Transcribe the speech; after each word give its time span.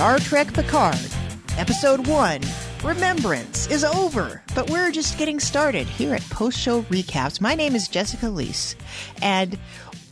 Star 0.00 0.18
Trek 0.18 0.54
Picard, 0.54 0.96
Episode 1.58 2.06
1 2.06 2.40
Remembrance 2.82 3.66
is 3.66 3.84
over, 3.84 4.42
but 4.54 4.70
we're 4.70 4.90
just 4.90 5.18
getting 5.18 5.38
started 5.38 5.86
here 5.86 6.14
at 6.14 6.22
Post 6.30 6.58
Show 6.58 6.80
Recaps. 6.84 7.38
My 7.38 7.54
name 7.54 7.76
is 7.76 7.86
Jessica 7.86 8.24
Leese, 8.24 8.76
and 9.20 9.58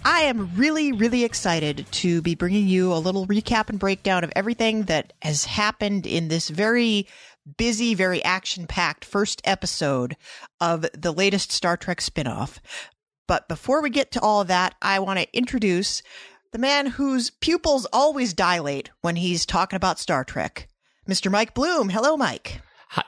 I 0.05 0.25
am 0.25 0.55
really, 0.57 0.93
really 0.93 1.25
excited 1.25 1.87
to 1.91 2.21
be 2.21 2.35
bringing 2.35 2.69
you 2.69 2.93
a 2.93 3.01
little 3.01 3.27
recap 3.27 3.71
and 3.71 3.79
breakdown 3.79 4.25
of 4.25 4.33
everything 4.37 4.83
that 4.83 5.15
has 5.23 5.47
happened 5.47 6.07
in 6.07 6.29
this 6.29 6.51
very 6.51 7.09
busy, 7.57 7.95
very 7.95 8.23
action 8.23 8.67
packed 8.67 9.07
first 9.07 9.41
episode 9.45 10.19
of 10.61 10.85
the 10.93 11.15
latest 11.15 11.51
Star 11.51 11.79
Trek 11.79 12.01
spinoff. 12.01 12.59
But 13.27 13.49
before 13.49 13.83
we 13.83 13.89
get 13.89 14.13
to 14.13 14.21
all 14.21 14.43
of 14.43 14.49
that, 14.49 14.75
I 14.83 14.99
want 14.99 15.19
to 15.19 15.35
introduce 15.35 16.03
the 16.53 16.59
man 16.59 16.87
whose 16.87 17.31
pupils 17.31 17.87
always 17.93 18.33
dilate 18.33 18.91
when 19.01 19.17
he's 19.17 19.45
talking 19.45 19.77
about 19.77 19.99
Star 19.99 20.25
Trek, 20.25 20.69
Mr. 21.09 21.31
Mike 21.31 21.55
Bloom. 21.55 21.89
Hello, 21.89 22.17
Mike. 22.17 22.61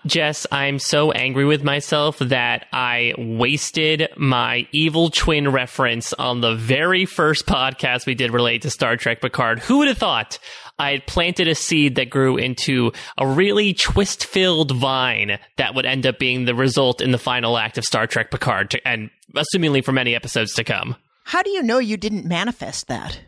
Jess, 0.05 0.47
I'm 0.53 0.79
so 0.79 1.11
angry 1.11 1.47
with 1.47 1.65
myself 1.65 2.19
that 2.19 2.67
I 2.71 3.15
wasted 3.17 4.09
my 4.17 4.67
evil 4.73 5.09
twin 5.09 5.51
reference 5.51 6.13
on 6.13 6.43
the 6.43 6.55
very 6.55 7.07
first 7.07 7.47
podcast 7.47 8.05
we 8.05 8.15
did 8.15 8.33
related 8.33 8.63
to 8.63 8.71
Star 8.71 8.99
Trek 8.99 9.23
Picard. 9.23 9.61
Who 9.61 9.79
would 9.79 9.89
have 9.89 9.97
thought 9.97 10.39
I 10.79 10.93
had 10.93 11.07
planted 11.07 11.49
a 11.49 11.55
seed 11.55 11.95
that 11.95 12.11
grew 12.11 12.37
into 12.37 12.93
a 13.17 13.27
really 13.27 13.73
twist 13.73 14.27
filled 14.27 14.73
vine 14.73 15.39
that 15.57 15.75
would 15.75 15.87
end 15.87 16.07
up 16.07 16.19
being 16.19 16.45
the 16.45 16.55
result 16.55 17.01
in 17.01 17.11
the 17.11 17.19
final 17.19 17.57
act 17.57 17.79
of 17.79 17.85
Star 17.85 18.07
Trek 18.07 18.31
Picard, 18.31 18.71
to, 18.71 18.89
and 18.89 19.11
assumingly 19.35 19.83
for 19.83 19.93
many 19.93 20.15
episodes 20.15 20.55
to 20.55 20.65
come. 20.65 20.97
How 21.25 21.43
do 21.43 21.51
you 21.51 21.63
know 21.63 21.79
you 21.79 21.97
didn't 21.97 22.27
manifest 22.27 22.89
that? 22.89 23.21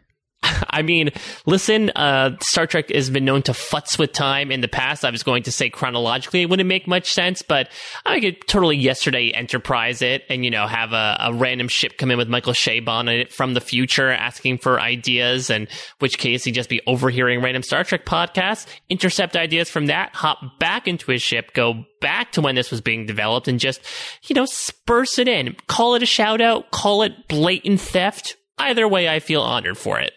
I 0.73 0.83
mean, 0.83 1.11
listen, 1.47 1.91
uh, 1.91 2.37
Star 2.41 2.67
Trek 2.67 2.91
has 2.91 3.11
been 3.11 3.25
known 3.25 3.43
to 3.43 3.53
futz 3.53 3.99
with 3.99 4.13
time 4.13 4.51
in 4.51 4.63
the 4.63 4.69
past. 4.69 5.05
I 5.05 5.11
was 5.11 5.23
going 5.23 5.43
to 5.45 5.53
say 5.53 5.69
chronologically 5.69 6.43
it 6.43 6.51
wouldn't 6.51 6.69
make 6.69 6.87
much 6.87 7.13
sense, 7.13 7.43
but 7.43 7.69
I 8.07 8.21
could 8.21 8.47
totally 8.47 8.77
yesterday 8.77 9.31
enterprise 9.31 10.03
it 10.03 10.25
and, 10.29 10.45
you 10.45 10.51
know, 10.51 10.67
have 10.67 10.93
a, 10.93 11.17
a 11.21 11.35
random 11.35 11.69
ship 11.69 11.99
come 11.99 12.11
in 12.11 12.19
with 12.19 12.29
Michael 12.29 12.55
Chabon 12.55 13.13
it 13.13 13.33
from 13.33 13.55
the 13.55 13.61
future 13.61 14.11
asking 14.11 14.59
for 14.59 14.81
ideas, 14.81 15.51
and 15.51 15.69
which 15.99 16.19
case 16.19 16.45
he'd 16.45 16.53
just 16.53 16.71
be 16.71 16.81
overhearing 16.87 17.43
random 17.43 17.63
Star 17.63 17.85
Trek 17.85 18.07
podcasts, 18.07 18.67
intercept 18.89 19.37
ideas 19.37 19.69
from 19.69 19.87
that, 19.87 20.15
hop 20.15 20.59
back 20.59 20.89
into 20.89 21.11
his 21.11 21.23
ship, 21.23 21.53
go 21.53 21.85
back 22.01 22.33
to 22.33 22.41
when 22.41 22.55
this 22.55 22.71
was 22.71 22.81
being 22.81 23.07
developed 23.07 23.49
and 23.49 23.61
just, 23.61 23.81
you 24.25 24.35
know, 24.35 24.47
spurse 24.47 25.19
it 25.19 25.29
in. 25.29 25.55
Call 25.69 25.95
it 25.95 26.03
a 26.03 26.07
shout 26.07 26.41
out, 26.41 26.71
call 26.71 27.03
it 27.03 27.29
blatant 27.29 27.81
theft. 27.81 28.37
Either 28.59 28.87
way, 28.87 29.09
I 29.09 29.19
feel 29.19 29.43
honored 29.43 29.79
for 29.79 29.99
it 29.99 30.13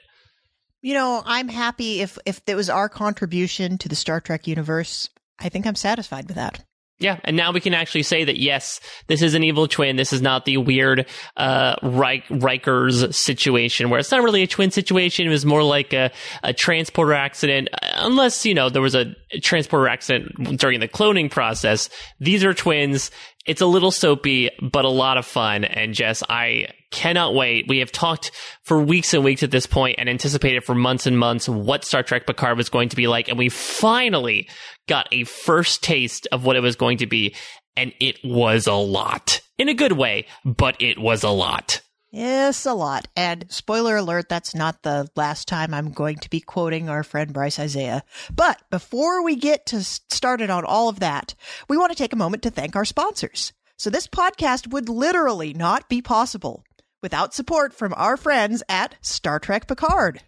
you 0.85 0.93
know, 0.93 1.23
I'm 1.25 1.47
happy 1.47 2.01
if 2.01 2.19
if 2.27 2.41
it 2.45 2.53
was 2.53 2.69
our 2.69 2.89
contribution 2.89 3.79
to 3.79 3.89
the 3.89 3.95
Star 3.95 4.21
Trek 4.21 4.45
universe. 4.45 5.09
I 5.39 5.49
think 5.49 5.65
I'm 5.65 5.73
satisfied 5.73 6.27
with 6.27 6.35
that. 6.35 6.63
Yeah, 6.99 7.19
and 7.23 7.35
now 7.35 7.51
we 7.51 7.59
can 7.59 7.73
actually 7.73 8.03
say 8.03 8.23
that 8.23 8.37
yes, 8.37 8.79
this 9.07 9.23
is 9.23 9.33
an 9.33 9.43
evil 9.43 9.67
twin. 9.67 9.95
This 9.95 10.13
is 10.13 10.21
not 10.21 10.45
the 10.45 10.57
weird 10.57 11.07
uh, 11.35 11.75
Reich, 11.81 12.25
Rikers 12.27 13.13
situation 13.15 13.89
where 13.89 13.99
it's 13.99 14.11
not 14.11 14.21
really 14.21 14.43
a 14.43 14.47
twin 14.47 14.69
situation. 14.69 15.25
It 15.25 15.31
was 15.31 15.43
more 15.43 15.63
like 15.63 15.91
a, 15.91 16.11
a 16.43 16.53
transporter 16.53 17.13
accident, 17.13 17.69
unless 17.95 18.45
you 18.45 18.53
know 18.53 18.69
there 18.69 18.83
was 18.83 18.95
a 18.95 19.15
transporter 19.41 19.87
accident 19.87 20.59
during 20.59 20.79
the 20.81 20.87
cloning 20.87 21.31
process. 21.31 21.89
These 22.19 22.43
are 22.43 22.53
twins. 22.53 23.09
It's 23.45 23.61
a 23.61 23.65
little 23.65 23.91
soapy, 23.91 24.49
but 24.61 24.85
a 24.85 24.89
lot 24.89 25.17
of 25.17 25.25
fun. 25.25 25.63
And 25.63 25.93
Jess, 25.93 26.23
I 26.27 26.69
cannot 26.91 27.35
wait. 27.35 27.67
We 27.67 27.79
have 27.79 27.91
talked 27.91 28.31
for 28.63 28.81
weeks 28.81 29.13
and 29.13 29.23
weeks 29.23 29.43
at 29.43 29.51
this 29.51 29.67
point 29.67 29.95
and 29.99 30.09
anticipated 30.09 30.63
for 30.63 30.73
months 30.73 31.05
and 31.05 31.17
months 31.17 31.47
what 31.47 31.85
Star 31.85 32.01
Trek 32.01 32.25
Picard 32.25 32.57
was 32.57 32.69
going 32.69 32.89
to 32.89 32.95
be 32.95 33.07
like. 33.07 33.27
And 33.27 33.37
we 33.37 33.49
finally 33.49 34.49
got 34.87 35.07
a 35.11 35.25
first 35.25 35.83
taste 35.83 36.27
of 36.31 36.43
what 36.43 36.55
it 36.55 36.61
was 36.61 36.75
going 36.75 36.97
to 36.99 37.07
be. 37.07 37.35
And 37.77 37.93
it 37.99 38.17
was 38.23 38.67
a 38.67 38.73
lot 38.73 39.41
in 39.57 39.69
a 39.69 39.73
good 39.73 39.91
way, 39.91 40.25
but 40.43 40.81
it 40.81 40.97
was 40.97 41.23
a 41.23 41.29
lot. 41.29 41.81
Yes, 42.11 42.65
a 42.65 42.73
lot. 42.73 43.07
And 43.15 43.45
spoiler 43.49 43.97
alert, 43.97 44.29
that's 44.29 44.55
not 44.55 44.83
the 44.83 45.09
last 45.15 45.47
time 45.47 45.73
I'm 45.73 45.91
going 45.91 46.17
to 46.17 46.29
be 46.29 46.39
quoting 46.39 46.87
our 46.87 47.03
friend 47.03 47.33
Bryce 47.33 47.59
Isaiah. 47.59 48.03
But 48.33 48.61
before 48.69 49.23
we 49.23 49.35
get 49.35 49.65
to 49.67 49.83
started 49.83 50.49
on 50.49 50.63
all 50.63 50.87
of 50.87 51.01
that, 51.01 51.35
we 51.67 51.77
want 51.77 51.91
to 51.91 51.97
take 51.97 52.13
a 52.13 52.17
moment 52.17 52.43
to 52.43 52.49
thank 52.49 52.75
our 52.75 52.85
sponsors. 52.85 53.51
So 53.77 53.89
this 53.89 54.07
podcast 54.07 54.71
would 54.71 54.87
literally 54.87 55.53
not 55.53 55.89
be 55.89 56.01
possible 56.01 56.63
without 57.01 57.33
support 57.33 57.73
from 57.73 57.93
our 57.97 58.15
friends 58.15 58.63
at 58.69 58.95
Star 59.01 59.39
Trek 59.39 59.67
Picard. 59.67 60.21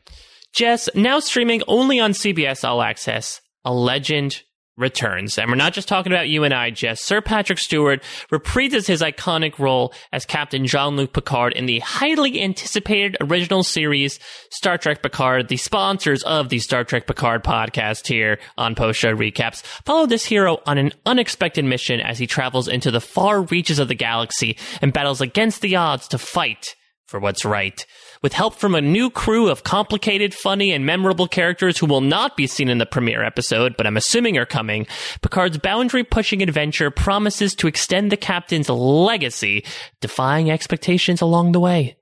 Jess, 0.53 0.89
now 0.93 1.19
streaming 1.19 1.61
only 1.67 1.99
on 1.99 2.11
CBS 2.11 2.67
All 2.67 2.81
Access, 2.81 3.41
a 3.63 3.73
legend 3.73 4.43
returns. 4.77 5.37
And 5.37 5.49
we're 5.49 5.55
not 5.55 5.73
just 5.73 5.87
talking 5.87 6.11
about 6.11 6.29
you 6.29 6.43
and 6.43 6.53
I, 6.53 6.69
Jess. 6.69 7.01
Sir 7.01 7.19
Patrick 7.19 7.59
Stewart 7.59 8.03
reprises 8.31 8.87
his 8.87 9.01
iconic 9.01 9.59
role 9.59 9.93
as 10.13 10.25
Captain 10.25 10.67
Jean-Luc 10.67 11.13
Picard 11.13 11.53
in 11.53 11.65
the 11.65 11.79
highly 11.79 12.41
anticipated 12.41 13.17
original 13.19 13.63
series 13.63 14.19
Star 14.51 14.77
Trek 14.77 15.01
Picard, 15.01 15.47
the 15.47 15.57
sponsors 15.57 16.23
of 16.23 16.49
the 16.49 16.59
Star 16.59 16.83
Trek 16.83 17.07
Picard 17.07 17.43
podcast 17.43 18.07
here 18.07 18.37
on 18.57 18.75
Post 18.75 18.99
Show 18.99 19.15
Recaps. 19.15 19.63
Follow 19.85 20.05
this 20.05 20.25
hero 20.25 20.59
on 20.65 20.77
an 20.77 20.93
unexpected 21.05 21.65
mission 21.65 21.99
as 21.99 22.19
he 22.19 22.27
travels 22.27 22.67
into 22.67 22.91
the 22.91 23.01
far 23.01 23.41
reaches 23.41 23.79
of 23.79 23.87
the 23.87 23.95
galaxy 23.95 24.57
and 24.81 24.93
battles 24.93 25.21
against 25.21 25.61
the 25.61 25.75
odds 25.75 26.07
to 26.09 26.17
fight 26.17 26.75
for 27.07 27.19
what's 27.19 27.45
right. 27.45 27.85
With 28.27 28.33
help 28.33 28.55
from 28.55 28.75
a 28.75 28.81
new 28.81 29.09
crew 29.09 29.47
of 29.47 29.63
complicated, 29.63 30.33
funny, 30.33 30.73
and 30.73 30.85
memorable 30.85 31.29
characters 31.29 31.77
who 31.77 31.85
will 31.85 32.01
not 32.01 32.35
be 32.35 32.45
seen 32.45 32.67
in 32.67 32.77
the 32.77 32.85
premiere 32.85 33.23
episode, 33.23 33.77
but 33.77 33.87
I'm 33.87 33.95
assuming 33.95 34.37
are 34.37 34.45
coming, 34.45 34.85
Picard's 35.21 35.57
boundary 35.57 36.03
pushing 36.03 36.43
adventure 36.43 36.91
promises 36.91 37.55
to 37.55 37.67
extend 37.67 38.11
the 38.11 38.17
captain's 38.17 38.67
legacy, 38.67 39.63
defying 40.01 40.51
expectations 40.51 41.21
along 41.21 41.53
the 41.53 41.61
way. 41.61 41.95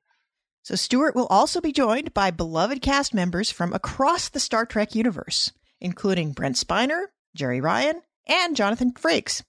So 0.64 0.74
Stewart 0.74 1.14
will 1.14 1.28
also 1.28 1.62
be 1.62 1.72
joined 1.72 2.12
by 2.16 2.32
beloved 2.32 2.82
cast 2.82 3.14
members 3.14 3.52
from 3.52 3.72
across 3.72 4.30
the 4.30 4.40
Star 4.40 4.66
Trek 4.66 4.96
universe, 4.96 5.52
including 5.80 6.32
Brent 6.32 6.56
Spiner, 6.56 7.04
Jeri 7.38 7.62
Ryan, 7.62 8.02
and 8.26 8.56
Jonathan 8.56 8.94
Frakes. 8.94 9.44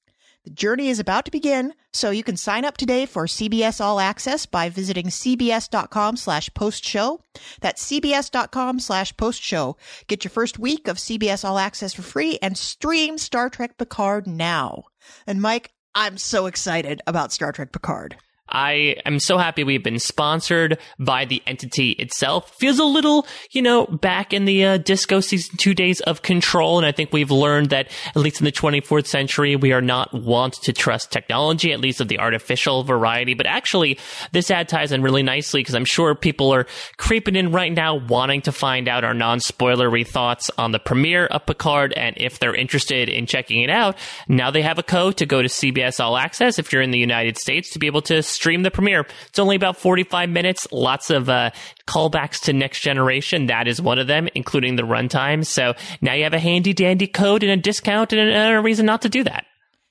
The 0.46 0.52
journey 0.52 0.90
is 0.90 1.00
about 1.00 1.24
to 1.24 1.32
begin, 1.32 1.74
so 1.92 2.10
you 2.10 2.22
can 2.22 2.36
sign 2.36 2.64
up 2.64 2.76
today 2.76 3.04
for 3.04 3.26
CBS 3.26 3.80
All 3.80 3.98
Access 3.98 4.46
by 4.46 4.68
visiting 4.68 5.06
cbs.com 5.06 6.16
slash 6.16 6.54
post 6.54 6.84
show. 6.84 7.20
That's 7.60 7.84
cbs.com 7.84 8.78
slash 8.78 9.16
post 9.16 9.42
show. 9.42 9.76
Get 10.06 10.22
your 10.22 10.30
first 10.30 10.56
week 10.56 10.86
of 10.86 10.98
CBS 10.98 11.44
All 11.44 11.58
Access 11.58 11.94
for 11.94 12.02
free 12.02 12.38
and 12.40 12.56
stream 12.56 13.18
Star 13.18 13.50
Trek 13.50 13.76
Picard 13.76 14.28
now. 14.28 14.84
And 15.26 15.42
Mike, 15.42 15.72
I'm 15.96 16.16
so 16.16 16.46
excited 16.46 17.02
about 17.08 17.32
Star 17.32 17.50
Trek 17.50 17.72
Picard. 17.72 18.16
I 18.48 18.96
am 19.04 19.18
so 19.18 19.38
happy 19.38 19.64
we've 19.64 19.82
been 19.82 19.98
sponsored 19.98 20.78
by 20.98 21.24
the 21.24 21.42
entity 21.46 21.90
itself. 21.92 22.54
Feels 22.58 22.78
a 22.78 22.84
little, 22.84 23.26
you 23.50 23.62
know, 23.62 23.86
back 23.86 24.32
in 24.32 24.44
the 24.44 24.64
uh, 24.64 24.76
disco 24.78 25.20
season 25.20 25.56
two 25.56 25.74
days 25.74 26.00
of 26.00 26.22
control. 26.22 26.78
And 26.78 26.86
I 26.86 26.92
think 26.92 27.12
we've 27.12 27.30
learned 27.30 27.70
that 27.70 27.90
at 28.08 28.16
least 28.16 28.40
in 28.40 28.44
the 28.44 28.52
24th 28.52 29.06
century, 29.06 29.56
we 29.56 29.72
are 29.72 29.82
not 29.82 30.12
want 30.14 30.54
to 30.62 30.72
trust 30.72 31.10
technology, 31.10 31.72
at 31.72 31.80
least 31.80 32.00
of 32.00 32.08
the 32.08 32.18
artificial 32.18 32.84
variety. 32.84 33.34
But 33.34 33.46
actually, 33.46 33.98
this 34.32 34.50
ad 34.50 34.68
ties 34.68 34.92
in 34.92 35.02
really 35.02 35.22
nicely 35.22 35.60
because 35.60 35.74
I'm 35.74 35.84
sure 35.84 36.14
people 36.14 36.52
are 36.52 36.66
creeping 36.96 37.36
in 37.36 37.52
right 37.52 37.72
now 37.72 37.96
wanting 37.96 38.42
to 38.42 38.52
find 38.52 38.88
out 38.88 39.04
our 39.04 39.14
non-spoilery 39.14 40.06
thoughts 40.06 40.50
on 40.56 40.72
the 40.72 40.78
premiere 40.78 41.26
of 41.26 41.46
Picard. 41.46 41.92
And 41.94 42.16
if 42.18 42.38
they're 42.38 42.54
interested 42.54 43.08
in 43.08 43.26
checking 43.26 43.62
it 43.62 43.70
out, 43.70 43.96
now 44.28 44.50
they 44.50 44.62
have 44.62 44.78
a 44.78 44.82
code 44.82 45.16
to 45.18 45.26
go 45.26 45.42
to 45.42 45.48
CBS 45.48 45.98
All 46.00 46.16
Access 46.16 46.58
if 46.58 46.72
you're 46.72 46.82
in 46.82 46.90
the 46.90 46.98
United 46.98 47.38
States 47.38 47.70
to 47.70 47.78
be 47.78 47.86
able 47.86 48.02
to 48.02 48.22
stream 48.36 48.62
the 48.62 48.70
premiere. 48.70 49.06
It's 49.28 49.38
only 49.38 49.56
about 49.56 49.76
45 49.76 50.28
minutes, 50.28 50.68
lots 50.70 51.10
of 51.10 51.28
uh, 51.28 51.50
callbacks 51.88 52.40
to 52.42 52.52
Next 52.52 52.80
Generation. 52.80 53.46
That 53.46 53.66
is 53.66 53.82
one 53.82 53.98
of 53.98 54.06
them, 54.06 54.28
including 54.34 54.76
the 54.76 54.82
runtime. 54.84 55.44
So 55.44 55.74
now 56.00 56.12
you 56.14 56.24
have 56.24 56.34
a 56.34 56.38
handy 56.38 56.72
dandy 56.72 57.06
code 57.06 57.42
and 57.42 57.50
a 57.50 57.56
discount 57.56 58.12
and 58.12 58.30
a, 58.30 58.58
a 58.58 58.62
reason 58.62 58.86
not 58.86 59.02
to 59.02 59.08
do 59.08 59.24
that. 59.24 59.46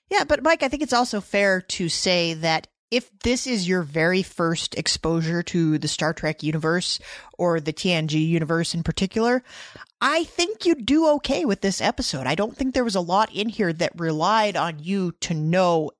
Yeah, 0.09 0.23
but 0.23 0.43
Mike, 0.43 0.63
I 0.63 0.67
think 0.67 0.83
it's 0.83 0.93
also 0.93 1.19
fair 1.19 1.61
to 1.61 1.89
say 1.89 2.35
that 2.35 2.67
if 2.91 3.09
this 3.19 3.47
is 3.47 3.67
your 3.67 3.81
very 3.81 4.21
first 4.21 4.75
exposure 4.75 5.41
to 5.43 5.77
the 5.77 5.87
Star 5.87 6.13
Trek 6.13 6.43
universe 6.43 6.99
or 7.37 7.59
the 7.59 7.73
TNG 7.73 8.25
universe 8.25 8.73
in 8.73 8.83
particular, 8.83 9.43
I 9.99 10.25
think 10.25 10.65
you'd 10.65 10.85
do 10.85 11.07
okay 11.15 11.45
with 11.45 11.61
this 11.61 11.81
episode. 11.81 12.27
I 12.27 12.35
don't 12.35 12.55
think 12.55 12.73
there 12.73 12.83
was 12.83 12.95
a 12.95 13.01
lot 13.01 13.33
in 13.33 13.49
here 13.49 13.73
that 13.73 13.99
relied 13.99 14.55
on 14.55 14.79
you 14.79 15.13
to 15.21 15.33
know 15.33 15.91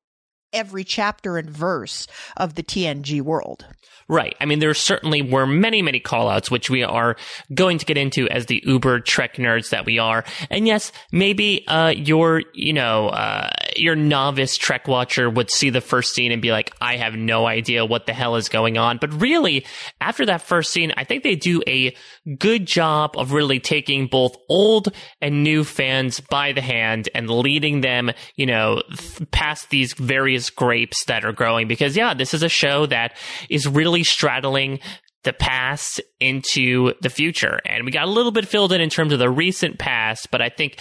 every 0.55 0.83
chapter 0.83 1.37
and 1.37 1.49
verse 1.49 2.07
of 2.37 2.55
the 2.55 2.63
TNG 2.63 3.21
world. 3.21 3.65
Right. 4.07 4.35
I 4.39 4.45
mean, 4.45 4.59
there 4.59 4.73
certainly 4.75 5.23
were 5.23 5.47
many, 5.47 5.81
many 5.81 5.99
callouts, 5.99 6.51
which 6.51 6.69
we 6.69 6.83
are 6.83 7.15
going 7.55 7.79
to 7.79 7.85
get 7.85 7.97
into 7.97 8.29
as 8.29 8.45
the 8.45 8.61
uber 8.63 8.99
Trek 8.99 9.37
nerds 9.37 9.69
that 9.69 9.85
we 9.85 9.97
are. 9.97 10.23
And 10.51 10.67
yes, 10.67 10.91
maybe, 11.11 11.67
uh, 11.67 11.89
your, 11.89 12.43
you 12.53 12.73
know, 12.73 13.07
uh, 13.09 13.49
your 13.75 13.95
novice 13.95 14.57
Trek 14.57 14.87
watcher 14.87 15.29
would 15.29 15.51
see 15.51 15.69
the 15.69 15.81
first 15.81 16.13
scene 16.13 16.31
and 16.31 16.41
be 16.41 16.51
like, 16.51 16.73
I 16.81 16.97
have 16.97 17.13
no 17.13 17.45
idea 17.45 17.85
what 17.85 18.05
the 18.05 18.13
hell 18.13 18.35
is 18.35 18.49
going 18.49 18.77
on. 18.77 18.97
But 18.99 19.21
really, 19.21 19.65
after 20.01 20.25
that 20.25 20.41
first 20.41 20.71
scene, 20.71 20.93
I 20.97 21.03
think 21.03 21.23
they 21.23 21.35
do 21.35 21.61
a 21.67 21.95
good 22.37 22.65
job 22.65 23.17
of 23.17 23.31
really 23.31 23.59
taking 23.59 24.07
both 24.07 24.35
old 24.49 24.93
and 25.21 25.43
new 25.43 25.63
fans 25.63 26.19
by 26.19 26.51
the 26.51 26.61
hand 26.61 27.09
and 27.13 27.29
leading 27.29 27.81
them, 27.81 28.11
you 28.35 28.45
know, 28.45 28.81
th- 28.95 29.31
past 29.31 29.69
these 29.69 29.93
various 29.93 30.49
grapes 30.49 31.05
that 31.05 31.25
are 31.25 31.33
growing. 31.33 31.67
Because 31.67 31.95
yeah, 31.95 32.13
this 32.13 32.33
is 32.33 32.43
a 32.43 32.49
show 32.49 32.85
that 32.87 33.17
is 33.49 33.67
really 33.67 34.03
straddling 34.03 34.79
the 35.25 35.33
past 35.33 35.99
into 36.19 36.93
the 37.01 37.09
future. 37.09 37.59
And 37.65 37.83
we 37.83 37.91
got 37.91 38.07
a 38.07 38.11
little 38.11 38.31
bit 38.31 38.47
filled 38.47 38.71
in 38.71 38.79
in 38.79 38.89
terms 38.89 39.11
of 39.11 39.19
the 39.19 39.29
recent 39.29 39.79
past, 39.79 40.29
but 40.31 40.41
I 40.41 40.49
think 40.49 40.77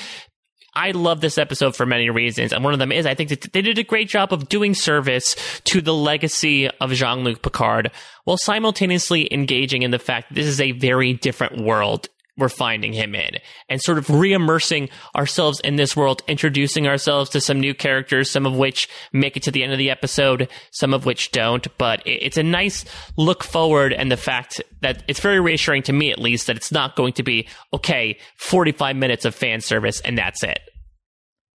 I 0.77 0.91
love 0.91 1.21
this 1.21 1.39
episode 1.39 1.77
for 1.77 1.87
many 1.87 2.11
reasons. 2.11 2.53
And 2.53 2.65
one 2.65 2.73
of 2.73 2.79
them 2.79 2.93
is 2.93 3.07
I 3.07 3.15
think 3.15 3.31
that 3.31 3.53
they 3.53 3.63
did 3.63 3.79
a 3.79 3.85
great 3.85 4.09
job 4.09 4.33
of 4.33 4.49
doing 4.49 4.75
service 4.75 5.37
to 5.65 5.81
the 5.81 5.95
legacy 5.95 6.69
of 6.69 6.93
Jean 6.93 7.25
Luc 7.25 7.43
Picard 7.43 7.91
while 8.25 8.37
simultaneously 8.37 9.33
engaging 9.33 9.83
in 9.83 9.91
the 9.91 9.99
fact 9.99 10.29
that 10.29 10.35
this 10.35 10.47
is 10.47 10.61
a 10.61 10.73
very 10.73 11.13
different 11.13 11.59
world 11.59 12.09
we're 12.37 12.49
finding 12.49 12.93
him 12.93 13.15
in 13.15 13.39
and 13.69 13.81
sort 13.81 13.99
of 13.99 14.11
re-immersing 14.11 14.89
ourselves 15.15 15.61
in 15.61 15.77
this 15.77 15.97
world, 15.97 16.23
introducing 16.27 16.87
ourselves 16.87 17.31
to 17.31 17.41
some 17.41 17.61
new 17.61 17.75
characters, 17.75 18.31
some 18.31 18.47
of 18.47 18.57
which 18.57 18.89
make 19.13 19.37
it 19.37 19.43
to 19.45 19.51
the 19.51 19.63
end 19.63 19.73
of 19.73 19.79
the 19.79 19.91
episode, 19.91 20.49
some 20.73 20.93
of 20.93 21.07
which 21.07 21.31
don't. 21.31 21.67
But 21.79 22.03
it's 22.05 22.37
a 22.37 22.43
nice 22.43 22.85
look 23.17 23.45
forward 23.45 23.93
and 23.93 24.11
the 24.11 24.17
fact 24.17 24.61
that 24.81 25.05
it's 25.09 25.21
very 25.21 25.41
reassuring 25.41 25.83
to 25.85 25.93
me, 25.93 26.11
at 26.11 26.19
least, 26.19 26.47
that 26.49 26.57
it's 26.57 26.73
not 26.73 26.97
going 26.97 27.13
to 27.15 27.23
be, 27.23 27.49
okay, 27.73 28.19
45 28.37 28.97
minutes 28.97 29.25
of 29.25 29.35
fan 29.35 29.61
service 29.61 30.01
and 30.01 30.19
that's 30.19 30.43
it. 30.43 30.61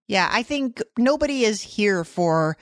Yeah, 0.08 0.28
I 0.32 0.42
think 0.42 0.82
nobody 0.98 1.44
is 1.44 1.60
here 1.60 2.02
for 2.04 2.56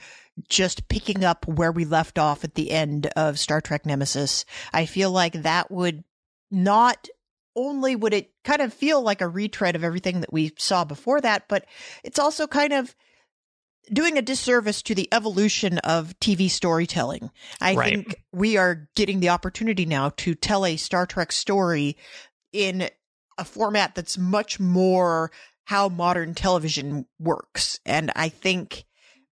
just 0.47 0.87
picking 0.87 1.23
up 1.23 1.47
where 1.47 1.71
we 1.71 1.83
left 1.83 2.19
off 2.19 2.43
at 2.43 2.55
the 2.55 2.71
end 2.71 3.07
of 3.15 3.39
Star 3.39 3.59
Trek 3.59 3.85
Nemesis. 3.85 4.45
I 4.71 4.85
feel 4.85 5.11
like 5.11 5.33
that 5.33 5.71
would 5.71 6.03
not 6.51 7.07
only 7.55 7.95
would 7.95 8.13
it 8.13 8.31
kind 8.43 8.61
of 8.61 8.73
feel 8.73 9.01
like 9.01 9.21
a 9.21 9.27
retread 9.27 9.75
of 9.75 9.83
everything 9.83 10.21
that 10.21 10.31
we 10.31 10.53
saw 10.57 10.83
before 10.83 11.21
that, 11.21 11.43
but 11.47 11.65
it's 12.03 12.19
also 12.19 12.47
kind 12.47 12.73
of 12.73 12.95
doing 13.91 14.17
a 14.17 14.21
disservice 14.21 14.81
to 14.83 14.95
the 14.95 15.11
evolution 15.11 15.79
of 15.79 16.17
TV 16.19 16.49
storytelling. 16.49 17.31
I 17.59 17.75
right. 17.75 17.89
think 17.89 18.23
we 18.31 18.57
are 18.57 18.87
getting 18.95 19.19
the 19.19 19.29
opportunity 19.29 19.85
now 19.85 20.09
to 20.17 20.35
tell 20.35 20.65
a 20.65 20.77
Star 20.77 21.05
Trek 21.05 21.31
story 21.31 21.97
in 22.53 22.89
a 23.37 23.45
format 23.45 23.95
that's 23.95 24.17
much 24.17 24.59
more 24.59 25.31
how 25.65 25.89
modern 25.89 26.33
television 26.33 27.05
works. 27.19 27.79
And 27.85 28.11
I 28.15 28.29
think 28.29 28.85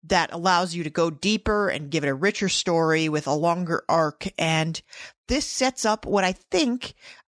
that 0.03 0.31
allows 0.31 0.73
you 0.73 0.83
to 0.83 0.89
go 0.89 1.09
deeper 1.09 1.67
and 1.69 1.89
give 1.89 2.03
it 2.03 2.09
a 2.09 2.13
richer 2.13 2.49
story 2.49 3.09
with 3.09 3.27
a 3.27 3.33
longer 3.33 3.83
arc. 3.89 4.27
And 4.37 4.81
this 5.27 5.45
sets 5.45 5.85
up 5.85 6.05
what 6.05 6.23
I 6.23 6.31
think 6.31 6.93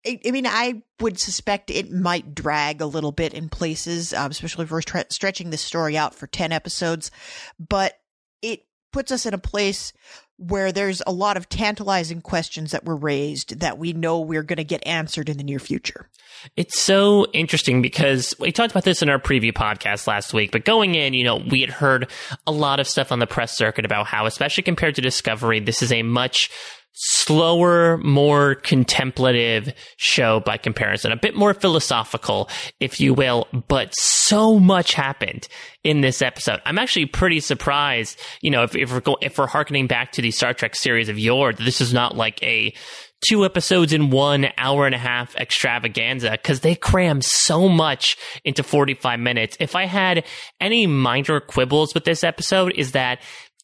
I, 0.05 0.31
mean, 0.31 0.47
I 0.47 0.81
would 1.01 1.19
suspect 1.19 1.69
it 1.69 1.91
might 1.91 2.33
drag 2.33 2.81
a 2.81 2.85
little 2.85 3.11
bit 3.11 3.33
in 3.33 3.49
places, 3.49 4.13
um, 4.13 4.31
especially 4.31 4.63
if 4.63 4.71
we're 4.71 4.81
tre- 4.81 5.03
stretching 5.09 5.49
this 5.49 5.61
story 5.61 5.97
out 5.97 6.15
for 6.15 6.25
10 6.25 6.51
episodes, 6.51 7.11
but 7.59 7.99
it 8.41 8.65
puts 8.93 9.11
us 9.11 9.25
in 9.25 9.33
a 9.33 9.39
place 9.39 9.91
where 10.37 10.71
there's 10.71 11.01
a 11.05 11.11
lot 11.11 11.35
of 11.35 11.49
tantalizing 11.49 12.21
questions 12.21 12.71
that 12.71 12.85
were 12.85 12.95
raised 12.95 13.59
that 13.59 13.77
we 13.77 13.91
know 13.91 14.21
we're 14.21 14.41
going 14.41 14.57
to 14.57 14.63
get 14.63 14.85
answered 14.87 15.27
in 15.27 15.37
the 15.37 15.43
near 15.43 15.59
future. 15.59 16.09
It's 16.55 16.79
so 16.79 17.25
interesting 17.33 17.81
because 17.81 18.33
we 18.39 18.53
talked 18.53 18.71
about 18.71 18.85
this 18.85 19.01
in 19.01 19.09
our 19.09 19.19
preview 19.19 19.51
podcast 19.51 20.07
last 20.07 20.33
week, 20.33 20.51
but 20.51 20.63
going 20.63 20.95
in, 20.95 21.13
you 21.13 21.25
know, 21.25 21.35
we 21.35 21.59
had 21.59 21.69
heard 21.69 22.09
a 22.47 22.53
lot 22.53 22.79
of 22.79 22.87
stuff 22.87 23.11
on 23.11 23.19
the 23.19 23.27
press 23.27 23.57
circuit 23.57 23.83
about 23.83 24.07
how, 24.07 24.25
especially 24.25 24.63
compared 24.63 24.95
to 24.95 25.01
Discovery, 25.01 25.59
this 25.59 25.81
is 25.81 25.91
a 25.91 26.03
much 26.03 26.49
slower, 26.93 27.97
more 27.99 28.55
contemplative 28.55 29.73
show 29.97 30.41
by 30.41 30.57
comparison, 30.57 31.11
a 31.11 31.17
bit 31.17 31.35
more 31.35 31.53
philosophical, 31.53 32.49
if 32.79 32.99
you 32.99 33.13
will, 33.13 33.47
but 33.67 33.93
so 33.95 34.59
much 34.59 34.93
happened 34.93 35.47
in 35.83 36.01
this 36.01 36.21
episode. 36.21 36.59
I'm 36.65 36.77
actually 36.77 37.05
pretty 37.05 37.39
surprised, 37.39 38.19
you 38.41 38.51
know, 38.51 38.63
if, 38.63 38.75
if 38.75 38.91
we're 38.91 38.99
go, 38.99 39.17
if 39.21 39.37
we're 39.37 39.47
harkening 39.47 39.87
back 39.87 40.11
to 40.13 40.21
the 40.21 40.31
Star 40.31 40.53
Trek 40.53 40.75
series 40.75 41.07
of 41.07 41.17
yore, 41.17 41.53
this 41.53 41.79
is 41.79 41.93
not 41.93 42.17
like 42.17 42.41
a 42.43 42.73
two 43.27 43.45
episodes 43.45 43.93
in 43.93 44.09
one 44.09 44.47
hour 44.57 44.85
and 44.85 44.95
a 44.95 44.99
half 44.99 45.35
extravaganza 45.35 46.31
because 46.31 46.61
they 46.61 46.75
cram 46.75 47.21
so 47.21 47.67
much 47.69 48.17
into 48.43 48.63
45 48.63 49.19
minutes. 49.19 49.57
If 49.59 49.75
I 49.75 49.85
had 49.85 50.25
any 50.59 50.87
minor 50.87 51.39
quibbles 51.39 51.93
with 51.93 52.05
this 52.05 52.23
episode 52.23 52.73
is 52.75 52.93
that 52.93 53.21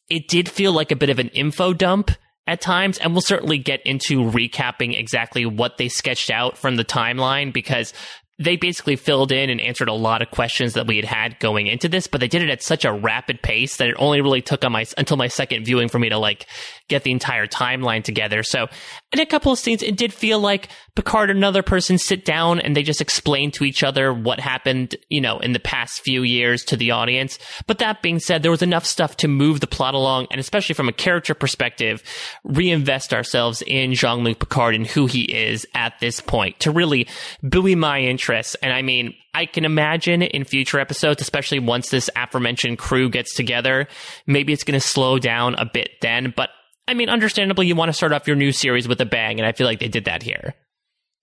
it 0.08 0.28
did 0.28 0.48
feel 0.48 0.72
like 0.72 0.92
a 0.92 0.96
bit 0.96 1.10
of 1.10 1.18
an 1.18 1.28
info 1.28 1.72
dump 1.72 2.10
at 2.46 2.60
times, 2.60 2.98
and 2.98 3.12
we'll 3.12 3.22
certainly 3.22 3.58
get 3.58 3.80
into 3.84 4.22
recapping 4.22 4.98
exactly 4.98 5.46
what 5.46 5.78
they 5.78 5.88
sketched 5.88 6.30
out 6.30 6.56
from 6.56 6.76
the 6.76 6.84
timeline 6.84 7.52
because 7.52 7.92
they 8.38 8.56
basically 8.56 8.96
filled 8.96 9.32
in 9.32 9.48
and 9.48 9.60
answered 9.60 9.88
a 9.88 9.94
lot 9.94 10.20
of 10.20 10.30
questions 10.30 10.74
that 10.74 10.86
we 10.86 10.96
had 10.96 11.06
had 11.06 11.38
going 11.40 11.66
into 11.66 11.88
this, 11.88 12.06
but 12.06 12.20
they 12.20 12.28
did 12.28 12.42
it 12.42 12.50
at 12.50 12.62
such 12.62 12.84
a 12.84 12.92
rapid 12.92 13.40
pace 13.40 13.76
that 13.78 13.88
it 13.88 13.96
only 13.98 14.20
really 14.20 14.42
took 14.42 14.62
on 14.64 14.72
my 14.72 14.84
until 14.98 15.16
my 15.16 15.28
second 15.28 15.64
viewing 15.64 15.88
for 15.88 15.98
me 15.98 16.10
to 16.10 16.18
like 16.18 16.46
get 16.88 17.02
the 17.02 17.10
entire 17.10 17.46
timeline 17.46 18.04
together. 18.04 18.42
So 18.42 18.68
in 19.12 19.20
a 19.20 19.26
couple 19.26 19.52
of 19.52 19.58
scenes, 19.58 19.82
it 19.82 19.96
did 19.96 20.12
feel 20.12 20.38
like 20.38 20.68
Picard 20.94 21.30
and 21.30 21.38
another 21.38 21.62
person 21.62 21.96
sit 21.96 22.24
down 22.24 22.60
and 22.60 22.76
they 22.76 22.82
just 22.82 23.00
explain 23.00 23.50
to 23.52 23.64
each 23.64 23.82
other 23.82 24.12
what 24.12 24.38
happened, 24.38 24.96
you 25.08 25.20
know, 25.20 25.38
in 25.38 25.52
the 25.52 25.58
past 25.58 26.00
few 26.00 26.22
years 26.22 26.62
to 26.64 26.76
the 26.76 26.90
audience. 26.90 27.38
But 27.66 27.78
that 27.78 28.02
being 28.02 28.18
said, 28.18 28.42
there 28.42 28.50
was 28.50 28.62
enough 28.62 28.84
stuff 28.84 29.16
to 29.18 29.28
move 29.28 29.60
the 29.60 29.66
plot 29.66 29.94
along, 29.94 30.26
and 30.30 30.40
especially 30.40 30.74
from 30.74 30.88
a 30.88 30.92
character 30.92 31.34
perspective, 31.34 32.02
reinvest 32.44 33.14
ourselves 33.14 33.62
in 33.66 33.94
Jean-Luc 33.94 34.38
Picard 34.38 34.74
and 34.74 34.86
who 34.86 35.06
he 35.06 35.22
is 35.22 35.66
at 35.74 35.94
this 36.00 36.20
point 36.20 36.60
to 36.60 36.70
really 36.70 37.08
buoy 37.42 37.74
my 37.74 38.00
interest. 38.00 38.25
And 38.62 38.72
I 38.72 38.82
mean, 38.82 39.14
I 39.34 39.46
can 39.46 39.64
imagine 39.64 40.22
in 40.22 40.44
future 40.44 40.78
episodes, 40.78 41.20
especially 41.20 41.58
once 41.58 41.90
this 41.90 42.10
aforementioned 42.16 42.78
crew 42.78 43.10
gets 43.10 43.34
together, 43.34 43.86
maybe 44.26 44.52
it's 44.52 44.64
going 44.64 44.78
to 44.78 44.86
slow 44.86 45.18
down 45.18 45.54
a 45.54 45.64
bit 45.64 45.90
then, 46.00 46.32
but 46.36 46.50
I 46.88 46.94
mean, 46.94 47.08
understandably, 47.08 47.66
you 47.66 47.74
want 47.74 47.88
to 47.88 47.92
start 47.92 48.12
off 48.12 48.28
your 48.28 48.36
new 48.36 48.52
series 48.52 48.86
with 48.86 49.00
a 49.00 49.06
bang, 49.06 49.40
and 49.40 49.46
I 49.46 49.52
feel 49.52 49.66
like 49.66 49.80
they 49.80 49.88
did 49.88 50.04
that 50.04 50.22
here. 50.22 50.54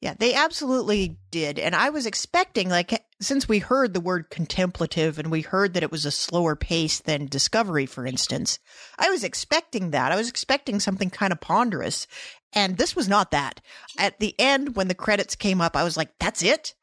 Yeah, 0.01 0.15
they 0.19 0.33
absolutely 0.33 1.17
did. 1.31 1.57
And 1.57 1.73
I 1.73 1.89
was 1.89 2.05
expecting, 2.05 2.67
like, 2.67 3.01
since 3.21 3.47
we 3.47 3.59
heard 3.59 3.93
the 3.93 4.01
word 4.01 4.29
contemplative 4.29 5.17
and 5.17 5.31
we 5.31 5.39
heard 5.39 5.73
that 5.73 5.83
it 5.83 5.91
was 5.91 6.05
a 6.05 6.11
slower 6.11 6.57
pace 6.57 6.99
than 6.99 7.27
Discovery, 7.27 7.85
for 7.85 8.05
instance, 8.05 8.59
I 8.99 9.09
was 9.09 9.23
expecting 9.23 9.91
that. 9.91 10.11
I 10.11 10.17
was 10.17 10.27
expecting 10.27 10.81
something 10.81 11.09
kind 11.09 11.31
of 11.31 11.39
ponderous. 11.39 12.05
And 12.51 12.75
this 12.75 12.97
was 12.97 13.07
not 13.07 13.31
that. 13.31 13.61
At 13.97 14.19
the 14.19 14.35
end, 14.37 14.75
when 14.75 14.89
the 14.89 14.93
credits 14.93 15.35
came 15.35 15.61
up, 15.61 15.77
I 15.77 15.85
was 15.85 15.95
like, 15.95 16.09
that's 16.19 16.43
it? 16.43 16.73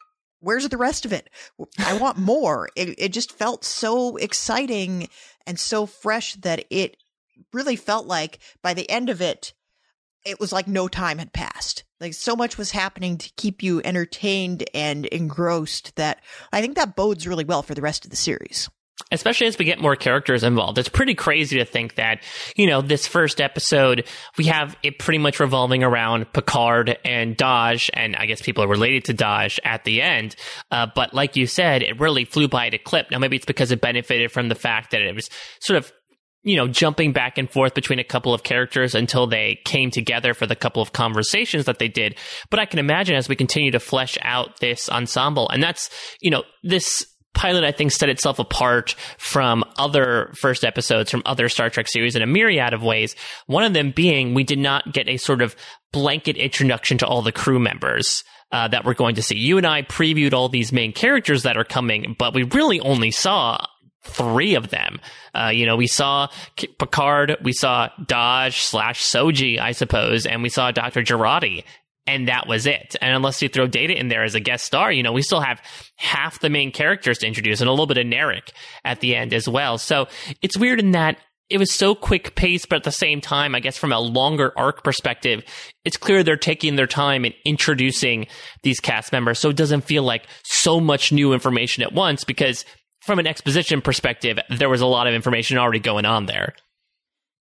Where's 0.41 0.69
the 0.69 0.77
rest 0.77 1.05
of 1.05 1.13
it? 1.13 1.31
I 1.79 1.97
want 1.97 2.19
more. 2.33 2.69
It, 2.77 2.95
it 2.99 3.13
just 3.13 3.33
felt 3.33 3.65
so 3.65 4.17
exciting 4.17 5.09
and 5.47 5.59
so 5.59 5.87
fresh 5.87 6.35
that 6.37 6.65
it 6.71 6.97
really 7.53 7.77
felt 7.77 8.07
like 8.07 8.39
by 8.63 8.75
the 8.75 8.89
end 8.91 9.09
of 9.09 9.21
it, 9.21 9.53
it 10.25 10.39
was 10.39 10.53
like 10.53 10.69
no 10.69 10.89
time 10.89 11.19
had 11.19 11.33
passed. 11.33 11.85
Like 12.01 12.15
so 12.15 12.37
much 12.37 12.59
was 12.59 12.71
happening 12.71 13.19
to 13.19 13.33
keep 13.37 13.63
you 13.63 13.81
entertained 13.85 14.65
and 14.75 15.07
engrossed 15.07 15.97
that 15.97 16.21
I 16.53 16.61
think 16.61 16.77
that 16.77 16.97
bodes 16.97 17.27
really 17.27 17.45
well 17.45 17.63
for 17.63 17.75
the 17.75 17.83
rest 17.83 18.05
of 18.05 18.11
the 18.11 18.17
series 18.17 18.69
especially 19.11 19.47
as 19.47 19.59
we 19.59 19.65
get 19.65 19.81
more 19.81 19.97
characters 19.97 20.43
involved. 20.43 20.79
It's 20.79 20.89
pretty 20.89 21.15
crazy 21.15 21.59
to 21.59 21.65
think 21.65 21.97
that, 21.97 22.23
you 22.57 22.67
know, 22.67 22.81
this 22.81 23.07
first 23.07 23.41
episode, 23.41 24.07
we 24.37 24.45
have 24.45 24.77
it 24.83 24.99
pretty 24.99 25.19
much 25.19 25.41
revolving 25.41 25.83
around 25.83 26.33
Picard 26.33 26.99
and 27.05 27.37
Dahj, 27.37 27.91
and 27.95 28.17
I 28.17 28.27
guess 28.27 28.43
people 28.43 28.65
are 28.65 28.69
related 28.69 29.05
to 29.07 29.15
Dahj 29.15 29.59
at 29.65 29.85
the 29.85 30.03
end. 30.03 30.37
Uh, 30.71 30.87
but 30.95 31.15
like 31.15 31.37
you 31.37 31.47
said, 31.47 31.83
it 31.83 32.01
really 32.01 32.25
flew 32.25 32.49
by 32.49 32.67
at 32.67 32.75
a 32.75 32.79
clip. 32.79 33.11
Now, 33.11 33.19
maybe 33.19 33.37
it's 33.37 33.47
because 33.47 33.73
it 33.73 33.81
benefited 33.81 34.33
from 34.33 34.49
the 34.49 34.55
fact 34.55 34.93
that 34.93 35.03
it 35.03 35.15
was 35.15 35.29
sort 35.61 35.79
of 35.79 35.93
you 36.43 36.57
know, 36.57 36.67
jumping 36.67 37.13
back 37.13 37.37
and 37.37 37.51
forth 37.51 37.75
between 37.75 37.99
a 37.99 38.05
couple 38.05 38.33
of 38.33 38.43
characters 38.43 38.95
until 38.95 39.27
they 39.27 39.61
came 39.65 39.91
together 39.91 40.33
for 40.33 40.47
the 40.47 40.57
couple 40.57 40.81
of 40.81 40.93
conversations 40.93 41.67
that 41.67 41.79
they 41.79 41.89
did. 41.89 42.17
But 42.49 42.61
I 42.61 42.65
can 42.65 42.79
imagine 42.79 43.15
as 43.17 43.29
we 43.29 43.37
continue 43.37 43.71
to 43.73 43.81
flesh 43.81 44.17
out 44.23 44.59
this 44.61 44.89
ensemble, 44.89 45.49
and 45.51 45.63
that's, 45.63 45.91
you 46.21 46.31
know, 46.31 46.45
this 46.63 47.05
pilot, 47.35 47.65
I 47.65 47.73
think, 47.73 47.93
set 47.93 48.09
itself 48.09 48.39
apart 48.39 48.95
from 49.19 49.65
other 49.79 50.33
first 50.37 50.65
episodes 50.65 51.11
from 51.11 51.23
other 51.27 51.49
Star 51.49 51.71
Trek 51.71 51.89
series 51.89 52.17
in 52.17 52.23
a 52.23 52.27
myriad 52.27 52.73
of 52.73 52.83
ways. 52.83 53.15
One 53.47 53.65
of 53.65 53.73
them 53.73 53.93
being 53.93 54.35
we 54.35 54.45
did 54.45 54.59
not 54.59 54.93
get 54.93 55.09
a 55.09 55.17
sort 55.17 55.43
of 55.43 55.57
blanket 55.93 56.37
introduction 56.37 56.99
to 56.99 57.07
all 57.07 57.23
the 57.23 57.33
crew 57.33 57.59
members. 57.59 58.25
Uh, 58.53 58.67
that 58.67 58.85
we're 58.85 58.95
going 58.95 59.15
to 59.15 59.23
see. 59.23 59.39
You 59.39 59.59
and 59.59 59.67
I 59.67 59.83
previewed 59.83 60.33
all 60.33 60.49
these 60.49 60.73
main 60.73 60.93
characters 60.93 61.45
that 61.45 61.57
are 61.57 61.63
coming, 61.63 62.17
but 62.19 62.35
we 62.35 62.43
really 62.43 62.81
only 62.81 63.13
saw 63.13 63.65
three 64.03 64.55
of 64.55 64.71
them. 64.71 65.01
Uh, 65.35 65.51
you 65.55 65.67
know, 65.67 65.77
we 65.77 65.87
saw 65.87 66.29
Picard, 66.57 67.37
we 67.43 67.53
saw 67.53 67.91
Dahj 68.01 68.55
slash 68.55 69.03
Soji, 69.03 69.61
I 69.61 69.73
suppose, 69.73 70.27
and 70.27 70.43
we 70.43 70.49
saw 70.49 70.71
Dr. 70.71 71.03
Jurati. 71.03 71.65
And 72.11 72.27
that 72.29 72.49
was 72.49 72.67
it. 72.67 72.97
And 73.01 73.15
unless 73.15 73.41
you 73.41 73.49
throw 73.49 73.69
data 73.69 73.97
in 73.97 74.09
there 74.09 74.25
as 74.25 74.35
a 74.35 74.41
guest 74.41 74.65
star, 74.65 74.91
you 74.91 75.03
know, 75.03 75.13
we 75.13 75.23
still 75.23 75.41
have 75.41 75.63
half 75.97 76.41
the 76.41 76.51
main 76.51 76.73
characters 76.73 77.19
to 77.19 77.27
introduce 77.27 77.61
and 77.61 77.69
a 77.69 77.73
little 77.73 77.87
bit 77.87 77.99
of 77.99 78.07
Narek 78.07 78.51
at 78.85 79.01
the 79.01 79.15
end 79.15 79.33
as 79.33 79.49
well. 79.49 79.79
So 79.79 80.09
it's 80.43 80.57
weird 80.57 80.81
in 80.81 80.91
that 80.91 81.19
it 81.49 81.59
was 81.59 81.73
so 81.73 81.95
quick 81.95 82.35
paced, 82.37 82.69
but 82.69 82.77
at 82.77 82.85
the 82.85 82.93
same 82.93 83.21
time, 83.21 83.55
I 83.55 83.61
guess 83.61 83.77
from 83.77 83.93
a 83.93 83.99
longer 83.99 84.53
arc 84.57 84.85
perspective, 84.85 85.45
it's 85.85 85.97
clear 85.97 86.23
they're 86.23 86.37
taking 86.37 86.77
their 86.77 86.87
time 86.87 87.25
in 87.25 87.33
introducing 87.45 88.27
these 88.63 88.81
cast 88.81 89.13
members. 89.13 89.39
So 89.39 89.51
it 89.51 89.57
doesn't 89.57 89.83
feel 89.83 90.05
like 90.05 90.27
so 90.45 90.81
much 90.81 91.13
new 91.13 91.33
information 91.33 91.83
at 91.83 91.93
once 91.93 92.25
because 92.25 92.65
from 93.03 93.19
an 93.19 93.27
exposition 93.27 93.81
perspective, 93.81 94.39
there 94.49 94.69
was 94.69 94.81
a 94.81 94.87
lot 94.87 95.07
of 95.09 95.15
information 95.15 95.59
already 95.59 95.81
going 95.81 96.05
on 96.05 96.27
there. 96.27 96.55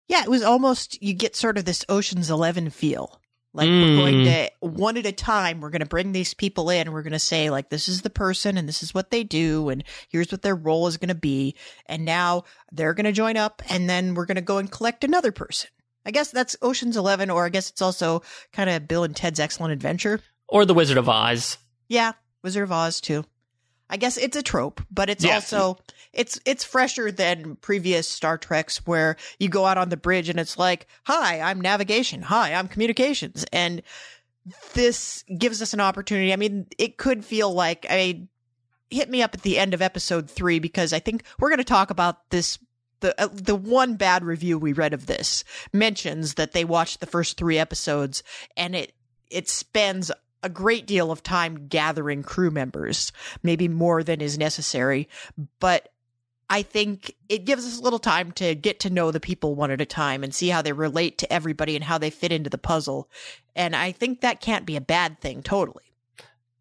Yeah, 0.07 0.23
it 0.23 0.29
was 0.29 0.41
almost, 0.43 1.01
you 1.03 1.13
get 1.13 1.35
sort 1.35 1.59
of 1.59 1.65
this 1.65 1.85
Ocean's 1.87 2.31
11 2.31 2.71
feel. 2.71 3.19
Like 3.53 3.67
mm. 3.67 3.81
we're 3.81 4.11
going 4.11 4.25
to 4.25 4.51
one 4.59 4.97
at 4.97 5.05
a 5.05 5.11
time, 5.11 5.59
we're 5.59 5.71
going 5.71 5.81
to 5.81 5.87
bring 5.87 6.11
these 6.11 6.33
people 6.33 6.69
in. 6.69 6.91
We're 6.91 7.01
going 7.01 7.13
to 7.13 7.19
say 7.19 7.49
like, 7.49 7.69
this 7.69 7.87
is 7.87 8.01
the 8.01 8.09
person 8.09 8.57
and 8.57 8.67
this 8.67 8.83
is 8.83 8.93
what 8.93 9.09
they 9.09 9.23
do. 9.23 9.69
And 9.69 9.83
here's 10.09 10.31
what 10.31 10.43
their 10.43 10.55
role 10.55 10.87
is 10.87 10.97
going 10.97 11.09
to 11.09 11.15
be. 11.15 11.55
And 11.87 12.05
now 12.05 12.43
they're 12.71 12.93
going 12.93 13.05
to 13.05 13.11
join 13.11 13.37
up 13.37 13.61
and 13.69 13.89
then 13.89 14.13
we're 14.13 14.25
going 14.25 14.35
to 14.35 14.41
go 14.41 14.59
and 14.59 14.71
collect 14.71 15.03
another 15.03 15.31
person. 15.31 15.69
I 16.05 16.11
guess 16.11 16.31
that's 16.31 16.55
Ocean's 16.61 16.97
11, 16.97 17.29
or 17.29 17.45
I 17.45 17.49
guess 17.49 17.69
it's 17.69 17.81
also 17.81 18.23
kind 18.53 18.69
of 18.69 18.87
Bill 18.87 19.03
and 19.03 19.15
Ted's 19.15 19.39
Excellent 19.39 19.73
Adventure. 19.73 20.21
Or 20.47 20.65
The 20.65 20.73
Wizard 20.73 20.97
of 20.97 21.09
Oz. 21.09 21.57
Yeah, 21.87 22.13
Wizard 22.41 22.63
of 22.63 22.71
Oz 22.71 23.01
too. 23.01 23.25
I 23.89 23.97
guess 23.97 24.17
it's 24.17 24.37
a 24.37 24.43
trope, 24.43 24.81
but 24.91 25.09
it's 25.09 25.23
yeah. 25.23 25.35
also 25.35 25.77
it's 26.13 26.39
it's 26.45 26.63
fresher 26.63 27.11
than 27.11 27.55
previous 27.57 28.07
Star 28.07 28.37
Treks 28.37 28.85
where 28.85 29.15
you 29.39 29.49
go 29.49 29.65
out 29.65 29.77
on 29.77 29.89
the 29.89 29.97
bridge 29.97 30.29
and 30.29 30.39
it's 30.39 30.57
like, 30.57 30.87
"Hi, 31.05 31.39
I'm 31.39 31.61
navigation. 31.61 32.21
Hi, 32.23 32.53
I'm 32.53 32.67
communications." 32.67 33.45
And 33.51 33.81
this 34.73 35.23
gives 35.37 35.61
us 35.61 35.73
an 35.73 35.79
opportunity. 35.79 36.33
I 36.33 36.35
mean, 36.35 36.67
it 36.77 36.97
could 36.97 37.23
feel 37.25 37.53
like 37.53 37.85
I 37.89 38.27
hit 38.89 39.09
me 39.09 39.21
up 39.21 39.35
at 39.35 39.41
the 39.41 39.59
end 39.59 39.73
of 39.73 39.81
episode 39.81 40.29
3 40.29 40.59
because 40.59 40.93
I 40.93 40.99
think 40.99 41.23
we're 41.39 41.49
going 41.49 41.57
to 41.59 41.63
talk 41.63 41.89
about 41.89 42.29
this 42.29 42.57
the 43.01 43.19
uh, 43.21 43.29
the 43.31 43.55
one 43.55 43.95
bad 43.95 44.23
review 44.23 44.57
we 44.57 44.73
read 44.73 44.93
of 44.93 45.05
this 45.05 45.43
mentions 45.71 46.33
that 46.35 46.51
they 46.51 46.65
watched 46.65 46.99
the 46.99 47.05
first 47.05 47.37
3 47.37 47.57
episodes 47.57 48.23
and 48.57 48.75
it 48.75 48.93
it 49.29 49.47
spends 49.47 50.11
a 50.43 50.49
great 50.49 50.85
deal 50.85 51.11
of 51.11 51.23
time 51.23 51.67
gathering 51.67 52.23
crew 52.23 52.51
members, 52.51 53.11
maybe 53.43 53.67
more 53.67 54.03
than 54.03 54.21
is 54.21 54.37
necessary. 54.37 55.07
But 55.59 55.89
I 56.49 56.63
think 56.63 57.15
it 57.27 57.45
gives 57.45 57.65
us 57.65 57.77
a 57.77 57.81
little 57.81 57.99
time 57.99 58.31
to 58.33 58.55
get 58.55 58.79
to 58.81 58.89
know 58.89 59.11
the 59.11 59.19
people 59.19 59.53
one 59.55 59.69
at 59.71 59.81
a 59.81 59.85
time 59.85 60.23
and 60.23 60.33
see 60.33 60.49
how 60.49 60.61
they 60.61 60.71
relate 60.71 61.17
to 61.19 61.31
everybody 61.31 61.75
and 61.75 61.83
how 61.83 61.97
they 61.97 62.09
fit 62.09 62.31
into 62.31 62.49
the 62.49 62.57
puzzle. 62.57 63.09
And 63.55 63.75
I 63.75 63.91
think 63.91 64.21
that 64.21 64.41
can't 64.41 64.65
be 64.65 64.75
a 64.75 64.81
bad 64.81 65.19
thing, 65.19 65.43
totally. 65.43 65.83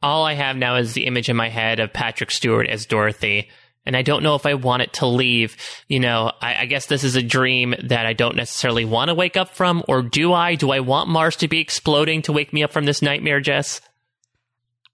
All 0.03 0.25
I 0.25 0.35
have 0.35 0.57
now 0.57 0.77
is 0.77 0.93
the 0.93 1.07
image 1.07 1.29
in 1.29 1.37
my 1.37 1.49
head 1.49 1.81
of 1.81 1.93
Patrick 1.93 2.31
Stewart 2.31 2.69
as 2.69 2.87
Dorothy 2.87 3.49
and 3.89 3.97
I 3.97 4.03
don't 4.03 4.23
know 4.23 4.35
if 4.35 4.45
I 4.45 4.53
want 4.53 4.83
it 4.83 4.93
to 4.95 5.07
leave. 5.07 5.57
You 5.89 5.99
know, 5.99 6.31
I, 6.43 6.57
I, 6.57 6.67
guess 6.67 6.87
this 6.87 7.05
is 7.05 7.17
a 7.17 7.23
dream 7.23 7.75
that 7.85 8.05
I 8.05 8.13
don't 8.13 8.37
necessarily 8.37 8.85
want 8.85 9.09
to 9.09 9.15
wake 9.15 9.39
up 9.39 9.49
from, 9.49 9.83
or 9.89 10.03
do 10.03 10.35
I? 10.35 10.57
Do 10.57 10.71
I 10.71 10.81
want 10.81 11.09
Mars 11.09 11.37
to 11.37 11.49
be 11.49 11.59
exploding 11.59 12.21
to 12.23 12.33
wake 12.33 12.53
me 12.53 12.63
up 12.63 12.71
from 12.71 12.85
this 12.85 13.01
nightmare, 13.01 13.41
Jess? 13.41 13.81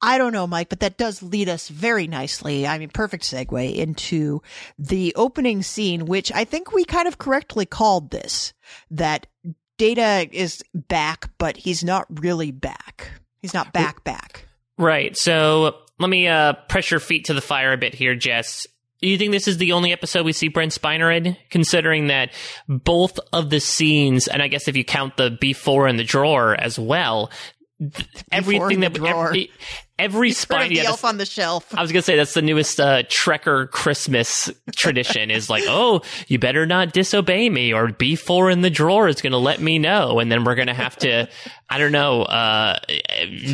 I 0.00 0.16
don't 0.16 0.32
know, 0.32 0.46
Mike, 0.46 0.68
but 0.68 0.78
that 0.80 0.96
does 0.96 1.24
lead 1.24 1.48
us 1.48 1.68
very 1.68 2.06
nicely. 2.06 2.68
I 2.68 2.78
mean, 2.78 2.88
perfect 2.88 3.24
segue 3.24 3.74
into 3.74 4.42
the 4.78 5.12
opening 5.16 5.62
scene, 5.62 6.06
which 6.06 6.30
I 6.30 6.44
think 6.44 6.72
we 6.72 6.84
kind 6.84 7.08
of 7.08 7.18
correctly 7.18 7.66
called 7.66 8.10
this 8.10 8.54
that 8.92 9.26
Data 9.76 10.28
is 10.30 10.62
back, 10.72 11.30
but 11.38 11.56
he's 11.56 11.82
not 11.82 12.06
really 12.20 12.52
back. 12.52 13.10
He's 13.42 13.54
not 13.54 13.72
back, 13.72 14.04
back. 14.04 14.46
Right. 14.78 15.16
So 15.16 15.78
let 15.98 16.08
me 16.08 16.28
uh, 16.28 16.52
press 16.68 16.92
your 16.92 17.00
feet 17.00 17.24
to 17.24 17.34
the 17.34 17.40
fire 17.40 17.72
a 17.72 17.76
bit 17.76 17.94
here, 17.94 18.14
Jess. 18.14 18.68
Do 19.00 19.08
you 19.08 19.18
think 19.18 19.32
this 19.32 19.48
is 19.48 19.58
the 19.58 19.72
only 19.72 19.92
episode 19.92 20.24
we 20.24 20.32
see 20.32 20.48
Brent 20.48 20.72
Spiner 20.72 21.14
in? 21.14 21.36
Considering 21.50 22.06
that 22.06 22.30
both 22.68 23.18
of 23.32 23.50
the 23.50 23.60
scenes, 23.60 24.28
and 24.28 24.40
I 24.40 24.48
guess 24.48 24.68
if 24.68 24.76
you 24.76 24.84
count 24.84 25.16
the 25.16 25.30
B4 25.30 25.90
in 25.90 25.96
the 25.96 26.04
drawer 26.04 26.54
as 26.58 26.78
well, 26.78 27.30
everything 28.30 28.80
that 28.80 28.96
every, 28.96 29.50
every 29.98 30.30
Spiner 30.30 30.68
the 30.68 30.80
elf 30.80 31.04
on 31.04 31.18
the 31.18 31.26
shelf. 31.26 31.74
I 31.74 31.82
was 31.82 31.92
gonna 31.92 32.02
say 32.02 32.16
that's 32.16 32.34
the 32.34 32.42
newest 32.42 32.80
uh, 32.80 33.02
Trekker 33.04 33.70
Christmas 33.70 34.50
tradition 34.76 35.30
is 35.30 35.50
like, 35.50 35.64
oh, 35.66 36.02
you 36.28 36.38
better 36.38 36.66
not 36.66 36.92
disobey 36.92 37.50
me, 37.50 37.72
or 37.72 37.88
B4 37.88 38.52
in 38.52 38.60
the 38.60 38.70
drawer 38.70 39.08
is 39.08 39.20
gonna 39.20 39.38
let 39.38 39.60
me 39.60 39.78
know, 39.78 40.20
and 40.20 40.30
then 40.30 40.44
we're 40.44 40.54
gonna 40.54 40.74
have 40.74 40.96
to, 40.98 41.28
I 41.68 41.78
don't 41.78 41.92
know, 41.92 42.22
uh, 42.22 42.78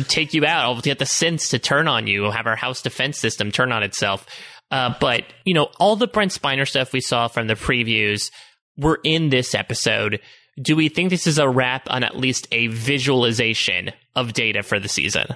take 0.07 0.33
you 0.33 0.45
out. 0.45 0.65
I'll 0.65 0.81
get 0.81 0.99
the 0.99 1.05
sense 1.05 1.49
to 1.49 1.59
turn 1.59 1.87
on 1.87 2.07
you, 2.07 2.29
have 2.31 2.47
our 2.47 2.55
house 2.55 2.81
defense 2.81 3.17
system 3.17 3.51
turn 3.51 3.71
on 3.71 3.83
itself. 3.83 4.25
Uh, 4.71 4.93
but, 4.99 5.25
you 5.45 5.53
know, 5.53 5.69
all 5.79 5.95
the 5.95 6.07
Brent 6.07 6.31
Spiner 6.31 6.67
stuff 6.67 6.93
we 6.93 7.01
saw 7.01 7.27
from 7.27 7.47
the 7.47 7.55
previews 7.55 8.31
were 8.77 8.99
in 9.03 9.29
this 9.29 9.53
episode. 9.53 10.19
Do 10.61 10.75
we 10.75 10.89
think 10.89 11.09
this 11.09 11.27
is 11.27 11.37
a 11.37 11.49
wrap 11.49 11.89
on 11.89 12.03
at 12.03 12.17
least 12.17 12.47
a 12.51 12.67
visualization 12.67 13.91
of 14.15 14.33
data 14.33 14.63
for 14.63 14.79
the 14.79 14.89
season? 14.89 15.27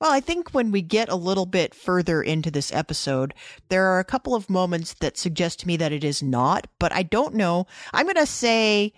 Well, 0.00 0.12
I 0.12 0.20
think 0.20 0.50
when 0.50 0.70
we 0.70 0.82
get 0.82 1.08
a 1.08 1.16
little 1.16 1.46
bit 1.46 1.74
further 1.74 2.20
into 2.22 2.50
this 2.50 2.72
episode, 2.72 3.32
there 3.68 3.86
are 3.86 4.00
a 4.00 4.04
couple 4.04 4.34
of 4.34 4.50
moments 4.50 4.94
that 4.94 5.16
suggest 5.16 5.60
to 5.60 5.66
me 5.66 5.76
that 5.76 5.92
it 5.92 6.04
is 6.04 6.22
not, 6.22 6.66
but 6.78 6.92
I 6.92 7.04
don't 7.04 7.34
know. 7.34 7.66
I'm 7.92 8.04
going 8.04 8.16
to 8.16 8.26
say 8.26 8.92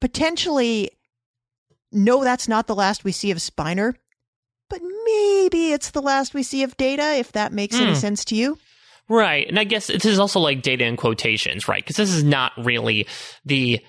potentially, 0.00 0.90
no, 1.92 2.24
that's 2.24 2.48
not 2.48 2.66
the 2.66 2.74
last 2.74 3.04
we 3.04 3.12
see 3.12 3.30
of 3.30 3.38
Spiner, 3.38 3.94
but 4.68 4.82
maybe 4.82 5.72
it's 5.72 5.90
the 5.90 6.02
last 6.02 6.34
we 6.34 6.42
see 6.42 6.64
of 6.64 6.76
Data, 6.76 7.14
if 7.16 7.32
that 7.32 7.52
makes 7.52 7.76
mm. 7.76 7.82
any 7.82 7.92
hmm. 7.92 7.98
sense 7.98 8.24
to 8.26 8.34
you. 8.34 8.58
Right. 9.10 9.46
And 9.48 9.58
I 9.58 9.64
guess 9.64 9.88
this 9.88 10.04
is 10.04 10.20
also 10.20 10.38
like 10.38 10.62
data 10.62 10.84
in 10.84 10.96
quotations, 10.96 11.66
right? 11.66 11.82
Because 11.82 11.96
this 11.96 12.14
is 12.14 12.22
not 12.22 12.52
really 12.56 13.08
the 13.44 13.80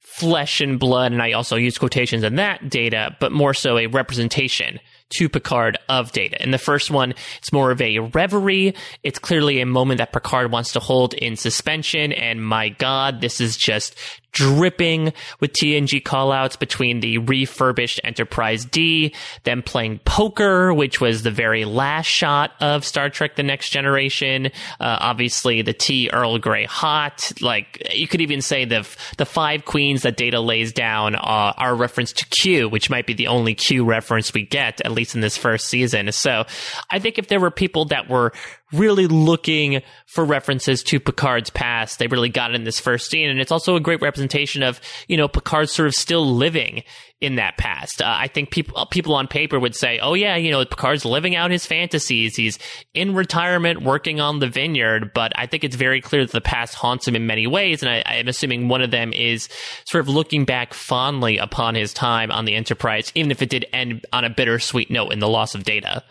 flesh 0.00 0.60
and 0.60 0.78
blood, 0.78 1.12
and 1.12 1.22
I 1.22 1.32
also 1.32 1.56
use 1.56 1.78
quotations 1.78 2.22
in 2.22 2.36
that 2.36 2.70
data, 2.70 3.16
but 3.18 3.32
more 3.32 3.54
so 3.54 3.78
a 3.78 3.86
representation 3.86 4.78
to 5.10 5.28
Picard 5.28 5.78
of 5.88 6.12
data. 6.12 6.42
In 6.42 6.50
the 6.50 6.58
first 6.58 6.90
one, 6.90 7.14
it's 7.38 7.52
more 7.52 7.70
of 7.70 7.80
a 7.80 7.98
reverie. 7.98 8.74
It's 9.02 9.18
clearly 9.18 9.60
a 9.60 9.66
moment 9.66 9.98
that 9.98 10.12
Picard 10.12 10.50
wants 10.50 10.72
to 10.72 10.80
hold 10.80 11.14
in 11.14 11.36
suspension. 11.36 12.12
And 12.12 12.44
my 12.44 12.70
God, 12.70 13.20
this 13.20 13.40
is 13.40 13.56
just 13.56 13.94
dripping 14.36 15.14
with 15.40 15.54
TNG 15.54 16.02
callouts 16.02 16.58
between 16.58 17.00
the 17.00 17.16
refurbished 17.16 17.98
Enterprise 18.04 18.66
D, 18.66 19.14
them 19.44 19.62
playing 19.62 19.98
poker, 20.04 20.74
which 20.74 21.00
was 21.00 21.22
the 21.22 21.30
very 21.30 21.64
last 21.64 22.04
shot 22.04 22.52
of 22.60 22.84
Star 22.84 23.08
Trek 23.08 23.36
The 23.36 23.42
Next 23.42 23.70
Generation. 23.70 24.48
Uh, 24.78 24.98
obviously, 25.00 25.62
the 25.62 25.72
tea 25.72 26.10
Earl 26.12 26.38
Grey 26.38 26.66
hot. 26.66 27.32
Like, 27.40 27.94
you 27.94 28.06
could 28.06 28.20
even 28.20 28.42
say 28.42 28.66
the, 28.66 28.86
the 29.16 29.24
five 29.24 29.64
queens 29.64 30.02
that 30.02 30.18
Data 30.18 30.38
lays 30.38 30.70
down 30.70 31.14
uh, 31.14 31.54
are 31.56 31.74
reference 31.74 32.12
to 32.12 32.26
Q, 32.26 32.68
which 32.68 32.90
might 32.90 33.06
be 33.06 33.14
the 33.14 33.28
only 33.28 33.54
Q 33.54 33.86
reference 33.86 34.34
we 34.34 34.44
get, 34.44 34.82
at 34.84 34.92
least 34.92 35.14
in 35.14 35.22
this 35.22 35.38
first 35.38 35.68
season. 35.68 36.12
So 36.12 36.44
I 36.90 36.98
think 36.98 37.16
if 37.16 37.28
there 37.28 37.40
were 37.40 37.50
people 37.50 37.86
that 37.86 38.10
were 38.10 38.34
really 38.72 39.06
looking 39.06 39.82
for 40.06 40.24
references 40.24 40.82
to 40.82 40.98
Picard's 40.98 41.50
past. 41.50 41.98
They 41.98 42.08
really 42.08 42.28
got 42.28 42.54
in 42.54 42.64
this 42.64 42.80
first 42.80 43.10
scene. 43.10 43.28
And 43.28 43.40
it's 43.40 43.52
also 43.52 43.76
a 43.76 43.80
great 43.80 44.02
representation 44.02 44.62
of, 44.62 44.80
you 45.06 45.16
know, 45.16 45.28
Picard 45.28 45.70
sort 45.70 45.88
of 45.88 45.94
still 45.94 46.26
living 46.34 46.82
in 47.20 47.36
that 47.36 47.56
past. 47.56 48.02
Uh, 48.02 48.14
I 48.18 48.28
think 48.28 48.50
people, 48.50 48.84
people 48.86 49.14
on 49.14 49.28
paper 49.28 49.58
would 49.58 49.74
say, 49.74 49.98
oh 50.00 50.14
yeah, 50.14 50.36
you 50.36 50.50
know, 50.50 50.64
Picard's 50.64 51.04
living 51.04 51.36
out 51.36 51.50
his 51.50 51.64
fantasies. 51.64 52.36
He's 52.36 52.58
in 52.92 53.14
retirement 53.14 53.82
working 53.82 54.20
on 54.20 54.40
the 54.40 54.48
vineyard. 54.48 55.12
But 55.14 55.32
I 55.36 55.46
think 55.46 55.64
it's 55.64 55.76
very 55.76 56.00
clear 56.00 56.24
that 56.24 56.32
the 56.32 56.40
past 56.40 56.74
haunts 56.74 57.06
him 57.06 57.16
in 57.16 57.26
many 57.26 57.46
ways. 57.46 57.82
And 57.82 57.90
I, 57.90 58.02
I'm 58.04 58.28
assuming 58.28 58.68
one 58.68 58.82
of 58.82 58.90
them 58.90 59.12
is 59.12 59.48
sort 59.86 60.02
of 60.02 60.08
looking 60.08 60.44
back 60.44 60.74
fondly 60.74 61.38
upon 61.38 61.74
his 61.74 61.94
time 61.94 62.30
on 62.32 62.44
the 62.44 62.54
Enterprise, 62.56 63.12
even 63.14 63.30
if 63.30 63.42
it 63.42 63.48
did 63.48 63.66
end 63.72 64.04
on 64.12 64.24
a 64.24 64.30
bittersweet 64.30 64.90
note 64.90 65.12
in 65.12 65.20
the 65.20 65.28
loss 65.28 65.54
of 65.54 65.62
data. 65.62 66.02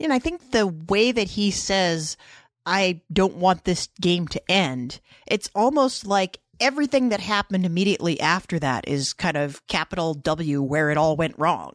And 0.00 0.12
I 0.12 0.18
think 0.18 0.50
the 0.50 0.66
way 0.66 1.12
that 1.12 1.28
he 1.28 1.50
says, 1.50 2.16
I 2.64 3.00
don't 3.12 3.36
want 3.36 3.64
this 3.64 3.88
game 4.00 4.28
to 4.28 4.50
end, 4.50 5.00
it's 5.26 5.50
almost 5.54 6.06
like 6.06 6.40
everything 6.60 7.10
that 7.10 7.20
happened 7.20 7.64
immediately 7.64 8.20
after 8.20 8.58
that 8.58 8.88
is 8.88 9.12
kind 9.12 9.36
of 9.36 9.66
capital 9.66 10.14
W 10.14 10.62
where 10.62 10.90
it 10.90 10.96
all 10.96 11.16
went 11.16 11.38
wrong. 11.38 11.72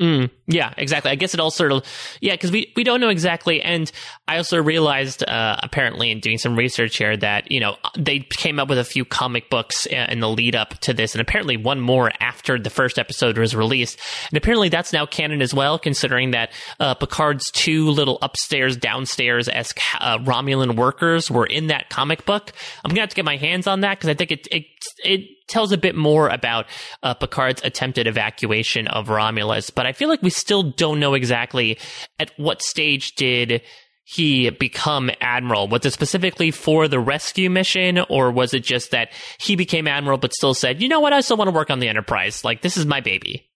Mm, 0.00 0.30
yeah, 0.46 0.74
exactly. 0.76 1.12
I 1.12 1.14
guess 1.14 1.34
it 1.34 1.40
all 1.40 1.52
sort 1.52 1.70
of, 1.70 1.84
yeah, 2.20 2.32
because 2.32 2.50
we, 2.50 2.72
we 2.74 2.82
don't 2.82 3.00
know 3.00 3.10
exactly. 3.10 3.62
And 3.62 3.90
I 4.26 4.38
also 4.38 4.60
realized, 4.60 5.22
uh, 5.22 5.56
apparently 5.62 6.10
in 6.10 6.18
doing 6.18 6.36
some 6.38 6.56
research 6.56 6.96
here 6.96 7.16
that, 7.16 7.50
you 7.52 7.60
know, 7.60 7.76
they 7.96 8.18
came 8.18 8.58
up 8.58 8.68
with 8.68 8.78
a 8.78 8.84
few 8.84 9.04
comic 9.04 9.50
books 9.50 9.86
in 9.86 10.18
the 10.18 10.28
lead 10.28 10.56
up 10.56 10.70
to 10.80 10.92
this 10.94 11.14
and 11.14 11.22
apparently 11.22 11.56
one 11.56 11.80
more 11.80 12.10
after 12.18 12.58
the 12.58 12.70
first 12.70 12.98
episode 12.98 13.38
was 13.38 13.54
released. 13.54 14.00
And 14.30 14.36
apparently 14.36 14.68
that's 14.68 14.92
now 14.92 15.06
canon 15.06 15.40
as 15.40 15.54
well, 15.54 15.78
considering 15.78 16.32
that, 16.32 16.50
uh, 16.80 16.94
Picard's 16.94 17.50
two 17.52 17.88
little 17.88 18.18
upstairs, 18.20 18.76
downstairs 18.76 19.48
esque, 19.48 19.80
uh, 20.00 20.18
Romulan 20.18 20.74
workers 20.74 21.30
were 21.30 21.46
in 21.46 21.68
that 21.68 21.88
comic 21.88 22.24
book. 22.26 22.52
I'm 22.84 22.88
going 22.88 22.96
to 22.96 23.00
have 23.02 23.10
to 23.10 23.16
get 23.16 23.24
my 23.24 23.36
hands 23.36 23.68
on 23.68 23.80
that 23.82 23.98
because 23.98 24.10
I 24.10 24.14
think 24.14 24.32
it, 24.32 24.48
it, 24.50 24.66
it 25.04 25.20
tells 25.48 25.72
a 25.72 25.78
bit 25.78 25.94
more 25.94 26.28
about 26.28 26.66
uh, 27.02 27.14
Picard's 27.14 27.62
attempted 27.64 28.06
evacuation 28.06 28.86
of 28.88 29.08
Romulus, 29.08 29.70
but 29.70 29.86
I 29.86 29.92
feel 29.92 30.08
like 30.08 30.22
we 30.22 30.30
still 30.30 30.62
don't 30.62 31.00
know 31.00 31.14
exactly 31.14 31.78
at 32.18 32.32
what 32.36 32.62
stage 32.62 33.14
did 33.14 33.62
he 34.04 34.50
become 34.50 35.10
admiral? 35.20 35.66
Was 35.66 35.86
it 35.86 35.92
specifically 35.92 36.50
for 36.50 36.88
the 36.88 37.00
rescue 37.00 37.48
mission, 37.48 37.98
or 38.10 38.30
was 38.30 38.52
it 38.52 38.62
just 38.62 38.90
that 38.90 39.10
he 39.40 39.56
became 39.56 39.88
admiral 39.88 40.18
but 40.18 40.34
still 40.34 40.54
said, 40.54 40.82
you 40.82 40.88
know 40.88 41.00
what, 41.00 41.12
I 41.12 41.20
still 41.20 41.38
want 41.38 41.48
to 41.48 41.54
work 41.54 41.70
on 41.70 41.78
the 41.78 41.88
Enterprise? 41.88 42.44
Like, 42.44 42.60
this 42.60 42.76
is 42.76 42.84
my 42.84 43.00
baby. 43.00 43.50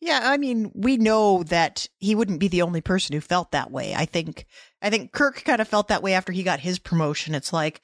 Yeah, 0.00 0.20
I 0.22 0.36
mean, 0.36 0.70
we 0.74 0.96
know 0.96 1.42
that 1.44 1.86
he 1.98 2.14
wouldn't 2.14 2.40
be 2.40 2.48
the 2.48 2.62
only 2.62 2.80
person 2.80 3.14
who 3.14 3.20
felt 3.20 3.52
that 3.52 3.70
way. 3.70 3.94
I 3.94 4.04
think, 4.04 4.46
I 4.80 4.90
think 4.90 5.12
Kirk 5.12 5.44
kind 5.44 5.60
of 5.60 5.68
felt 5.68 5.88
that 5.88 6.02
way 6.02 6.14
after 6.14 6.32
he 6.32 6.42
got 6.42 6.60
his 6.60 6.78
promotion. 6.78 7.34
It's 7.34 7.52
like, 7.52 7.80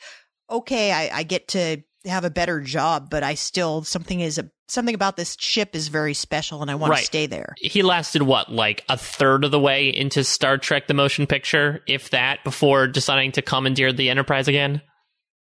okay, 0.51 0.93
I, 0.93 1.19
I 1.19 1.23
get 1.23 1.49
to 1.49 1.83
have 2.07 2.25
a 2.25 2.31
better 2.31 2.61
job, 2.61 3.09
but 3.11 3.23
I 3.23 3.35
still 3.35 3.83
something 3.85 4.21
is 4.21 4.39
a 4.39 4.51
something 4.69 4.95
about 4.95 5.17
this 5.17 5.37
ship 5.39 5.75
is 5.77 5.89
very 5.89 6.15
special, 6.15 6.63
and 6.63 6.71
I 6.71 6.75
want 6.75 6.91
Right. 6.93 7.01
to 7.01 7.05
stay 7.05 7.27
there. 7.27 7.55
He 7.59 7.83
lasted 7.83 8.23
what, 8.23 8.51
like 8.51 8.83
a 8.89 8.97
third 8.97 9.45
of 9.45 9.51
the 9.51 9.61
way 9.61 9.89
into 9.89 10.25
Star 10.25 10.57
Trek 10.59 10.87
the 10.87 10.95
motion 10.95 11.27
picture, 11.27 11.83
if 11.87 12.11
that, 12.11 12.43
before 12.45 12.87
deciding 12.87 13.33
to 13.33 13.43
commandeer 13.43 13.93
the 13.93 14.09
Enterprise 14.09 14.49
again? 14.49 14.81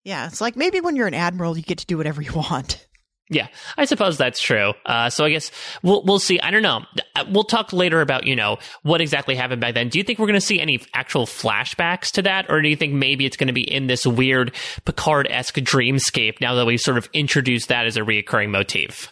Yeah, 0.03 0.27
it's 0.27 0.41
like 0.41 0.55
maybe 0.55 0.81
when 0.81 0.95
you're 0.95 1.07
an 1.07 1.13
admiral, 1.13 1.57
you 1.57 1.63
get 1.63 1.77
to 1.79 1.85
do 1.85 1.97
whatever 1.97 2.21
you 2.21 2.33
want. 2.33 2.85
Yeah, 3.29 3.47
I 3.75 3.85
suppose 3.85 4.17
that's 4.17 4.39
true. 4.39 4.73
Uh, 4.85 5.09
so 5.09 5.25
I 5.25 5.31
guess 5.31 5.49
we'll 5.81 6.03
we'll 6.03 6.19
see. 6.19 6.39
I 6.39 6.51
don't 6.51 6.61
know. 6.61 6.85
Uh, 7.15 7.25
We'll 7.27 7.43
talk 7.43 7.73
later 7.73 8.01
about 8.01 8.27
you 8.27 8.35
know 8.35 8.57
what 8.83 9.01
exactly 9.01 9.35
happened 9.35 9.61
back 9.61 9.73
then. 9.73 9.89
Do 9.89 9.97
you 9.97 10.03
think 10.03 10.19
we're 10.19 10.27
going 10.27 10.39
to 10.39 10.45
see 10.45 10.61
any 10.61 10.79
actual 10.93 11.25
flashbacks 11.25 12.11
to 12.11 12.21
that, 12.21 12.45
or 12.49 12.61
do 12.61 12.69
you 12.69 12.75
think 12.75 12.93
maybe 12.93 13.25
it's 13.25 13.35
going 13.37 13.47
to 13.47 13.53
be 13.53 13.63
in 13.63 13.87
this 13.87 14.05
weird 14.05 14.53
Picard 14.85 15.27
esque 15.29 15.55
dreamscape 15.55 16.39
now 16.39 16.53
that 16.53 16.65
we've 16.67 16.79
sort 16.79 16.99
of 16.99 17.09
introduced 17.13 17.69
that 17.69 17.87
as 17.87 17.97
a 17.97 18.01
reoccurring 18.01 18.49
motif? 18.49 19.11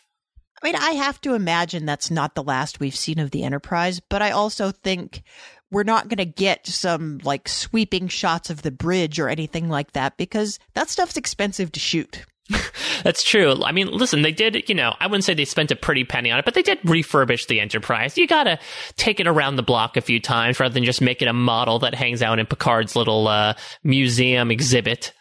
I 0.61 0.67
mean, 0.67 0.75
I 0.75 0.91
have 0.91 1.19
to 1.21 1.33
imagine 1.33 1.85
that's 1.85 2.11
not 2.11 2.35
the 2.35 2.43
last 2.43 2.79
we've 2.79 2.95
seen 2.95 3.19
of 3.19 3.31
the 3.31 3.43
Enterprise, 3.43 3.99
but 3.99 4.21
I 4.21 4.31
also 4.31 4.71
think 4.71 5.23
we're 5.71 5.83
not 5.83 6.07
going 6.07 6.17
to 6.17 6.25
get 6.25 6.67
some 6.67 7.19
like 7.23 7.49
sweeping 7.49 8.07
shots 8.07 8.49
of 8.51 8.61
the 8.61 8.71
bridge 8.71 9.19
or 9.19 9.27
anything 9.27 9.69
like 9.69 9.93
that 9.93 10.17
because 10.17 10.59
that 10.75 10.89
stuff's 10.89 11.17
expensive 11.17 11.71
to 11.71 11.79
shoot. 11.79 12.25
That's 13.03 13.23
true. 13.23 13.63
I 13.63 13.71
mean, 13.71 13.87
listen, 13.87 14.21
they 14.21 14.31
did, 14.31 14.67
you 14.67 14.75
know, 14.75 14.95
I 14.99 15.07
wouldn't 15.07 15.23
say 15.23 15.33
they 15.33 15.45
spent 15.45 15.71
a 15.71 15.75
pretty 15.75 16.03
penny 16.03 16.31
on 16.31 16.39
it, 16.39 16.45
but 16.45 16.53
they 16.53 16.61
did 16.61 16.81
refurbish 16.81 17.47
the 17.47 17.59
Enterprise. 17.59 18.17
You 18.17 18.27
gotta 18.27 18.59
take 18.97 19.19
it 19.19 19.27
around 19.27 19.55
the 19.55 19.63
block 19.63 19.97
a 19.97 20.01
few 20.01 20.19
times 20.19 20.59
rather 20.59 20.73
than 20.73 20.83
just 20.83 21.01
make 21.01 21.21
it 21.21 21.27
a 21.27 21.33
model 21.33 21.79
that 21.79 21.95
hangs 21.95 22.21
out 22.21 22.39
in 22.39 22.45
Picard's 22.45 22.95
little 22.95 23.27
uh, 23.27 23.53
museum 23.83 24.51
exhibit. 24.51 25.13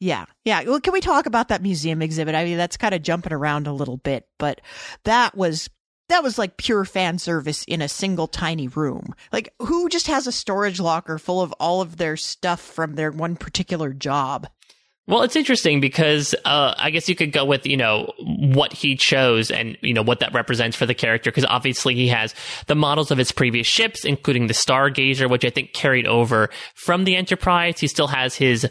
Yeah. 0.00 0.26
Yeah. 0.44 0.62
Well, 0.62 0.80
can 0.80 0.92
we 0.92 1.00
talk 1.00 1.26
about 1.26 1.48
that 1.48 1.62
museum 1.62 2.02
exhibit? 2.02 2.34
I 2.34 2.44
mean, 2.44 2.56
that's 2.56 2.76
kind 2.76 2.94
of 2.94 3.02
jumping 3.02 3.32
around 3.32 3.66
a 3.66 3.72
little 3.72 3.96
bit, 3.96 4.28
but 4.38 4.60
that 5.04 5.36
was 5.36 5.68
that 6.08 6.22
was 6.22 6.38
like 6.38 6.56
pure 6.56 6.84
fan 6.84 7.18
service 7.18 7.64
in 7.64 7.82
a 7.82 7.88
single 7.88 8.28
tiny 8.28 8.68
room. 8.68 9.14
Like 9.32 9.52
who 9.60 9.88
just 9.88 10.06
has 10.06 10.26
a 10.26 10.32
storage 10.32 10.80
locker 10.80 11.18
full 11.18 11.42
of 11.42 11.52
all 11.60 11.80
of 11.80 11.96
their 11.96 12.16
stuff 12.16 12.60
from 12.60 12.94
their 12.94 13.10
one 13.10 13.36
particular 13.36 13.92
job? 13.92 14.46
Well, 15.08 15.22
it's 15.22 15.36
interesting 15.36 15.80
because 15.80 16.34
uh, 16.44 16.74
I 16.76 16.90
guess 16.90 17.08
you 17.08 17.16
could 17.16 17.32
go 17.32 17.42
with 17.42 17.66
you 17.66 17.78
know 17.78 18.12
what 18.18 18.74
he 18.74 18.94
chose 18.94 19.50
and 19.50 19.78
you 19.80 19.94
know 19.94 20.02
what 20.02 20.20
that 20.20 20.34
represents 20.34 20.76
for 20.76 20.84
the 20.84 20.92
character 20.92 21.30
because 21.30 21.46
obviously 21.46 21.94
he 21.94 22.08
has 22.08 22.34
the 22.66 22.74
models 22.74 23.10
of 23.10 23.16
his 23.16 23.32
previous 23.32 23.66
ships, 23.66 24.04
including 24.04 24.48
the 24.48 24.52
Stargazer, 24.52 25.30
which 25.30 25.46
I 25.46 25.50
think 25.50 25.72
carried 25.72 26.06
over 26.06 26.50
from 26.74 27.04
the 27.04 27.16
Enterprise. 27.16 27.80
He 27.80 27.86
still 27.86 28.08
has 28.08 28.34
his 28.34 28.68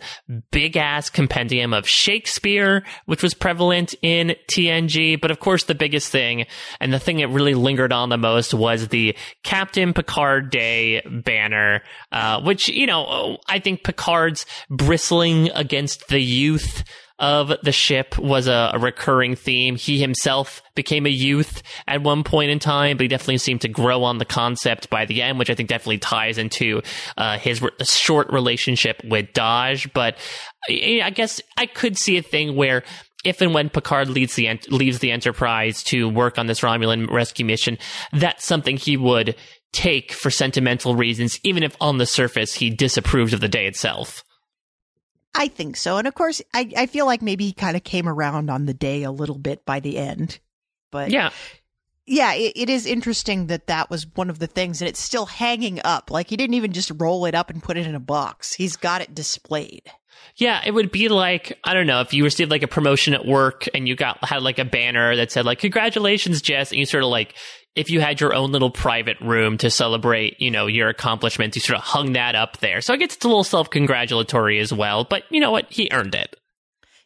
big 0.52 0.78
ass 0.78 1.10
compendium 1.10 1.74
of 1.74 1.90
Shakespeare, 1.90 2.84
which 3.08 3.24
was 3.24 3.34
prevalent 3.34 3.96
in 4.04 4.36
TNG. 4.48 5.20
But 5.20 5.32
of 5.32 5.40
course, 5.40 5.64
the 5.64 5.74
biggest 5.74 6.12
thing 6.12 6.46
and 6.80 6.94
the 6.94 7.00
thing 7.00 7.18
that 7.18 7.30
really 7.30 7.56
lingered 7.56 7.92
on 7.92 8.10
the 8.10 8.18
most 8.18 8.54
was 8.54 8.90
the 8.90 9.16
Captain 9.42 9.92
Picard 9.92 10.52
Day 10.52 11.02
banner, 11.26 11.82
uh, 12.12 12.42
which 12.42 12.70
you 12.70 12.86
know 12.86 13.40
I 13.48 13.58
think 13.58 13.84
Picard's 13.84 14.46
bristling 14.70 15.50
against 15.56 16.10
the 16.10 16.27
youth 16.28 16.84
of 17.20 17.52
the 17.64 17.72
ship 17.72 18.18
was 18.20 18.48
a, 18.48 18.72
a 18.74 18.80
recurring 18.80 19.36
theme. 19.36 19.76
He 19.76 20.00
himself 20.00 20.62
became 20.76 21.06
a 21.06 21.10
youth 21.10 21.64
at 21.88 22.04
one 22.04 22.24
point 22.24 22.52
in 22.52 22.60
time, 22.60 22.98
but 22.98 23.04
he 23.04 23.08
definitely 23.08 23.40
seemed 23.40 23.62
to 23.62 23.68
grow 23.68 24.04
on 24.04 24.20
the 24.20 24.26
concept 24.26 24.90
by 24.90 25.06
the 25.06 25.24
end, 25.24 25.40
which 25.40 25.50
I 25.50 25.56
think 25.56 25.70
definitely 25.70 25.98
ties 25.98 26.38
into 26.38 26.82
uh, 27.18 27.40
his 27.40 27.62
re- 27.62 27.72
short 27.84 28.32
relationship 28.32 29.02
with 29.04 29.34
Dahj. 29.34 29.92
But 29.94 30.18
I 30.70 31.02
I 31.04 31.10
guess 31.10 31.42
I 31.58 31.66
could 31.66 31.98
see 31.98 32.18
a 32.18 32.22
thing 32.22 32.56
where 32.56 32.84
if 33.24 33.42
and 33.42 33.54
when 33.54 33.70
Picard 33.70 34.10
leads 34.10 34.36
the 34.36 34.48
ent- 34.48 34.72
leaves 34.72 35.00
the 35.00 35.12
Enterprise 35.12 35.82
to 35.84 36.08
work 36.08 36.38
on 36.38 36.46
this 36.46 36.62
Romulan 36.62 37.10
rescue 37.10 37.46
mission, 37.46 37.80
that's 38.14 38.46
something 38.46 38.78
he 38.78 38.96
would 38.96 39.36
take 39.74 40.12
for 40.12 40.30
sentimental 40.30 40.96
reasons, 40.96 41.40
even 41.44 41.64
if 41.64 41.76
on 41.82 41.98
the 41.98 42.06
surface 42.06 42.54
he 42.54 42.70
disapproved 42.70 43.34
of 43.34 43.42
the 43.42 43.50
day 43.50 43.66
itself. 43.66 44.24
I 45.38 45.48
think 45.48 45.78
so. 45.78 45.98
And 45.98 46.08
of 46.08 46.16
course, 46.16 46.42
I, 46.54 46.72
I 46.76 46.86
feel 46.88 47.06
like 47.06 47.22
maybe 47.22 47.46
he 47.46 47.54
kind 47.54 47.78
of 47.78 47.84
came 47.84 48.10
around 48.10 48.50
on 48.50 48.66
the 48.66 48.74
day 48.74 49.04
a 49.04 49.12
little 49.12 49.38
bit 49.38 49.66
by 49.66 49.80
the 49.80 49.98
end. 49.98 50.40
But 50.92 51.12
Yeah, 51.12 51.30
yeah, 52.08 52.34
it, 52.34 52.54
it 52.56 52.70
is 52.70 52.86
interesting 52.86 53.48
that 53.48 53.68
that 53.68 53.90
was 53.90 54.08
one 54.16 54.30
of 54.30 54.40
the 54.40 54.48
things, 54.48 54.82
and 54.82 54.90
it's 54.90 55.00
still 55.00 55.28
hanging 55.28 55.80
up. 55.84 56.10
Like 56.10 56.30
he 56.30 56.38
didn't 56.38 56.56
even 56.56 56.74
just 56.74 56.92
roll 56.96 57.26
it 57.26 57.36
up 57.36 57.50
and 57.50 57.62
put 57.62 57.78
it 57.78 57.86
in 57.86 57.96
a 57.96 58.00
box. 58.00 58.54
He's 58.54 58.76
got 58.76 59.02
it 59.02 59.14
displayed. 59.14 59.84
Yeah, 60.38 60.62
it 60.66 60.72
would 60.72 60.92
be 60.92 61.10
like 61.10 61.60
I 61.64 61.74
don't 61.74 61.88
know 61.88 62.02
if 62.02 62.14
you 62.14 62.24
received 62.24 62.50
like 62.50 62.64
a 62.64 62.68
promotion 62.68 63.14
at 63.14 63.26
work 63.26 63.68
and 63.74 63.88
you 63.88 63.96
got 63.96 64.24
had 64.24 64.42
like 64.42 64.58
a 64.58 64.66
banner 64.66 65.16
that 65.16 65.32
said 65.32 65.46
like 65.46 65.60
congratulations 65.60 66.42
Jess 66.42 66.72
and 66.72 66.80
you 66.80 66.86
sort 66.86 67.04
of 67.04 67.10
like 67.10 67.36
if 67.78 67.90
you 67.90 68.02
had 68.02 68.20
your 68.20 68.34
own 68.34 68.52
little 68.52 68.70
private 68.72 69.20
room 69.22 69.58
to 69.60 69.70
celebrate, 69.70 70.40
you 70.40 70.52
know, 70.52 70.68
your 70.68 70.90
accomplishments, 70.90 71.56
you 71.56 71.62
sort 71.62 71.78
of 71.78 71.84
hung 71.84 72.14
that 72.14 72.36
up 72.36 72.58
there. 72.60 72.82
So 72.82 72.94
I 72.94 72.98
guess 72.98 73.16
it's 73.16 73.24
a 73.26 73.28
little 73.28 73.44
self-congratulatory 73.44 74.60
as 74.60 74.74
well, 74.74 75.04
but 75.04 75.24
you 75.30 75.40
know 75.40 75.52
what? 75.52 75.72
He 75.72 75.90
earned 75.92 76.16
it. 76.16 76.36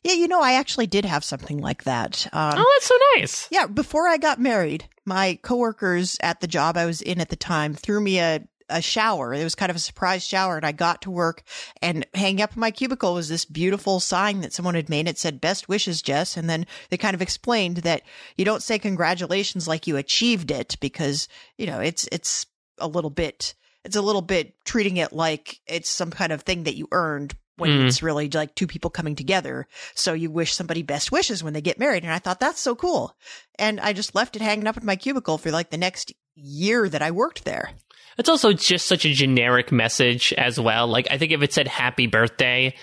Yeah, 0.04 0.14
you 0.14 0.28
know, 0.28 0.42
I 0.42 0.54
actually 0.54 0.88
did 0.88 1.06
have 1.06 1.24
something 1.24 1.60
like 1.60 1.84
that. 1.84 2.26
Um, 2.34 2.54
Oh, 2.58 2.74
that's 2.76 2.88
so 2.88 2.98
nice. 3.18 3.48
Yeah, 3.52 3.68
before 3.68 4.08
I 4.08 4.18
got 4.18 4.40
married, 4.40 4.86
my 5.06 5.38
coworkers 5.44 6.18
at 6.22 6.40
the 6.40 6.48
job 6.48 6.76
I 6.76 6.86
was 6.88 7.02
in 7.02 7.22
at 7.22 7.30
the 7.30 7.36
time 7.36 7.76
threw 7.76 8.02
me 8.02 8.20
a, 8.20 8.42
a 8.72 8.82
shower. 8.82 9.34
It 9.34 9.44
was 9.44 9.56
kind 9.56 9.70
of 9.70 9.76
a 9.76 9.80
surprise 9.80 10.26
shower, 10.26 10.56
and 10.58 10.66
I 10.66 10.72
got 10.72 11.02
to 11.04 11.12
work, 11.12 11.44
and 11.82 12.06
hanging 12.14 12.42
up 12.42 12.54
in 12.56 12.60
my 12.60 12.72
cubicle 12.72 13.14
was 13.14 13.30
this 13.30 13.46
beautiful 13.46 14.00
sign 14.00 14.42
that 14.42 14.54
someone 14.54 14.76
had 14.76 14.90
made. 14.90 15.08
It 15.08 15.18
said, 15.18 15.42
Best 15.42 15.70
wishes, 15.70 16.02
Jess. 16.02 16.38
And 16.38 16.50
then 16.50 16.66
they 16.90 16.98
kind 16.98 17.14
of 17.14 17.22
explained 17.22 17.78
that 17.78 18.02
you 18.38 18.46
don't 18.46 18.64
say 18.64 18.80
congratulations 18.80 19.68
like 19.68 19.88
you 19.88 19.98
achieved 19.98 20.52
it 20.52 20.78
because, 20.80 21.28
you 21.58 21.68
know, 21.68 21.80
it's, 21.80 22.08
it's 22.12 22.46
a 22.80 22.88
little 22.88 23.10
bit, 23.10 23.54
it's 23.84 23.96
a 23.96 24.02
little 24.02 24.22
bit 24.22 24.56
treating 24.66 24.98
it 24.98 25.14
like 25.14 25.60
it's 25.68 25.90
some 25.90 26.12
kind 26.12 26.32
of 26.32 26.42
thing 26.44 26.64
that 26.64 26.76
you 26.78 26.88
earned 26.92 27.36
when 27.58 27.70
Mm. 27.70 27.88
it's 27.88 28.02
really 28.02 28.28
like 28.30 28.56
two 28.56 28.66
people 28.66 28.90
coming 28.90 29.16
together. 29.16 29.68
So 29.94 30.14
you 30.14 30.32
wish 30.32 30.54
somebody 30.54 30.82
best 30.82 31.12
wishes 31.12 31.44
when 31.44 31.54
they 31.54 31.62
get 31.62 31.78
married. 31.78 32.04
And 32.04 32.12
I 32.12 32.18
thought 32.18 32.40
that's 32.40 32.60
so 32.60 32.76
cool. 32.76 33.16
And 33.60 33.80
I 33.80 33.94
just 33.94 34.16
left 34.16 34.36
it 34.36 34.42
hanging 34.42 34.66
up 34.68 34.78
in 34.78 34.86
my 34.86 34.96
cubicle 34.96 35.38
for 35.38 35.52
like 35.52 35.70
the 35.70 35.78
next 35.78 36.12
year 36.36 36.90
that 36.90 37.04
I 37.04 37.12
worked 37.12 37.46
there. 37.46 37.72
It's 38.18 38.30
also 38.30 38.54
just 38.54 38.88
such 38.88 39.06
a 39.06 39.14
generic 39.14 39.72
message 39.72 40.34
as 40.34 40.60
well. 40.60 40.88
Like, 40.88 41.08
I 41.10 41.18
think 41.18 41.32
if 41.32 41.42
it 41.42 41.54
said 41.54 41.68
happy 41.68 42.08
birthday, 42.08 42.74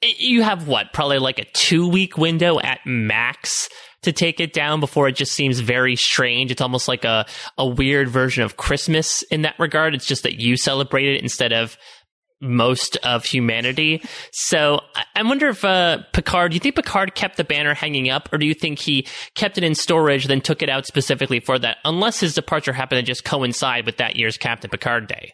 it- 0.00 0.18
you 0.20 0.42
have 0.42 0.66
what? 0.68 0.92
Probably 0.92 1.18
like 1.18 1.38
a 1.38 1.44
two 1.52 1.88
week 1.88 2.16
window 2.18 2.58
at 2.60 2.80
max 2.86 3.68
to 4.02 4.12
take 4.12 4.40
it 4.40 4.52
down 4.52 4.80
before 4.80 5.06
it 5.06 5.14
just 5.14 5.32
seems 5.32 5.60
very 5.60 5.94
strange. 5.94 6.50
It's 6.50 6.60
almost 6.60 6.88
like 6.88 7.04
a, 7.04 7.24
a 7.56 7.64
weird 7.66 8.08
version 8.08 8.42
of 8.42 8.56
Christmas 8.56 9.22
in 9.30 9.42
that 9.42 9.54
regard. 9.60 9.94
It's 9.94 10.06
just 10.06 10.24
that 10.24 10.40
you 10.40 10.56
celebrate 10.56 11.06
it 11.14 11.22
instead 11.22 11.52
of 11.52 11.76
most 12.42 12.96
of 12.98 13.24
humanity. 13.24 14.02
So 14.32 14.80
I- 15.16 15.22
wonder 15.22 15.48
if 15.48 15.64
uh, 15.64 15.98
Picard, 16.12 16.50
do 16.50 16.56
you 16.56 16.60
think 16.60 16.74
Picard 16.74 17.14
kept 17.14 17.36
the 17.36 17.44
banner 17.44 17.72
hanging 17.72 18.10
up, 18.10 18.28
or 18.32 18.38
do 18.38 18.44
you 18.44 18.52
think 18.54 18.78
he 18.80 19.06
kept 19.34 19.56
it 19.56 19.64
in 19.64 19.74
storage, 19.74 20.26
then 20.26 20.40
took 20.42 20.62
it 20.62 20.68
out 20.68 20.84
specifically 20.84 21.40
for 21.40 21.58
that? 21.58 21.78
Unless 21.84 22.20
his 22.20 22.34
departure 22.34 22.72
happened 22.72 22.98
to 22.98 23.02
just 23.02 23.24
coincide 23.24 23.86
with 23.86 23.96
that 23.96 24.16
year's 24.16 24.36
Captain 24.36 24.68
Picard 24.68 25.06
Day. 25.06 25.32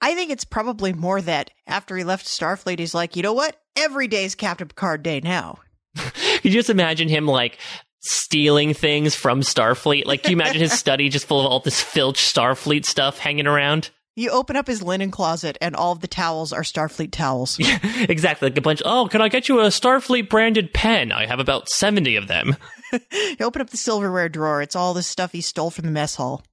I 0.00 0.16
think 0.16 0.32
it's 0.32 0.44
probably 0.44 0.92
more 0.92 1.20
that 1.22 1.50
after 1.68 1.96
he 1.96 2.02
left 2.02 2.26
Starfleet, 2.26 2.80
he's 2.80 2.94
like, 2.94 3.14
you 3.14 3.22
know 3.22 3.34
what? 3.34 3.56
Every 3.76 4.08
day's 4.08 4.34
Captain 4.34 4.66
Picard 4.66 5.02
Day 5.02 5.20
now. 5.20 5.58
You 6.42 6.50
just 6.50 6.70
imagine 6.70 7.08
him 7.08 7.26
like 7.26 7.56
stealing 8.00 8.74
things 8.74 9.14
from 9.14 9.42
Starfleet? 9.42 10.06
Like, 10.06 10.22
can 10.22 10.32
you 10.32 10.36
imagine 10.36 10.60
his 10.60 10.72
study 10.78 11.08
just 11.08 11.26
full 11.26 11.38
of 11.38 11.46
all 11.46 11.60
this 11.60 11.80
filch 11.80 12.18
Starfleet 12.18 12.84
stuff 12.84 13.18
hanging 13.18 13.46
around? 13.46 13.90
You 14.14 14.28
open 14.30 14.56
up 14.56 14.66
his 14.66 14.82
linen 14.82 15.10
closet, 15.10 15.56
and 15.62 15.74
all 15.74 15.92
of 15.92 16.00
the 16.00 16.06
towels 16.06 16.52
are 16.52 16.62
Starfleet 16.62 17.12
towels. 17.12 17.58
exactly, 17.60 18.50
like 18.50 18.58
a 18.58 18.60
bunch. 18.60 18.82
Oh, 18.84 19.08
can 19.10 19.22
I 19.22 19.28
get 19.28 19.48
you 19.48 19.60
a 19.60 19.68
Starfleet 19.68 20.28
branded 20.28 20.74
pen? 20.74 21.12
I 21.12 21.24
have 21.24 21.40
about 21.40 21.70
seventy 21.70 22.16
of 22.16 22.28
them. 22.28 22.56
you 22.92 23.36
open 23.40 23.62
up 23.62 23.70
the 23.70 23.78
silverware 23.78 24.28
drawer, 24.28 24.60
it's 24.60 24.76
all 24.76 24.92
the 24.92 25.02
stuff 25.02 25.32
he 25.32 25.40
stole 25.40 25.70
from 25.70 25.86
the 25.86 25.90
mess 25.90 26.16
hall. 26.16 26.44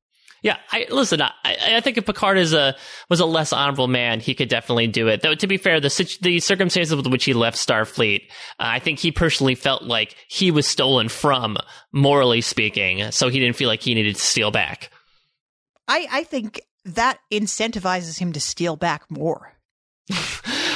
Yeah, 0.42 0.56
I 0.72 0.88
listen. 0.90 1.22
I, 1.22 1.32
I 1.44 1.82
think 1.82 1.98
if 1.98 2.06
Picard 2.06 2.38
is 2.38 2.54
a 2.54 2.76
was 3.10 3.20
a 3.20 3.26
less 3.26 3.52
honorable 3.52 3.90
man, 3.90 4.22
he 4.22 4.34
could 4.34 4.48
definitely 4.48 4.88
do 4.88 5.10
it. 5.10 5.22
Though 5.22 5.36
to 5.36 5.48
be 5.48 5.58
fair, 5.58 5.82
the 5.82 6.18
the 6.22 6.40
circumstances 6.40 6.96
with 6.96 7.08
which 7.08 7.26
he 7.26 7.34
left 7.34 7.58
Starfleet, 7.58 8.22
uh, 8.60 8.64
I 8.72 8.80
think 8.80 9.00
he 9.00 9.12
personally 9.12 9.56
felt 9.56 9.84
like 9.84 10.16
he 10.30 10.52
was 10.52 10.66
stolen 10.66 11.10
from, 11.10 11.58
morally 11.92 12.40
speaking. 12.40 13.12
So 13.12 13.28
he 13.28 13.40
didn't 13.40 13.58
feel 13.58 13.68
like 13.68 13.82
he 13.82 13.94
needed 13.96 14.16
to 14.16 14.22
steal 14.22 14.52
back. 14.52 14.92
I 15.90 16.08
I 16.10 16.24
think 16.24 16.62
that 16.96 17.20
incentivizes 17.32 18.20
him 18.20 18.34
to 18.34 18.40
steal 18.40 18.76
back 18.76 19.04
more. 19.10 19.54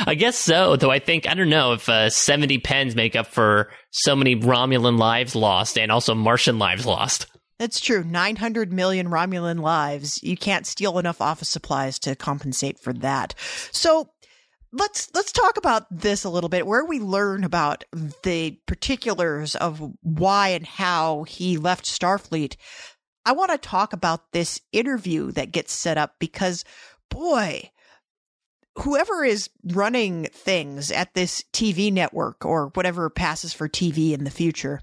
I 0.06 0.16
guess 0.16 0.38
so, 0.38 0.76
though 0.76 0.92
I 0.92 1.00
think, 1.00 1.28
I 1.28 1.34
don't 1.34 1.50
know 1.50 1.74
if 1.74 1.88
uh, 1.88 2.10
70 2.10 2.60
pens 2.60 2.96
make 2.96 3.16
up 3.16 3.28
for 3.28 3.72
so 3.92 4.16
many 4.16 4.36
Romulan 4.36 4.98
lives 4.98 5.36
lost 5.36 5.78
and 5.78 5.92
also 5.92 6.14
Martian 6.14 6.60
lives 6.60 6.86
lost. 6.86 7.28
That's 7.60 7.80
true. 7.80 8.04
900 8.04 8.74
million 8.74 9.08
Romulan 9.08 9.62
lives. 9.62 10.22
You 10.24 10.36
can't 10.36 10.68
steal 10.68 11.00
enough 11.00 11.22
office 11.22 11.50
supplies 11.50 12.00
to 12.00 12.16
compensate 12.16 12.80
for 12.80 12.94
that. 12.94 13.36
So 13.72 14.10
let's 14.74 15.10
let's 15.14 15.32
talk 15.32 15.58
about 15.58 15.86
this 15.90 16.24
a 16.24 16.30
little 16.30 16.50
bit 16.50 16.66
where 16.66 16.84
we 16.84 17.00
learn 17.00 17.44
about 17.44 17.86
the 18.24 18.60
particulars 18.66 19.56
of 19.56 19.82
why 20.02 20.50
and 20.50 20.66
how 20.66 21.24
he 21.24 21.58
left 21.58 21.86
Starfleet. 21.86 22.58
I 23.26 23.32
want 23.32 23.52
to 23.52 23.58
talk 23.58 23.94
about 23.94 24.32
this 24.32 24.62
interview 24.72 25.32
that 25.32 25.52
gets 25.52 25.74
set 25.74 25.98
up 25.98 26.16
because 26.20 26.66
boy, 27.10 27.72
whoever 28.80 29.24
is 29.24 29.50
running 29.64 30.26
things 30.26 30.92
at 30.92 31.14
this 31.14 31.44
TV 31.54 31.92
network 31.92 32.46
or 32.46 32.68
whatever 32.74 33.10
passes 33.10 33.54
for 33.54 33.70
TV 33.70 34.14
in 34.14 34.24
the 34.24 34.32
future, 34.32 34.82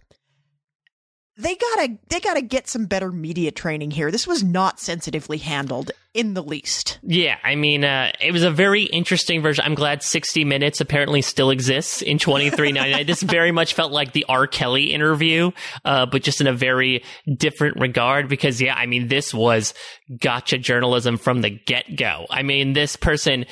they 1.41 1.55
gotta 1.55 1.97
they 2.09 2.21
gotta 2.21 2.43
get 2.43 2.69
some 2.69 2.87
better 2.87 3.11
media 3.11 3.51
training 3.51 3.91
here. 3.91 4.11
This 4.11 4.27
was 4.27 4.43
not 4.43 4.79
sensitively 4.79 5.39
handled 5.39 5.91
in 6.13 6.35
the 6.35 6.43
least. 6.43 6.99
Yeah, 7.03 7.37
I 7.45 7.55
mean, 7.55 7.85
uh, 7.85 8.11
it 8.21 8.33
was 8.33 8.43
a 8.43 8.51
very 8.51 8.83
interesting 8.83 9.43
version. 9.43 9.65
I'm 9.65 9.77
glad 9.77 10.03
60 10.03 10.45
Minutes 10.45 10.81
apparently 10.81 11.23
still 11.23 11.51
exists 11.51 12.03
in 12.03 12.19
2399. 12.19 13.07
this 13.07 13.23
very 13.23 13.53
much 13.53 13.75
felt 13.75 13.93
like 13.93 14.13
the 14.13 14.27
R. 14.29 14.47
Kelly 14.47 14.93
interview, 14.93 15.53
uh, 15.85 16.07
but 16.07 16.23
just 16.23 16.41
in 16.41 16.47
a 16.47 16.53
very 16.53 17.05
different 17.37 17.79
regard. 17.79 18.29
Because 18.29 18.61
yeah, 18.61 18.75
I 18.75 18.87
mean, 18.87 19.09
this 19.09 19.33
was 19.33 19.73
gotcha 20.21 20.59
journalism 20.59 21.17
from 21.17 21.43
the 21.43 21.51
get 21.51 21.97
go. 21.97 22.27
I 22.29 22.43
mean, 22.43 22.73
this 22.73 22.97
person 22.97 23.47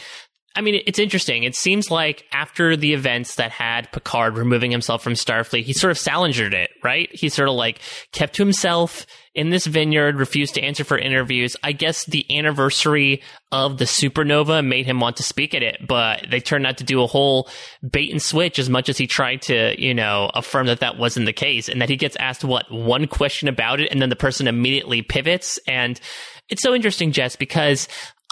I 0.57 0.61
mean, 0.61 0.83
it's 0.87 0.99
interesting. 0.99 1.45
It 1.45 1.55
seems 1.55 1.91
like 1.91 2.25
after 2.33 2.77
the 2.77 2.93
events 2.93 3.37
that 3.37 3.53
had 3.53 3.93
Picard 3.93 4.37
removing 4.37 4.73
himself 4.73 5.03
from 5.03 5.13
Starfleet, 5.13 5.63
he 5.63 5.73
sort 5.73 5.93
of 5.93 5.99
salingered 5.99 6.53
it, 6.53 6.71
right? 6.83 7.09
He 7.13 7.29
sort 7.29 7.49
of 7.49 7.55
like 7.55 7.81
kept 8.11 8.35
to 8.37 8.43
himself 8.43 9.07
in 9.35 9.51
this 9.51 9.67
vineyard, 9.67 10.17
refused 10.17 10.55
to 10.55 10.63
answer 10.63 10.83
for 10.83 10.99
interviews. 10.99 11.55
I 11.63 11.71
guess 11.71 12.07
the 12.07 12.27
anniversary 12.37 13.23
of 13.53 13.79
the 13.79 13.85
supernova 13.85 14.67
made 14.67 14.85
him 14.85 14.99
want 14.99 15.19
to 15.19 15.23
speak 15.23 15.55
at 15.55 15.63
it, 15.63 15.87
but 15.87 16.27
they 16.29 16.41
turned 16.41 16.67
out 16.67 16.79
to 16.79 16.85
do 16.85 17.03
a 17.03 17.07
whole 17.07 17.49
bait 17.89 18.11
and 18.11 18.21
switch 18.21 18.59
as 18.59 18.69
much 18.69 18.89
as 18.89 18.99
he 18.99 19.07
tried 19.07 19.43
to, 19.43 19.81
you 19.81 19.95
know, 19.95 20.29
affirm 20.35 20.67
that 20.67 20.81
that 20.81 20.99
wasn't 20.99 21.27
the 21.27 21.33
case 21.33 21.69
and 21.69 21.81
that 21.81 21.89
he 21.89 21.97
gets 21.97 22.17
asked 22.17 22.43
what 22.43 22.69
one 22.69 23.07
question 23.07 23.47
about 23.47 23.79
it 23.79 23.93
and 23.93 24.03
then 24.03 24.09
the 24.09 24.17
person 24.17 24.49
immediately 24.49 25.03
pivots. 25.03 25.61
And 25.69 26.01
it's 26.49 26.63
so 26.63 26.75
interesting, 26.75 27.13
Jess, 27.13 27.37
because 27.37 27.87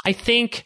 I 0.05 0.13
think 0.13 0.65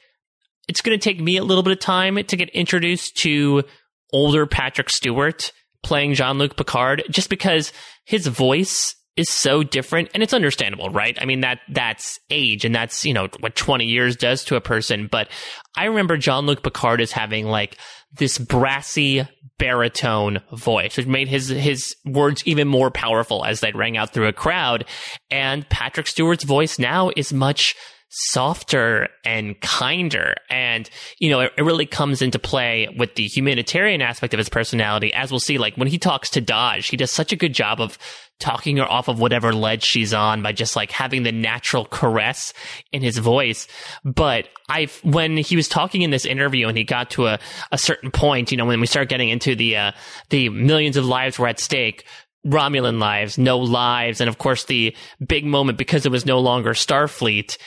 it's 0.70 0.82
going 0.82 0.96
to 0.96 1.02
take 1.02 1.20
me 1.20 1.36
a 1.36 1.42
little 1.42 1.64
bit 1.64 1.72
of 1.72 1.80
time 1.80 2.14
to 2.14 2.36
get 2.36 2.48
introduced 2.50 3.16
to 3.16 3.64
older 4.12 4.46
Patrick 4.46 4.88
Stewart 4.88 5.50
playing 5.82 6.14
Jean 6.14 6.38
Luc 6.38 6.56
Picard, 6.56 7.02
just 7.10 7.28
because 7.28 7.72
his 8.04 8.28
voice 8.28 8.94
is 9.16 9.28
so 9.28 9.64
different 9.64 10.10
and 10.14 10.22
it's 10.22 10.32
understandable, 10.32 10.88
right? 10.88 11.18
I 11.20 11.24
mean, 11.24 11.40
that, 11.40 11.58
that's 11.68 12.20
age 12.30 12.64
and 12.64 12.72
that's, 12.72 13.04
you 13.04 13.12
know, 13.12 13.26
what 13.40 13.56
20 13.56 13.84
years 13.84 14.14
does 14.14 14.44
to 14.44 14.54
a 14.54 14.60
person. 14.60 15.08
But 15.10 15.28
I 15.76 15.86
remember 15.86 16.16
Jean 16.16 16.46
Luc 16.46 16.62
Picard 16.62 17.00
as 17.00 17.10
having 17.10 17.46
like 17.46 17.76
this 18.12 18.38
brassy 18.38 19.26
baritone 19.58 20.40
voice, 20.52 20.96
which 20.96 21.08
made 21.08 21.26
his, 21.26 21.48
his 21.48 21.96
words 22.04 22.44
even 22.46 22.68
more 22.68 22.92
powerful 22.92 23.44
as 23.44 23.58
they 23.58 23.72
rang 23.72 23.96
out 23.96 24.12
through 24.12 24.28
a 24.28 24.32
crowd. 24.32 24.84
And 25.32 25.68
Patrick 25.68 26.06
Stewart's 26.06 26.44
voice 26.44 26.78
now 26.78 27.10
is 27.16 27.32
much 27.32 27.74
softer 28.10 29.08
and 29.24 29.58
kinder. 29.60 30.34
And, 30.50 30.90
you 31.18 31.30
know, 31.30 31.40
it, 31.40 31.52
it, 31.56 31.62
really 31.62 31.86
comes 31.86 32.20
into 32.20 32.40
play 32.40 32.88
with 32.98 33.14
the 33.14 33.26
humanitarian 33.26 34.02
aspect 34.02 34.34
of 34.34 34.38
his 34.38 34.48
personality. 34.48 35.14
As 35.14 35.30
we'll 35.30 35.38
see, 35.38 35.58
like 35.58 35.76
when 35.76 35.86
he 35.86 35.98
talks 35.98 36.28
to 36.30 36.42
Dahj, 36.42 36.90
he 36.90 36.96
does 36.96 37.12
such 37.12 37.32
a 37.32 37.36
good 37.36 37.54
job 37.54 37.80
of 37.80 37.98
talking 38.40 38.78
her 38.78 38.90
off 38.90 39.06
of 39.06 39.20
whatever 39.20 39.52
ledge 39.52 39.84
she's 39.84 40.12
on 40.12 40.42
by 40.42 40.50
just 40.50 40.74
like 40.74 40.90
having 40.90 41.22
the 41.22 41.30
natural 41.30 41.84
caress 41.84 42.52
in 42.90 43.00
his 43.00 43.18
voice. 43.18 43.68
But 44.04 44.48
I, 44.68 44.88
when 45.04 45.36
he 45.36 45.54
was 45.54 45.68
talking 45.68 46.02
in 46.02 46.10
this 46.10 46.24
interview 46.24 46.66
and 46.66 46.76
he 46.76 46.82
got 46.82 47.10
to 47.10 47.26
a, 47.26 47.38
a 47.70 47.78
certain 47.78 48.10
point, 48.10 48.50
you 48.50 48.56
know, 48.56 48.66
when 48.66 48.80
we 48.80 48.86
start 48.86 49.08
getting 49.08 49.28
into 49.28 49.54
the, 49.54 49.76
uh, 49.76 49.92
the 50.30 50.48
millions 50.48 50.96
of 50.96 51.04
lives 51.04 51.38
were 51.38 51.48
at 51.48 51.60
stake, 51.60 52.04
Romulan 52.46 52.98
lives, 52.98 53.36
no 53.36 53.58
lives, 53.58 54.20
and 54.20 54.28
of 54.28 54.38
course 54.38 54.64
the 54.64 54.96
big 55.24 55.44
moment 55.44 55.76
because 55.76 56.06
it 56.06 56.12
was 56.12 56.24
no 56.24 56.40
longer 56.40 56.70
Starfleet 56.70 57.58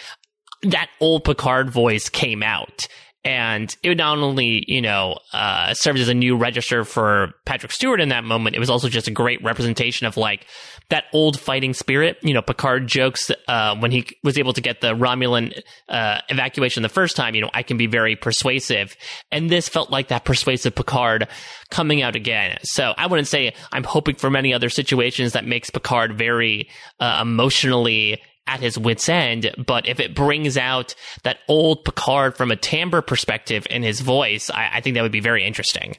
that 0.64 0.90
old 1.00 1.24
Picard 1.24 1.70
voice 1.70 2.10
came 2.10 2.44
out. 2.44 2.88
And 3.26 3.74
it 3.84 3.96
not 3.96 4.18
only, 4.18 4.66
you 4.68 4.82
know, 4.82 5.18
uh, 5.32 5.74
served 5.74 6.00
as 6.00 6.10
a 6.10 6.14
new 6.14 6.36
register 6.36 6.84
for 6.84 7.32
Patrick 7.46 7.72
Stewart 7.72 8.02
in 8.02 8.10
that 8.10 8.26
moment, 8.26 8.58
it 8.58 8.60
was 8.60 8.70
also 8.70 8.90
just 8.90 9.08
a 9.08 9.12
great 9.12 9.42
representation 9.42 10.06
of 10.06 10.18
like 10.18 10.46
that 10.90 11.06
old 11.14 11.40
fighting 11.40 11.74
spirit. 11.74 12.18
You 12.22 12.34
know, 12.34 12.42
Picard 12.42 12.86
jokes, 12.86 13.32
uh, 13.48 13.78
when 13.78 13.92
he 13.92 14.08
was 14.26 14.38
able 14.38 14.52
to 14.52 14.60
get 14.60 14.82
the 14.82 14.94
Romulan, 14.94 15.58
uh, 15.88 16.20
evacuation 16.28 16.84
the 16.84 16.90
first 16.90 17.16
time, 17.16 17.34
you 17.34 17.40
know, 17.40 17.50
I 17.54 17.64
can 17.64 17.78
be 17.78 17.88
very 17.88 18.18
persuasive. 18.18 18.94
And 19.32 19.50
this 19.50 19.70
felt 19.70 19.90
like 19.90 20.10
that 20.10 20.26
persuasive 20.26 20.76
Picard 20.76 21.30
coming 21.70 22.02
out 22.02 22.18
again. 22.18 22.58
So 22.64 22.94
I 22.98 23.08
wouldn't 23.08 23.30
say 23.30 23.54
I'm 23.72 23.86
hoping 23.86 24.16
for 24.16 24.30
many 24.30 24.54
other 24.54 24.68
situations 24.68 25.32
that 25.32 25.46
makes 25.46 25.70
Picard 25.70 26.18
very, 26.18 26.68
uh, 27.00 27.20
emotionally 27.22 28.22
at 28.48 28.60
his 28.60 28.78
wits 28.78 29.08
end, 29.08 29.54
but 29.66 29.88
if 29.88 30.00
it 30.00 30.16
brings 30.16 30.58
out 30.58 30.96
that 31.24 31.40
old 31.48 31.86
Picard 31.86 32.36
from 32.36 32.52
a 32.52 32.56
timbre 32.56 33.02
perspective 33.02 33.66
in 33.70 33.84
his 33.84 34.02
voice, 34.02 34.50
I, 34.50 34.70
I 34.74 34.82
think 34.82 34.96
that 34.96 35.02
would 35.02 35.12
be 35.12 35.20
very 35.20 35.46
interesting. 35.46 35.96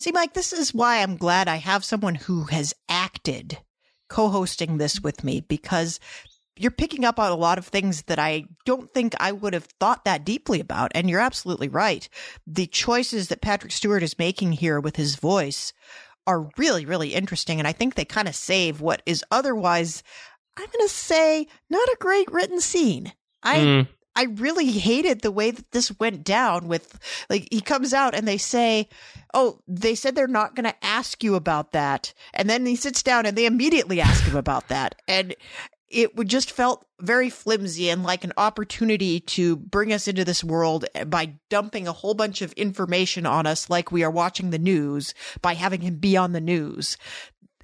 See, 0.00 0.12
Mike, 0.12 0.34
this 0.34 0.52
is 0.52 0.74
why 0.74 1.02
I'm 1.02 1.16
glad 1.16 1.48
I 1.48 1.56
have 1.56 1.84
someone 1.84 2.14
who 2.14 2.44
has 2.44 2.74
acted 2.88 3.58
co-hosting 4.08 4.78
this 4.78 5.00
with 5.00 5.24
me 5.24 5.40
because 5.40 5.98
you're 6.56 6.70
picking 6.70 7.04
up 7.04 7.18
on 7.18 7.32
a 7.32 7.36
lot 7.36 7.58
of 7.58 7.66
things 7.66 8.02
that 8.02 8.18
I 8.18 8.44
don't 8.64 8.88
think 8.92 9.14
I 9.18 9.32
would 9.32 9.54
have 9.54 9.66
thought 9.80 10.04
that 10.04 10.24
deeply 10.24 10.60
about. 10.60 10.92
And 10.94 11.10
you're 11.10 11.20
absolutely 11.20 11.68
right. 11.68 12.08
The 12.46 12.66
choices 12.66 13.28
that 13.28 13.40
Patrick 13.40 13.72
Stewart 13.72 14.02
is 14.02 14.18
making 14.18 14.52
here 14.52 14.78
with 14.78 14.96
his 14.96 15.16
voice 15.16 15.72
are 16.26 16.48
really, 16.56 16.86
really 16.86 17.14
interesting. 17.14 17.58
And 17.58 17.66
I 17.66 17.72
think 17.72 17.94
they 17.94 18.04
kind 18.04 18.28
of 18.28 18.36
save 18.36 18.80
what 18.80 19.02
is 19.04 19.24
otherwise 19.30 20.02
I'm 20.56 20.66
going 20.66 20.86
to 20.86 20.94
say 20.94 21.46
not 21.70 21.88
a 21.88 21.96
great 22.00 22.30
written 22.32 22.60
scene. 22.60 23.12
I 23.42 23.58
mm. 23.58 23.88
I 24.16 24.24
really 24.24 24.70
hated 24.70 25.20
the 25.20 25.32
way 25.32 25.50
that 25.50 25.72
this 25.72 25.92
went 25.98 26.22
down 26.22 26.68
with 26.68 26.98
like 27.28 27.48
he 27.50 27.60
comes 27.60 27.92
out 27.92 28.14
and 28.14 28.28
they 28.28 28.38
say, 28.38 28.88
"Oh, 29.32 29.58
they 29.66 29.94
said 29.94 30.14
they're 30.14 30.28
not 30.28 30.54
going 30.54 30.64
to 30.64 30.84
ask 30.84 31.24
you 31.24 31.34
about 31.34 31.72
that." 31.72 32.14
And 32.32 32.48
then 32.48 32.64
he 32.64 32.76
sits 32.76 33.02
down 33.02 33.26
and 33.26 33.36
they 33.36 33.46
immediately 33.46 34.00
ask 34.00 34.24
him 34.24 34.36
about 34.36 34.68
that. 34.68 34.94
And 35.08 35.34
it 35.94 36.16
would 36.16 36.28
just 36.28 36.50
felt 36.50 36.84
very 37.00 37.30
flimsy 37.30 37.88
and 37.90 38.02
like 38.02 38.24
an 38.24 38.32
opportunity 38.36 39.20
to 39.20 39.56
bring 39.56 39.92
us 39.92 40.08
into 40.08 40.24
this 40.24 40.42
world 40.42 40.84
by 41.06 41.34
dumping 41.50 41.86
a 41.86 41.92
whole 41.92 42.14
bunch 42.14 42.42
of 42.42 42.52
information 42.54 43.26
on 43.26 43.46
us 43.46 43.70
like 43.70 43.92
we 43.92 44.02
are 44.02 44.10
watching 44.10 44.50
the 44.50 44.58
news 44.58 45.14
by 45.42 45.54
having 45.54 45.80
him 45.80 45.96
be 45.96 46.16
on 46.16 46.32
the 46.32 46.40
news 46.40 46.96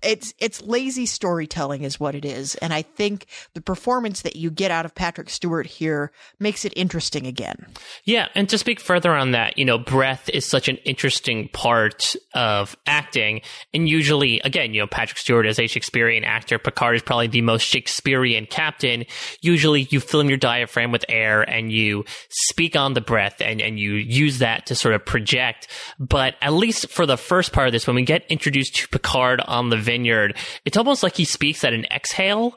it's 0.02 0.34
it's 0.38 0.62
lazy 0.62 1.06
storytelling 1.06 1.82
is 1.82 2.00
what 2.00 2.14
it 2.14 2.24
is. 2.24 2.54
And 2.56 2.72
i 2.72 2.82
think 2.82 3.26
the 3.54 3.60
performance 3.60 4.22
that 4.22 4.36
you 4.36 4.50
get 4.50 4.70
out 4.70 4.84
of 4.84 4.94
patrick 4.94 5.30
stewart 5.30 5.66
here 5.66 6.12
makes 6.38 6.64
it 6.64 6.72
interesting 6.76 7.26
again. 7.26 7.66
Yeah. 8.04 8.28
And 8.34 8.48
to 8.48 8.58
speak 8.58 8.80
further 8.80 9.12
on 9.12 9.32
that 9.32 9.58
you 9.58 9.64
know 9.64 9.78
breath 9.78 10.28
is 10.30 10.46
such 10.46 10.68
an 10.68 10.76
interesting 10.78 11.48
part 11.48 12.14
of 12.34 12.76
acting. 12.86 13.42
And 13.74 13.88
usually 13.88 14.40
again 14.40 14.74
you 14.74 14.80
know 14.80 14.86
patrick 14.86 15.18
stewart 15.18 15.46
is 15.46 15.58
a 15.58 15.66
shakespearean 15.66 16.24
actor 16.24 16.58
picard 16.58 16.96
is 16.96 17.02
probably 17.02 17.28
the 17.28 17.42
most 17.42 17.62
shakespearean 17.62 18.46
captain. 18.46 19.04
Usually 19.40 19.82
you 19.90 20.00
fill 20.00 20.20
in 20.20 20.28
your 20.28 20.38
diaphragm 20.38 20.92
with 20.92 21.04
air 21.08 21.42
and 21.42 21.72
you 21.72 22.04
speak 22.28 22.76
on 22.76 22.94
the 22.94 23.00
breath 23.00 23.40
and, 23.40 23.60
and 23.60 23.78
you 23.78 23.92
use 23.94 24.38
that 24.38 24.66
to 24.66 24.74
sort 24.74 24.94
of 24.94 25.04
project. 25.04 25.68
But 25.98 26.36
at 26.40 26.52
least 26.52 26.88
for 26.90 27.06
the 27.06 27.16
first 27.16 27.52
part 27.52 27.66
of 27.66 27.72
this 27.72 27.86
when 27.86 27.96
we 27.96 28.02
get 28.02 28.24
introduced 28.28 28.76
to 28.76 28.88
picard 28.88 29.40
on 29.40 29.70
the 29.70 29.76
vineyard, 29.90 30.37
it's 30.64 30.76
almost 30.76 31.03
like 31.03 31.16
he 31.16 31.24
speaks 31.24 31.64
at 31.64 31.72
an 31.72 31.85
exhale. 31.90 32.57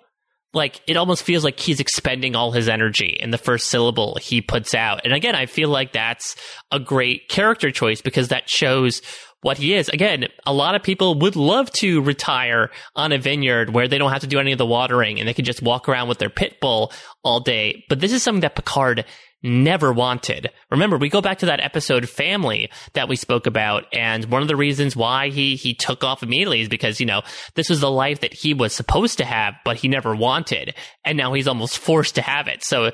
like 0.54 0.82
it 0.88 0.98
almost 0.98 1.24
feels 1.24 1.44
like 1.44 1.60
he's 1.60 1.80
expending 1.80 2.36
all 2.36 2.52
his 2.52 2.70
energy 2.70 3.18
in 3.20 3.32
the 3.32 3.40
first 3.40 3.70
syllable 3.70 4.18
he 4.22 4.40
puts 4.40 4.76
out. 4.76 5.02
And 5.04 5.14
again, 5.14 5.36
I 5.36 5.48
feel 5.48 5.70
like 5.70 5.92
that's 5.94 6.36
a 6.72 6.80
great 6.80 7.28
character 7.28 7.72
choice 7.72 8.02
because 8.02 8.28
that 8.28 8.50
shows 8.50 9.02
what 9.42 9.58
he 9.58 9.74
is. 9.74 9.90
Again, 9.90 10.28
a 10.46 10.54
lot 10.54 10.76
of 10.76 10.84
people 10.84 11.16
would 11.20 11.36
love 11.36 11.70
to 11.82 12.02
retire 12.02 12.70
on 12.96 13.12
a 13.12 13.18
vineyard 13.18 13.74
where 13.74 13.88
they 13.88 13.98
don't 13.98 14.12
have 14.12 14.22
to 14.22 14.28
do 14.28 14.40
any 14.40 14.52
of 14.52 14.58
the 14.58 14.66
watering 14.66 15.20
and 15.20 15.28
they 15.28 15.34
can 15.34 15.44
just 15.44 15.62
walk 15.62 15.90
around 15.90 16.08
with 16.08 16.20
their 16.20 16.30
pit 16.30 16.60
bull 16.62 16.92
all 17.24 17.40
day. 17.40 17.84
But 17.90 18.00
this 18.00 18.14
is 18.14 18.24
something 18.24 18.42
that 18.42 18.56
Picard 18.56 19.06
never 19.44 19.92
wanted. 19.92 20.50
Remember, 20.72 20.98
we 20.98 21.10
go 21.10 21.22
back 21.22 21.40
to 21.40 21.48
that 21.48 21.60
episode 21.60 22.08
family 22.08 22.70
that 22.94 23.10
we 23.10 23.16
spoke 23.16 23.46
about. 23.46 23.86
And 23.94 24.26
one 24.26 24.42
of 24.42 24.48
the 24.48 24.56
reasons 24.56 24.96
why 24.96 25.30
he, 25.30 25.56
he 25.56 25.74
took 25.74 26.04
off 26.04 26.24
immediately 26.24 26.62
is 26.62 26.70
because, 26.70 27.00
you 27.00 27.06
know, 27.06 27.22
this 27.56 27.70
was 27.70 27.82
the 27.82 27.92
life 27.92 28.22
that 28.22 28.34
he 28.34 28.54
was 28.54 28.74
supposed 28.74 29.18
to 29.18 29.26
have, 29.26 29.56
but 29.66 29.78
he 29.78 29.88
never 29.88 30.16
wanted. 30.16 30.74
And 31.04 31.18
now 31.18 31.34
he's 31.34 31.48
almost 31.48 31.78
forced 31.78 32.16
to 32.16 32.22
have 32.22 32.48
it. 32.48 32.64
So 32.64 32.92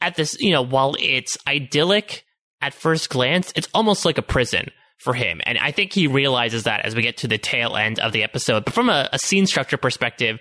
at 0.00 0.14
this, 0.14 0.36
you 0.40 0.52
know, 0.52 0.62
while 0.62 0.94
it's 1.00 1.36
idyllic 1.46 2.24
at 2.60 2.72
first 2.72 3.10
glance, 3.10 3.52
it's 3.56 3.68
almost 3.74 4.04
like 4.04 4.18
a 4.18 4.22
prison 4.22 4.70
for 4.98 5.14
him. 5.14 5.40
And 5.44 5.58
I 5.58 5.70
think 5.70 5.92
he 5.92 6.06
realizes 6.06 6.64
that 6.64 6.84
as 6.84 6.94
we 6.94 7.02
get 7.02 7.18
to 7.18 7.28
the 7.28 7.38
tail 7.38 7.76
end 7.76 7.98
of 8.00 8.12
the 8.12 8.22
episode. 8.22 8.64
But 8.64 8.74
from 8.74 8.88
a, 8.88 9.08
a, 9.12 9.18
scene 9.18 9.46
structure 9.46 9.76
perspective, 9.76 10.38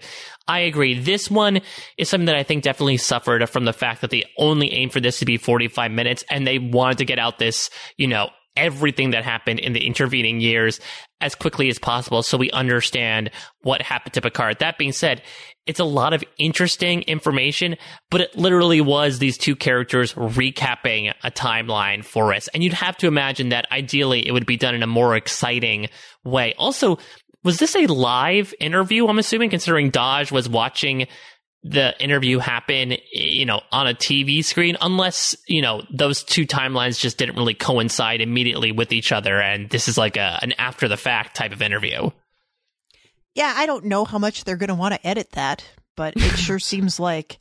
I 0.48 0.60
agree. 0.60 0.98
This 0.98 1.30
one 1.30 1.62
is 1.98 2.10
something 2.10 2.26
that 2.28 2.36
I 2.36 2.44
think 2.44 2.64
definitely 2.64 2.98
suffered 2.98 3.48
from 3.50 3.66
the 3.66 3.74
fact 3.74 4.02
that 4.02 4.12
they 4.12 4.24
only 4.38 4.72
aimed 4.72 4.94
for 4.94 5.00
this 5.00 5.20
to 5.20 5.26
be 5.26 5.38
45 5.38 5.92
minutes 5.92 6.24
and 6.30 6.48
they 6.48 6.60
wanted 6.60 7.00
to 7.00 7.06
get 7.06 7.20
out 7.20 7.38
this, 7.38 7.70
you 7.98 8.08
know, 8.08 8.30
everything 8.56 9.12
that 9.12 9.24
happened 9.24 9.60
in 9.60 9.74
the 9.74 9.86
intervening 9.86 10.40
years 10.40 10.80
as 11.20 11.36
quickly 11.36 11.68
as 11.70 11.80
possible 11.80 12.24
so 12.24 12.38
we 12.38 12.52
understand 12.52 13.30
what 13.62 13.82
happened 13.82 14.14
to 14.14 14.22
Picard. 14.22 14.60
That 14.60 14.78
being 14.78 14.94
said, 14.94 15.22
it's 15.66 15.80
a 15.80 15.86
lot 15.86 16.14
of 16.14 16.24
interesting 16.38 17.02
information, 17.04 17.76
but 18.12 18.22
it 18.22 18.38
literally 18.38 18.82
was 18.82 19.20
these 19.20 19.38
two 19.38 19.56
characters 19.56 20.14
recapping 20.14 21.14
a 21.24 21.32
timeline 21.32 22.06
for 22.06 22.34
us. 22.34 22.48
And 22.50 22.64
you'd 22.64 22.74
have 22.74 22.98
to 22.98 23.08
imagine 23.08 23.50
that 23.50 23.68
ideally 23.72 24.28
it 24.28 24.32
would 24.32 24.46
be 24.46 24.58
done 24.58 24.76
in 24.76 24.84
a 24.84 24.88
more 24.88 25.16
exciting 25.16 25.90
way. 26.24 26.54
Also, 26.58 27.00
was 27.44 27.58
this 27.58 27.76
a 27.76 27.88
live 27.88 28.54
interview? 28.60 29.08
I'm 29.08 29.20
assuming 29.20 29.50
considering 29.50 29.92
Dahj 29.92 30.32
was 30.32 30.48
watching 30.48 31.08
the 31.64 32.00
interview 32.00 32.38
happen, 32.38 32.96
you 33.12 33.46
know, 33.46 33.62
on 33.72 33.88
a 33.88 33.96
TV 33.96 34.46
screen, 34.46 34.78
unless, 34.82 35.36
you 35.48 35.64
know, 35.64 35.82
those 35.92 36.24
two 36.24 36.46
timelines 36.46 37.00
just 37.00 37.18
didn't 37.18 37.38
really 37.38 37.56
coincide 37.56 38.22
immediately 38.22 38.72
with 38.72 38.92
each 38.92 39.12
other. 39.12 39.42
And 39.42 39.68
this 39.72 39.88
is 39.88 39.98
like 39.98 40.16
a, 40.16 40.38
an 40.44 40.54
after 40.60 40.88
the 40.88 40.98
fact 40.98 41.36
type 41.36 41.52
of 41.52 41.64
interview. 41.64 42.12
Yeah, 43.36 43.54
I 43.56 43.66
don't 43.66 43.86
know 43.86 44.06
how 44.06 44.18
much 44.18 44.44
they're 44.44 44.58
going 44.58 44.70
to 44.70 44.76
want 44.76 44.94
to 44.96 45.08
edit 45.08 45.32
that, 45.34 45.64
but 45.96 46.14
it 46.16 46.22
sure 46.38 46.60
seems 46.60 47.00
like 47.00 47.38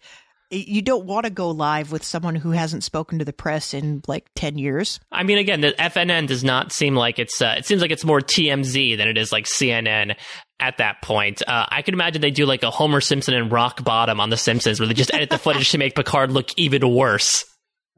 you 0.50 0.83
don't 0.83 1.07
want 1.07 1.24
to 1.24 1.30
go 1.30 1.50
live 1.50 1.90
with 1.90 2.04
someone 2.04 2.35
who 2.35 2.50
hasn't 2.50 2.85
spoken 2.85 3.18
to 3.18 3.24
the 3.24 3.33
press 3.33 3.74
in 3.74 4.02
like 4.07 4.26
10 4.37 4.59
years. 4.59 5.00
I 5.11 5.22
mean, 5.22 5.38
again, 5.38 5.61
the 5.61 5.72
FNN 5.72 6.26
does 6.26 6.44
not 6.44 6.72
seem 6.72 6.94
like 6.94 7.18
it's, 7.18 7.40
uh, 7.40 7.54
it 7.59 7.66
seems 7.66 7.83
like 7.83 7.90
it's 7.90 8.04
more 8.04 8.20
TMZ 8.20 8.96
than 8.96 9.09
it 9.09 9.16
is 9.16 9.33
like 9.33 9.46
CNN 9.46 10.16
at 10.61 10.78
that 10.78 11.02
point. 11.02 11.42
Uh, 11.46 11.66
I 11.68 11.83
can 11.83 11.94
imagine 11.94 12.20
they 12.22 12.30
do 12.30 12.46
like 12.46 12.62
a 12.62 12.70
Homer 12.70 13.00
Simpson 13.00 13.35
and 13.35 13.50
Rock 13.50 13.83
Bottom 13.83 14.20
on 14.20 14.30
The 14.30 14.37
Simpsons 14.37 14.78
where 14.78 14.87
they 14.87 14.94
just 14.94 15.12
edit 15.12 15.30
the 15.30 15.38
footage 15.38 15.70
to 15.70 15.78
make 15.78 15.94
Picard 15.94 16.30
look 16.30 16.50
even 16.57 16.88
worse. 16.94 17.44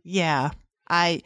Yeah. 0.05 0.51
I, 0.89 1.23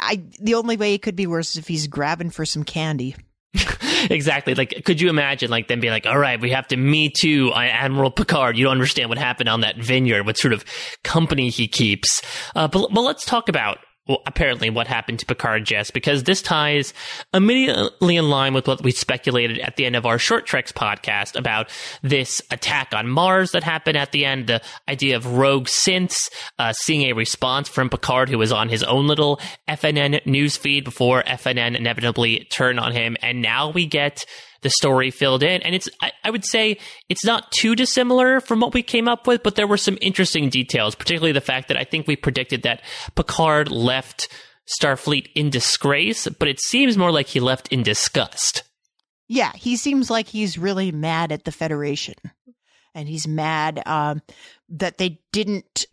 I, 0.00 0.22
the 0.40 0.54
only 0.54 0.76
way 0.76 0.94
it 0.94 1.02
could 1.02 1.16
be 1.16 1.26
worse 1.26 1.50
is 1.50 1.56
if 1.58 1.68
he's 1.68 1.86
grabbing 1.86 2.30
for 2.30 2.46
some 2.46 2.64
candy. 2.64 3.14
exactly. 4.10 4.54
Like, 4.54 4.82
could 4.84 5.00
you 5.00 5.08
imagine, 5.08 5.50
like, 5.50 5.68
them 5.68 5.80
being 5.80 5.92
like, 5.92 6.06
all 6.06 6.18
right, 6.18 6.40
we 6.40 6.50
have 6.50 6.66
to 6.68 6.76
me 6.76 7.10
too, 7.10 7.52
Admiral 7.54 8.10
Picard. 8.10 8.56
You 8.56 8.64
don't 8.64 8.72
understand 8.72 9.08
what 9.08 9.18
happened 9.18 9.48
on 9.48 9.60
that 9.60 9.76
vineyard, 9.76 10.24
what 10.24 10.38
sort 10.38 10.54
of 10.54 10.64
company 11.02 11.50
he 11.50 11.68
keeps. 11.68 12.22
Uh, 12.54 12.68
but, 12.68 12.88
but 12.92 13.02
let's 13.02 13.24
talk 13.24 13.48
about 13.48 13.78
well, 14.08 14.22
apparently 14.26 14.68
what 14.68 14.88
happened 14.88 15.20
to 15.20 15.26
Picard 15.26 15.64
Jess, 15.64 15.92
because 15.92 16.24
this 16.24 16.42
ties 16.42 16.92
immediately 17.32 18.16
in 18.16 18.28
line 18.30 18.52
with 18.52 18.66
what 18.66 18.82
we 18.82 18.90
speculated 18.90 19.60
at 19.60 19.76
the 19.76 19.86
end 19.86 19.94
of 19.94 20.06
our 20.06 20.18
Short 20.18 20.44
Treks 20.44 20.72
podcast 20.72 21.38
about 21.38 21.70
this 22.02 22.42
attack 22.50 22.92
on 22.92 23.08
Mars 23.08 23.52
that 23.52 23.62
happened 23.62 23.96
at 23.96 24.10
the 24.10 24.24
end, 24.24 24.48
the 24.48 24.60
idea 24.88 25.16
of 25.16 25.36
rogue 25.36 25.66
synths, 25.66 26.30
uh, 26.58 26.72
seeing 26.72 27.02
a 27.02 27.12
response 27.12 27.68
from 27.68 27.88
Picard, 27.88 28.28
who 28.28 28.38
was 28.38 28.50
on 28.50 28.68
his 28.68 28.82
own 28.82 29.06
little 29.06 29.40
FNN 29.68 30.20
newsfeed 30.24 30.82
before 30.82 31.22
FNN 31.22 31.76
inevitably 31.76 32.46
turned 32.50 32.80
on 32.80 32.92
him. 32.92 33.16
And 33.22 33.40
now 33.40 33.70
we 33.70 33.86
get 33.86 34.24
the 34.62 34.70
story 34.70 35.10
filled 35.10 35.42
in. 35.42 35.60
And 35.62 35.74
it's, 35.74 35.88
I, 36.00 36.12
I, 36.24 36.30
would 36.30 36.44
say 36.44 36.78
it's 37.08 37.24
not 37.24 37.50
too 37.52 37.74
dissimilar 37.74 38.40
from 38.40 38.60
what 38.60 38.74
we 38.74 38.82
came 38.82 39.08
up 39.08 39.26
with, 39.26 39.42
but 39.42 39.56
there 39.56 39.66
were 39.66 39.76
some 39.76 39.98
interesting 40.00 40.48
details, 40.48 40.94
particularly 40.94 41.32
the 41.32 41.40
fact 41.40 41.68
that 41.68 41.76
I 41.76 41.84
think 41.84 42.06
we 42.06 42.16
predicted 42.16 42.62
that 42.62 42.82
Picard 43.14 43.70
left 43.70 44.28
Starfleet 44.80 45.28
in 45.34 45.50
disgrace, 45.50 46.28
but 46.28 46.48
it 46.48 46.60
seems 46.60 46.96
more 46.96 47.10
like 47.10 47.26
he 47.26 47.40
left 47.40 47.68
in 47.68 47.82
disgust. 47.82 48.62
Yeah, 49.28 49.52
he 49.54 49.76
seems 49.76 50.10
like 50.10 50.28
he's 50.28 50.58
really 50.58 50.92
mad 50.92 51.32
at 51.32 51.44
the 51.44 51.52
Federation. 51.52 52.14
And 52.94 53.08
he's 53.08 53.26
mad 53.26 53.82
um, 53.86 54.20
that 54.68 54.98
they 54.98 55.20
didn't 55.32 55.86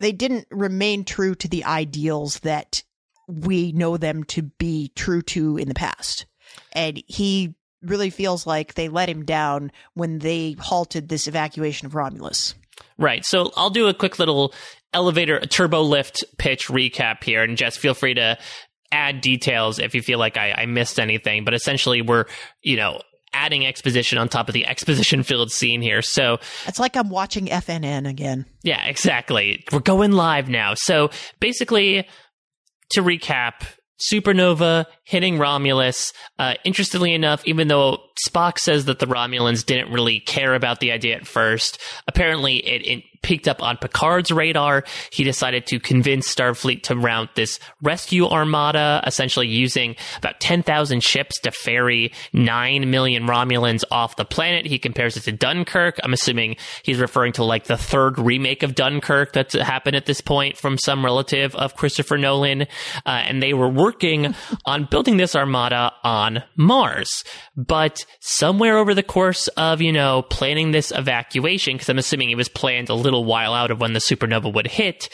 they 0.00 0.12
didn't 0.12 0.46
remain 0.50 1.04
true 1.04 1.34
to 1.36 1.48
the 1.48 1.64
ideals 1.64 2.40
that 2.40 2.82
we 3.26 3.72
know 3.72 3.96
them 3.96 4.24
to 4.24 4.42
be 4.42 4.92
true 4.94 5.22
to 5.22 5.56
in 5.56 5.68
the 5.68 5.74
past. 5.74 6.26
And 6.72 7.02
he 7.06 7.54
really 7.84 8.10
feels 8.10 8.46
like 8.46 8.74
they 8.74 8.88
let 8.88 9.08
him 9.08 9.24
down 9.24 9.72
when 9.94 10.18
they 10.18 10.56
halted 10.58 11.08
this 11.08 11.28
evacuation 11.28 11.86
of 11.86 11.94
Romulus. 11.94 12.54
Right. 12.98 13.24
So 13.24 13.52
I'll 13.56 13.70
do 13.70 13.88
a 13.88 13.94
quick 13.94 14.18
little 14.18 14.54
elevator 14.92 15.40
turbo 15.40 15.82
lift 15.82 16.24
pitch 16.38 16.68
recap 16.68 17.24
here 17.24 17.42
and 17.42 17.56
just 17.56 17.78
feel 17.78 17.94
free 17.94 18.14
to 18.14 18.38
add 18.92 19.20
details 19.20 19.78
if 19.78 19.94
you 19.94 20.02
feel 20.02 20.18
like 20.18 20.36
I, 20.36 20.52
I 20.52 20.66
missed 20.66 21.00
anything. 21.00 21.44
But 21.44 21.54
essentially 21.54 22.02
we're, 22.02 22.26
you 22.62 22.76
know, 22.76 23.00
adding 23.32 23.66
exposition 23.66 24.16
on 24.16 24.28
top 24.28 24.48
of 24.48 24.54
the 24.54 24.66
exposition 24.66 25.22
filled 25.24 25.50
scene 25.50 25.82
here. 25.82 26.00
So 26.02 26.38
it's 26.66 26.78
like 26.78 26.96
I'm 26.96 27.10
watching 27.10 27.46
FNN 27.46 28.08
again. 28.08 28.46
Yeah, 28.62 28.84
exactly. 28.86 29.64
We're 29.72 29.80
going 29.80 30.12
live 30.12 30.48
now. 30.48 30.74
So 30.74 31.10
basically, 31.40 32.08
to 32.90 33.02
recap, 33.02 33.66
supernova 33.98 34.86
hitting 35.04 35.38
Romulus. 35.38 36.12
Uh, 36.38 36.54
interestingly 36.64 37.14
enough, 37.14 37.42
even 37.46 37.68
though 37.68 37.98
Spock 38.26 38.58
says 38.58 38.86
that 38.86 38.98
the 38.98 39.06
Romulans 39.06 39.64
didn't 39.64 39.92
really 39.92 40.20
care 40.20 40.54
about 40.54 40.80
the 40.80 40.92
idea 40.92 41.16
at 41.16 41.26
first, 41.26 41.80
apparently 42.06 42.56
it, 42.56 42.86
it 42.86 43.04
picked 43.24 43.48
up 43.48 43.62
on 43.62 43.78
Picard's 43.78 44.30
radar. 44.30 44.84
He 45.10 45.24
decided 45.24 45.66
to 45.68 45.80
convince 45.80 46.32
Starfleet 46.32 46.82
to 46.84 46.94
mount 46.94 47.34
this 47.34 47.58
rescue 47.82 48.28
armada, 48.28 49.02
essentially 49.06 49.48
using 49.48 49.96
about 50.18 50.38
10,000 50.40 51.02
ships 51.02 51.40
to 51.40 51.50
ferry 51.50 52.12
9 52.34 52.90
million 52.90 53.24
Romulans 53.24 53.82
off 53.90 54.16
the 54.16 54.26
planet. 54.26 54.66
He 54.66 54.78
compares 54.78 55.16
it 55.16 55.22
to 55.22 55.32
Dunkirk. 55.32 55.98
I'm 56.04 56.12
assuming 56.12 56.56
he's 56.82 56.98
referring 56.98 57.32
to 57.32 57.44
like 57.44 57.64
the 57.64 57.78
third 57.78 58.18
remake 58.18 58.62
of 58.62 58.74
Dunkirk 58.74 59.32
that's 59.32 59.54
happened 59.54 59.96
at 59.96 60.04
this 60.04 60.20
point 60.20 60.58
from 60.58 60.76
some 60.76 61.02
relative 61.04 61.54
of 61.54 61.76
Christopher 61.76 62.18
Nolan. 62.18 62.62
Uh, 62.62 62.66
and 63.06 63.42
they 63.42 63.54
were 63.54 63.68
working 63.68 64.34
on 64.66 64.84
building 64.90 65.16
this 65.16 65.34
armada 65.34 65.92
on 66.02 66.42
Mars. 66.56 67.24
But 67.56 68.04
somewhere 68.20 68.76
over 68.76 68.92
the 68.92 69.02
course 69.02 69.48
of, 69.48 69.80
you 69.80 69.92
know, 69.92 70.22
planning 70.22 70.72
this 70.72 70.92
evacuation, 70.94 71.74
because 71.74 71.88
I'm 71.88 71.98
assuming 71.98 72.30
it 72.30 72.36
was 72.36 72.48
planned 72.48 72.90
a 72.90 72.94
little 72.94 73.13
little 73.14 73.24
while 73.24 73.54
out 73.54 73.70
of 73.70 73.80
when 73.80 73.92
the 73.92 74.00
supernova 74.00 74.52
would 74.52 74.66
hit, 74.66 75.08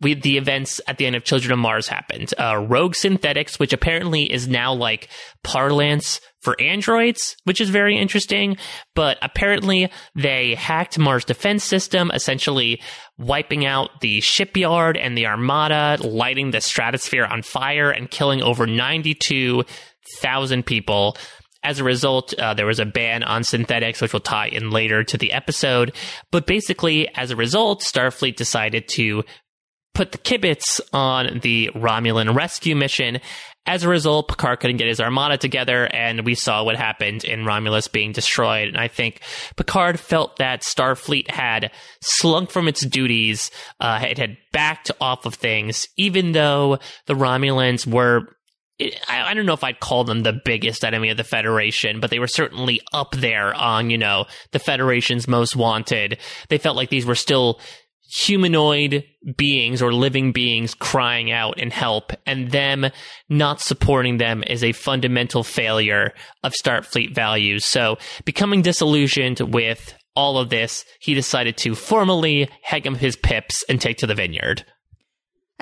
we, 0.00 0.14
the 0.14 0.38
events 0.38 0.80
at 0.86 0.96
the 0.98 1.06
end 1.06 1.14
of 1.14 1.24
Children 1.24 1.52
of 1.52 1.58
Mars 1.58 1.88
happened. 1.88 2.32
Uh, 2.38 2.56
Rogue 2.56 2.94
Synthetics, 2.94 3.58
which 3.58 3.72
apparently 3.72 4.32
is 4.32 4.48
now 4.48 4.72
like 4.72 5.08
parlance 5.44 6.20
for 6.40 6.58
androids, 6.60 7.36
which 7.44 7.60
is 7.60 7.68
very 7.68 7.98
interesting. 7.98 8.56
But 8.94 9.18
apparently 9.20 9.90
they 10.14 10.54
hacked 10.54 10.98
Mars 10.98 11.24
defense 11.26 11.64
system, 11.64 12.10
essentially 12.14 12.80
wiping 13.18 13.66
out 13.66 14.00
the 14.00 14.20
shipyard 14.22 14.96
and 14.96 15.18
the 15.18 15.26
armada, 15.26 15.98
lighting 16.00 16.50
the 16.50 16.62
stratosphere 16.62 17.26
on 17.26 17.42
fire 17.42 17.90
and 17.90 18.10
killing 18.10 18.42
over 18.42 18.66
92,000 18.66 20.64
people. 20.64 21.16
As 21.62 21.78
a 21.78 21.84
result, 21.84 22.32
uh, 22.34 22.54
there 22.54 22.66
was 22.66 22.78
a 22.78 22.86
ban 22.86 23.22
on 23.22 23.44
synthetics, 23.44 24.00
which 24.00 24.12
will 24.12 24.20
tie 24.20 24.48
in 24.48 24.70
later 24.70 25.04
to 25.04 25.18
the 25.18 25.32
episode. 25.32 25.92
But 26.30 26.46
basically, 26.46 27.08
as 27.14 27.30
a 27.30 27.36
result, 27.36 27.82
Starfleet 27.82 28.36
decided 28.36 28.88
to 28.94 29.24
put 29.94 30.12
the 30.12 30.18
kibitz 30.18 30.80
on 30.92 31.40
the 31.40 31.70
Romulan 31.74 32.34
rescue 32.34 32.76
mission. 32.76 33.20
As 33.66 33.84
a 33.84 33.88
result, 33.88 34.28
Picard 34.28 34.60
couldn't 34.60 34.78
get 34.78 34.88
his 34.88 35.00
armada 35.00 35.36
together, 35.36 35.86
and 35.92 36.24
we 36.24 36.34
saw 36.34 36.64
what 36.64 36.76
happened 36.76 37.24
in 37.24 37.44
Romulus 37.44 37.88
being 37.88 38.12
destroyed. 38.12 38.68
And 38.68 38.78
I 38.78 38.88
think 38.88 39.20
Picard 39.56 40.00
felt 40.00 40.38
that 40.38 40.62
Starfleet 40.62 41.30
had 41.30 41.70
slunk 42.00 42.50
from 42.50 42.68
its 42.68 42.86
duties, 42.86 43.50
uh, 43.78 44.02
it 44.08 44.16
had 44.16 44.38
backed 44.52 44.90
off 45.00 45.26
of 45.26 45.34
things, 45.34 45.86
even 45.98 46.32
though 46.32 46.78
the 47.06 47.14
Romulans 47.14 47.86
were 47.86 48.34
I, 49.08 49.34
don't 49.34 49.46
know 49.46 49.52
if 49.52 49.64
I'd 49.64 49.80
call 49.80 50.04
them 50.04 50.22
the 50.22 50.40
biggest 50.44 50.84
enemy 50.84 51.10
of 51.10 51.16
the 51.16 51.24
Federation, 51.24 52.00
but 52.00 52.10
they 52.10 52.18
were 52.18 52.26
certainly 52.26 52.80
up 52.92 53.12
there 53.12 53.54
on, 53.54 53.90
you 53.90 53.98
know, 53.98 54.26
the 54.52 54.58
Federation's 54.58 55.28
most 55.28 55.56
wanted. 55.56 56.18
They 56.48 56.58
felt 56.58 56.76
like 56.76 56.88
these 56.88 57.06
were 57.06 57.14
still 57.14 57.60
humanoid 58.10 59.04
beings 59.36 59.80
or 59.80 59.92
living 59.92 60.32
beings 60.32 60.74
crying 60.74 61.30
out 61.30 61.58
in 61.58 61.70
help 61.70 62.12
and 62.26 62.50
them 62.50 62.86
not 63.28 63.60
supporting 63.60 64.16
them 64.16 64.42
is 64.48 64.64
a 64.64 64.72
fundamental 64.72 65.44
failure 65.44 66.12
of 66.42 66.52
Starfleet 66.52 67.14
values. 67.14 67.64
So 67.64 67.98
becoming 68.24 68.62
disillusioned 68.62 69.40
with 69.40 69.94
all 70.16 70.38
of 70.38 70.50
this, 70.50 70.84
he 71.00 71.14
decided 71.14 71.56
to 71.58 71.76
formally 71.76 72.48
hang 72.62 72.88
up 72.88 72.96
his 72.96 73.16
pips 73.16 73.62
and 73.68 73.80
take 73.80 73.98
to 73.98 74.08
the 74.08 74.14
vineyard. 74.14 74.64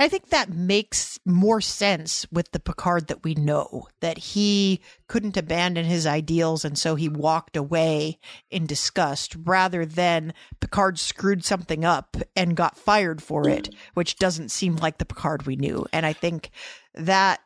I 0.00 0.06
think 0.06 0.28
that 0.28 0.50
makes 0.50 1.18
more 1.24 1.60
sense 1.60 2.24
with 2.30 2.52
the 2.52 2.60
Picard 2.60 3.08
that 3.08 3.24
we 3.24 3.34
know, 3.34 3.88
that 4.00 4.16
he 4.16 4.80
couldn't 5.08 5.36
abandon 5.36 5.84
his 5.86 6.06
ideals 6.06 6.64
and 6.64 6.78
so 6.78 6.94
he 6.94 7.08
walked 7.08 7.56
away 7.56 8.20
in 8.48 8.64
disgust 8.64 9.34
rather 9.44 9.84
than 9.84 10.34
Picard 10.60 11.00
screwed 11.00 11.44
something 11.44 11.84
up 11.84 12.16
and 12.36 12.56
got 12.56 12.78
fired 12.78 13.20
for 13.20 13.48
it, 13.48 13.74
which 13.94 14.16
doesn't 14.18 14.52
seem 14.52 14.76
like 14.76 14.98
the 14.98 15.04
Picard 15.04 15.46
we 15.46 15.56
knew. 15.56 15.84
And 15.92 16.06
I 16.06 16.12
think 16.12 16.50
that, 16.94 17.40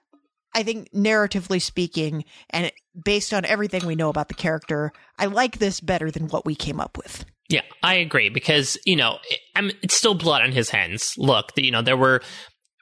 I 0.54 0.62
think 0.62 0.92
narratively 0.92 1.62
speaking, 1.62 2.26
and 2.50 2.70
based 3.02 3.32
on 3.32 3.46
everything 3.46 3.86
we 3.86 3.94
know 3.94 4.10
about 4.10 4.28
the 4.28 4.34
character, 4.34 4.92
I 5.18 5.24
like 5.24 5.58
this 5.58 5.80
better 5.80 6.10
than 6.10 6.28
what 6.28 6.44
we 6.44 6.54
came 6.54 6.80
up 6.80 6.98
with. 6.98 7.24
Yeah, 7.52 7.60
I 7.82 7.94
agree 7.96 8.30
because 8.30 8.78
you 8.86 8.96
know 8.96 9.18
it, 9.28 9.76
it's 9.82 9.94
still 9.94 10.14
blood 10.14 10.40
on 10.40 10.52
his 10.52 10.70
hands. 10.70 11.12
Look, 11.18 11.52
you 11.56 11.70
know 11.70 11.82
there 11.82 11.98
were 11.98 12.22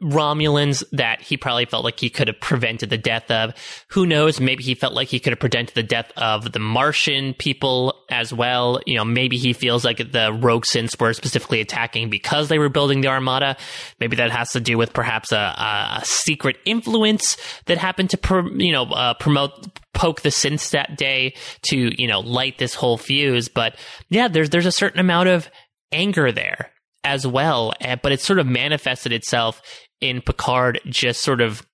Romulans 0.00 0.82
that 0.92 1.20
he 1.20 1.36
probably 1.36 1.66
felt 1.66 1.84
like 1.84 2.00
he 2.00 2.08
could 2.08 2.28
have 2.28 2.40
prevented 2.40 2.88
the 2.88 2.96
death 2.96 3.30
of. 3.30 3.52
Who 3.88 4.06
knows? 4.06 4.40
Maybe 4.40 4.62
he 4.62 4.74
felt 4.74 4.94
like 4.94 5.08
he 5.08 5.20
could 5.20 5.32
have 5.32 5.40
prevented 5.40 5.74
the 5.74 5.82
death 5.82 6.10
of 6.16 6.52
the 6.52 6.58
Martian 6.58 7.34
people 7.34 8.02
as 8.10 8.32
well. 8.32 8.80
You 8.86 8.96
know, 8.96 9.04
maybe 9.04 9.36
he 9.36 9.52
feels 9.52 9.84
like 9.84 9.98
the 9.98 10.30
synths 10.30 10.98
were 10.98 11.12
specifically 11.12 11.60
attacking 11.60 12.08
because 12.08 12.48
they 12.48 12.58
were 12.58 12.70
building 12.70 13.00
the 13.00 13.08
Armada. 13.08 13.56
Maybe 13.98 14.16
that 14.16 14.30
has 14.30 14.52
to 14.52 14.60
do 14.60 14.78
with 14.78 14.92
perhaps 14.92 15.32
a, 15.32 15.36
a 15.36 16.00
secret 16.04 16.56
influence 16.64 17.36
that 17.66 17.76
happened 17.76 18.10
to, 18.10 18.16
pr- 18.16 18.48
you 18.56 18.72
know, 18.72 18.84
uh, 18.84 19.14
promote 19.14 19.79
poke 20.00 20.22
the 20.22 20.30
synths 20.30 20.70
that 20.70 20.96
day 20.96 21.34
to 21.60 21.92
you 22.00 22.08
know 22.08 22.20
light 22.20 22.56
this 22.56 22.74
whole 22.74 22.96
fuse. 22.96 23.48
But 23.50 23.76
yeah, 24.08 24.28
there's 24.28 24.48
there's 24.48 24.64
a 24.64 24.72
certain 24.72 24.98
amount 24.98 25.28
of 25.28 25.50
anger 25.92 26.32
there 26.32 26.70
as 27.04 27.26
well, 27.26 27.74
eh, 27.82 27.96
but 28.02 28.10
it 28.10 28.20
sort 28.20 28.38
of 28.38 28.46
manifested 28.46 29.12
itself 29.12 29.60
in 30.00 30.22
Picard 30.22 30.80
just 30.86 31.20
sort 31.20 31.42
of 31.42 31.66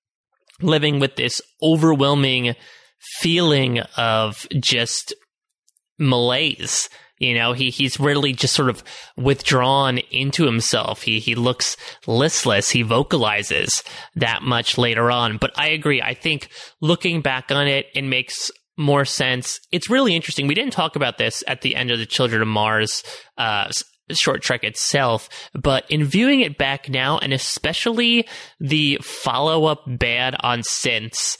living 0.61 0.99
with 0.99 1.15
this 1.15 1.41
overwhelming 1.63 2.53
feeling 2.99 3.79
of 3.95 4.45
just 4.59 5.13
malaise. 5.97 6.89
You 7.19 7.33
know, 7.33 7.53
he, 7.53 7.69
he's 7.69 7.99
really 7.99 8.33
just 8.33 8.53
sort 8.53 8.69
of 8.69 8.83
withdrawn 9.15 9.97
into 10.11 10.45
himself. 10.45 11.01
He, 11.01 11.19
he 11.19 11.35
looks 11.35 11.75
listless. 12.05 12.69
He 12.69 12.83
vocalizes 12.83 13.83
that 14.15 14.43
much 14.43 14.77
later 14.77 15.09
on. 15.09 15.37
But 15.37 15.57
I 15.57 15.69
agree. 15.69 16.01
I 16.01 16.13
think 16.13 16.49
looking 16.81 17.21
back 17.21 17.51
on 17.51 17.67
it, 17.67 17.87
it 17.95 18.03
makes 18.03 18.51
more 18.77 19.05
sense. 19.05 19.59
It's 19.71 19.89
really 19.89 20.15
interesting. 20.15 20.47
We 20.47 20.53
didn't 20.53 20.73
talk 20.73 20.95
about 20.95 21.17
this 21.17 21.43
at 21.47 21.61
the 21.61 21.75
end 21.75 21.89
of 21.89 21.97
the 21.97 22.05
Children 22.05 22.43
of 22.43 22.47
Mars 22.47 23.03
uh, 23.37 23.71
short 24.11 24.41
trek 24.41 24.63
itself, 24.63 25.29
but 25.53 25.89
in 25.89 26.03
viewing 26.03 26.41
it 26.41 26.57
back 26.57 26.89
now, 26.89 27.17
and 27.17 27.33
especially 27.33 28.27
the 28.59 28.99
follow 29.01 29.65
up 29.65 29.83
ban 29.85 30.35
on 30.41 30.59
synths, 30.59 31.37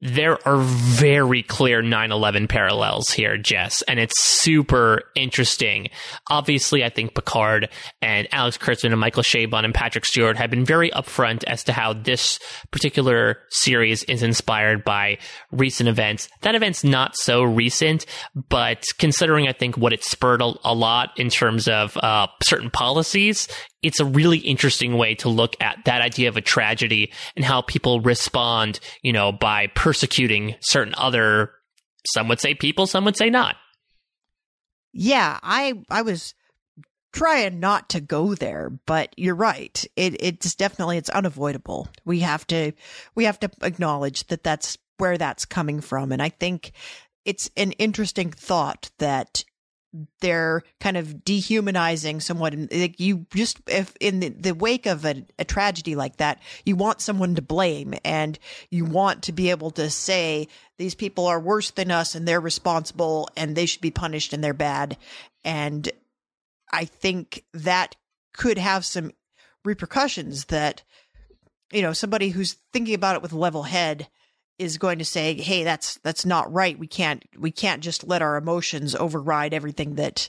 there 0.00 0.36
are 0.46 0.58
very 0.58 1.42
clear 1.42 1.82
9-11 1.82 2.48
parallels 2.48 3.10
here, 3.10 3.38
Jess, 3.38 3.82
and 3.82 3.98
it's 3.98 4.22
super 4.22 5.04
interesting. 5.14 5.88
Obviously, 6.30 6.84
I 6.84 6.90
think 6.90 7.14
Picard 7.14 7.70
and 8.02 8.28
Alex 8.32 8.58
Kurtzman 8.58 8.92
and 8.92 9.00
Michael 9.00 9.22
Chabon 9.22 9.64
and 9.64 9.72
Patrick 9.72 10.04
Stewart 10.04 10.36
have 10.36 10.50
been 10.50 10.64
very 10.64 10.90
upfront 10.90 11.42
as 11.44 11.64
to 11.64 11.72
how 11.72 11.94
this 11.94 12.38
particular 12.70 13.38
series 13.48 14.02
is 14.04 14.22
inspired 14.22 14.84
by 14.84 15.18
recent 15.50 15.88
events. 15.88 16.28
That 16.42 16.54
event's 16.54 16.84
not 16.84 17.16
so 17.16 17.42
recent, 17.42 18.04
but 18.50 18.84
considering 18.98 19.48
I 19.48 19.52
think 19.52 19.78
what 19.78 19.94
it 19.94 20.04
spurred 20.04 20.42
a, 20.42 20.52
a 20.64 20.74
lot 20.74 21.10
in 21.16 21.30
terms 21.30 21.66
of 21.66 21.96
uh, 21.96 22.26
certain 22.42 22.70
policies, 22.70 23.48
it's 23.84 24.00
a 24.00 24.04
really 24.04 24.38
interesting 24.38 24.96
way 24.96 25.14
to 25.16 25.28
look 25.28 25.54
at 25.60 25.78
that 25.84 26.00
idea 26.00 26.28
of 26.28 26.36
a 26.36 26.40
tragedy 26.40 27.12
and 27.36 27.44
how 27.44 27.60
people 27.60 28.00
respond, 28.00 28.80
you 29.02 29.12
know, 29.12 29.30
by 29.30 29.66
persecuting 29.68 30.56
certain 30.60 30.94
other, 30.96 31.50
some 32.14 32.28
would 32.28 32.40
say 32.40 32.54
people, 32.54 32.86
some 32.86 33.04
would 33.04 33.16
say 33.16 33.30
not. 33.30 33.56
Yeah, 34.92 35.38
I 35.42 35.74
I 35.90 36.02
was 36.02 36.34
trying 37.12 37.60
not 37.60 37.90
to 37.90 38.00
go 38.00 38.34
there, 38.34 38.70
but 38.86 39.12
you're 39.16 39.34
right. 39.34 39.84
It 39.96 40.16
it's 40.20 40.54
definitely 40.54 40.98
it's 40.98 41.10
unavoidable. 41.10 41.88
We 42.04 42.20
have 42.20 42.46
to 42.48 42.72
we 43.14 43.24
have 43.24 43.40
to 43.40 43.50
acknowledge 43.60 44.26
that 44.28 44.44
that's 44.44 44.78
where 44.98 45.18
that's 45.18 45.44
coming 45.44 45.80
from, 45.80 46.12
and 46.12 46.22
I 46.22 46.28
think 46.28 46.72
it's 47.24 47.50
an 47.56 47.72
interesting 47.72 48.30
thought 48.30 48.90
that 48.98 49.44
they're 50.20 50.62
kind 50.80 50.96
of 50.96 51.24
dehumanizing 51.24 52.20
someone. 52.20 52.68
Like 52.70 52.98
you 52.98 53.26
just, 53.34 53.58
if 53.68 53.94
in 54.00 54.20
the, 54.20 54.28
the 54.30 54.54
wake 54.54 54.86
of 54.86 55.04
a, 55.04 55.24
a, 55.38 55.44
tragedy 55.44 55.94
like 55.94 56.16
that, 56.16 56.40
you 56.64 56.76
want 56.76 57.00
someone 57.00 57.34
to 57.36 57.42
blame 57.42 57.94
and 58.04 58.38
you 58.70 58.84
want 58.84 59.22
to 59.24 59.32
be 59.32 59.50
able 59.50 59.70
to 59.72 59.88
say 59.90 60.48
these 60.78 60.94
people 60.94 61.26
are 61.26 61.38
worse 61.38 61.70
than 61.70 61.90
us 61.90 62.14
and 62.14 62.26
they're 62.26 62.40
responsible 62.40 63.28
and 63.36 63.54
they 63.54 63.66
should 63.66 63.80
be 63.80 63.90
punished 63.90 64.32
and 64.32 64.42
they're 64.42 64.52
bad. 64.52 64.96
And 65.44 65.88
I 66.72 66.86
think 66.86 67.44
that 67.52 67.94
could 68.32 68.58
have 68.58 68.84
some 68.84 69.12
repercussions 69.64 70.46
that, 70.46 70.82
you 71.72 71.82
know, 71.82 71.92
somebody 71.92 72.30
who's 72.30 72.56
thinking 72.72 72.94
about 72.94 73.16
it 73.16 73.22
with 73.22 73.32
a 73.32 73.38
level 73.38 73.62
head 73.62 74.08
is 74.58 74.78
going 74.78 74.98
to 74.98 75.04
say, 75.04 75.34
"Hey, 75.34 75.64
that's 75.64 75.98
that's 76.02 76.24
not 76.24 76.52
right. 76.52 76.78
We 76.78 76.86
can't 76.86 77.24
we 77.38 77.50
can't 77.50 77.82
just 77.82 78.06
let 78.06 78.22
our 78.22 78.36
emotions 78.36 78.94
override 78.94 79.54
everything 79.54 79.96
that 79.96 80.28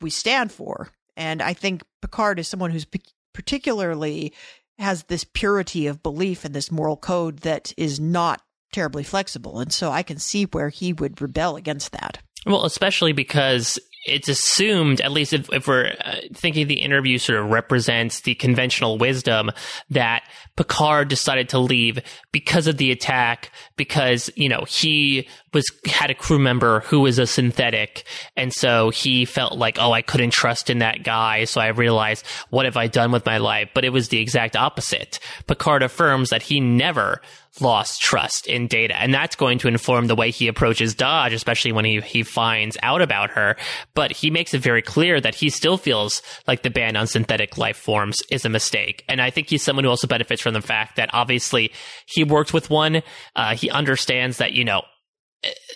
we 0.00 0.10
stand 0.10 0.52
for." 0.52 0.90
And 1.16 1.42
I 1.42 1.52
think 1.54 1.82
Picard 2.02 2.38
is 2.38 2.48
someone 2.48 2.70
who's 2.70 2.86
particularly 3.32 4.32
has 4.78 5.04
this 5.04 5.24
purity 5.24 5.86
of 5.86 6.02
belief 6.02 6.44
and 6.44 6.54
this 6.54 6.70
moral 6.70 6.96
code 6.96 7.38
that 7.38 7.72
is 7.76 7.98
not 7.98 8.42
terribly 8.72 9.04
flexible. 9.04 9.58
And 9.58 9.72
so 9.72 9.90
I 9.90 10.02
can 10.02 10.18
see 10.18 10.44
where 10.44 10.68
he 10.68 10.92
would 10.92 11.20
rebel 11.20 11.56
against 11.56 11.92
that. 11.92 12.18
Well, 12.44 12.64
especially 12.64 13.12
because 13.12 13.78
it's 14.06 14.28
assumed, 14.28 15.00
at 15.00 15.12
least 15.12 15.32
if, 15.32 15.52
if 15.52 15.66
we're 15.66 15.94
uh, 16.04 16.16
thinking 16.32 16.66
the 16.66 16.80
interview 16.80 17.18
sort 17.18 17.38
of 17.38 17.50
represents 17.50 18.20
the 18.20 18.34
conventional 18.34 18.98
wisdom, 18.98 19.50
that 19.90 20.22
Picard 20.56 21.08
decided 21.08 21.48
to 21.50 21.58
leave 21.58 21.98
because 22.32 22.66
of 22.66 22.76
the 22.76 22.90
attack, 22.90 23.50
because, 23.76 24.30
you 24.36 24.48
know, 24.48 24.64
he 24.68 25.28
was, 25.56 25.70
had 25.86 26.10
a 26.10 26.14
crew 26.14 26.38
member 26.38 26.80
who 26.80 27.00
was 27.00 27.18
a 27.18 27.26
synthetic. 27.26 28.04
And 28.36 28.52
so 28.52 28.90
he 28.90 29.24
felt 29.24 29.54
like, 29.54 29.78
oh, 29.80 29.90
I 29.90 30.02
couldn't 30.02 30.30
trust 30.30 30.68
in 30.68 30.80
that 30.80 31.02
guy. 31.02 31.44
So 31.44 31.62
I 31.62 31.68
realized, 31.68 32.26
what 32.50 32.66
have 32.66 32.76
I 32.76 32.88
done 32.88 33.10
with 33.10 33.24
my 33.24 33.38
life? 33.38 33.70
But 33.72 33.86
it 33.86 33.92
was 33.92 34.08
the 34.08 34.20
exact 34.20 34.54
opposite. 34.54 35.18
Picard 35.46 35.82
affirms 35.82 36.28
that 36.28 36.42
he 36.42 36.60
never 36.60 37.22
lost 37.58 38.02
trust 38.02 38.46
in 38.46 38.66
data. 38.66 38.94
And 39.00 39.14
that's 39.14 39.34
going 39.34 39.58
to 39.60 39.68
inform 39.68 40.08
the 40.08 40.14
way 40.14 40.30
he 40.30 40.46
approaches 40.46 40.94
Dahj, 40.94 41.32
especially 41.32 41.72
when 41.72 41.86
he, 41.86 42.02
he 42.02 42.22
finds 42.22 42.76
out 42.82 43.00
about 43.00 43.30
her. 43.30 43.56
But 43.94 44.12
he 44.12 44.30
makes 44.30 44.52
it 44.52 44.60
very 44.60 44.82
clear 44.82 45.22
that 45.22 45.34
he 45.34 45.48
still 45.48 45.78
feels 45.78 46.20
like 46.46 46.64
the 46.64 46.70
ban 46.70 46.96
on 46.96 47.06
synthetic 47.06 47.56
life 47.56 47.78
forms 47.78 48.18
is 48.30 48.44
a 48.44 48.50
mistake. 48.50 49.04
And 49.08 49.22
I 49.22 49.30
think 49.30 49.48
he's 49.48 49.62
someone 49.62 49.84
who 49.86 49.90
also 49.90 50.06
benefits 50.06 50.42
from 50.42 50.52
the 50.52 50.60
fact 50.60 50.96
that 50.96 51.08
obviously 51.14 51.72
he 52.04 52.24
worked 52.24 52.52
with 52.52 52.68
one. 52.68 53.02
Uh, 53.34 53.54
he 53.54 53.70
understands 53.70 54.36
that, 54.36 54.52
you 54.52 54.62
know, 54.62 54.82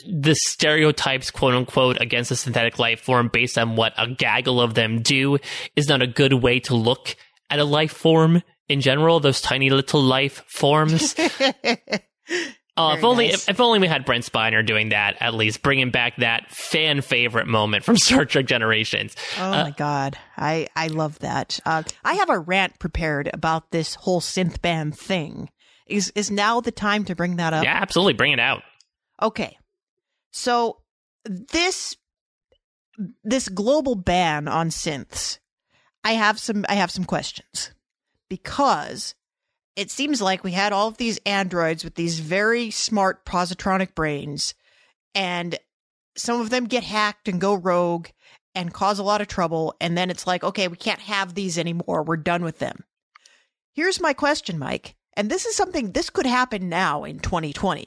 the 0.07 0.35
stereotypes, 0.35 1.31
quote 1.31 1.55
unquote, 1.55 2.01
against 2.01 2.31
a 2.31 2.37
synthetic 2.37 2.79
life 2.79 3.01
form 3.01 3.29
based 3.29 3.59
on 3.59 3.77
what 3.77 3.93
a 3.99 4.09
gaggle 4.09 4.61
of 4.61 4.75
them 4.75 5.03
do 5.03 5.39
is 5.77 5.89
not 5.89 6.03
a 6.03 6.07
good 6.07 6.35
way 6.35 6.61
to 6.61 6.75
look 6.75 7.17
at 7.51 7.59
a 7.59 7.65
life 7.65 7.93
form 7.93 8.43
in 8.69 8.81
general, 8.81 9.21
those 9.21 9.41
tiny 9.41 9.71
little 9.71 10.03
life 10.03 10.45
forms. 10.47 11.15
Uh, 12.77 12.95
if 12.97 13.05
only 13.05 13.27
nice. 13.27 13.43
if, 13.43 13.51
if, 13.51 13.61
only 13.61 13.79
we 13.79 13.87
had 13.87 14.07
Brent 14.07 14.25
Spiner 14.25 14.65
doing 14.65 14.91
that 14.91 15.17
at 15.21 15.35
least, 15.35 15.61
bringing 15.61 15.91
back 15.91 16.17
that 16.17 16.51
fan 16.51 17.03
favorite 17.03 17.47
moment 17.47 17.85
from 17.85 17.97
Star 17.99 18.25
Trek 18.25 18.47
Generations. 18.47 19.17
Oh 19.39 19.49
uh, 19.49 19.65
my 19.65 19.71
god, 19.73 20.17
I 20.37 20.69
I 20.75 20.87
love 20.87 21.19
that. 21.19 21.61
Uh, 21.67 21.83
I 22.05 22.15
have 22.15 22.31
a 22.31 22.39
rant 22.39 22.79
prepared 22.79 23.29
about 23.35 23.71
this 23.71 23.97
whole 23.97 24.21
synth 24.21 24.63
band 24.63 24.97
thing. 24.97 25.51
Is 25.87 26.11
is 26.15 26.31
now 26.31 26.61
the 26.61 26.71
time 26.71 27.05
to 27.07 27.15
bring 27.15 27.37
that 27.37 27.53
up? 27.53 27.65
Yeah, 27.65 27.77
absolutely, 27.77 28.15
bring 28.15 28.33
it 28.33 28.41
out. 28.41 28.63
Okay, 29.21 29.59
so 30.31 30.83
this 31.25 31.97
this 33.25 33.49
global 33.49 33.95
ban 33.95 34.49
on 34.49 34.71
synths, 34.71 35.39
I 36.05 36.13
have 36.13 36.39
some 36.39 36.65
I 36.69 36.75
have 36.75 36.91
some 36.91 37.05
questions 37.05 37.73
because 38.29 39.15
it 39.77 39.91
seems 39.91 40.21
like 40.21 40.45
we 40.45 40.53
had 40.53 40.73
all 40.73 40.89
of 40.89 40.97
these 40.97 41.19
androids 41.25 41.85
with 41.85 41.95
these 41.95 42.21
very 42.21 42.71
smart 42.71 43.25
positronic 43.25 43.95
brains, 43.95 44.55
and 45.15 45.59
some 46.17 46.41
of 46.41 46.51
them 46.51 46.67
get 46.67 46.85
hacked 46.85 47.29
and 47.29 47.41
go 47.41 47.55
rogue 47.55 48.09
and 48.55 48.75
cause 48.75 48.99
a 48.99 49.05
lot 49.05 49.21
of 49.21 49.29
trouble. 49.29 49.75
And 49.81 49.97
then 49.97 50.11
it's 50.11 50.27
like, 50.27 50.43
okay, 50.43 50.69
we 50.69 50.77
can't 50.77 51.01
have 51.01 51.35
these 51.35 51.59
anymore. 51.59 52.03
We're 52.03 52.17
done 52.17 52.43
with 52.43 52.59
them. 52.59 52.85
Here's 53.73 54.01
my 54.01 54.13
question, 54.13 54.59
Mike. 54.59 54.97
And 55.17 55.31
this 55.31 55.47
is 55.47 55.55
something, 55.57 55.93
this 55.93 56.11
could 56.11 56.27
happen 56.27 56.69
now 56.69 57.05
in 57.05 57.21
2020. 57.21 57.87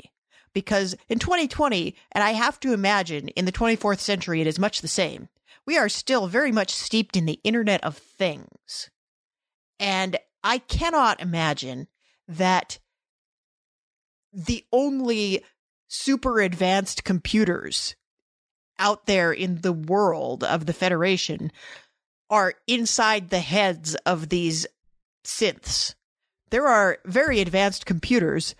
Because 0.54 0.96
in 1.10 1.20
2020, 1.20 1.96
and 2.12 2.24
I 2.24 2.32
have 2.32 2.60
to 2.62 2.74
imagine 2.74 3.30
in 3.30 3.46
the 3.46 3.52
24th 3.52 4.00
century, 4.00 4.42
it 4.42 4.48
is 4.48 4.60
much 4.60 4.82
the 4.82 4.88
same. 4.88 5.30
We 5.66 5.78
are 5.78 5.90
still 5.90 6.28
very 6.28 6.52
much 6.52 6.72
steeped 6.72 7.16
in 7.16 7.26
the 7.26 7.40
Internet 7.44 7.84
of 7.84 7.98
Things. 7.98 8.90
And 9.80 10.18
I 10.44 10.60
cannot 10.60 11.22
imagine 11.22 11.88
that 12.28 12.80
the 14.32 14.66
only 14.72 15.44
super 15.88 16.40
advanced 16.40 17.04
computers 17.04 17.96
out 18.80 19.06
there 19.06 19.32
in 19.32 19.62
the 19.62 19.74
world 19.74 20.44
of 20.44 20.66
the 20.66 20.74
Federation 20.74 21.52
are 22.30 22.56
inside 22.68 23.30
the 23.30 23.40
heads 23.40 23.96
of 24.06 24.30
these 24.30 24.66
synths. 25.24 25.94
There 26.50 26.68
are 26.68 26.98
very 27.06 27.40
advanced 27.40 27.86
computers 27.86 28.56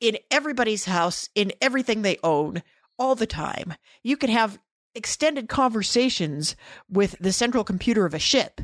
in 0.00 0.18
everybody's 0.30 0.84
house, 0.84 1.28
in 1.34 1.52
everything 1.60 2.02
they 2.02 2.18
own, 2.22 2.62
all 2.98 3.14
the 3.14 3.26
time. 3.26 3.74
You 4.02 4.16
can 4.16 4.30
have 4.30 4.58
extended 4.94 5.48
conversations 5.48 6.56
with 6.88 7.16
the 7.20 7.32
central 7.32 7.64
computer 7.64 8.06
of 8.06 8.14
a 8.14 8.18
ship. 8.18 8.60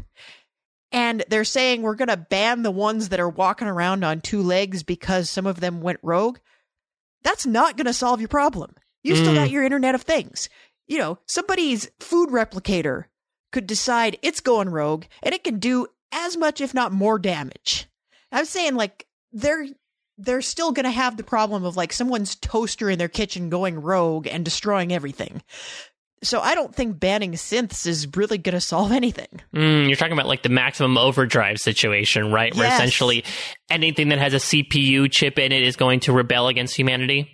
And 0.93 1.25
they're 1.29 1.45
saying 1.45 1.83
we're 1.83 1.95
going 1.95 2.09
to 2.09 2.17
ban 2.17 2.63
the 2.63 2.71
ones 2.71 3.11
that 3.11 3.21
are 3.21 3.29
walking 3.29 3.69
around 3.69 4.05
on 4.05 4.21
two 4.21 4.43
legs 4.43 4.83
because 4.83 5.31
some 5.31 5.47
of 5.47 5.61
them 5.61 5.81
went 5.81 6.01
rogue. 6.03 6.39
That's 7.23 7.47
not 7.47 7.77
going 7.77 7.87
to 7.87 7.93
solve 7.93 8.21
your 8.21 8.29
problem. 8.29 8.75
You 9.03 9.17
still 9.17 9.33
mm. 9.33 9.37
got 9.37 9.51
your 9.51 9.65
Internet 9.65 9.95
of 9.95 10.03
Things. 10.03 10.49
You 10.87 10.99
know, 10.99 11.19
somebody's 11.27 11.91
food 12.01 12.31
replicator 12.31 13.05
could 13.53 13.67
decide 13.67 14.19
it's 14.23 14.41
going 14.41 14.69
rogue 14.69 15.05
and 15.23 15.35
it 15.35 15.45
can 15.45 15.59
do 15.59 15.87
as 16.13 16.37
much, 16.37 16.61
if 16.61 16.75
not 16.75 16.93
more 16.93 17.19
damage. 17.19 17.89
I'm 18.33 18.45
saying 18.45 18.75
like 18.75 19.07
they're 19.33 19.67
they're 20.25 20.43
still 20.43 20.73
going 20.73 20.85
to 20.85 20.91
have 20.91 21.17
the 21.17 21.25
problem 21.25 21.65
of 21.65 21.77
like 21.77 21.93
someone's 21.93 22.35
toaster 22.37 22.89
in 22.91 22.99
their 22.99 23.09
kitchen 23.09 23.49
going 23.51 23.81
rogue 23.81 24.27
and 24.27 24.45
destroying 24.45 24.93
everything. 24.93 25.43
So 26.23 26.41
I 26.41 26.55
don't 26.55 26.75
think 26.75 27.01
banning 27.01 27.33
synths 27.33 27.87
is 27.87 28.07
really 28.15 28.37
going 28.37 28.53
to 28.55 28.61
solve 28.61 28.93
anything. 28.93 29.41
Mm, 29.55 29.87
you're 29.89 29.97
talking 29.97 30.13
about 30.13 30.27
like 30.27 30.43
the 30.43 30.51
maximum 30.51 30.99
overdrive 30.99 31.57
situation, 31.59 32.31
right? 32.31 32.55
Where 32.55 32.67
Yes. 32.67 32.75
essentially 32.75 33.25
anything 33.71 34.11
that 34.11 34.19
has 34.19 34.35
a 34.35 34.39
CPU 34.39 35.11
chip 35.11 35.39
in 35.39 35.51
it 35.51 35.63
is 35.63 35.77
going 35.77 36.01
to 36.01 36.13
rebel 36.13 36.49
against 36.49 36.77
humanity. 36.77 37.31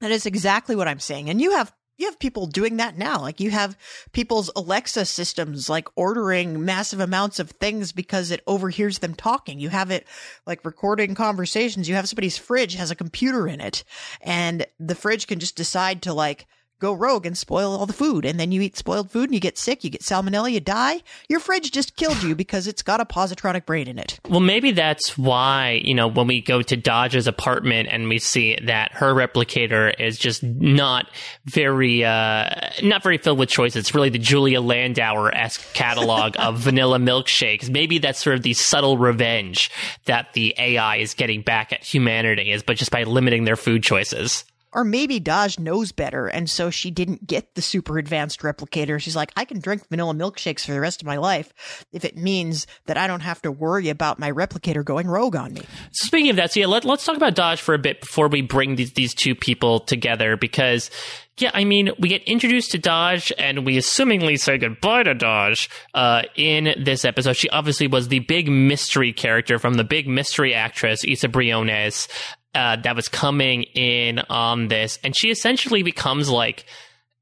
That 0.00 0.10
is 0.10 0.26
exactly 0.26 0.74
what 0.74 0.88
I'm 0.88 0.98
saying. 0.98 1.30
And 1.30 1.40
you 1.40 1.52
have 1.52 1.72
you 2.00 2.06
have 2.06 2.18
people 2.18 2.46
doing 2.46 2.78
that 2.78 2.96
now. 2.96 3.20
Like 3.20 3.40
you 3.40 3.50
have 3.50 3.76
people's 4.12 4.50
Alexa 4.56 5.04
systems 5.04 5.68
like 5.68 5.86
ordering 5.96 6.64
massive 6.64 6.98
amounts 6.98 7.38
of 7.38 7.50
things 7.50 7.92
because 7.92 8.30
it 8.30 8.42
overhears 8.46 9.00
them 9.00 9.14
talking. 9.14 9.60
You 9.60 9.68
have 9.68 9.90
it 9.90 10.06
like 10.46 10.64
recording 10.64 11.14
conversations. 11.14 11.88
You 11.88 11.96
have 11.96 12.08
somebody's 12.08 12.38
fridge 12.38 12.74
has 12.74 12.90
a 12.90 12.96
computer 12.96 13.46
in 13.46 13.60
it 13.60 13.84
and 14.22 14.64
the 14.78 14.94
fridge 14.94 15.26
can 15.26 15.40
just 15.40 15.56
decide 15.56 16.00
to 16.02 16.14
like 16.14 16.46
go 16.80 16.92
rogue 16.92 17.26
and 17.26 17.36
spoil 17.36 17.72
all 17.72 17.86
the 17.86 17.92
food. 17.92 18.24
And 18.24 18.40
then 18.40 18.50
you 18.50 18.60
eat 18.62 18.76
spoiled 18.76 19.10
food 19.10 19.24
and 19.24 19.34
you 19.34 19.40
get 19.40 19.58
sick, 19.58 19.84
you 19.84 19.90
get 19.90 20.00
salmonella, 20.00 20.50
you 20.50 20.60
die. 20.60 21.02
Your 21.28 21.38
fridge 21.38 21.70
just 21.70 21.94
killed 21.96 22.22
you 22.22 22.34
because 22.34 22.66
it's 22.66 22.82
got 22.82 23.00
a 23.00 23.04
positronic 23.04 23.66
brain 23.66 23.86
in 23.86 23.98
it. 23.98 24.18
Well, 24.28 24.40
maybe 24.40 24.72
that's 24.72 25.16
why, 25.16 25.80
you 25.84 25.94
know, 25.94 26.08
when 26.08 26.26
we 26.26 26.40
go 26.40 26.62
to 26.62 26.76
Dahj's 26.76 27.26
apartment 27.26 27.88
and 27.92 28.08
we 28.08 28.18
see 28.18 28.58
that 28.64 28.92
her 28.92 29.14
replicator 29.14 29.94
is 30.00 30.18
just 30.18 30.42
not 30.42 31.06
very, 31.44 32.04
uh, 32.04 32.48
not 32.82 33.02
very 33.02 33.18
filled 33.18 33.38
with 33.38 33.50
choices. 33.50 33.76
It's 33.76 33.94
really 33.94 34.10
the 34.10 34.18
Julia 34.18 34.60
Landauer 34.60 35.30
esque 35.34 35.72
catalog 35.74 36.34
of 36.38 36.58
vanilla 36.58 36.98
milkshakes. 36.98 37.68
Maybe 37.68 37.98
that's 37.98 38.22
sort 38.22 38.36
of 38.36 38.42
the 38.42 38.54
subtle 38.54 38.96
revenge 38.96 39.70
that 40.06 40.32
the 40.32 40.54
AI 40.58 40.96
is 40.96 41.14
getting 41.14 41.42
back 41.42 41.72
at 41.72 41.84
humanity 41.84 42.50
is, 42.52 42.62
but 42.62 42.76
just 42.76 42.90
by 42.90 43.02
limiting 43.02 43.44
their 43.44 43.56
food 43.56 43.82
choices. 43.82 44.44
Or 44.72 44.84
maybe 44.84 45.20
Dahj 45.20 45.58
knows 45.58 45.92
better, 45.92 46.28
and 46.28 46.48
so 46.48 46.70
she 46.70 46.90
didn't 46.90 47.26
get 47.26 47.54
the 47.54 47.62
super 47.62 47.98
advanced 47.98 48.40
replicator. 48.40 49.00
She's 49.00 49.16
like, 49.16 49.32
I 49.36 49.44
can 49.44 49.60
drink 49.60 49.88
vanilla 49.88 50.14
milkshakes 50.14 50.64
for 50.64 50.72
the 50.72 50.80
rest 50.80 51.02
of 51.02 51.06
my 51.06 51.16
life 51.16 51.52
if 51.92 52.04
it 52.04 52.16
means 52.16 52.66
that 52.86 52.96
I 52.96 53.06
don't 53.06 53.20
have 53.20 53.42
to 53.42 53.50
worry 53.50 53.88
about 53.88 54.18
my 54.18 54.30
replicator 54.30 54.84
going 54.84 55.08
rogue 55.08 55.36
on 55.36 55.54
me. 55.54 55.62
Speaking 55.92 56.30
of 56.30 56.36
that, 56.36 56.52
so 56.52 56.60
yeah, 56.60 56.66
let, 56.66 56.84
let's 56.84 57.04
talk 57.04 57.16
about 57.16 57.34
Dahj 57.34 57.58
for 57.58 57.74
a 57.74 57.78
bit 57.78 58.00
before 58.00 58.28
we 58.28 58.42
bring 58.42 58.76
these, 58.76 58.92
these 58.92 59.14
two 59.14 59.34
people 59.34 59.80
together 59.80 60.36
because, 60.36 60.90
yeah, 61.38 61.50
I 61.52 61.64
mean, 61.64 61.90
we 61.98 62.08
get 62.08 62.22
introduced 62.24 62.70
to 62.72 62.78
Dahj 62.78 63.32
and 63.38 63.66
we 63.66 63.76
assumingly 63.76 64.38
say 64.38 64.58
goodbye 64.58 65.02
to 65.02 65.14
Dahj 65.14 65.68
uh, 65.94 66.22
in 66.36 66.74
this 66.82 67.04
episode. 67.04 67.36
She 67.36 67.48
obviously 67.48 67.86
was 67.86 68.08
the 68.08 68.20
big 68.20 68.48
mystery 68.48 69.12
character 69.12 69.58
from 69.58 69.74
the 69.74 69.84
big 69.84 70.06
mystery 70.06 70.54
actress, 70.54 71.04
Isa 71.04 71.28
Briones, 71.28 72.08
uh, 72.54 72.76
that 72.76 72.96
was 72.96 73.08
coming 73.08 73.62
in 73.62 74.18
on 74.30 74.68
this. 74.68 74.98
And 75.04 75.16
she 75.16 75.30
essentially 75.30 75.82
becomes 75.82 76.28
like, 76.28 76.64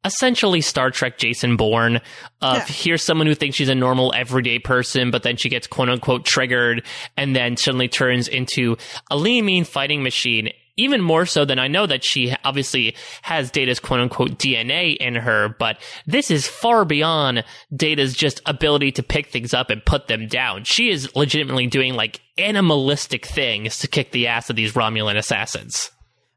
essentially 0.05 0.61
Star 0.61 0.91
Trek 0.91 1.19
Jason 1.19 1.57
Bourne 1.57 1.97
of 2.41 2.57
Yeah. 2.57 2.65
here's 2.69 3.03
someone 3.03 3.27
who 3.27 3.35
thinks 3.35 3.57
she's 3.57 3.69
a 3.69 3.75
normal 3.75 4.13
everyday 4.15 4.59
person, 4.59 5.11
but 5.11 5.25
then 5.25 5.37
she 5.37 5.49
gets 5.49 5.67
quote 5.67 5.89
unquote 5.89 6.25
triggered 6.25 6.85
and 7.17 7.35
then 7.35 7.57
suddenly 7.57 7.89
turns 7.89 8.29
into 8.29 8.77
a 9.11 9.17
lean 9.17 9.45
mean 9.45 9.65
fighting 9.65 10.03
machine. 10.03 10.51
Even 10.79 11.03
more 11.03 11.27
so 11.27 11.45
than 11.45 11.59
I 11.59 11.69
know 11.69 11.87
that 11.87 12.05
she 12.05 12.35
obviously 12.45 12.95
has 13.23 13.51
Data's 13.51 13.81
quote 13.81 14.01
unquote 14.01 14.39
DNA 14.39 14.97
in 14.97 15.17
her, 15.17 15.55
but 15.59 15.79
this 16.07 16.31
is 16.31 16.47
far 16.47 16.85
beyond 16.85 17.45
Data's 17.75 18.15
just 18.15 18.41
ability 18.47 18.93
to 18.93 19.03
pick 19.03 19.27
things 19.27 19.53
up 19.53 19.71
and 19.71 19.85
put 19.85 20.07
them 20.07 20.29
down. 20.29 20.65
She 20.65 20.89
is 20.89 21.15
legitimately 21.15 21.67
doing 21.67 21.95
like 21.95 22.21
animalistic 22.39 23.27
things 23.27 23.79
to 23.81 23.89
kick 23.89 24.13
the 24.13 24.29
ass 24.29 24.49
of 24.49 24.57
these 24.57 24.73
Romulan 24.73 25.17
assassins. 25.17 25.91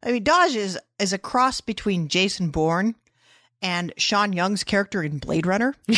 I 0.04 0.12
mean, 0.12 0.24
Dahj 0.24 0.56
is, 0.56 0.80
is 1.00 1.14
a 1.14 1.20
cross 1.20 1.62
between 1.62 2.08
Jason 2.08 2.50
Bourne 2.50 2.96
and 3.62 3.94
Sean 3.98 4.34
Young's 4.34 4.64
character 4.64 5.04
in 5.04 5.20
Blade 5.20 5.46
Runner. 5.46 5.76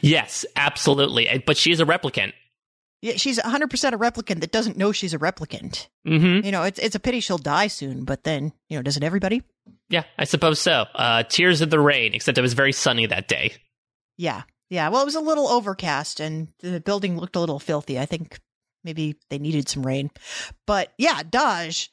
Yes, 0.00 0.44
absolutely. 0.56 1.42
But 1.46 1.56
she 1.56 1.70
is 1.70 1.78
a 1.78 1.84
replicant. 1.84 2.32
Yeah, 3.02 3.14
she's 3.16 3.38
100% 3.38 3.64
a 3.92 3.98
replicant 3.98 4.40
that 4.40 4.52
doesn't 4.52 4.76
know 4.76 4.92
she's 4.92 5.12
a 5.12 5.18
replicant. 5.18 5.88
hmm 6.06 6.38
You 6.44 6.52
know, 6.52 6.62
it's, 6.62 6.78
it's 6.78 6.94
a 6.94 7.00
pity 7.00 7.18
she'll 7.20 7.36
die 7.36 7.66
soon, 7.66 8.04
but 8.04 8.22
then, 8.24 8.52
you 8.68 8.78
know, 8.78 8.82
doesn't 8.82 9.02
everybody? 9.02 9.42
Yeah, 9.88 10.04
I 10.16 10.24
suppose 10.24 10.60
so. 10.60 10.86
Uh, 10.94 11.24
Tears 11.24 11.60
of 11.60 11.70
the 11.70 11.80
Rain, 11.80 12.14
except 12.14 12.38
it 12.38 12.42
was 12.42 12.54
very 12.54 12.72
sunny 12.72 13.06
that 13.06 13.28
day. 13.28 13.54
Yeah. 14.16 14.42
Yeah. 14.70 14.88
Well, 14.88 15.02
it 15.02 15.06
was 15.06 15.16
a 15.16 15.20
little 15.20 15.48
overcast 15.48 16.20
and 16.20 16.48
the 16.60 16.80
building 16.80 17.18
looked 17.18 17.36
a 17.36 17.40
little 17.40 17.58
filthy. 17.58 17.98
I 17.98 18.06
think 18.06 18.38
maybe 18.84 19.16
they 19.30 19.38
needed 19.38 19.68
some 19.68 19.84
rain. 19.84 20.10
But 20.66 20.92
yeah, 20.96 21.22
Dahj 21.22 21.88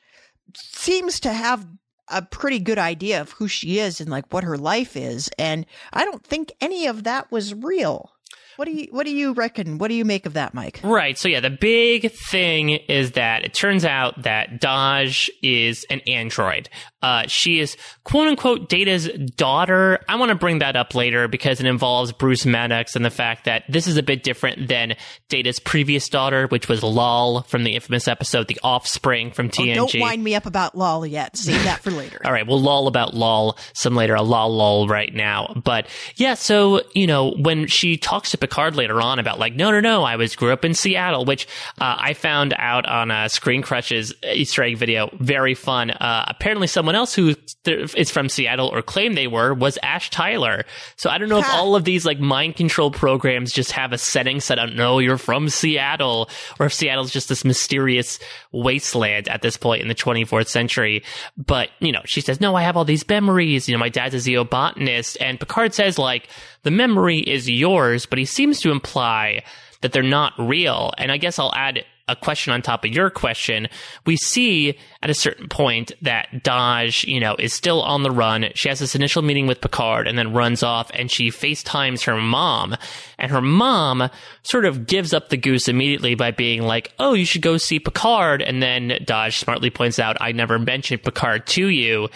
seems 0.55 1.19
to 1.21 1.33
have 1.33 1.67
a 2.07 2.21
pretty 2.21 2.59
good 2.59 2.79
idea 2.79 3.21
of 3.21 3.31
who 3.33 3.47
she 3.47 3.79
is 3.79 3.99
and 4.01 4.09
like 4.09 4.31
what 4.33 4.43
her 4.43 4.57
life 4.57 4.95
is. 4.95 5.29
And 5.37 5.65
I 5.93 6.05
don't 6.05 6.23
think 6.25 6.51
any 6.61 6.87
of 6.87 7.03
that 7.03 7.31
was 7.31 7.53
real. 7.53 8.11
What 8.59 8.65
do 8.65 8.73
you 8.73 8.87
what 8.91 9.05
do 9.05 9.15
you 9.15 9.31
reckon? 9.31 9.77
What 9.77 9.87
do 9.87 9.93
you 9.93 10.03
make 10.03 10.25
of 10.25 10.33
that, 10.33 10.53
Mike? 10.53 10.81
Right. 10.83 11.17
So 11.17 11.29
yeah, 11.29 11.39
the 11.39 11.49
big 11.49 12.11
thing 12.11 12.71
is 12.71 13.11
that 13.11 13.45
it 13.45 13.53
turns 13.53 13.85
out 13.85 14.23
that 14.23 14.59
Dahj 14.59 15.29
is 15.41 15.85
an 15.89 16.01
android. 16.01 16.67
Uh, 17.01 17.23
she 17.27 17.59
is 17.59 17.77
quote 18.03 18.27
unquote 18.27 18.69
Data's 18.69 19.07
daughter. 19.35 19.99
I 20.09 20.15
want 20.15 20.29
to 20.29 20.35
bring 20.35 20.59
that 20.59 20.75
up 20.75 20.95
later 20.95 21.27
because 21.27 21.59
it 21.59 21.65
involves 21.65 22.11
Bruce 22.11 22.45
Maddox 22.45 22.95
and 22.95 23.05
the 23.05 23.09
fact 23.09 23.45
that 23.45 23.63
this 23.69 23.87
is 23.87 23.97
a 23.97 24.03
bit 24.03 24.23
different 24.23 24.67
than 24.67 24.95
Data's 25.29 25.59
previous 25.59 26.09
daughter, 26.09 26.47
which 26.47 26.67
was 26.67 26.83
Lal 26.83 27.43
from 27.43 27.63
the 27.63 27.75
infamous 27.75 28.07
episode 28.07 28.47
The 28.47 28.59
Offspring 28.63 29.31
from 29.31 29.47
Oh, 29.47 29.49
TNG. 29.49 29.75
don't 29.75 29.99
wind 29.99 30.23
me 30.23 30.35
up 30.35 30.45
about 30.45 30.77
Lal 30.77 31.05
yet. 31.05 31.37
Save 31.37 31.63
that 31.63 31.79
for 31.81 31.91
later. 31.91 32.19
All 32.25 32.31
right, 32.31 32.45
we'll 32.45 32.61
lol 32.61 32.87
about 32.87 33.13
lol 33.13 33.57
some 33.73 33.95
later. 33.95 34.15
A 34.15 34.21
lol 34.21 34.55
lol 34.55 34.87
right 34.87 35.13
now, 35.13 35.53
but 35.63 35.87
yeah. 36.15 36.33
So 36.33 36.81
you 36.93 37.07
know 37.07 37.31
when 37.39 37.67
she 37.67 37.97
talks 37.97 38.31
to 38.31 38.37
Picard 38.37 38.75
later 38.75 39.01
on 39.01 39.19
about 39.19 39.39
like, 39.39 39.55
no, 39.55 39.71
no, 39.71 39.79
no, 39.79 40.03
I 40.03 40.15
was 40.17 40.35
grew 40.35 40.51
up 40.51 40.65
in 40.65 40.73
Seattle, 40.73 41.25
which 41.25 41.47
uh, 41.79 41.95
I 41.97 42.13
found 42.13 42.53
out 42.57 42.85
on 42.87 43.09
a 43.11 43.25
ScreenCrush's 43.25 44.13
Easter 44.23 44.63
egg 44.63 44.77
video. 44.77 45.09
Very 45.19 45.53
fun. 45.55 45.91
Uh, 45.91 46.25
apparently, 46.27 46.67
someone 46.67 46.88
else 46.95 47.13
who 47.13 47.35
th- 47.63 47.95
is 47.95 48.11
from 48.11 48.29
Seattle 48.29 48.67
or 48.67 48.81
claimed 48.81 49.17
they 49.17 49.27
were 49.27 49.53
was 49.53 49.77
Ash 49.83 50.09
Tyler. 50.09 50.65
So 50.95 51.09
I 51.09 51.17
don't 51.17 51.29
know 51.29 51.39
if 51.39 51.49
all 51.49 51.75
of 51.75 51.83
these 51.83 52.05
like 52.05 52.19
mind 52.19 52.55
control 52.55 52.91
programs 52.91 53.51
just 53.51 53.71
have 53.73 53.93
a 53.93 53.97
setting 53.97 54.39
set 54.39 54.59
on. 54.59 54.75
No, 54.75 54.99
you're 54.99 55.17
from 55.17 55.49
Seattle, 55.49 56.29
or 56.59 56.67
if 56.67 56.73
Seattle's 56.73 57.11
just 57.11 57.29
this 57.29 57.45
mysterious 57.45 58.19
wasteland 58.51 59.27
at 59.27 59.41
this 59.41 59.57
point 59.57 59.81
in 59.81 59.87
the 59.87 59.95
24th 59.95 60.47
century. 60.47 61.03
But, 61.37 61.69
you 61.79 61.91
know, 61.91 62.01
she 62.05 62.21
says, 62.21 62.41
no, 62.41 62.55
I 62.55 62.63
have 62.63 62.77
all 62.77 62.85
these 62.85 63.07
memories. 63.07 63.67
You 63.67 63.75
know, 63.75 63.79
my 63.79 63.89
dad's 63.89 64.15
a 64.15 64.17
zeobotanist. 64.17 65.17
And 65.19 65.39
Picard 65.39 65.73
says, 65.73 65.97
like, 65.97 66.29
the 66.63 66.71
memory 66.71 67.19
is 67.19 67.49
yours, 67.49 68.05
but 68.05 68.19
he 68.19 68.25
seems 68.25 68.61
to 68.61 68.71
imply 68.71 69.43
that 69.81 69.91
they're 69.91 70.03
not 70.03 70.33
real. 70.37 70.93
And 70.97 71.11
I 71.11 71.17
guess 71.17 71.39
I'll 71.39 71.53
add 71.55 71.83
a 72.09 72.15
question 72.15 72.51
on 72.53 72.61
top 72.61 72.83
of 72.83 72.91
your 72.91 73.09
question, 73.09 73.67
we 74.05 74.17
see 74.17 74.77
at 75.01 75.09
a 75.09 75.13
certain 75.13 75.47
point 75.47 75.91
that 76.01 76.27
Dahj, 76.43 77.05
you 77.07 77.19
know, 77.19 77.35
is 77.37 77.53
still 77.53 77.81
on 77.81 78.03
the 78.03 78.11
run. 78.11 78.47
She 78.55 78.69
has 78.69 78.79
this 78.79 78.95
initial 78.95 79.21
meeting 79.21 79.47
with 79.47 79.61
Picard 79.61 80.07
and 80.07 80.17
then 80.17 80.33
runs 80.33 80.63
off 80.63 80.89
and 80.93 81.11
she 81.11 81.29
FaceTimes 81.29 82.03
her 82.05 82.19
mom. 82.19 82.75
And 83.17 83.31
her 83.31 83.41
mom 83.41 84.09
sort 84.43 84.65
of 84.65 84.87
gives 84.87 85.13
up 85.13 85.29
the 85.29 85.37
goose 85.37 85.67
immediately 85.67 86.15
by 86.15 86.31
being 86.31 86.63
like, 86.63 86.93
Oh, 86.99 87.13
you 87.13 87.25
should 87.25 87.41
go 87.41 87.57
see 87.57 87.79
Picard. 87.79 88.41
And 88.41 88.61
then 88.61 88.89
Dahj 88.89 89.37
smartly 89.37 89.69
points 89.69 89.99
out, 89.99 90.17
I 90.19 90.31
never 90.31 90.59
mentioned 90.59 91.03
Picard 91.03 91.47
to 91.47 91.67
you. 91.67 92.09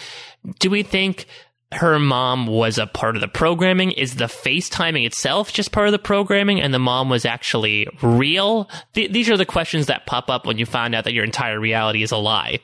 Do 0.60 0.70
we 0.70 0.84
think 0.84 1.28
her 1.76 2.00
mom 2.00 2.48
was 2.48 2.78
a 2.78 2.88
part 2.88 3.16
of 3.16 3.22
the 3.22 3.28
programming? 3.28 3.92
Is 3.92 4.16
the 4.16 4.26
FaceTiming 4.26 5.06
itself 5.06 5.52
just 5.52 5.72
part 5.72 5.88
of 5.88 5.92
the 5.92 6.00
programming 6.00 6.62
and 6.62 6.74
the 6.74 6.80
mom 6.80 7.10
was 7.10 7.26
actually 7.26 7.88
real? 8.02 8.70
Th- 8.94 9.12
these 9.12 9.30
are 9.30 9.38
the 9.38 9.46
questions 9.46 9.88
that 9.88 10.06
pop 10.06 10.30
up 10.30 10.46
when 10.46 10.58
you 10.58 10.66
find 10.66 10.96
out 10.96 11.04
that 11.04 11.14
your 11.14 11.24
entire 11.24 11.60
reality 11.60 12.04
is 12.04 12.12
a 12.12 12.18
lie. 12.18 12.60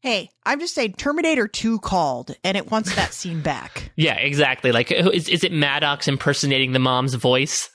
Hey, 0.00 0.30
I'm 0.44 0.60
just 0.60 0.74
saying 0.74 0.94
Terminator 0.94 1.48
2 1.48 1.80
called 1.80 2.36
and 2.44 2.56
it 2.56 2.70
wants 2.70 2.94
that 2.94 3.12
scene 3.12 3.40
back. 3.40 3.90
Yeah, 3.96 4.14
exactly. 4.14 4.72
Like, 4.72 4.92
is, 4.92 5.28
is 5.28 5.42
it 5.42 5.52
Maddox 5.52 6.06
impersonating 6.06 6.72
the 6.72 6.78
mom's 6.78 7.14
voice? 7.14 7.70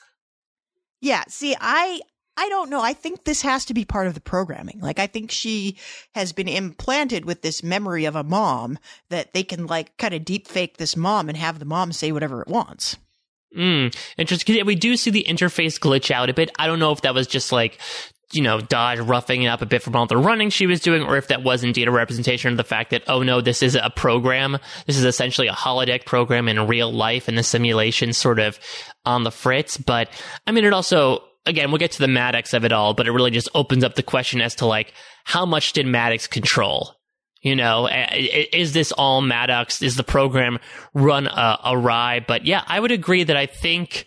Yeah, 1.02 1.24
see, 1.28 1.56
I 1.60 2.00
I 2.42 2.50
don't 2.50 2.72
know. 2.72 2.82
I 2.82 2.94
think 2.94 3.24
this 3.24 3.44
has 3.44 3.66
to 3.66 3.74
be 3.76 3.86
part 3.86 4.08
of 4.08 4.16
the 4.16 4.20
programming. 4.20 4.80
Like, 4.80 4.98
I 4.98 5.06
think 5.06 5.30
she 5.30 5.78
has 6.16 6.34
been 6.34 6.48
implanted 6.48 7.24
with 7.24 7.44
this 7.44 7.62
memory 7.62 8.06
of 8.06 8.16
a 8.16 8.24
mom 8.24 8.80
that 9.10 9.34
they 9.34 9.44
can, 9.44 9.68
like, 9.68 9.96
kind 9.98 10.16
of 10.16 10.26
deep 10.26 10.48
fake 10.48 10.78
this 10.78 10.98
mom 10.98 11.30
and 11.30 11.38
have 11.38 11.60
the 11.60 11.66
mom 11.66 11.92
say 11.92 12.12
whatever 12.12 12.42
it 12.42 12.48
wants. 12.48 12.98
Mm, 13.56 13.96
interesting. 14.18 14.66
We 14.66 14.74
do 14.74 14.98
see 14.98 15.12
the 15.12 15.24
interface 15.30 15.78
glitch 15.78 16.10
out 16.10 16.32
a 16.32 16.34
bit. 16.34 16.50
I 16.58 16.66
don't 16.66 16.80
know 16.80 16.92
if 16.92 17.02
that 17.02 17.14
was 17.14 17.28
just 17.28 17.52
like, 17.52 17.80
you 18.34 18.42
know, 18.42 18.58
Dahj 18.58 19.08
roughing 19.08 19.44
it 19.44 19.48
up 19.48 19.62
a 19.62 19.68
bit 19.68 19.84
from 19.84 19.96
all 19.96 20.08
the 20.08 20.18
running 20.18 20.50
she 20.50 20.66
was 20.66 20.80
doing, 20.80 21.04
or 21.04 21.18
if 21.18 21.28
that 21.28 21.44
was 21.44 21.64
indeed 21.64 21.88
a 21.88 21.92
representation 21.92 22.50
of 22.50 22.58
the 22.58 22.64
fact 22.64 22.90
that, 22.90 23.04
oh 23.08 23.22
no, 23.22 23.42
this 23.42 23.62
is 23.62 23.76
a 23.76 23.92
program. 23.96 24.58
This 24.88 24.98
is 24.98 25.06
essentially 25.06 25.48
a 25.48 25.54
holodeck 25.54 26.08
program 26.08 26.48
in 26.48 26.66
real 26.66 26.92
life 26.92 27.28
and 27.28 27.38
the 27.38 27.44
simulation 27.44 28.14
sort 28.14 28.40
of 28.40 28.60
on 29.06 29.26
the 29.26 29.32
fritz. 29.32 29.78
But 29.78 30.10
I 30.48 30.52
mean, 30.52 30.66
it 30.66 30.74
also, 30.74 31.24
again, 31.46 31.72
we'll 31.72 31.80
get 31.80 31.92
to 31.94 32.00
the 32.00 32.08
Maddox 32.08 32.54
of 32.54 32.66
it 32.66 32.72
all, 32.72 32.94
but 32.94 33.08
it 33.08 33.12
really 33.12 33.32
just 33.32 33.50
opens 33.56 33.84
up 33.84 33.96
the 33.96 34.04
question 34.04 34.42
as 34.42 34.56
to 34.56 34.66
like, 34.66 34.94
how 35.24 35.46
much 35.46 35.74
did 35.74 35.86
Maddox 35.86 36.28
control? 36.28 36.96
You 37.42 37.56
know, 37.56 37.90
is 37.92 38.74
this 38.74 38.92
all 38.92 39.22
Maddox? 39.22 39.82
Is 39.82 39.96
the 39.96 40.04
program 40.04 40.60
run 40.94 41.28
uh, 41.28 41.58
awry? 41.66 42.24
But 42.26 42.46
yeah, 42.46 42.64
I 42.68 42.80
would 42.80 42.92
agree 42.92 43.24
that 43.24 43.36
I 43.36 43.48
think, 43.48 44.06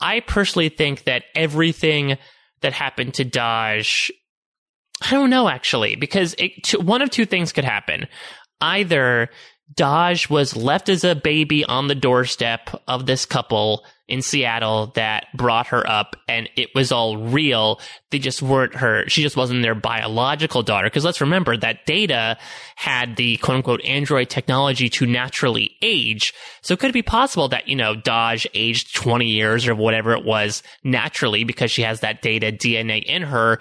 I 0.00 0.20
personally 0.20 0.70
think 0.70 1.04
that 1.04 1.24
everything 1.34 2.16
that 2.62 2.72
happened 2.72 3.14
to 3.14 3.24
Dahj, 3.24 4.10
I 5.02 5.10
don't 5.10 5.28
know 5.28 5.48
actually, 5.48 5.96
because 5.96 6.34
it, 6.38 6.82
one 6.82 7.02
of 7.02 7.10
two 7.10 7.26
things 7.26 7.52
could 7.52 7.64
happen. 7.64 8.06
Either 8.62 9.28
Dahj 9.74 10.30
was 10.30 10.56
left 10.56 10.88
as 10.88 11.04
a 11.04 11.14
baby 11.14 11.64
on 11.64 11.88
the 11.88 11.94
doorstep 11.94 12.70
of 12.88 13.04
this 13.04 13.26
couple 13.26 13.84
in 14.10 14.22
Seattle 14.22 14.88
that 14.96 15.26
brought 15.34 15.68
her 15.68 15.88
up 15.88 16.16
and 16.28 16.48
it 16.56 16.74
was 16.74 16.92
all 16.92 17.16
real. 17.16 17.80
They 18.10 18.18
just 18.18 18.42
weren't 18.42 18.74
her, 18.76 19.08
she 19.08 19.22
just 19.22 19.36
wasn't 19.36 19.62
their 19.62 19.74
biological 19.74 20.62
daughter. 20.62 20.90
Cause 20.90 21.04
let's 21.04 21.20
remember 21.20 21.56
that 21.56 21.86
Data 21.86 22.36
had 22.74 23.16
the 23.16 23.36
quote 23.38 23.56
unquote 23.56 23.84
android 23.84 24.28
technology 24.28 24.88
to 24.90 25.06
naturally 25.06 25.76
age. 25.80 26.34
So 26.60 26.76
could 26.76 26.90
it 26.90 26.94
be 26.94 27.02
possible 27.02 27.48
that, 27.48 27.68
you 27.68 27.76
know, 27.76 27.94
Dahj 27.94 28.46
aged 28.52 28.94
20 28.94 29.26
years 29.26 29.68
or 29.68 29.74
whatever 29.74 30.12
it 30.12 30.24
was 30.24 30.62
naturally 30.82 31.44
because 31.44 31.70
she 31.70 31.82
has 31.82 32.00
that 32.00 32.20
data 32.20 32.52
DNA 32.52 33.02
in 33.04 33.22
her 33.22 33.60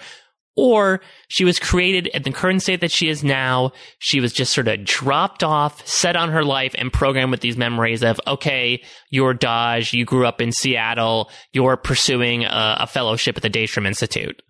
or 0.59 0.99
she 1.29 1.45
was 1.45 1.57
created 1.57 2.07
in 2.07 2.23
the 2.23 2.31
current 2.31 2.61
state 2.61 2.81
that 2.81 2.91
she 2.91 3.07
is 3.07 3.23
now. 3.23 3.71
She 3.99 4.19
was 4.19 4.33
just 4.33 4.51
sort 4.51 4.67
of 4.67 4.83
dropped 4.83 5.41
off, 5.41 5.87
set 5.87 6.17
on 6.17 6.29
her 6.31 6.43
life, 6.43 6.75
and 6.77 6.91
programmed 6.91 7.31
with 7.31 7.39
these 7.39 7.55
memories 7.55 8.03
of, 8.03 8.19
okay, 8.27 8.83
you're 9.09 9.33
Dahj, 9.33 9.93
you 9.93 10.03
grew 10.03 10.27
up 10.27 10.41
in 10.41 10.51
Seattle, 10.51 11.31
you're 11.53 11.77
pursuing 11.77 12.43
a, 12.43 12.77
a 12.81 12.87
fellowship 12.87 13.37
at 13.37 13.43
the 13.43 13.49
Daystrom 13.49 13.87
Institute. 13.87 14.41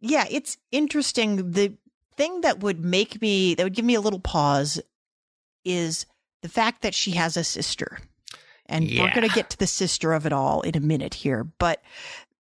Yeah, 0.00 0.26
it's 0.30 0.58
interesting. 0.70 1.50
The 1.50 1.76
thing 2.16 2.42
that 2.42 2.60
would 2.60 2.84
make 2.84 3.20
me, 3.20 3.56
that 3.56 3.64
would 3.64 3.74
give 3.74 3.84
me 3.84 3.96
a 3.96 4.00
little 4.00 4.20
pause 4.20 4.80
is 5.64 6.06
the 6.42 6.48
fact 6.48 6.82
that 6.82 6.94
she 6.94 7.12
has 7.12 7.36
a 7.36 7.42
sister. 7.42 7.98
And 8.66 8.88
yeah. 8.88 9.02
we're 9.02 9.14
going 9.14 9.28
to 9.28 9.34
get 9.34 9.50
to 9.50 9.58
the 9.58 9.66
sister 9.66 10.12
of 10.12 10.24
it 10.24 10.32
all 10.32 10.60
in 10.60 10.76
a 10.76 10.80
minute 10.80 11.14
here. 11.14 11.42
But 11.42 11.82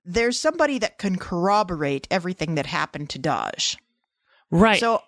there's 0.05 0.41
somebody 0.41 0.79
that 0.79 0.99
can 0.99 1.17
corroborate 1.17 2.09
everything 2.11 2.57
that 2.57 2.67
happened 2.67 3.11
to 3.11 3.19
Dahj. 3.19 3.77
Right. 4.51 4.81
So 4.81 5.03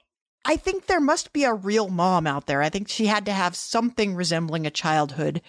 I 0.44 0.56
think 0.56 0.86
there 0.86 1.00
must 1.00 1.32
be 1.32 1.44
a 1.44 1.54
real 1.54 1.88
mom 1.88 2.26
out 2.26 2.46
there. 2.46 2.62
I 2.62 2.68
think 2.68 2.88
she 2.88 3.06
had 3.06 3.26
to 3.26 3.32
have 3.32 3.56
something 3.56 4.14
resembling 4.14 4.66
a 4.66 4.70
childhood. 4.70 5.42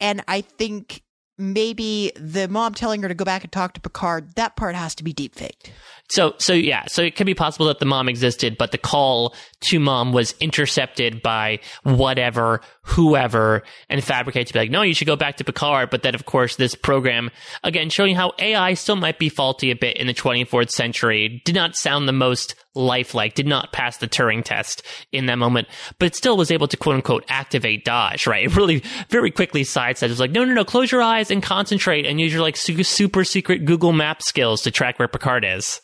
And 0.00 0.22
I 0.28 0.40
think 0.42 1.02
maybe 1.38 2.12
the 2.16 2.48
mom 2.48 2.74
telling 2.74 3.02
her 3.02 3.08
to 3.08 3.14
go 3.14 3.24
back 3.24 3.44
and 3.44 3.52
talk 3.52 3.74
to 3.74 3.80
Picard, 3.80 4.34
that 4.34 4.56
part 4.56 4.74
has 4.74 4.94
to 4.96 5.04
be 5.04 5.12
deep 5.12 5.34
faked. 5.34 5.72
So, 6.10 6.34
so 6.38 6.54
yeah, 6.54 6.86
so 6.86 7.02
it 7.02 7.16
could 7.16 7.26
be 7.26 7.34
possible 7.34 7.66
that 7.66 7.80
the 7.80 7.86
mom 7.86 8.08
existed, 8.08 8.56
but 8.58 8.72
the 8.72 8.78
call 8.78 9.34
to 9.60 9.78
mom 9.78 10.12
was 10.12 10.34
intercepted 10.40 11.22
by 11.22 11.60
whatever, 11.82 12.62
whoever, 12.82 13.62
and 13.90 14.02
fabricated 14.02 14.48
to 14.48 14.52
be 14.54 14.58
like, 14.58 14.70
no, 14.70 14.82
you 14.82 14.94
should 14.94 15.06
go 15.06 15.16
back 15.16 15.36
to 15.36 15.44
Picard. 15.44 15.90
But 15.90 16.02
then, 16.02 16.14
of 16.14 16.24
course, 16.24 16.56
this 16.56 16.74
program, 16.74 17.30
again, 17.62 17.90
showing 17.90 18.14
how 18.14 18.32
AI 18.38 18.74
still 18.74 18.96
might 18.96 19.18
be 19.18 19.28
faulty 19.28 19.70
a 19.70 19.76
bit 19.76 19.98
in 19.98 20.06
the 20.06 20.14
24th 20.14 20.70
century, 20.70 21.42
did 21.44 21.54
not 21.54 21.76
sound 21.76 22.08
the 22.08 22.12
most 22.12 22.54
lifelike, 22.74 23.34
did 23.34 23.46
not 23.46 23.72
pass 23.72 23.98
the 23.98 24.08
Turing 24.08 24.42
test 24.42 24.82
in 25.12 25.26
that 25.26 25.36
moment, 25.36 25.68
but 25.98 26.14
still 26.14 26.36
was 26.36 26.50
able 26.50 26.68
to 26.68 26.76
quote 26.76 26.94
unquote 26.94 27.24
activate 27.28 27.84
Dahj, 27.84 28.26
right? 28.26 28.38
It 28.48 28.56
really 28.56 28.82
very 29.10 29.30
quickly 29.30 29.64
sidestepped. 29.64 30.08
It 30.08 30.12
was 30.12 30.20
like, 30.20 30.30
no, 30.30 30.44
no, 30.44 30.54
no, 30.54 30.64
close 30.64 30.90
your 30.90 31.02
eyes 31.02 31.27
and 31.30 31.42
concentrate 31.42 32.06
and 32.06 32.20
use 32.20 32.32
your 32.32 32.42
like 32.42 32.56
super 32.56 33.24
secret 33.24 33.64
Google 33.64 33.92
Map 33.92 34.22
skills 34.22 34.62
to 34.62 34.70
track 34.70 34.98
where 34.98 35.08
Picard 35.08 35.44
is. 35.44 35.80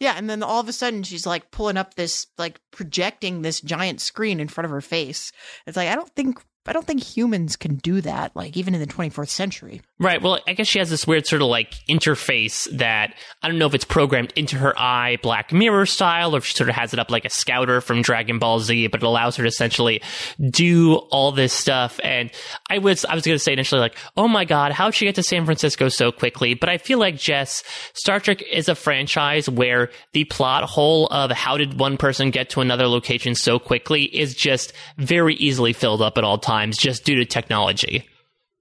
Yeah, 0.00 0.14
and 0.16 0.28
then 0.28 0.42
all 0.42 0.60
of 0.60 0.68
a 0.68 0.72
sudden 0.72 1.02
she's 1.02 1.26
like 1.26 1.50
pulling 1.50 1.76
up 1.76 1.94
this 1.94 2.26
like 2.36 2.60
projecting 2.70 3.42
this 3.42 3.60
giant 3.60 4.00
screen 4.00 4.40
in 4.40 4.48
front 4.48 4.66
of 4.66 4.70
her 4.70 4.80
face. 4.80 5.32
It's 5.66 5.76
like 5.76 5.88
I 5.88 5.94
don't 5.94 6.14
think 6.14 6.44
I 6.66 6.72
don't 6.72 6.86
think 6.86 7.02
humans 7.02 7.56
can 7.56 7.76
do 7.76 8.00
that, 8.00 8.34
like 8.34 8.56
even 8.56 8.74
in 8.74 8.80
the 8.80 8.86
24th 8.86 9.28
century. 9.28 9.82
Right. 9.98 10.22
Well, 10.22 10.38
I 10.48 10.54
guess 10.54 10.66
she 10.66 10.78
has 10.78 10.88
this 10.88 11.06
weird 11.06 11.26
sort 11.26 11.42
of 11.42 11.48
like 11.48 11.74
interface 11.88 12.64
that 12.78 13.14
I 13.42 13.48
don't 13.48 13.58
know 13.58 13.66
if 13.66 13.74
it's 13.74 13.84
programmed 13.84 14.32
into 14.34 14.56
her 14.56 14.76
eye, 14.78 15.18
Black 15.22 15.52
Mirror 15.52 15.84
style, 15.86 16.34
or 16.34 16.38
if 16.38 16.46
she 16.46 16.56
sort 16.56 16.70
of 16.70 16.74
has 16.74 16.94
it 16.94 16.98
up 16.98 17.10
like 17.10 17.26
a 17.26 17.30
scouter 17.30 17.82
from 17.82 18.00
Dragon 18.00 18.38
Ball 18.38 18.60
Z, 18.60 18.86
but 18.86 19.02
it 19.02 19.06
allows 19.06 19.36
her 19.36 19.44
to 19.44 19.48
essentially 19.48 20.00
do 20.50 20.94
all 21.10 21.32
this 21.32 21.52
stuff. 21.52 22.00
And 22.02 22.30
I 22.70 22.78
was, 22.78 23.04
I 23.04 23.14
was 23.14 23.24
going 23.24 23.36
to 23.36 23.42
say 23.42 23.52
initially 23.52 23.80
like, 23.82 23.96
oh 24.16 24.26
my 24.26 24.46
God, 24.46 24.72
how'd 24.72 24.94
she 24.94 25.04
get 25.04 25.16
to 25.16 25.22
San 25.22 25.44
Francisco 25.44 25.88
so 25.90 26.12
quickly? 26.12 26.54
But 26.54 26.70
I 26.70 26.78
feel 26.78 26.98
like 26.98 27.18
Jess, 27.18 27.62
Star 27.92 28.20
Trek 28.20 28.42
is 28.42 28.70
a 28.70 28.74
franchise 28.74 29.50
where 29.50 29.90
the 30.12 30.24
plot 30.24 30.64
hole 30.64 31.08
of 31.08 31.30
how 31.30 31.58
did 31.58 31.78
one 31.78 31.98
person 31.98 32.30
get 32.30 32.48
to 32.50 32.62
another 32.62 32.88
location 32.88 33.34
so 33.34 33.58
quickly 33.58 34.04
is 34.04 34.34
just 34.34 34.72
very 34.96 35.34
easily 35.34 35.74
filled 35.74 36.00
up 36.00 36.16
at 36.16 36.24
all 36.24 36.38
times 36.38 36.53
times 36.54 36.76
just 36.76 37.04
due 37.04 37.16
to 37.16 37.24
technology. 37.24 38.06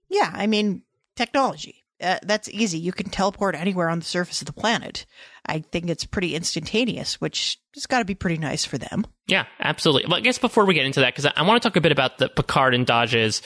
Yeah, 0.09 0.31
I 0.33 0.47
mean, 0.47 0.83
technology. 1.15 1.83
Uh, 2.01 2.17
that's 2.23 2.49
easy. 2.49 2.79
You 2.79 2.91
can 2.91 3.09
teleport 3.09 3.55
anywhere 3.55 3.89
on 3.89 3.99
the 3.99 4.05
surface 4.05 4.41
of 4.41 4.47
the 4.47 4.53
planet. 4.53 5.05
I 5.45 5.59
think 5.59 5.89
it's 5.89 6.05
pretty 6.05 6.35
instantaneous, 6.35 7.21
which 7.21 7.57
has 7.75 7.85
got 7.85 7.99
to 7.99 8.05
be 8.05 8.15
pretty 8.15 8.37
nice 8.37 8.65
for 8.65 8.77
them. 8.77 9.05
Yeah, 9.27 9.45
absolutely. 9.59 10.09
Well, 10.09 10.17
I 10.17 10.21
guess 10.21 10.37
before 10.37 10.65
we 10.65 10.73
get 10.73 10.85
into 10.85 10.99
that, 10.99 11.13
because 11.13 11.25
I, 11.25 11.33
I 11.37 11.43
want 11.43 11.61
to 11.61 11.69
talk 11.69 11.77
a 11.77 11.81
bit 11.81 11.91
about 11.91 12.17
the 12.17 12.29
Picard 12.29 12.73
and 12.73 12.85
Dahj's 12.85 13.41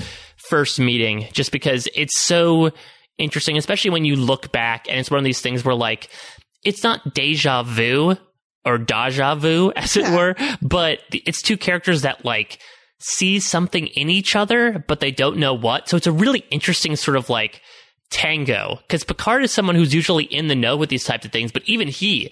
first 0.49 0.79
meeting, 0.79 1.27
just 1.33 1.51
because 1.51 1.87
it's 1.93 2.19
so 2.19 2.71
interesting, 3.17 3.57
especially 3.57 3.91
when 3.91 4.05
you 4.05 4.15
look 4.15 4.51
back 4.51 4.87
and 4.89 4.99
it's 4.99 5.11
one 5.11 5.19
of 5.19 5.25
these 5.25 5.41
things 5.41 5.63
where, 5.63 5.75
like, 5.75 6.09
it's 6.63 6.83
not 6.83 7.13
deja 7.13 7.63
vu 7.63 8.15
or 8.65 8.77
deja 8.77 9.35
vu, 9.35 9.71
as 9.75 9.97
it 9.97 10.09
were, 10.15 10.35
but 10.61 10.99
it's 11.11 11.41
two 11.41 11.57
characters 11.57 12.01
that, 12.03 12.25
like, 12.25 12.59
sees 12.99 13.45
something 13.45 13.87
in 13.87 14.09
each 14.09 14.35
other, 14.35 14.83
but 14.87 14.99
they 14.99 15.11
don't 15.11 15.37
know 15.37 15.53
what. 15.53 15.87
So 15.87 15.97
it's 15.97 16.07
a 16.07 16.11
really 16.11 16.43
interesting 16.49 16.95
sort 16.95 17.17
of 17.17 17.29
like 17.29 17.61
tango 18.09 18.79
because 18.81 19.03
Picard 19.03 19.43
is 19.43 19.51
someone 19.51 19.75
who's 19.75 19.93
usually 19.93 20.25
in 20.25 20.47
the 20.47 20.55
know 20.55 20.77
with 20.77 20.89
these 20.89 21.03
types 21.03 21.25
of 21.25 21.31
things, 21.31 21.51
but 21.51 21.63
even 21.65 21.87
he 21.87 22.31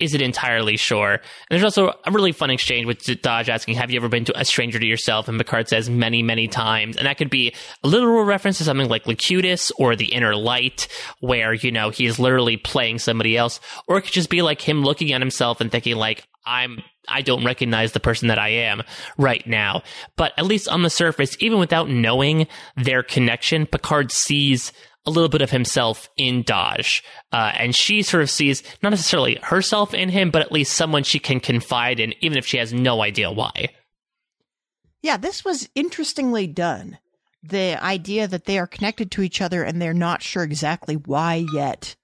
isn't 0.00 0.20
entirely 0.20 0.76
sure. 0.76 1.12
And 1.12 1.20
there's 1.50 1.64
also 1.64 1.92
a 2.04 2.10
really 2.10 2.32
fun 2.32 2.50
exchange 2.50 2.84
with 2.84 3.02
Dahj 3.02 3.48
asking, 3.48 3.76
Have 3.76 3.90
you 3.90 3.96
ever 3.96 4.08
been 4.08 4.24
to 4.24 4.38
a 4.38 4.44
stranger 4.44 4.78
to 4.78 4.86
yourself? 4.86 5.28
And 5.28 5.38
Picard 5.38 5.68
says 5.68 5.88
many, 5.88 6.22
many 6.22 6.48
times. 6.48 6.96
And 6.96 7.06
that 7.06 7.16
could 7.16 7.30
be 7.30 7.54
a 7.82 7.88
literal 7.88 8.24
reference 8.24 8.58
to 8.58 8.64
something 8.64 8.88
like 8.88 9.06
Locutus 9.06 9.70
or 9.78 9.94
the 9.94 10.12
inner 10.12 10.34
light, 10.34 10.88
where, 11.20 11.54
you 11.54 11.70
know, 11.70 11.90
he's 11.90 12.18
literally 12.18 12.56
playing 12.56 12.98
somebody 12.98 13.36
else. 13.36 13.60
Or 13.86 13.98
it 13.98 14.02
could 14.02 14.12
just 14.12 14.30
be 14.30 14.42
like 14.42 14.60
him 14.60 14.82
looking 14.82 15.12
at 15.12 15.20
himself 15.20 15.60
and 15.60 15.70
thinking, 15.70 15.96
like, 15.96 16.26
I'm 16.46 16.82
I 17.08 17.22
don't 17.22 17.44
recognize 17.44 17.92
the 17.92 18.00
person 18.00 18.28
that 18.28 18.38
I 18.38 18.48
am 18.48 18.82
right 19.18 19.46
now. 19.46 19.82
But 20.16 20.32
at 20.38 20.46
least 20.46 20.68
on 20.68 20.82
the 20.82 20.90
surface, 20.90 21.36
even 21.40 21.58
without 21.58 21.88
knowing 21.88 22.46
their 22.76 23.02
connection, 23.02 23.66
Picard 23.66 24.10
sees 24.10 24.72
a 25.06 25.10
little 25.10 25.28
bit 25.28 25.42
of 25.42 25.50
himself 25.50 26.08
in 26.16 26.44
Dahj. 26.44 27.02
Uh, 27.32 27.52
and 27.56 27.76
she 27.76 28.02
sort 28.02 28.22
of 28.22 28.30
sees 28.30 28.62
not 28.82 28.90
necessarily 28.90 29.38
herself 29.42 29.92
in 29.92 30.08
him, 30.08 30.30
but 30.30 30.42
at 30.42 30.52
least 30.52 30.74
someone 30.74 31.02
she 31.02 31.18
can 31.18 31.40
confide 31.40 32.00
in, 32.00 32.14
even 32.20 32.38
if 32.38 32.46
she 32.46 32.56
has 32.56 32.72
no 32.72 33.02
idea 33.02 33.30
why. 33.30 33.68
Yeah, 35.02 35.18
this 35.18 35.44
was 35.44 35.68
interestingly 35.74 36.46
done. 36.46 36.98
The 37.42 37.78
idea 37.82 38.26
that 38.26 38.46
they 38.46 38.58
are 38.58 38.66
connected 38.66 39.10
to 39.12 39.22
each 39.22 39.42
other 39.42 39.62
and 39.62 39.80
they're 39.80 39.92
not 39.92 40.22
sure 40.22 40.42
exactly 40.42 40.94
why 40.94 41.44
yet. 41.52 41.94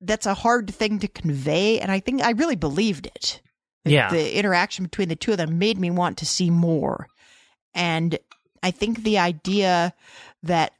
That's 0.00 0.26
a 0.26 0.34
hard 0.34 0.72
thing 0.72 0.98
to 1.00 1.08
convey, 1.08 1.78
and 1.80 1.92
I 1.92 2.00
think 2.00 2.22
I 2.22 2.30
really 2.30 2.56
believed 2.56 3.06
it. 3.06 3.42
Yeah. 3.84 4.10
The 4.10 4.38
interaction 4.38 4.84
between 4.84 5.08
the 5.08 5.16
two 5.16 5.32
of 5.32 5.38
them 5.38 5.58
made 5.58 5.78
me 5.78 5.90
want 5.90 6.18
to 6.18 6.26
see 6.26 6.50
more. 6.50 7.08
And 7.74 8.18
I 8.62 8.70
think 8.70 9.02
the 9.02 9.18
idea 9.18 9.94
that 10.42 10.72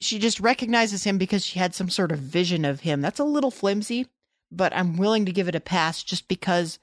she 0.00 0.18
just 0.18 0.40
recognizes 0.40 1.04
him 1.04 1.18
because 1.18 1.44
she 1.44 1.58
had 1.58 1.74
some 1.74 1.90
sort 1.90 2.10
of 2.10 2.18
vision 2.18 2.64
of 2.64 2.80
him. 2.80 3.00
That's 3.00 3.20
a 3.20 3.24
little 3.24 3.50
flimsy, 3.50 4.06
but 4.50 4.74
I'm 4.74 4.96
willing 4.96 5.26
to 5.26 5.32
give 5.32 5.46
it 5.46 5.54
a 5.54 5.60
pass 5.60 6.02
just 6.02 6.26
because 6.26 6.78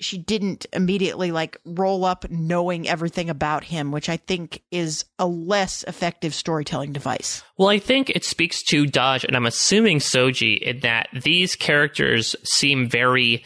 she 0.00 0.18
didn't 0.18 0.66
immediately 0.72 1.30
like 1.32 1.58
roll 1.64 2.04
up 2.04 2.28
knowing 2.30 2.88
everything 2.88 3.30
about 3.30 3.64
him, 3.64 3.92
which 3.92 4.08
I 4.08 4.16
think 4.16 4.62
is 4.70 5.04
a 5.18 5.26
less 5.26 5.84
effective 5.84 6.34
storytelling 6.34 6.92
device. 6.92 7.42
Well, 7.58 7.68
I 7.68 7.78
think 7.78 8.10
it 8.10 8.24
speaks 8.24 8.62
to 8.64 8.84
Dahj, 8.84 9.24
and 9.24 9.36
I'm 9.36 9.46
assuming 9.46 9.98
Soji, 9.98 10.58
in 10.58 10.80
that 10.80 11.08
these 11.12 11.54
characters 11.54 12.34
seem 12.42 12.88
very 12.88 13.44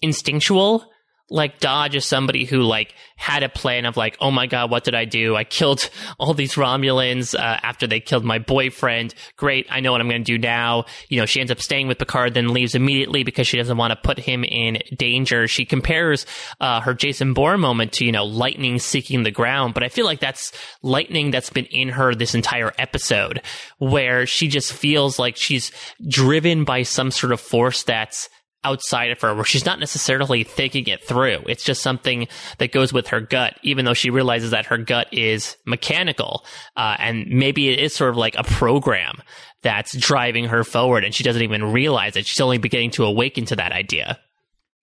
instinctual 0.00 0.84
like 1.30 1.60
Dahj 1.60 1.94
is 1.94 2.06
somebody 2.06 2.44
who 2.44 2.62
like 2.62 2.94
had 3.16 3.42
a 3.42 3.48
plan 3.48 3.84
of 3.84 3.96
like, 3.96 4.16
oh 4.20 4.30
my 4.30 4.46
god, 4.46 4.70
what 4.70 4.84
did 4.84 4.94
I 4.94 5.04
do? 5.04 5.36
I 5.36 5.44
killed 5.44 5.90
all 6.18 6.34
these 6.34 6.54
Romulans 6.54 7.34
uh, 7.34 7.58
after 7.62 7.86
they 7.86 8.00
killed 8.00 8.24
my 8.24 8.38
boyfriend. 8.38 9.14
Great, 9.36 9.66
I 9.70 9.80
know 9.80 9.92
what 9.92 10.00
I'm 10.00 10.08
going 10.08 10.22
to 10.22 10.32
do 10.32 10.38
now. 10.38 10.84
You 11.08 11.20
know, 11.20 11.26
she 11.26 11.40
ends 11.40 11.52
up 11.52 11.60
staying 11.60 11.88
with 11.88 11.98
Picard, 11.98 12.34
then 12.34 12.52
leaves 12.52 12.74
immediately 12.74 13.24
because 13.24 13.46
she 13.46 13.56
doesn't 13.56 13.76
want 13.76 13.90
to 13.90 13.96
put 13.96 14.18
him 14.18 14.44
in 14.44 14.78
danger. 14.96 15.48
She 15.48 15.64
compares 15.64 16.26
uh, 16.60 16.80
her 16.80 16.94
Jason 16.94 17.34
Bourne 17.34 17.60
moment 17.60 17.92
to 17.94 18.04
you 18.04 18.12
know 18.12 18.24
lightning 18.24 18.78
seeking 18.78 19.22
the 19.22 19.30
ground, 19.30 19.74
but 19.74 19.82
I 19.82 19.88
feel 19.88 20.06
like 20.06 20.20
that's 20.20 20.52
lightning 20.82 21.30
that's 21.30 21.50
been 21.50 21.66
in 21.66 21.90
her 21.90 22.14
this 22.14 22.34
entire 22.34 22.72
episode, 22.78 23.42
where 23.78 24.26
she 24.26 24.48
just 24.48 24.72
feels 24.72 25.18
like 25.18 25.36
she's 25.36 25.72
driven 26.06 26.64
by 26.64 26.82
some 26.82 27.10
sort 27.10 27.32
of 27.32 27.40
force 27.40 27.82
that's 27.82 28.28
outside 28.64 29.10
of 29.10 29.20
her 29.20 29.34
where 29.34 29.44
she's 29.44 29.64
not 29.64 29.78
necessarily 29.78 30.44
thinking 30.44 30.86
it 30.86 31.02
through. 31.04 31.42
It's 31.46 31.62
just 31.62 31.82
something 31.82 32.28
that 32.58 32.72
goes 32.72 32.92
with 32.92 33.08
her 33.08 33.20
gut, 33.20 33.58
even 33.62 33.84
though 33.84 33.94
she 33.94 34.10
realizes 34.10 34.50
that 34.50 34.66
her 34.66 34.78
gut 34.78 35.06
is 35.12 35.56
mechanical. 35.64 36.44
Uh, 36.76 36.96
and 36.98 37.26
maybe 37.28 37.68
it 37.68 37.78
is 37.78 37.94
sort 37.94 38.10
of 38.10 38.16
like 38.16 38.34
a 38.36 38.44
program 38.44 39.22
that's 39.62 39.96
driving 39.96 40.46
her 40.46 40.64
forward 40.64 41.04
and 41.04 41.14
she 41.14 41.24
doesn't 41.24 41.42
even 41.42 41.72
realize 41.72 42.16
it. 42.16 42.26
She's 42.26 42.40
only 42.40 42.58
beginning 42.58 42.90
to 42.92 43.04
awaken 43.04 43.44
to 43.46 43.56
that 43.56 43.72
idea. 43.72 44.18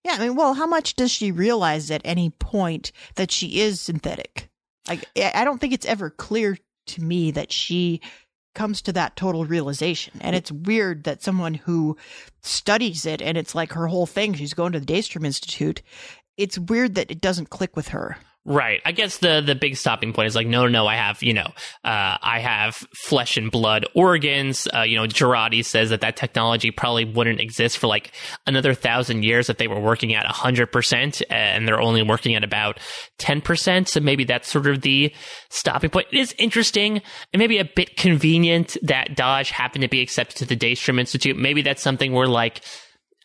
Yeah, 0.04 0.12
I 0.12 0.18
mean, 0.20 0.36
well, 0.36 0.54
how 0.54 0.66
much 0.66 0.94
does 0.94 1.10
she 1.10 1.32
realize 1.32 1.90
at 1.90 2.02
any 2.04 2.30
point 2.30 2.92
that 3.16 3.30
she 3.30 3.60
is 3.60 3.80
synthetic? 3.80 4.48
Like, 4.88 5.04
I 5.16 5.44
don't 5.44 5.60
think 5.60 5.72
it's 5.72 5.86
ever 5.86 6.10
clear 6.10 6.56
to 6.86 7.02
me 7.02 7.32
that 7.32 7.50
she 7.50 8.00
comes 8.56 8.82
to 8.82 8.92
that 8.94 9.14
total 9.14 9.44
realization. 9.44 10.18
And 10.20 10.34
it's 10.34 10.50
weird 10.50 11.04
that 11.04 11.22
someone 11.22 11.54
who 11.54 11.96
studies 12.42 13.06
it 13.06 13.22
and 13.22 13.38
it's 13.38 13.54
like 13.54 13.72
her 13.74 13.86
whole 13.86 14.06
thing, 14.06 14.34
she's 14.34 14.54
going 14.54 14.72
to 14.72 14.80
the 14.80 14.86
Daystrom 14.86 15.24
Institute. 15.24 15.82
It's 16.36 16.58
weird 16.58 16.96
that 16.96 17.10
it 17.10 17.20
doesn't 17.20 17.50
click 17.50 17.76
with 17.76 17.88
her. 17.88 18.16
Right. 18.48 18.80
I 18.84 18.92
guess 18.92 19.18
the 19.18 19.42
the 19.44 19.56
big 19.56 19.76
stopping 19.76 20.12
point 20.12 20.28
is 20.28 20.36
like, 20.36 20.46
no, 20.46 20.62
no, 20.62 20.68
no. 20.68 20.86
I 20.86 20.94
have, 20.94 21.20
you 21.20 21.32
know, 21.32 21.48
uh, 21.82 22.16
I 22.22 22.38
have 22.38 22.76
flesh 22.94 23.36
and 23.36 23.50
blood 23.50 23.86
organs. 23.92 24.68
Uh, 24.72 24.82
you 24.82 24.94
know, 24.94 25.06
Jurati 25.06 25.64
says 25.64 25.90
that 25.90 26.00
that 26.02 26.16
technology 26.16 26.70
probably 26.70 27.04
wouldn't 27.04 27.40
exist 27.40 27.76
for 27.76 27.88
like 27.88 28.12
another 28.46 28.72
thousand 28.72 29.24
years 29.24 29.50
if 29.50 29.56
they 29.56 29.66
were 29.66 29.80
working 29.80 30.14
at 30.14 30.26
hundred 30.26 30.70
percent, 30.70 31.22
and 31.28 31.66
they're 31.66 31.80
only 31.80 32.04
working 32.04 32.36
at 32.36 32.44
about 32.44 32.78
ten 33.18 33.40
percent. 33.40 33.88
So 33.88 33.98
maybe 33.98 34.22
that's 34.22 34.48
sort 34.48 34.68
of 34.68 34.82
the 34.82 35.12
stopping 35.48 35.90
point. 35.90 36.06
It 36.12 36.20
is 36.20 36.32
interesting 36.38 37.02
and 37.32 37.40
maybe 37.40 37.58
a 37.58 37.64
bit 37.64 37.96
convenient 37.96 38.76
that 38.82 39.16
Dahj 39.16 39.50
happened 39.50 39.82
to 39.82 39.88
be 39.88 40.00
accepted 40.02 40.38
to 40.38 40.44
the 40.44 40.56
Daystrom 40.56 41.00
Institute. 41.00 41.36
Maybe 41.36 41.62
that's 41.62 41.82
something 41.82 42.12
where 42.12 42.28
like. 42.28 42.62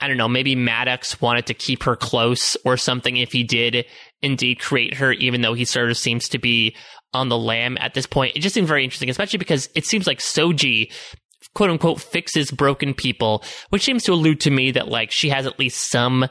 I 0.02 0.08
don't 0.08 0.18
know, 0.18 0.28
maybe 0.28 0.56
Maddox 0.56 1.22
wanted 1.22 1.46
to 1.48 1.54
keep 1.54 1.84
her 1.84 1.96
close 1.96 2.58
or 2.66 2.76
something 2.76 3.18
if 3.18 3.32
he 3.32 3.44
did 3.44 3.86
indeed 4.22 4.60
create 4.60 4.96
her, 4.96 5.12
even 5.14 5.42
though 5.42 5.54
he 5.54 5.66
sort 5.66 5.92
of 5.92 5.98
seems 5.98 6.28
to 6.30 6.40
be 6.40 6.76
on 7.14 7.30
the 7.30 7.38
lam 7.38 7.78
at 7.80 7.94
this 7.94 8.06
point. 8.06 8.36
It 8.36 8.40
just 8.40 8.56
seems 8.56 8.68
very 8.68 8.84
interesting, 8.84 9.10
especially 9.10 9.40
because 9.40 9.70
it 9.76 9.86
seems 9.86 10.08
like 10.08 10.20
Soji 10.20 10.92
quote 11.54 11.70
unquote 11.70 12.02
fixes 12.02 12.52
broken 12.52 12.94
people, 12.94 13.44
which 13.70 13.84
seems 13.84 14.04
to 14.04 14.14
allude 14.14 14.40
to 14.42 14.52
me 14.52 14.72
that 14.72 14.88
like 14.88 15.12
she 15.12 15.30
has 15.30 15.46
at 15.46 15.60
least 15.60 15.90
some 15.90 16.28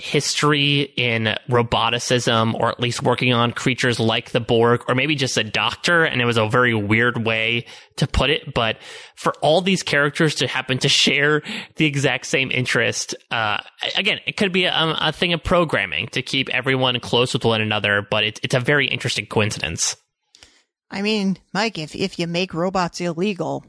history 0.00 0.92
in 0.96 1.36
roboticism 1.48 2.54
or 2.54 2.70
at 2.70 2.80
least 2.80 3.02
working 3.02 3.32
on 3.32 3.52
creatures 3.52 4.00
like 4.00 4.30
the 4.30 4.40
Borg 4.40 4.82
or 4.88 4.94
maybe 4.94 5.14
just 5.14 5.36
a 5.36 5.44
doctor. 5.44 6.04
And 6.04 6.20
it 6.20 6.24
was 6.24 6.36
a 6.36 6.48
very 6.48 6.74
weird 6.74 7.24
way 7.26 7.66
to 7.96 8.06
put 8.06 8.30
it. 8.30 8.54
But 8.54 8.78
for 9.14 9.34
all 9.42 9.60
these 9.60 9.82
characters 9.82 10.34
to 10.36 10.46
happen 10.46 10.78
to 10.78 10.88
share 10.88 11.42
the 11.76 11.86
exact 11.86 12.26
same 12.26 12.50
interest, 12.50 13.14
uh, 13.30 13.58
again, 13.96 14.18
it 14.26 14.36
could 14.36 14.52
be 14.52 14.64
a, 14.64 14.96
a, 15.00 15.12
thing 15.12 15.32
of 15.32 15.44
programming 15.44 16.08
to 16.08 16.22
keep 16.22 16.48
everyone 16.48 16.98
close 17.00 17.34
with 17.34 17.44
one 17.44 17.60
another, 17.60 18.06
but 18.10 18.24
it, 18.24 18.40
it's 18.42 18.54
a 18.54 18.60
very 18.60 18.86
interesting 18.86 19.26
coincidence. 19.26 19.96
I 20.90 21.02
mean, 21.02 21.36
Mike, 21.52 21.78
if, 21.78 21.94
if 21.94 22.18
you 22.18 22.26
make 22.26 22.54
robots 22.54 23.00
illegal, 23.00 23.64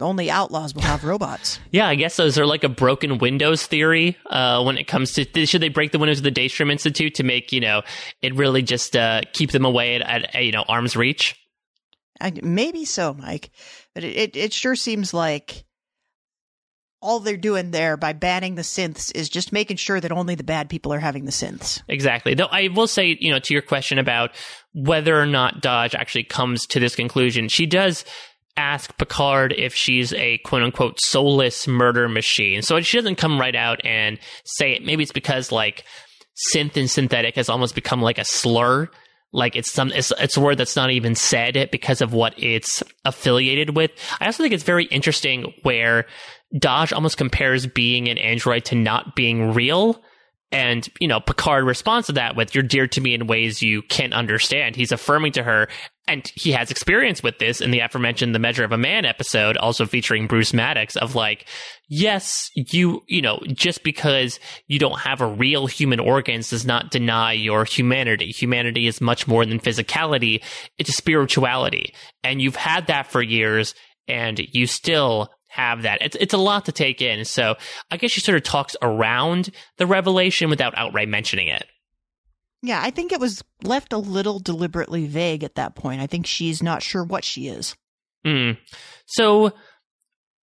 only 0.00 0.30
outlaws 0.30 0.74
will 0.74 0.82
have 0.82 1.04
robots. 1.04 1.58
yeah, 1.70 1.88
I 1.88 1.94
guess 1.94 2.16
those 2.16 2.38
are 2.38 2.46
like 2.46 2.64
a 2.64 2.68
broken 2.68 3.18
Windows 3.18 3.66
theory 3.66 4.16
uh, 4.26 4.62
when 4.62 4.78
it 4.78 4.84
comes 4.84 5.12
to 5.12 5.46
should 5.46 5.62
they 5.62 5.68
break 5.68 5.92
the 5.92 5.98
windows 5.98 6.18
of 6.18 6.24
the 6.24 6.32
Daystrom 6.32 6.70
Institute 6.70 7.14
to 7.16 7.22
make 7.22 7.52
you 7.52 7.60
know 7.60 7.82
it 8.22 8.34
really 8.34 8.62
just 8.62 8.96
uh, 8.96 9.22
keep 9.32 9.52
them 9.52 9.64
away 9.64 9.96
at, 9.96 10.34
at, 10.34 10.44
you 10.44 10.52
know 10.52 10.64
arm's 10.68 10.96
reach. 10.96 11.36
I, 12.20 12.32
maybe 12.42 12.84
so, 12.84 13.14
Mike, 13.14 13.50
but 13.94 14.04
it, 14.04 14.16
it, 14.16 14.36
it 14.36 14.52
sure 14.52 14.76
seems 14.76 15.12
like 15.12 15.64
all 17.04 17.20
they're 17.20 17.36
doing 17.36 17.70
there 17.70 17.98
by 17.98 18.14
banning 18.14 18.54
the 18.54 18.62
synths 18.62 19.14
is 19.14 19.28
just 19.28 19.52
making 19.52 19.76
sure 19.76 20.00
that 20.00 20.10
only 20.10 20.34
the 20.34 20.42
bad 20.42 20.70
people 20.70 20.92
are 20.92 21.00
having 21.00 21.26
the 21.26 21.30
synths. 21.30 21.82
Exactly. 21.86 22.32
Though 22.32 22.48
I 22.50 22.68
will 22.68 22.86
say, 22.86 23.18
you 23.20 23.30
know, 23.30 23.38
to 23.40 23.52
your 23.52 23.62
question 23.62 23.98
about 23.98 24.30
whether 24.72 25.20
or 25.20 25.26
not 25.26 25.60
Dahj 25.60 25.94
actually 25.94 26.24
comes 26.24 26.66
to 26.68 26.80
this 26.80 26.96
conclusion, 26.96 27.48
she 27.48 27.66
does 27.66 28.06
ask 28.56 28.96
Picard 28.98 29.52
if 29.56 29.74
she's 29.74 30.12
a 30.14 30.38
quote 30.38 30.62
unquote 30.62 31.00
soulless 31.00 31.66
murder 31.66 32.08
machine. 32.08 32.62
So 32.62 32.80
she 32.80 32.98
doesn't 32.98 33.16
come 33.16 33.40
right 33.40 33.54
out 33.56 33.84
and 33.84 34.18
say 34.44 34.72
it. 34.72 34.84
Maybe 34.84 35.02
it's 35.02 35.12
because 35.12 35.50
like 35.50 35.84
synth 36.54 36.76
and 36.76 36.90
synthetic 36.90 37.36
has 37.36 37.48
almost 37.48 37.74
become 37.74 38.00
like 38.00 38.18
a 38.18 38.24
slur. 38.24 38.88
Like 39.32 39.56
it's 39.56 39.72
some, 39.72 39.90
it's, 39.90 40.12
it's 40.18 40.36
a 40.36 40.40
word 40.40 40.58
that's 40.58 40.76
not 40.76 40.90
even 40.90 41.16
said 41.16 41.68
because 41.72 42.00
of 42.00 42.12
what 42.12 42.34
it's 42.36 42.82
affiliated 43.04 43.74
with. 43.76 43.90
I 44.20 44.26
also 44.26 44.44
think 44.44 44.54
it's 44.54 44.62
very 44.62 44.84
interesting 44.84 45.52
where 45.62 46.06
Dahj 46.54 46.92
almost 46.92 47.16
compares 47.16 47.66
being 47.66 48.08
an 48.08 48.18
android 48.18 48.64
to 48.66 48.76
not 48.76 49.16
being 49.16 49.52
real. 49.52 50.00
And, 50.52 50.88
you 51.00 51.08
know, 51.08 51.18
Picard 51.18 51.64
responds 51.64 52.06
to 52.06 52.12
that 52.12 52.36
with, 52.36 52.54
you're 52.54 52.62
dear 52.62 52.86
to 52.86 53.00
me 53.00 53.12
in 53.12 53.26
ways 53.26 53.60
you 53.60 53.82
can't 53.82 54.14
understand. 54.14 54.76
He's 54.76 54.92
affirming 54.92 55.32
to 55.32 55.42
her, 55.42 55.68
and 56.06 56.30
he 56.34 56.52
has 56.52 56.70
experience 56.70 57.22
with 57.22 57.38
this 57.38 57.60
in 57.60 57.70
the 57.70 57.80
aforementioned 57.80 58.34
The 58.34 58.38
Measure 58.38 58.64
of 58.64 58.72
a 58.72 58.78
Man 58.78 59.04
episode, 59.04 59.56
also 59.56 59.86
featuring 59.86 60.26
Bruce 60.26 60.52
Maddox, 60.52 60.96
of 60.96 61.14
like, 61.14 61.48
yes, 61.88 62.50
you, 62.54 63.02
you 63.08 63.22
know, 63.22 63.40
just 63.48 63.82
because 63.82 64.38
you 64.66 64.78
don't 64.78 65.00
have 65.00 65.22
a 65.22 65.26
real 65.26 65.66
human 65.66 66.00
organs 66.00 66.50
does 66.50 66.66
not 66.66 66.90
deny 66.90 67.32
your 67.32 67.64
humanity. 67.64 68.26
Humanity 68.26 68.86
is 68.86 69.00
much 69.00 69.26
more 69.26 69.46
than 69.46 69.58
physicality. 69.58 70.42
It's 70.78 70.90
a 70.90 70.92
spirituality. 70.92 71.94
And 72.22 72.42
you've 72.42 72.56
had 72.56 72.88
that 72.88 73.06
for 73.06 73.22
years, 73.22 73.74
and 74.06 74.38
you 74.38 74.66
still 74.66 75.30
have 75.48 75.82
that. 75.82 76.02
It's 76.02 76.16
it's 76.20 76.34
a 76.34 76.38
lot 76.38 76.64
to 76.66 76.72
take 76.72 77.00
in. 77.00 77.24
So 77.24 77.54
I 77.90 77.96
guess 77.96 78.10
she 78.10 78.20
sort 78.20 78.36
of 78.36 78.42
talks 78.42 78.76
around 78.82 79.50
the 79.78 79.86
revelation 79.86 80.50
without 80.50 80.76
outright 80.76 81.08
mentioning 81.08 81.48
it. 81.48 81.64
Yeah, 82.64 82.80
I 82.82 82.90
think 82.90 83.12
it 83.12 83.20
was 83.20 83.44
left 83.62 83.92
a 83.92 83.98
little 83.98 84.38
deliberately 84.38 85.06
vague 85.06 85.44
at 85.44 85.56
that 85.56 85.74
point. 85.74 86.00
I 86.00 86.06
think 86.06 86.26
she's 86.26 86.62
not 86.62 86.82
sure 86.82 87.04
what 87.04 87.22
she 87.22 87.46
is. 87.48 87.76
Mm. 88.24 88.56
So 89.04 89.52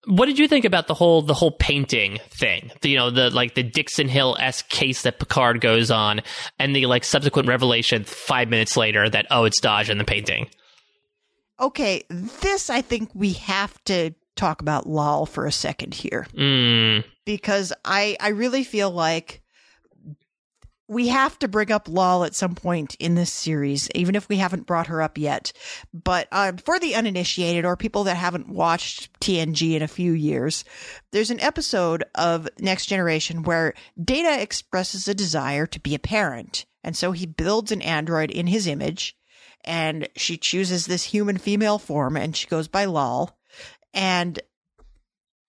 what 0.06 0.26
did 0.26 0.38
you 0.38 0.46
think 0.46 0.64
about 0.64 0.86
the 0.86 0.94
whole 0.94 1.22
the 1.22 1.34
whole 1.34 1.50
painting 1.50 2.20
thing? 2.30 2.70
The, 2.82 2.90
you 2.90 2.96
know, 2.96 3.10
the 3.10 3.30
like 3.30 3.56
the 3.56 3.64
Dixon 3.64 4.08
Hill 4.08 4.36
s 4.38 4.62
case 4.62 5.02
that 5.02 5.18
Picard 5.18 5.60
goes 5.60 5.90
on, 5.90 6.20
and 6.60 6.74
the 6.74 6.86
like 6.86 7.02
subsequent 7.02 7.48
revelation 7.48 8.04
five 8.04 8.48
minutes 8.48 8.76
later 8.76 9.10
that 9.10 9.26
oh, 9.32 9.44
it's 9.44 9.60
Dahj 9.60 9.90
in 9.90 9.98
the 9.98 10.04
painting. 10.04 10.48
Okay, 11.58 12.04
this 12.08 12.70
I 12.70 12.80
think 12.80 13.10
we 13.12 13.32
have 13.32 13.82
to 13.84 14.12
talk 14.36 14.60
about 14.60 14.88
Lal 14.88 15.26
for 15.26 15.46
a 15.46 15.52
second 15.52 15.94
here. 15.94 16.28
Mm. 16.32 17.04
Because 17.24 17.72
I, 17.84 18.16
I 18.20 18.28
really 18.28 18.62
feel 18.64 18.90
like 18.90 19.40
we 20.86 21.08
have 21.08 21.38
to 21.38 21.48
bring 21.48 21.72
up 21.72 21.88
Lal 21.88 22.24
at 22.24 22.34
some 22.34 22.54
point 22.54 22.94
in 22.96 23.14
this 23.14 23.32
series, 23.32 23.88
even 23.94 24.14
if 24.14 24.28
we 24.28 24.36
haven't 24.36 24.66
brought 24.66 24.88
her 24.88 25.00
up 25.00 25.16
yet. 25.16 25.52
But 25.92 26.28
uh, 26.30 26.52
for 26.64 26.78
the 26.78 26.94
uninitiated 26.94 27.64
or 27.64 27.76
people 27.76 28.04
that 28.04 28.16
haven't 28.16 28.48
watched 28.48 29.18
TNG 29.20 29.74
in 29.74 29.82
a 29.82 29.88
few 29.88 30.12
years, 30.12 30.64
there's 31.10 31.30
an 31.30 31.40
episode 31.40 32.04
of 32.14 32.48
Next 32.58 32.86
Generation 32.86 33.44
where 33.44 33.74
Data 34.02 34.40
expresses 34.40 35.08
a 35.08 35.14
desire 35.14 35.66
to 35.66 35.80
be 35.80 35.94
a 35.94 35.98
parent. 35.98 36.66
And 36.82 36.94
so 36.94 37.12
he 37.12 37.24
builds 37.24 37.72
an 37.72 37.80
android 37.80 38.30
in 38.30 38.46
his 38.46 38.66
image, 38.66 39.16
and 39.64 40.06
she 40.16 40.36
chooses 40.36 40.84
this 40.84 41.04
human 41.04 41.38
female 41.38 41.78
form, 41.78 42.14
and 42.14 42.36
she 42.36 42.46
goes 42.46 42.68
by 42.68 42.84
Lal. 42.84 43.38
And 43.94 44.38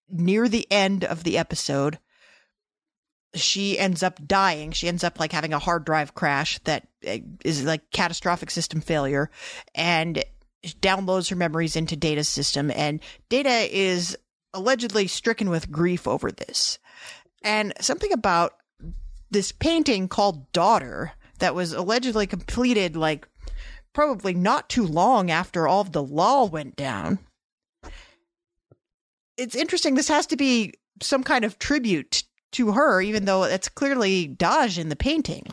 near 0.10 0.48
the 0.48 0.66
end 0.72 1.04
of 1.04 1.26
the 1.26 1.38
episode, 1.38 2.00
she 3.36 3.78
ends 3.78 4.04
up 4.04 4.26
dying. 4.26 4.72
She 4.72 4.88
ends 4.88 5.04
up 5.04 5.20
like 5.20 5.32
having 5.32 5.54
a 5.54 5.60
hard 5.60 5.86
drive 5.86 6.16
crash 6.16 6.60
that 6.64 6.88
uh, 7.08 7.18
like 7.64 7.92
catastrophic 7.92 8.50
system 8.50 8.82
failure 8.82 9.30
and 9.74 10.24
downloads 10.82 11.30
her 11.30 11.36
memories 11.36 11.76
into 11.76 11.96
Data's 11.96 12.30
system. 12.30 12.72
And 12.72 13.02
Data 13.30 13.68
is 13.72 14.18
allegedly 14.54 15.08
stricken 15.08 15.50
with 15.50 15.72
grief 15.72 16.08
over 16.08 16.32
this. 16.32 16.80
And 17.44 17.74
something 17.80 18.12
about 18.12 18.54
this 19.30 19.52
painting 19.52 20.08
called 20.08 20.52
Daughter 20.52 21.12
that 21.40 21.56
was 21.56 21.74
allegedly 21.74 22.26
completed 22.26 22.96
like 22.96 23.28
probably 23.94 24.34
not 24.34 24.70
too 24.70 24.86
long 24.86 25.32
after 25.32 25.68
all 25.68 25.82
of 25.82 25.92
the 25.92 26.04
law 26.04 26.46
went 26.46 26.76
down. 26.76 27.20
It's 29.38 29.56
interesting. 29.56 29.96
This 29.96 30.08
has 30.08 30.28
to 30.28 30.38
be 30.38 30.74
some 31.02 31.24
kind 31.24 31.44
of 31.44 31.60
tribute 31.60 32.24
to 32.56 32.72
her, 32.72 33.02
even 33.02 33.26
though 33.26 33.44
it's 33.44 33.70
clearly 33.70 34.28
Dahj 34.28 34.78
in 34.78 34.90
the 34.90 34.96
painting. 34.96 35.48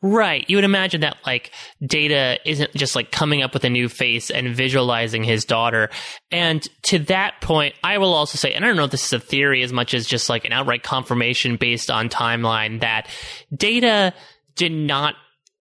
Right. 0.00 0.48
You 0.48 0.56
would 0.56 0.64
imagine 0.64 1.00
that 1.00 1.16
like 1.26 1.50
Data 1.84 2.38
isn't 2.48 2.72
just 2.74 2.94
like 2.94 3.10
coming 3.10 3.42
up 3.42 3.52
with 3.52 3.64
a 3.64 3.70
new 3.70 3.88
face 3.88 4.30
and 4.30 4.54
visualizing 4.54 5.24
his 5.24 5.44
daughter. 5.44 5.90
And 6.30 6.62
to 6.84 7.00
that 7.00 7.40
point, 7.40 7.74
I 7.82 7.98
will 7.98 8.14
also 8.14 8.38
say, 8.38 8.52
and 8.52 8.64
I 8.64 8.68
don't 8.68 8.76
know 8.76 8.84
if 8.84 8.92
this 8.92 9.06
is 9.06 9.12
a 9.12 9.18
theory 9.18 9.62
as 9.64 9.72
much 9.72 9.94
as 9.94 10.06
just 10.06 10.28
like 10.28 10.44
an 10.44 10.52
outright 10.52 10.84
confirmation 10.84 11.56
based 11.56 11.90
on 11.90 12.08
timeline 12.08 12.80
that 12.80 13.08
Data 13.52 14.14
did 14.54 14.72
not 14.72 15.14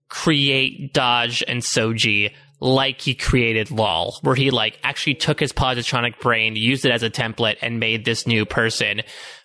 create 0.09 0.93
Dahj 0.93 1.41
and 1.47 1.61
Soji 1.61 2.31
like 2.60 3.01
he 3.01 3.14
created 3.14 3.70
Lal, 3.72 4.18
where 4.22 4.36
he 4.36 4.51
like 4.51 4.80
actually 4.84 5.16
took 5.16 5.39
his 5.39 5.53
positronic 5.53 6.20
brain, 6.20 6.55
used 6.55 6.86
it 6.86 6.91
as 6.91 7.03
a 7.03 7.10
template, 7.10 7.58
and 7.62 7.80
made 7.80 8.05
this 8.05 8.26
new 8.26 8.45
person. 8.45 9.01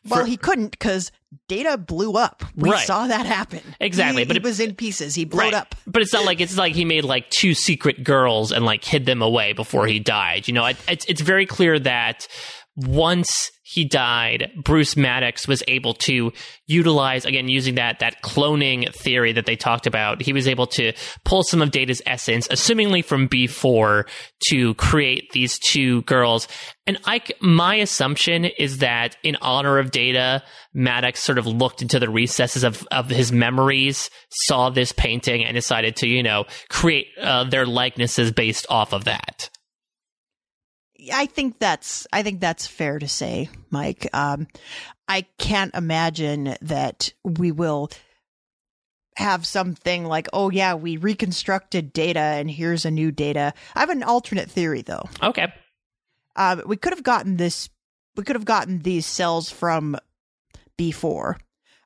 For- 0.06 0.16
well, 0.16 0.24
he 0.24 0.36
couldn't 0.36 0.70
because 0.70 1.12
Data 1.48 1.78
blew 1.78 2.14
up. 2.14 2.44
We 2.56 2.70
right. 2.70 2.86
saw 2.86 3.06
that 3.06 3.26
happen. 3.26 3.60
Exactly, 3.80 4.22
he, 4.22 4.26
but 4.26 4.36
it 4.36 4.42
was 4.42 4.60
in 4.60 4.74
pieces. 4.74 5.14
He 5.14 5.24
blew 5.24 5.40
right. 5.40 5.54
up. 5.54 5.74
But 5.86 6.02
it's 6.02 6.12
not 6.12 6.24
like 6.24 6.40
it's 6.40 6.56
like 6.56 6.74
he 6.74 6.84
made 6.84 7.04
like 7.04 7.28
two 7.30 7.54
secret 7.54 8.02
girls 8.04 8.52
and 8.52 8.64
like 8.64 8.84
hid 8.84 9.06
them 9.06 9.22
away 9.22 9.52
before 9.52 9.86
he 9.86 9.98
died. 9.98 10.48
You 10.48 10.54
know, 10.54 10.64
it, 10.66 10.76
it's 10.88 11.04
it's 11.06 11.20
very 11.20 11.46
clear 11.46 11.78
that 11.78 12.28
once 12.74 13.50
he 13.64 13.84
died, 13.84 14.50
Bruce 14.56 14.96
Maddox 14.96 15.46
was 15.46 15.62
able 15.68 15.94
to 15.94 16.32
utilize 16.66 17.24
again 17.24 17.48
using 17.48 17.74
that 17.74 18.00
that 18.00 18.22
cloning 18.22 18.92
theory 18.94 19.32
that 19.32 19.46
they 19.46 19.56
talked 19.56 19.86
about. 19.86 20.22
He 20.22 20.32
was 20.32 20.48
able 20.48 20.66
to 20.68 20.92
pull 21.24 21.42
some 21.42 21.60
of 21.60 21.70
Data's 21.70 22.00
essence, 22.06 22.48
assumingly 22.48 23.04
from 23.04 23.28
B4, 23.28 24.08
to 24.48 24.74
create 24.74 25.30
these 25.32 25.58
two 25.58 26.02
girls. 26.02 26.48
And 26.86 26.98
I, 27.04 27.22
my 27.40 27.76
assumption 27.76 28.46
is 28.46 28.78
that 28.78 29.16
in 29.22 29.36
honor 29.42 29.78
of 29.78 29.90
Data, 29.90 30.42
Maddox 30.72 31.22
sort 31.22 31.38
of 31.38 31.46
looked 31.46 31.82
into 31.82 31.98
the 31.98 32.10
recesses 32.10 32.64
of 32.64 32.86
of 32.90 33.10
his 33.10 33.32
memories, 33.32 34.08
saw 34.30 34.70
this 34.70 34.92
painting, 34.92 35.44
and 35.44 35.54
decided 35.54 35.96
to 35.96 36.08
you 36.08 36.22
know 36.22 36.46
create 36.70 37.06
uh, 37.20 37.44
their 37.44 37.66
likenesses 37.66 38.32
based 38.32 38.66
off 38.70 38.92
of 38.94 39.04
that. 39.04 39.50
I 41.12 41.26
think 41.26 41.58
that's 41.58 42.06
I 42.12 42.22
think 42.22 42.40
that's 42.40 42.66
fair 42.66 42.98
to 42.98 43.08
say, 43.08 43.48
Mike. 43.70 44.08
Um, 44.12 44.46
I 45.08 45.22
can't 45.38 45.74
imagine 45.74 46.56
that 46.60 47.12
we 47.24 47.52
will 47.52 47.90
have 49.16 49.46
something 49.46 50.06
like, 50.06 50.28
oh 50.32 50.50
yeah, 50.50 50.74
we 50.74 50.96
reconstructed 50.96 51.92
data 51.92 52.20
and 52.20 52.50
here's 52.50 52.84
a 52.84 52.90
new 52.90 53.10
data. 53.10 53.52
I 53.74 53.80
have 53.80 53.90
an 53.90 54.02
alternate 54.02 54.50
theory 54.50 54.82
though. 54.82 55.08
Okay. 55.22 55.52
Um, 56.36 56.62
we 56.66 56.76
could 56.76 56.92
have 56.92 57.02
gotten 57.02 57.36
this. 57.36 57.68
We 58.16 58.24
could 58.24 58.36
have 58.36 58.44
gotten 58.44 58.80
these 58.80 59.06
cells 59.06 59.50
from 59.50 59.96
B4. 60.78 61.36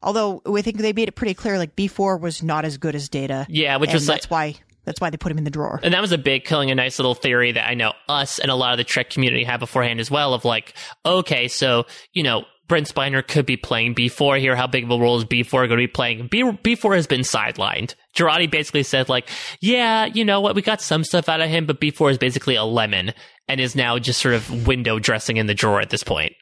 Although 0.03 0.43
we 0.45 0.63
think 0.63 0.79
they 0.79 0.93
made 0.93 1.09
it 1.09 1.17
pretty 1.17 1.35
clear, 1.35 1.59
like 1.59 1.75
B4 1.75 2.21
was 2.21 2.43
not 2.43 2.65
as 2.65 2.79
good 2.79 2.95
as 2.95 3.09
data. 3.09 3.47
Yeah, 3.49 3.77
which 3.77 3.93
was 3.93 4.07
that's 4.07 4.31
like, 4.31 4.31
why 4.31 4.61
that's 4.87 5.01
why 5.01 5.11
they 5.11 5.19
put 5.19 5.31
him 5.31 5.37
in 5.37 5.45
the 5.45 5.51
drawer. 5.51 5.81
And 5.83 5.93
that 5.93 6.01
was 6.01 6.13
a 6.13 6.19
big 6.19 6.45
killing 6.45 6.71
a 6.71 6.75
nice 6.75 6.99
little 6.99 7.15
theory 7.15 7.53
that 7.53 7.69
I 7.69 7.75
know 7.75 7.93
us 8.09 8.39
and 8.39 8.51
a 8.51 8.55
lot 8.55 8.73
of 8.73 8.79
the 8.79 8.85
Trek 8.85 9.11
community 9.11 9.45
have 9.45 9.61
beforehand 9.61 10.01
as 10.01 10.11
well 10.11 10.33
of 10.33 10.45
like, 10.45 10.75
okay, 11.05 11.49
so, 11.49 11.85
you 12.15 12.23
know, 12.23 12.45
Brent 12.69 12.93
Spiner 12.93 13.27
could 13.27 13.47
be 13.47 13.57
playing 13.57 13.95
B4 13.95 14.41
here. 14.41 14.57
How 14.57 14.67
big 14.67 14.85
of 14.85 14.91
a 14.91 14.99
role 14.99 15.19
is 15.19 15.25
B4 15.25 15.51
going 15.51 15.71
to 15.71 15.77
be 15.77 15.87
playing? 15.87 16.29
B- 16.29 16.43
B4 16.43 16.97
has 16.97 17.07
been 17.07 17.21
sidelined. 17.21 17.95
Jurati 18.17 18.51
basically 18.51 18.83
said 18.83 19.09
like, 19.09 19.29
yeah, 19.61 20.07
you 20.07 20.25
know 20.25 20.41
what? 20.41 20.55
We 20.55 20.63
got 20.63 20.81
some 20.81 21.05
stuff 21.05 21.29
out 21.29 21.41
of 21.41 21.49
him, 21.49 21.67
but 21.67 21.81
B4 21.81 22.13
is 22.13 22.19
basically 22.19 22.55
a 22.57 22.65
lemon 22.65 23.13
and 23.49 23.61
is 23.61 23.77
now 23.77 23.99
just 23.99 24.21
sort 24.21 24.35
of 24.35 24.67
window 24.67 24.99
dressing 24.99 25.37
in 25.37 25.47
the 25.47 25.55
drawer 25.55 25.81
at 25.81 25.91
this 25.91 26.03
point. 26.03 26.33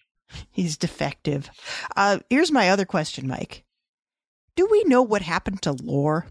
He's 0.51 0.77
defective. 0.77 1.51
Uh, 1.97 2.19
here's 2.31 2.53
my 2.53 2.71
other 2.71 2.85
question, 2.85 3.27
Mike. 3.29 3.65
Do 4.57 4.67
we 4.71 4.85
know 4.85 5.03
what 5.03 5.23
happened 5.23 5.63
to 5.63 5.73
Lore? 5.73 6.27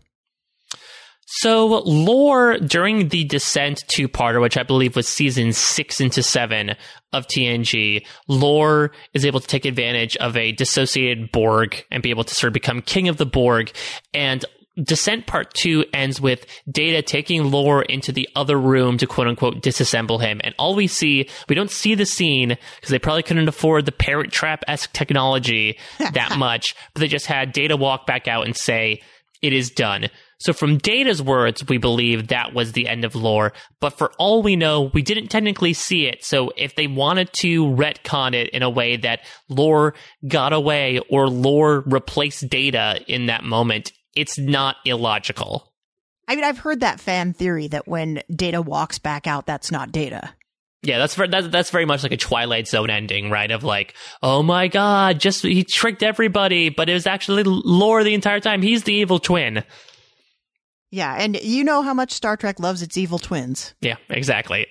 So, 1.25 1.81
Lore 1.85 2.57
during 2.59 3.09
the 3.09 3.23
Descent 3.23 3.83
two 3.87 4.07
parter, 4.07 4.41
which 4.41 4.57
I 4.57 4.63
believe 4.63 4.95
was 4.95 5.07
season 5.07 5.53
six 5.53 5.99
into 5.99 6.21
seven 6.21 6.75
of 7.11 7.27
TNG, 7.27 8.05
Lore 8.27 8.91
is 9.13 9.25
able 9.25 9.39
to 9.39 9.47
take 9.47 9.65
advantage 9.65 10.17
of 10.17 10.35
a 10.35 10.51
dissociated 10.51 11.31
Borg 11.31 11.85
and 11.91 12.03
be 12.03 12.09
able 12.09 12.23
to 12.23 12.35
sort 12.35 12.49
of 12.49 12.53
become 12.53 12.81
king 12.81 13.07
of 13.07 13.17
the 13.17 13.25
Borg. 13.25 13.71
And 14.13 14.43
Descent 14.81 15.27
Part 15.27 15.53
2 15.53 15.85
ends 15.93 16.19
with 16.19 16.47
Data 16.69 17.03
taking 17.03 17.51
Lore 17.51 17.83
into 17.83 18.11
the 18.11 18.27
other 18.35 18.59
room 18.59 18.97
to 18.97 19.05
quote 19.05 19.27
unquote 19.27 19.61
disassemble 19.61 20.19
him. 20.19 20.41
And 20.43 20.55
all 20.57 20.75
we 20.75 20.87
see, 20.87 21.29
we 21.47 21.55
don't 21.55 21.69
see 21.69 21.93
the 21.93 22.05
scene 22.05 22.49
because 22.49 22.89
they 22.89 22.99
probably 22.99 23.23
couldn't 23.23 23.47
afford 23.47 23.85
the 23.85 23.91
Parent 23.91 24.33
Trap 24.33 24.63
esque 24.67 24.91
technology 24.93 25.77
that 26.13 26.37
much, 26.37 26.75
but 26.93 27.01
they 27.01 27.07
just 27.07 27.27
had 27.27 27.51
Data 27.51 27.77
walk 27.77 28.07
back 28.07 28.27
out 28.27 28.45
and 28.45 28.57
say, 28.57 29.01
it 29.43 29.53
is 29.53 29.69
done. 29.69 30.09
So 30.43 30.51
from 30.51 30.77
Data's 30.77 31.21
words, 31.21 31.65
we 31.69 31.77
believe 31.77 32.27
that 32.27 32.53
was 32.53 32.73
the 32.73 32.89
end 32.89 33.05
of 33.05 33.15
lore. 33.15 33.53
But 33.79 33.91
for 33.91 34.11
all 34.17 34.43
we 34.43 34.57
know, 34.57 34.91
we 34.93 35.01
didn't 35.01 35.29
technically 35.29 35.71
see 35.71 36.05
it. 36.05 36.25
So 36.25 36.51
if 36.57 36.75
they 36.75 36.85
wanted 36.85 37.31
to 37.39 37.63
retcon 37.63 38.33
it 38.33 38.49
in 38.49 38.61
a 38.61 38.69
way 38.69 38.97
that 38.97 39.21
lore 39.47 39.93
got 40.27 40.51
away 40.51 40.99
or 41.09 41.29
lore 41.29 41.85
replaced 41.85 42.49
data 42.49 42.99
in 43.07 43.27
that 43.27 43.45
moment, 43.45 43.93
it's 44.17 44.37
not 44.37 44.75
illogical. 44.83 45.71
I 46.27 46.35
mean, 46.35 46.43
I've 46.43 46.57
heard 46.57 46.81
that 46.81 46.99
fan 46.99 47.31
theory 47.31 47.69
that 47.69 47.87
when 47.87 48.21
Data 48.29 48.61
walks 48.61 48.99
back 48.99 49.27
out, 49.27 49.45
that's 49.45 49.71
not 49.71 49.93
Data. 49.93 50.33
Yeah, 50.81 50.97
that's 50.97 51.15
very, 51.15 51.29
that's 51.29 51.47
that's 51.47 51.69
very 51.69 51.85
much 51.85 52.03
like 52.03 52.11
a 52.11 52.17
Twilight 52.17 52.67
Zone 52.67 52.89
ending, 52.89 53.29
right? 53.29 53.49
Of 53.49 53.63
like, 53.63 53.95
oh 54.21 54.43
my 54.43 54.67
god, 54.67 55.21
just 55.21 55.41
he 55.41 55.63
tricked 55.63 56.03
everybody, 56.03 56.67
but 56.67 56.89
it 56.89 56.93
was 56.93 57.07
actually 57.07 57.43
lore 57.45 58.03
the 58.03 58.13
entire 58.13 58.41
time. 58.41 58.61
He's 58.61 58.83
the 58.83 58.93
evil 58.93 59.19
twin. 59.19 59.63
Yeah, 60.93 61.15
and 61.17 61.41
you 61.41 61.63
know 61.63 61.81
how 61.81 61.95
much 61.95 62.11
Star 62.11 62.37
Trek 62.37 62.59
loves 62.59 62.83
its 62.83 62.97
evil 62.97 63.17
twins. 63.17 63.73
Yeah, 63.81 63.95
exactly. 64.09 64.67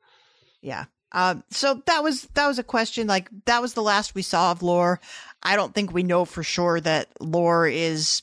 yeah. 0.62 0.84
Um, 1.10 1.42
so 1.50 1.82
that 1.86 2.04
was 2.04 2.22
that 2.34 2.46
was 2.46 2.60
a 2.60 2.62
question. 2.62 3.08
Like 3.08 3.28
that 3.46 3.60
was 3.60 3.74
the 3.74 3.82
last 3.82 4.14
we 4.14 4.22
saw 4.22 4.52
of 4.52 4.62
Lore. 4.62 5.00
I 5.42 5.56
don't 5.56 5.74
think 5.74 5.92
we 5.92 6.04
know 6.04 6.24
for 6.24 6.44
sure 6.44 6.80
that 6.82 7.08
Lore 7.18 7.66
is 7.66 8.22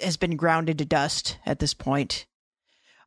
has 0.00 0.16
been 0.16 0.34
grounded 0.34 0.78
to 0.78 0.84
dust 0.84 1.38
at 1.46 1.60
this 1.60 1.72
point. 1.72 2.26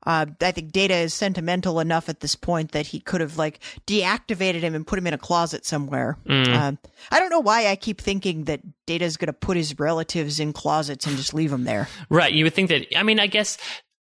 Uh, 0.05 0.27
I 0.41 0.51
think 0.51 0.71
Data 0.71 0.95
is 0.95 1.13
sentimental 1.13 1.79
enough 1.79 2.09
at 2.09 2.19
this 2.19 2.35
point 2.35 2.71
that 2.71 2.87
he 2.87 2.99
could 2.99 3.21
have 3.21 3.37
like 3.37 3.59
deactivated 3.87 4.61
him 4.61 4.75
and 4.75 4.85
put 4.85 4.99
him 4.99 5.07
in 5.07 5.13
a 5.13 5.17
closet 5.17 5.65
somewhere. 5.65 6.17
Mm. 6.27 6.53
Uh, 6.53 6.71
I 7.11 7.19
don't 7.19 7.29
know 7.29 7.39
why 7.39 7.67
I 7.67 7.75
keep 7.75 7.99
thinking 7.99 8.45
that 8.45 8.61
Data 8.85 9.05
is 9.05 9.17
going 9.17 9.27
to 9.27 9.33
put 9.33 9.57
his 9.57 9.79
relatives 9.79 10.39
in 10.39 10.53
closets 10.53 11.07
and 11.07 11.17
just 11.17 11.33
leave 11.33 11.51
them 11.51 11.63
there. 11.63 11.87
Right. 12.09 12.33
You 12.33 12.43
would 12.43 12.53
think 12.53 12.69
that. 12.69 12.97
I 12.97 13.03
mean, 13.03 13.19
I 13.19 13.27
guess 13.27 13.57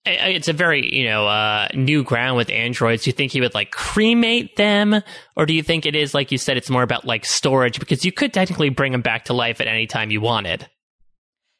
it's 0.06 0.47
a 0.49 0.54
very 0.54 0.93
you 0.93 1.06
know 1.06 1.28
uh, 1.28 1.68
new 1.74 2.04
ground 2.04 2.38
with 2.38 2.49
androids. 2.49 3.04
Do 3.04 3.10
you 3.10 3.14
think 3.14 3.32
he 3.32 3.41
would 3.41 3.54
like 3.54 3.72
cremate 3.72 4.56
them, 4.56 5.01
or 5.36 5.45
do 5.45 5.54
you 5.54 5.64
think 5.64 5.86
it 5.86 5.95
is 5.95 6.14
like 6.14 6.32
you 6.32 6.38
said? 6.38 6.58
It's 6.58 6.70
more 6.70 6.84
about 6.84 7.06
like 7.06 7.26
storage 7.26 7.80
because 7.80 8.04
you 8.04 8.12
could 8.12 8.34
technically 8.34 8.70
bring 8.70 8.91
them 8.91 9.01
back 9.01 9.26
to 9.26 9.34
life 9.34 9.62
at 9.62 9.68
any 9.68 9.88
time 9.88 10.12
you 10.12 10.22
wanted. 10.22 10.70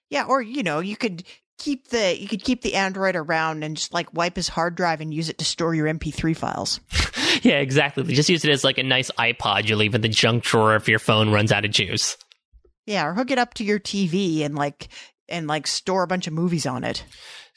Yeah, 0.10 0.26
or 0.26 0.42
you 0.42 0.64
know, 0.64 0.80
you 0.80 0.98
could 0.98 1.24
keep 1.64 1.88
the 1.90 2.20
you 2.20 2.28
could 2.28 2.44
keep 2.44 2.62
the 2.62 2.76
android 2.76 3.16
around 3.16 3.64
and 3.64 3.78
just 3.78 3.94
like 3.94 4.14
wipe 4.14 4.36
his 4.36 4.48
hard 4.48 4.76
drive 4.76 5.02
and 5.02 5.14
use 5.14 5.30
it 5.30 5.38
to 5.38 5.46
store 5.46 5.74
your 5.74 5.88
mp3 5.88 6.36
files 6.36 6.80
yeah 7.42 7.60
exactly 7.60 8.04
just 8.14 8.30
use 8.30 8.44
it 8.44 8.52
as 8.52 8.64
like 8.64 8.78
a 8.78 8.84
nice 8.84 9.10
ipod 9.12 9.68
you 9.68 9.76
leave 9.76 9.96
in 9.96 10.02
the 10.02 10.10
junk 10.10 10.44
drawer 10.44 10.76
if 10.76 10.88
your 10.88 11.00
phone 11.00 11.32
runs 11.32 11.52
out 11.52 11.66
of 11.66 11.72
juice 11.72 12.18
yeah 12.86 13.06
or 13.06 13.14
hook 13.14 13.32
it 13.32 13.38
up 13.38 13.54
to 13.54 13.64
your 13.64 13.80
tv 13.80 14.44
and 14.44 14.56
like 14.56 14.90
and 15.30 15.48
like 15.48 15.68
store 15.68 16.04
a 16.04 16.08
bunch 16.08 16.28
of 16.28 16.34
movies 16.34 16.66
on 16.66 16.84
it. 16.84 17.04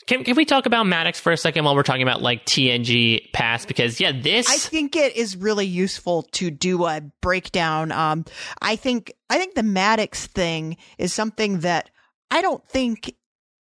Can, 0.07 0.22
can 0.22 0.36
we 0.36 0.44
talk 0.44 0.66
about 0.66 0.86
Maddox 0.86 1.18
for 1.18 1.32
a 1.32 1.36
second 1.36 1.64
while 1.64 1.74
we're 1.74 1.82
talking 1.82 2.02
about 2.02 2.22
like 2.22 2.46
TNG 2.46 3.32
past? 3.32 3.66
Because 3.66 4.00
yeah, 4.00 4.12
this 4.12 4.48
I 4.48 4.57
think 4.57 4.94
it 4.94 5.16
is 5.16 5.36
really 5.36 5.66
useful 5.66 6.22
to 6.32 6.50
do 6.50 6.86
a 6.86 7.02
breakdown. 7.20 7.90
Um, 7.90 8.24
I 8.62 8.76
think 8.76 9.12
I 9.28 9.38
think 9.38 9.54
the 9.54 9.64
Maddox 9.64 10.26
thing 10.26 10.76
is 10.96 11.12
something 11.12 11.61
that 11.61 11.90
I 12.30 12.40
don't 12.40 12.66
think 12.68 13.14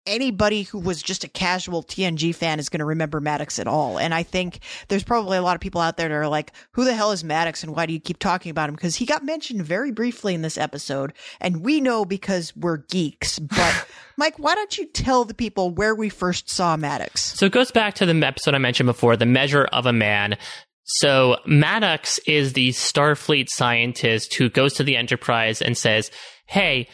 anybody 0.06 0.62
who 0.62 0.78
was 0.78 1.02
just 1.02 1.24
a 1.24 1.28
casual 1.28 1.82
TNG 1.82 2.34
fan 2.34 2.58
is 2.58 2.68
going 2.68 2.78
to 2.78 2.84
remember 2.84 3.20
Maddox 3.20 3.58
at 3.58 3.66
all. 3.66 3.98
And 3.98 4.14
I 4.14 4.22
think 4.22 4.60
there's 4.88 5.04
probably 5.04 5.36
a 5.36 5.42
lot 5.42 5.54
of 5.54 5.60
people 5.60 5.80
out 5.80 5.96
there 5.96 6.08
that 6.08 6.14
are 6.14 6.28
like, 6.28 6.52
who 6.72 6.84
the 6.84 6.94
hell 6.94 7.12
is 7.12 7.24
Maddox 7.24 7.62
and 7.62 7.74
why 7.74 7.86
do 7.86 7.92
you 7.92 8.00
keep 8.00 8.18
talking 8.18 8.50
about 8.50 8.68
him? 8.68 8.74
Because 8.74 8.96
he 8.96 9.06
got 9.06 9.24
mentioned 9.24 9.62
very 9.62 9.90
briefly 9.90 10.34
in 10.34 10.42
this 10.42 10.58
episode. 10.58 11.12
And 11.40 11.64
we 11.64 11.80
know 11.80 12.04
because 12.04 12.54
we're 12.56 12.78
geeks. 12.78 13.38
But 13.38 13.88
Mike, 14.16 14.38
why 14.38 14.54
don't 14.54 14.76
you 14.78 14.86
tell 14.86 15.24
the 15.24 15.34
people 15.34 15.70
where 15.70 15.94
we 15.94 16.08
first 16.08 16.48
saw 16.48 16.76
Maddox? 16.76 17.22
So 17.22 17.46
it 17.46 17.52
goes 17.52 17.70
back 17.70 17.94
to 17.94 18.06
the 18.06 18.26
episode 18.26 18.54
I 18.54 18.58
mentioned 18.58 18.86
before, 18.86 19.16
The 19.16 19.26
Measure 19.26 19.64
of 19.64 19.86
a 19.86 19.92
Man. 19.92 20.36
So 20.84 21.38
Maddox 21.46 22.18
is 22.26 22.52
the 22.52 22.68
Starfleet 22.68 23.48
scientist 23.48 24.34
who 24.34 24.48
goes 24.48 24.74
to 24.74 24.84
the 24.84 24.96
Enterprise 24.96 25.60
and 25.60 25.76
says, 25.76 26.10
Hey, 26.46 26.88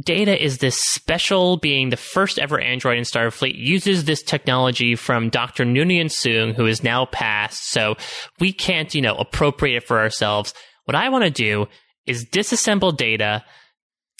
Data 0.00 0.42
is 0.42 0.58
this 0.58 0.78
special 0.78 1.58
being, 1.58 1.90
the 1.90 1.98
first 1.98 2.38
ever 2.38 2.58
android 2.58 2.96
in 2.96 3.04
Starfleet, 3.04 3.54
uses 3.54 4.04
this 4.04 4.22
technology 4.22 4.94
from 4.94 5.28
Dr. 5.28 5.64
Noonien 5.64 6.06
Soong, 6.06 6.54
who 6.54 6.66
is 6.66 6.82
now 6.82 7.04
passed, 7.06 7.70
so 7.70 7.96
we 8.40 8.52
can't, 8.52 8.94
you 8.94 9.02
know, 9.02 9.14
appropriate 9.16 9.76
it 9.76 9.86
for 9.86 9.98
ourselves. 9.98 10.54
What 10.84 10.94
I 10.94 11.10
want 11.10 11.24
to 11.24 11.30
do 11.30 11.66
is 12.06 12.24
disassemble 12.24 12.96
data, 12.96 13.44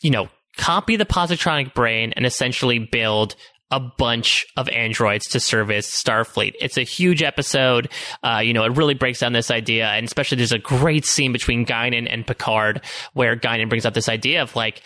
you 0.03 0.11
know, 0.11 0.29
copy 0.59 0.97
the 0.97 1.07
positronic 1.07 1.73
brain, 1.73 2.13
and 2.17 2.27
essentially 2.27 2.79
build 2.79 3.35
a 3.71 3.81
bunch 3.81 4.45
of 4.59 4.69
androids 4.69 5.27
to 5.29 5.41
service 5.41 5.91
Starfleet. 5.91 6.53
It's 6.61 6.77
a 6.77 6.83
huge 6.83 7.23
episode. 7.23 7.89
Uh, 8.23 8.43
you 8.45 8.53
know, 8.53 8.65
it 8.65 8.77
really 8.77 8.93
breaks 8.93 9.21
down 9.21 9.33
this 9.33 9.51
idea, 9.51 9.87
and 9.87 10.05
especially 10.05 10.37
there's 10.37 10.53
a 10.53 10.59
great 10.59 11.07
scene 11.07 11.33
between 11.33 11.65
Guinan 11.65 12.07
and 12.11 12.27
Picard 12.27 12.83
where 13.15 13.35
Guinan 13.35 13.71
brings 13.71 13.87
up 13.87 13.95
this 13.95 14.11
idea 14.11 14.43
of 14.43 14.55
like, 14.55 14.83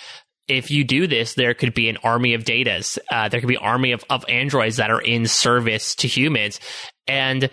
if 0.49 0.71
you 0.71 0.85
do 0.85 1.07
this, 1.07 1.35
there 1.35 1.55
could 1.55 1.75
be 1.75 1.89
an 1.89 1.97
army 1.99 2.35
of 2.35 2.45
datas. 2.45 2.99
Uh, 3.11 3.29
there 3.29 3.41
could 3.41 3.49
be 3.49 3.57
army 3.57 3.93
of, 3.93 4.05
of 4.11 4.25
androids 4.29 4.77
that 4.77 4.91
are 4.91 5.01
in 5.01 5.27
service 5.27 5.95
to 5.97 6.09
humans. 6.09 6.61
And 7.07 7.51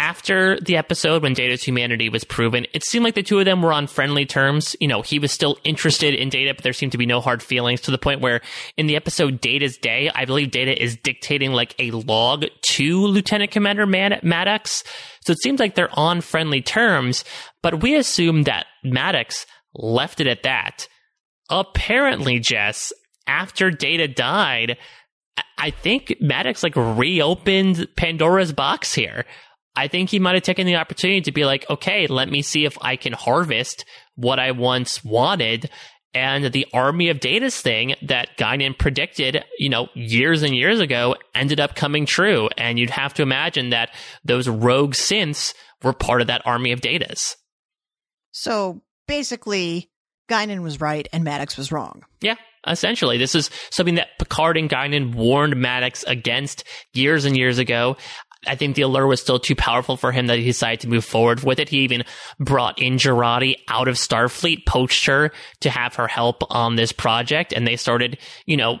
after 0.00 0.58
the 0.60 0.78
episode 0.78 1.22
when 1.22 1.34
Data's 1.34 1.62
humanity 1.62 2.08
was 2.08 2.24
proven, 2.24 2.66
it 2.72 2.82
seemed 2.86 3.04
like 3.04 3.14
the 3.14 3.22
two 3.22 3.38
of 3.38 3.44
them 3.44 3.60
were 3.60 3.72
on 3.72 3.86
friendly 3.86 4.24
terms. 4.24 4.74
You 4.80 4.88
know, 4.88 5.02
he 5.02 5.18
was 5.18 5.30
still 5.30 5.58
interested 5.62 6.14
in 6.14 6.30
Data, 6.30 6.54
but 6.54 6.64
there 6.64 6.72
seemed 6.72 6.92
to 6.92 6.98
be 6.98 7.04
no 7.04 7.20
hard 7.20 7.42
feelings 7.42 7.82
to 7.82 7.90
the 7.90 7.98
point 7.98 8.22
where 8.22 8.40
in 8.78 8.86
the 8.86 8.96
episode 8.96 9.42
Data's 9.42 9.76
Day, 9.76 10.10
I 10.14 10.24
believe 10.24 10.52
Data 10.52 10.82
is 10.82 10.96
dictating 10.96 11.52
like 11.52 11.74
a 11.78 11.90
log 11.90 12.46
to 12.70 13.06
Lieutenant 13.06 13.50
Commander 13.50 13.84
Maddox. 13.84 14.82
So 15.26 15.32
it 15.32 15.42
seems 15.42 15.60
like 15.60 15.74
they're 15.74 15.98
on 15.98 16.22
friendly 16.22 16.62
terms, 16.62 17.22
but 17.62 17.82
we 17.82 17.94
assume 17.94 18.44
that 18.44 18.64
Maddox 18.82 19.44
left 19.74 20.18
it 20.22 20.26
at 20.26 20.44
that 20.44 20.88
apparently, 21.50 22.38
Jess, 22.38 22.92
after 23.26 23.70
Data 23.70 24.08
died, 24.08 24.78
I 25.58 25.70
think 25.70 26.16
Maddox 26.20 26.62
like 26.62 26.76
reopened 26.76 27.88
Pandora's 27.96 28.52
box 28.52 28.94
here. 28.94 29.24
I 29.76 29.88
think 29.88 30.10
he 30.10 30.18
might 30.18 30.34
have 30.34 30.42
taken 30.42 30.66
the 30.66 30.76
opportunity 30.76 31.20
to 31.22 31.32
be 31.32 31.44
like, 31.44 31.68
okay, 31.70 32.06
let 32.06 32.28
me 32.28 32.42
see 32.42 32.64
if 32.64 32.76
I 32.80 32.96
can 32.96 33.12
harvest 33.12 33.84
what 34.16 34.38
I 34.38 34.50
once 34.50 35.04
wanted. 35.04 35.70
And 36.12 36.52
the 36.52 36.66
army 36.72 37.08
of 37.08 37.20
datas 37.20 37.60
thing 37.60 37.94
that 38.02 38.36
Guinan 38.36 38.76
predicted, 38.76 39.44
you 39.58 39.68
know, 39.68 39.88
years 39.94 40.42
and 40.42 40.56
years 40.56 40.80
ago 40.80 41.14
ended 41.34 41.60
up 41.60 41.76
coming 41.76 42.04
true. 42.04 42.48
And 42.58 42.78
you'd 42.78 42.90
have 42.90 43.14
to 43.14 43.22
imagine 43.22 43.70
that 43.70 43.94
those 44.24 44.48
rogue 44.48 44.94
synths 44.94 45.54
were 45.84 45.92
part 45.92 46.20
of 46.20 46.26
that 46.26 46.42
army 46.44 46.72
of 46.72 46.80
datas. 46.80 47.36
So 48.32 48.82
basically, 49.06 49.89
Guinan 50.30 50.62
was 50.62 50.80
right 50.80 51.08
and 51.12 51.24
Maddox 51.24 51.56
was 51.56 51.72
wrong. 51.72 52.04
Yeah, 52.20 52.36
essentially. 52.66 53.18
This 53.18 53.34
is 53.34 53.50
something 53.70 53.96
that 53.96 54.18
Picard 54.18 54.56
and 54.56 54.70
Guinan 54.70 55.14
warned 55.14 55.56
Maddox 55.56 56.04
against 56.04 56.64
years 56.92 57.24
and 57.24 57.36
years 57.36 57.58
ago. 57.58 57.96
I 58.46 58.54
think 58.54 58.74
the 58.74 58.82
allure 58.82 59.06
was 59.06 59.20
still 59.20 59.38
too 59.38 59.54
powerful 59.54 59.98
for 59.98 60.12
him 60.12 60.28
that 60.28 60.38
he 60.38 60.44
decided 60.44 60.80
to 60.80 60.88
move 60.88 61.04
forward 61.04 61.42
with 61.42 61.58
it. 61.58 61.68
He 61.68 61.80
even 61.80 62.04
brought 62.38 62.80
in 62.80 62.96
Jurati 62.96 63.56
out 63.68 63.86
of 63.86 63.96
Starfleet, 63.96 64.64
poached 64.66 65.04
her 65.06 65.30
to 65.60 65.68
have 65.68 65.96
her 65.96 66.08
help 66.08 66.42
on 66.50 66.76
this 66.76 66.92
project, 66.92 67.52
and 67.52 67.66
they 67.66 67.76
started, 67.76 68.16
you 68.46 68.56
know, 68.56 68.78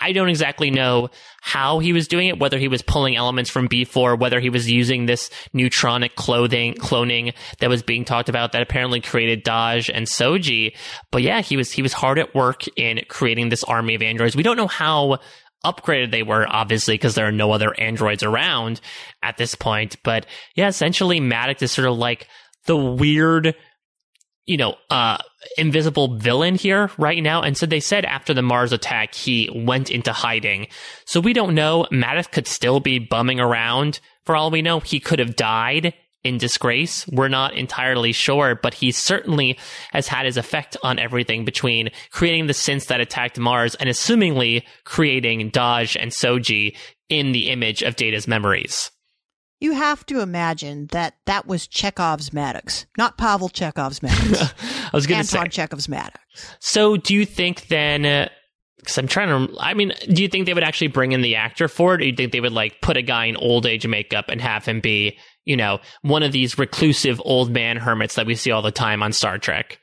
I 0.00 0.12
don't 0.12 0.28
exactly 0.28 0.70
know 0.70 1.10
how 1.40 1.78
he 1.78 1.92
was 1.92 2.08
doing 2.08 2.28
it, 2.28 2.38
whether 2.38 2.58
he 2.58 2.66
was 2.66 2.82
pulling 2.82 3.16
elements 3.16 3.48
from 3.48 3.68
B4, 3.68 4.18
whether 4.18 4.40
he 4.40 4.50
was 4.50 4.70
using 4.70 5.06
this 5.06 5.30
neuronic 5.54 6.16
clothing, 6.16 6.74
cloning 6.74 7.32
that 7.60 7.70
was 7.70 7.82
being 7.82 8.04
talked 8.04 8.28
about 8.28 8.52
that 8.52 8.62
apparently 8.62 9.00
created 9.00 9.44
Dahj 9.44 9.90
and 9.92 10.06
Soji. 10.06 10.74
But 11.12 11.22
yeah, 11.22 11.42
he 11.42 11.56
was, 11.56 11.70
he 11.70 11.82
was 11.82 11.92
hard 11.92 12.18
at 12.18 12.34
work 12.34 12.64
in 12.76 13.02
creating 13.08 13.50
this 13.50 13.62
army 13.64 13.94
of 13.94 14.02
androids. 14.02 14.34
We 14.34 14.42
don't 14.42 14.56
know 14.56 14.66
how 14.66 15.18
upgraded 15.64 16.10
they 16.10 16.22
were, 16.22 16.46
obviously, 16.48 16.94
because 16.94 17.14
there 17.14 17.26
are 17.28 17.32
no 17.32 17.52
other 17.52 17.72
androids 17.78 18.22
around 18.22 18.80
at 19.22 19.36
this 19.36 19.54
point. 19.54 19.96
But 20.02 20.26
yeah, 20.54 20.68
essentially 20.68 21.20
Maddox 21.20 21.62
is 21.62 21.72
sort 21.72 21.88
of 21.88 21.96
like 21.96 22.26
the 22.66 22.76
weird 22.76 23.54
you 24.48 24.56
know, 24.56 24.76
uh, 24.88 25.18
invisible 25.58 26.16
villain 26.16 26.54
here 26.54 26.90
right 26.96 27.22
now. 27.22 27.42
And 27.42 27.56
so 27.56 27.66
they 27.66 27.80
said 27.80 28.06
after 28.06 28.32
the 28.32 28.42
Mars 28.42 28.72
attack, 28.72 29.14
he 29.14 29.50
went 29.54 29.90
into 29.90 30.10
hiding. 30.12 30.68
So 31.04 31.20
we 31.20 31.34
don't 31.34 31.54
know. 31.54 31.86
Maddox 31.90 32.28
could 32.28 32.48
still 32.48 32.80
be 32.80 32.98
bumming 32.98 33.40
around. 33.40 34.00
For 34.24 34.34
all 34.34 34.50
we 34.50 34.62
know, 34.62 34.80
he 34.80 35.00
could 35.00 35.18
have 35.18 35.36
died 35.36 35.92
in 36.24 36.38
disgrace. 36.38 37.06
We're 37.08 37.28
not 37.28 37.54
entirely 37.54 38.12
sure, 38.12 38.58
but 38.60 38.72
he 38.72 38.90
certainly 38.90 39.58
has 39.92 40.08
had 40.08 40.24
his 40.24 40.38
effect 40.38 40.78
on 40.82 40.98
everything 40.98 41.44
between 41.44 41.90
creating 42.10 42.46
the 42.46 42.54
synths 42.54 42.86
that 42.86 43.02
attacked 43.02 43.38
Mars 43.38 43.74
and 43.74 43.90
assumingly 43.90 44.62
creating 44.84 45.50
Dahj 45.50 45.94
and 46.00 46.10
Soji 46.10 46.74
in 47.10 47.32
the 47.32 47.50
image 47.50 47.82
of 47.82 47.96
Data's 47.96 48.26
memories 48.26 48.90
you 49.60 49.72
have 49.72 50.06
to 50.06 50.20
imagine 50.20 50.86
that 50.92 51.14
that 51.26 51.46
was 51.46 51.66
Chekhov's 51.66 52.32
Maddox, 52.32 52.86
not 52.96 53.18
Pavel 53.18 53.48
Chekhov's 53.48 54.02
Maddox. 54.02 54.54
I 54.84 54.90
was 54.92 55.06
going 55.06 55.20
to 55.20 55.26
say 55.26 55.38
Anton 55.38 55.50
Chekhov's 55.50 55.88
Maddox. 55.88 56.20
So, 56.60 56.96
do 56.96 57.14
you 57.14 57.26
think 57.26 57.66
then? 57.68 58.02
Because 58.76 58.98
uh, 58.98 59.02
I'm 59.02 59.08
trying 59.08 59.48
to. 59.48 59.54
I 59.58 59.74
mean, 59.74 59.92
do 60.12 60.22
you 60.22 60.28
think 60.28 60.46
they 60.46 60.54
would 60.54 60.62
actually 60.62 60.88
bring 60.88 61.12
in 61.12 61.22
the 61.22 61.36
actor 61.36 61.68
for 61.68 61.94
it, 61.94 61.96
or 61.96 61.98
do 61.98 62.06
you 62.06 62.16
think 62.16 62.32
they 62.32 62.40
would 62.40 62.52
like 62.52 62.80
put 62.80 62.96
a 62.96 63.02
guy 63.02 63.26
in 63.26 63.36
old 63.36 63.66
age 63.66 63.86
makeup 63.86 64.26
and 64.28 64.40
have 64.40 64.64
him 64.64 64.80
be, 64.80 65.18
you 65.44 65.56
know, 65.56 65.80
one 66.02 66.22
of 66.22 66.32
these 66.32 66.58
reclusive 66.58 67.20
old 67.24 67.50
man 67.50 67.76
hermits 67.76 68.14
that 68.14 68.26
we 68.26 68.34
see 68.34 68.50
all 68.50 68.62
the 68.62 68.70
time 68.70 69.02
on 69.02 69.12
Star 69.12 69.38
Trek? 69.38 69.80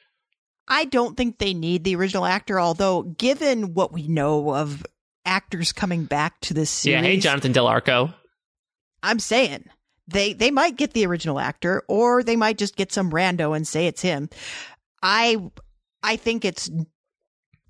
I 0.68 0.86
don't 0.86 1.16
think 1.16 1.38
they 1.38 1.54
need 1.54 1.84
the 1.84 1.96
original 1.96 2.26
actor, 2.26 2.60
although 2.60 3.04
given 3.04 3.74
what 3.74 3.94
we 3.94 4.08
know 4.08 4.56
of 4.56 4.86
actors 5.26 5.72
coming 5.72 6.06
back 6.06 6.40
to 6.42 6.54
this 6.54 6.70
series. 6.70 7.02
Yeah, 7.02 7.08
hey 7.08 7.18
Jonathan 7.18 7.52
Del 7.52 7.68
Arco. 7.68 8.14
I'm 9.06 9.20
saying 9.20 9.66
they 10.08 10.34
they 10.34 10.52
might 10.52 10.76
get 10.76 10.94
the 10.94 11.06
original 11.06 11.40
actor 11.40 11.84
or 11.88 12.24
they 12.24 12.36
might 12.36 12.58
just 12.58 12.76
get 12.76 12.92
some 12.92 13.12
rando 13.12 13.56
and 13.56 13.68
say 13.68 13.88
it's 13.88 14.02
him. 14.02 14.30
I 15.02 15.52
I 16.04 16.16
think 16.16 16.44
it's 16.44 16.70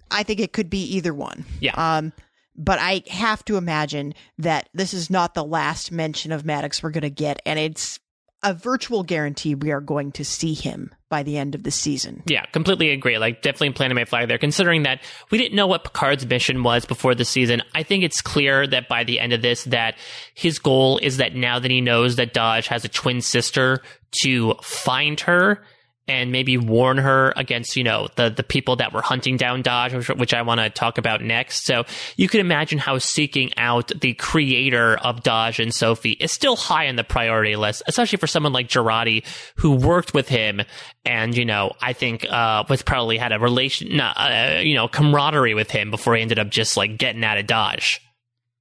I 0.10 0.24
think 0.24 0.40
it 0.40 0.54
could 0.54 0.70
be 0.70 0.84
either 0.96 1.14
one. 1.14 1.46
Yeah. 1.60 1.74
Um 1.76 2.14
but 2.58 2.80
I 2.80 3.04
have 3.10 3.44
to 3.46 3.58
imagine 3.58 4.14
that 4.38 4.70
this 4.74 4.94
is 4.94 5.10
not 5.10 5.34
the 5.34 5.44
last 5.44 5.92
mention 5.92 6.32
of 6.32 6.46
Maddox 6.46 6.82
we're 6.82 6.92
going 6.92 7.02
to 7.02 7.10
get 7.10 7.42
and 7.46 7.60
it's 7.60 8.00
a 8.46 8.54
virtual 8.54 9.04
guarantee 9.04 9.56
we 9.56 9.72
are 9.72 9.82
going 9.82 10.12
to 10.14 10.24
see 10.24 10.54
him 10.54 10.94
by 11.10 11.24
the 11.24 11.38
end 11.38 11.56
of 11.56 11.64
the 11.64 11.72
season. 11.72 12.22
Yeah, 12.28 12.46
completely 12.46 12.92
agree. 12.92 13.18
Like, 13.18 13.42
definitely 13.42 13.72
planting 13.72 13.96
my 13.96 14.06
flag 14.06 14.28
there. 14.28 14.38
Considering 14.38 14.84
that 14.84 15.02
we 15.32 15.38
didn't 15.38 15.56
know 15.56 15.68
what 15.68 15.84
Picard's 15.84 16.26
mission 16.26 16.62
was 16.62 16.86
before 16.86 17.16
the 17.16 17.26
season, 17.26 17.64
I 17.74 17.84
think 17.84 18.04
it's 18.04 18.22
clear 18.22 18.68
that 18.68 18.88
by 18.88 19.04
the 19.04 19.20
end 19.20 19.34
of 19.34 19.42
this, 19.42 19.64
that 19.66 19.96
his 20.36 20.60
goal 20.60 21.00
is 21.00 21.18
that 21.18 21.36
now 21.36 21.60
that 21.60 21.72
he 21.72 21.82
knows 21.82 22.16
that 22.18 22.34
Dahj 22.34 22.68
has 22.68 22.86
a 22.86 22.90
twin 22.90 23.22
sister, 23.22 23.82
to 24.24 24.54
find 24.62 25.20
her 25.22 25.62
and 26.08 26.32
maybe 26.32 26.58
warn 26.58 26.98
her 26.98 27.34
against, 27.36 27.76
you 27.76 27.84
know, 27.84 28.08
the, 28.16 28.30
the 28.30 28.44
people 28.44 28.76
that 28.76 28.94
were 28.94 29.02
hunting 29.02 29.38
down 29.38 29.64
Dahj, 29.64 29.96
which, 29.96 30.08
which 30.10 30.34
I 30.34 30.44
want 30.44 30.62
to 30.62 30.70
talk 30.70 30.98
about 30.98 31.22
next. 31.22 31.66
So 31.66 31.84
you 32.16 32.30
can 32.30 32.40
imagine 32.40 32.78
how 32.78 33.00
seeking 33.00 33.52
out 33.58 33.92
the 34.00 34.14
creator 34.14 34.98
of 34.98 35.24
Dahj 35.24 35.62
and 35.62 35.72
Soji 35.72 36.16
is 36.20 36.32
still 36.32 36.56
high 36.56 36.88
on 36.88 36.96
the 36.96 37.04
priority 37.04 37.56
list, 37.56 37.82
especially 37.88 38.18
for 38.18 38.28
someone 38.28 38.54
like 38.54 38.68
Jurati 38.68 39.26
who 39.56 39.72
worked 39.72 40.14
with 40.14 40.30
him 40.30 40.62
and, 41.06 41.36
you 41.36 41.46
know, 41.46 41.74
I 41.82 41.94
think, 41.94 42.26
uh, 42.30 42.64
was 42.70 42.82
probably 42.84 43.18
had 43.18 43.32
a 43.32 43.40
relation, 43.40 44.00
uh, 44.00 44.62
you 44.64 44.76
know, 44.76 44.88
camaraderie 44.88 45.56
with 45.56 45.72
him 45.72 45.90
before 45.90 46.16
he 46.16 46.22
ended 46.22 46.38
up 46.38 46.50
just 46.50 46.78
like 46.78 46.98
getting 46.98 47.24
out 47.24 47.38
of 47.38 47.48
Dodge. 47.48 48.02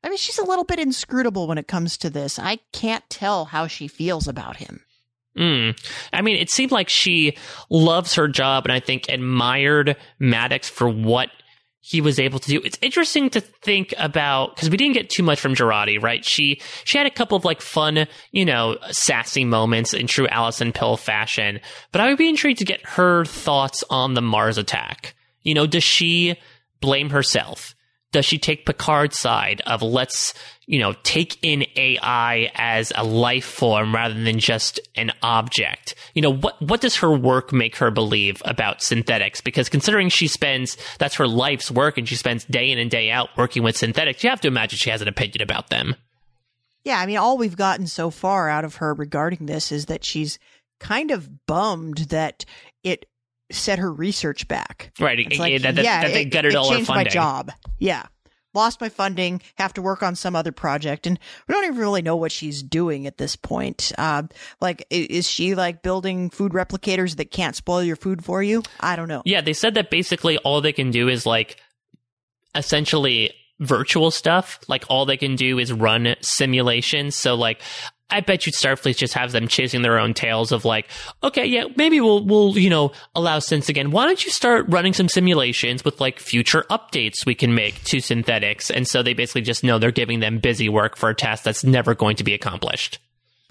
I 0.02 0.08
mean, 0.08 0.18
she's 0.18 0.38
a 0.38 0.44
little 0.44 0.64
bit 0.64 0.78
inscrutable 0.78 1.46
when 1.46 1.56
it 1.56 1.66
comes 1.66 1.96
to 1.98 2.10
this. 2.10 2.38
I 2.38 2.58
can't 2.72 3.08
tell 3.08 3.46
how 3.46 3.66
she 3.66 3.88
feels 3.88 4.28
about 4.28 4.56
him. 4.58 4.83
Mm. 5.38 5.78
I 6.12 6.22
mean, 6.22 6.36
it 6.36 6.50
seemed 6.50 6.72
like 6.72 6.88
she 6.88 7.36
loves 7.70 8.14
her 8.14 8.28
job 8.28 8.64
and 8.64 8.72
I 8.72 8.80
think 8.80 9.08
admired 9.08 9.96
Maddox 10.18 10.68
for 10.68 10.88
what 10.88 11.30
he 11.86 12.00
was 12.00 12.18
able 12.18 12.38
to 12.38 12.48
do. 12.48 12.62
It's 12.64 12.78
interesting 12.80 13.28
to 13.30 13.42
think 13.42 13.92
about 13.98 14.54
because 14.54 14.70
we 14.70 14.78
didn't 14.78 14.94
get 14.94 15.10
too 15.10 15.22
much 15.22 15.38
from 15.38 15.54
Jurati, 15.54 16.02
right? 16.02 16.24
She 16.24 16.62
she 16.84 16.96
had 16.96 17.06
a 17.06 17.10
couple 17.10 17.36
of 17.36 17.44
like 17.44 17.60
fun, 17.60 18.06
you 18.32 18.46
know, 18.46 18.78
sassy 18.90 19.44
moments 19.44 19.92
in 19.92 20.06
true 20.06 20.26
Allison 20.28 20.72
Pill 20.72 20.96
fashion, 20.96 21.60
but 21.92 22.00
I 22.00 22.08
would 22.08 22.16
be 22.16 22.28
intrigued 22.28 22.60
to 22.60 22.64
get 22.64 22.86
her 22.86 23.26
thoughts 23.26 23.84
on 23.90 24.14
the 24.14 24.22
Mars 24.22 24.56
attack. 24.56 25.14
You 25.42 25.52
know, 25.52 25.66
does 25.66 25.84
she 25.84 26.36
blame 26.80 27.10
herself? 27.10 27.74
Does 28.14 28.24
she 28.24 28.38
take 28.38 28.64
Picard's 28.64 29.18
side 29.18 29.60
of 29.66 29.82
let's 29.82 30.32
you 30.66 30.78
know, 30.78 30.94
take 31.02 31.38
in 31.42 31.66
AI 31.76 32.50
as 32.54 32.92
a 32.94 33.04
life 33.04 33.44
form 33.44 33.94
rather 33.94 34.14
than 34.14 34.38
just 34.38 34.80
an 34.96 35.12
object. 35.22 35.94
You 36.14 36.22
know, 36.22 36.32
what 36.32 36.60
what 36.62 36.80
does 36.80 36.96
her 36.96 37.12
work 37.12 37.52
make 37.52 37.76
her 37.76 37.90
believe 37.90 38.40
about 38.44 38.82
synthetics? 38.82 39.40
Because 39.40 39.68
considering 39.68 40.08
she 40.08 40.26
spends 40.26 40.76
that's 40.98 41.16
her 41.16 41.28
life's 41.28 41.70
work 41.70 41.98
and 41.98 42.08
she 42.08 42.16
spends 42.16 42.44
day 42.44 42.70
in 42.70 42.78
and 42.78 42.90
day 42.90 43.10
out 43.10 43.28
working 43.36 43.62
with 43.62 43.76
synthetics, 43.76 44.24
you 44.24 44.30
have 44.30 44.40
to 44.40 44.48
imagine 44.48 44.78
she 44.78 44.90
has 44.90 45.02
an 45.02 45.08
opinion 45.08 45.42
about 45.42 45.68
them. 45.68 45.96
Yeah, 46.84 46.98
I 46.98 47.06
mean, 47.06 47.16
all 47.16 47.38
we've 47.38 47.56
gotten 47.56 47.86
so 47.86 48.10
far 48.10 48.48
out 48.48 48.64
of 48.64 48.76
her 48.76 48.94
regarding 48.94 49.46
this 49.46 49.72
is 49.72 49.86
that 49.86 50.04
she's 50.04 50.38
kind 50.80 51.10
of 51.10 51.46
bummed 51.46 51.98
that 52.10 52.44
it 52.82 53.06
set 53.50 53.78
her 53.78 53.92
research 53.92 54.48
back. 54.48 54.92
Right. 54.98 55.18
It's 55.18 55.38
like, 55.38 55.62
that, 55.62 55.74
that, 55.76 55.84
yeah, 55.84 56.02
that 56.02 56.12
they 56.12 56.22
it, 56.22 56.26
gutted 56.26 56.52
it 56.52 56.56
all 56.56 56.70
her 56.70 56.76
changed 56.76 56.88
funding. 56.88 57.04
my 57.04 57.10
job. 57.10 57.52
Yeah. 57.78 58.04
Lost 58.54 58.80
my 58.80 58.88
funding, 58.88 59.42
have 59.56 59.74
to 59.74 59.82
work 59.82 60.04
on 60.04 60.14
some 60.14 60.36
other 60.36 60.52
project, 60.52 61.08
and 61.08 61.18
we 61.48 61.52
don't 61.52 61.64
even 61.64 61.76
really 61.76 62.02
know 62.02 62.14
what 62.14 62.30
she's 62.30 62.62
doing 62.62 63.04
at 63.08 63.18
this 63.18 63.34
point. 63.34 63.90
Uh, 63.98 64.22
like, 64.60 64.86
is 64.90 65.28
she 65.28 65.56
like 65.56 65.82
building 65.82 66.30
food 66.30 66.52
replicators 66.52 67.16
that 67.16 67.32
can't 67.32 67.56
spoil 67.56 67.82
your 67.82 67.96
food 67.96 68.24
for 68.24 68.44
you? 68.44 68.62
I 68.78 68.94
don't 68.94 69.08
know. 69.08 69.22
Yeah, 69.24 69.40
they 69.40 69.54
said 69.54 69.74
that 69.74 69.90
basically 69.90 70.38
all 70.38 70.60
they 70.60 70.72
can 70.72 70.92
do 70.92 71.08
is 71.08 71.26
like 71.26 71.56
essentially 72.54 73.34
virtual 73.58 74.12
stuff. 74.12 74.60
Like 74.68 74.84
all 74.88 75.04
they 75.04 75.16
can 75.16 75.34
do 75.34 75.58
is 75.58 75.72
run 75.72 76.14
simulations. 76.20 77.16
So 77.16 77.34
like 77.34 77.60
I 78.10 78.20
bet 78.20 78.46
you 78.46 78.52
Starfleet 78.52 78.96
just 78.96 79.14
has 79.14 79.32
them 79.32 79.48
chasing 79.48 79.82
their 79.82 79.98
own 79.98 80.14
tails 80.14 80.52
of 80.52 80.64
like, 80.64 80.88
okay, 81.22 81.46
yeah, 81.46 81.64
maybe 81.76 82.00
we'll 82.00 82.24
we'll, 82.24 82.56
you 82.58 82.70
know, 82.70 82.92
allow 83.14 83.38
synths 83.38 83.68
again. 83.68 83.90
Why 83.90 84.06
don't 84.06 84.24
you 84.24 84.30
start 84.30 84.66
running 84.68 84.92
some 84.92 85.08
simulations 85.08 85.84
with 85.84 86.00
like 86.00 86.20
future 86.20 86.64
updates 86.70 87.26
we 87.26 87.34
can 87.34 87.54
make 87.54 87.82
to 87.84 88.00
synthetics? 88.00 88.70
And 88.70 88.86
so 88.86 89.02
they 89.02 89.14
basically 89.14 89.42
just 89.42 89.64
know 89.64 89.78
they're 89.78 89.90
giving 89.90 90.20
them 90.20 90.38
busy 90.38 90.68
work 90.68 90.96
for 90.96 91.08
a 91.08 91.14
task 91.14 91.44
that's 91.44 91.64
never 91.64 91.94
going 91.94 92.16
to 92.16 92.24
be 92.24 92.34
accomplished. 92.34 92.98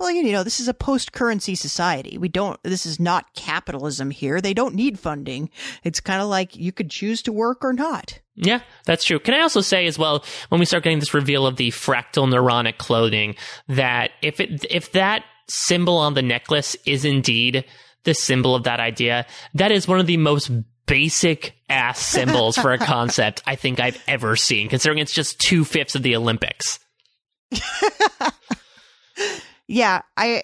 Well, 0.03 0.11
you 0.11 0.33
know, 0.33 0.43
this 0.43 0.59
is 0.59 0.67
a 0.67 0.73
post-currency 0.73 1.55
society. 1.55 2.17
We 2.17 2.27
don't. 2.27 2.61
This 2.63 2.85
is 2.85 2.99
not 2.99 3.33
capitalism 3.35 4.11
here. 4.11 4.41
They 4.41 4.53
don't 4.53 4.75
need 4.75 4.99
funding. 4.99 5.49
It's 5.85 6.01
kind 6.01 6.21
of 6.21 6.27
like 6.27 6.57
you 6.57 6.73
could 6.73 6.89
choose 6.89 7.21
to 7.21 7.31
work 7.31 7.63
or 7.63 7.71
not. 7.71 8.19
Yeah, 8.35 8.59
that's 8.83 9.05
true. 9.05 9.17
Can 9.19 9.33
I 9.33 9.39
also 9.39 9.61
say 9.61 9.85
as 9.85 9.97
well, 9.97 10.25
when 10.49 10.59
we 10.59 10.65
start 10.65 10.83
getting 10.83 10.99
this 10.99 11.13
reveal 11.13 11.47
of 11.47 11.55
the 11.55 11.69
fractal 11.69 12.27
neuronic 12.27 12.77
clothing, 12.77 13.35
that 13.69 14.11
if 14.21 14.41
it 14.41 14.65
if 14.69 14.91
that 14.91 15.23
symbol 15.47 15.95
on 15.95 16.15
the 16.15 16.21
necklace 16.21 16.75
is 16.85 17.05
indeed 17.05 17.63
the 18.03 18.13
symbol 18.13 18.55
of 18.55 18.63
that 18.63 18.81
idea, 18.81 19.25
that 19.53 19.71
is 19.71 19.87
one 19.87 20.01
of 20.01 20.05
the 20.05 20.17
most 20.17 20.51
basic 20.85 21.55
ass 21.69 21.97
symbols 21.97 22.57
for 22.57 22.73
a 22.73 22.77
concept 22.85 23.41
I 23.47 23.55
think 23.55 23.79
I've 23.79 24.03
ever 24.09 24.35
seen, 24.35 24.67
considering 24.67 24.99
it's 24.99 25.13
just 25.13 25.39
two 25.39 25.63
fifths 25.63 25.95
of 25.95 26.03
the 26.03 26.17
Olympics. 26.17 26.79
Yeah, 29.73 30.03
I 30.15 30.43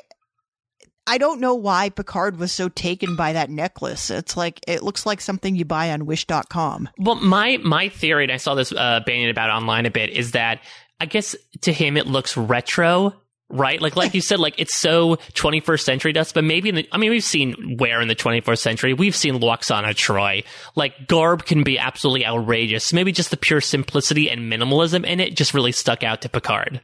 I 1.05 1.19
don't 1.19 1.39
know 1.39 1.53
why 1.53 1.89
Picard 1.89 2.37
was 2.37 2.51
so 2.51 2.67
taken 2.67 3.15
by 3.15 3.33
that 3.33 3.51
necklace. 3.51 4.09
It's 4.09 4.35
like 4.35 4.59
it 4.67 4.81
looks 4.81 5.05
like 5.05 5.21
something 5.21 5.55
you 5.55 5.65
buy 5.65 5.91
on 5.91 6.07
wish.com. 6.07 6.89
Well, 6.97 7.15
my 7.15 7.57
my 7.57 7.89
theory, 7.89 8.23
and 8.23 8.31
I 8.31 8.37
saw 8.37 8.55
this 8.55 8.71
uh, 8.71 9.01
about 9.05 9.49
online 9.51 9.85
a 9.85 9.91
bit, 9.91 10.09
is 10.09 10.31
that 10.31 10.61
I 10.99 11.05
guess 11.05 11.35
to 11.61 11.71
him 11.71 11.95
it 11.95 12.07
looks 12.07 12.37
retro, 12.37 13.13
right? 13.49 13.79
Like 13.79 13.95
like 13.95 14.15
you 14.15 14.21
said, 14.21 14.39
like 14.39 14.55
it's 14.57 14.75
so 14.75 15.17
21st 15.33 15.81
century 15.81 16.11
dust. 16.11 16.33
But 16.33 16.43
maybe 16.43 16.69
in 16.69 16.75
the, 16.75 16.89
I 16.91 16.97
mean, 16.97 17.11
we've 17.11 17.23
seen 17.23 17.77
where 17.77 18.01
in 18.01 18.07
the 18.07 18.15
21st 18.15 18.57
century 18.57 18.93
we've 18.95 19.15
seen 19.15 19.35
Lwaxana 19.35 19.95
Troi. 19.95 20.43
Like 20.75 21.07
garb 21.07 21.45
can 21.45 21.63
be 21.63 21.77
absolutely 21.77 22.25
outrageous. 22.25 22.93
Maybe 22.93 23.11
just 23.11 23.29
the 23.29 23.37
pure 23.37 23.61
simplicity 23.61 24.27
and 24.29 24.51
minimalism 24.51 25.05
in 25.05 25.19
it 25.19 25.35
just 25.35 25.53
really 25.53 25.71
stuck 25.71 26.03
out 26.03 26.21
to 26.21 26.29
Picard, 26.29 26.81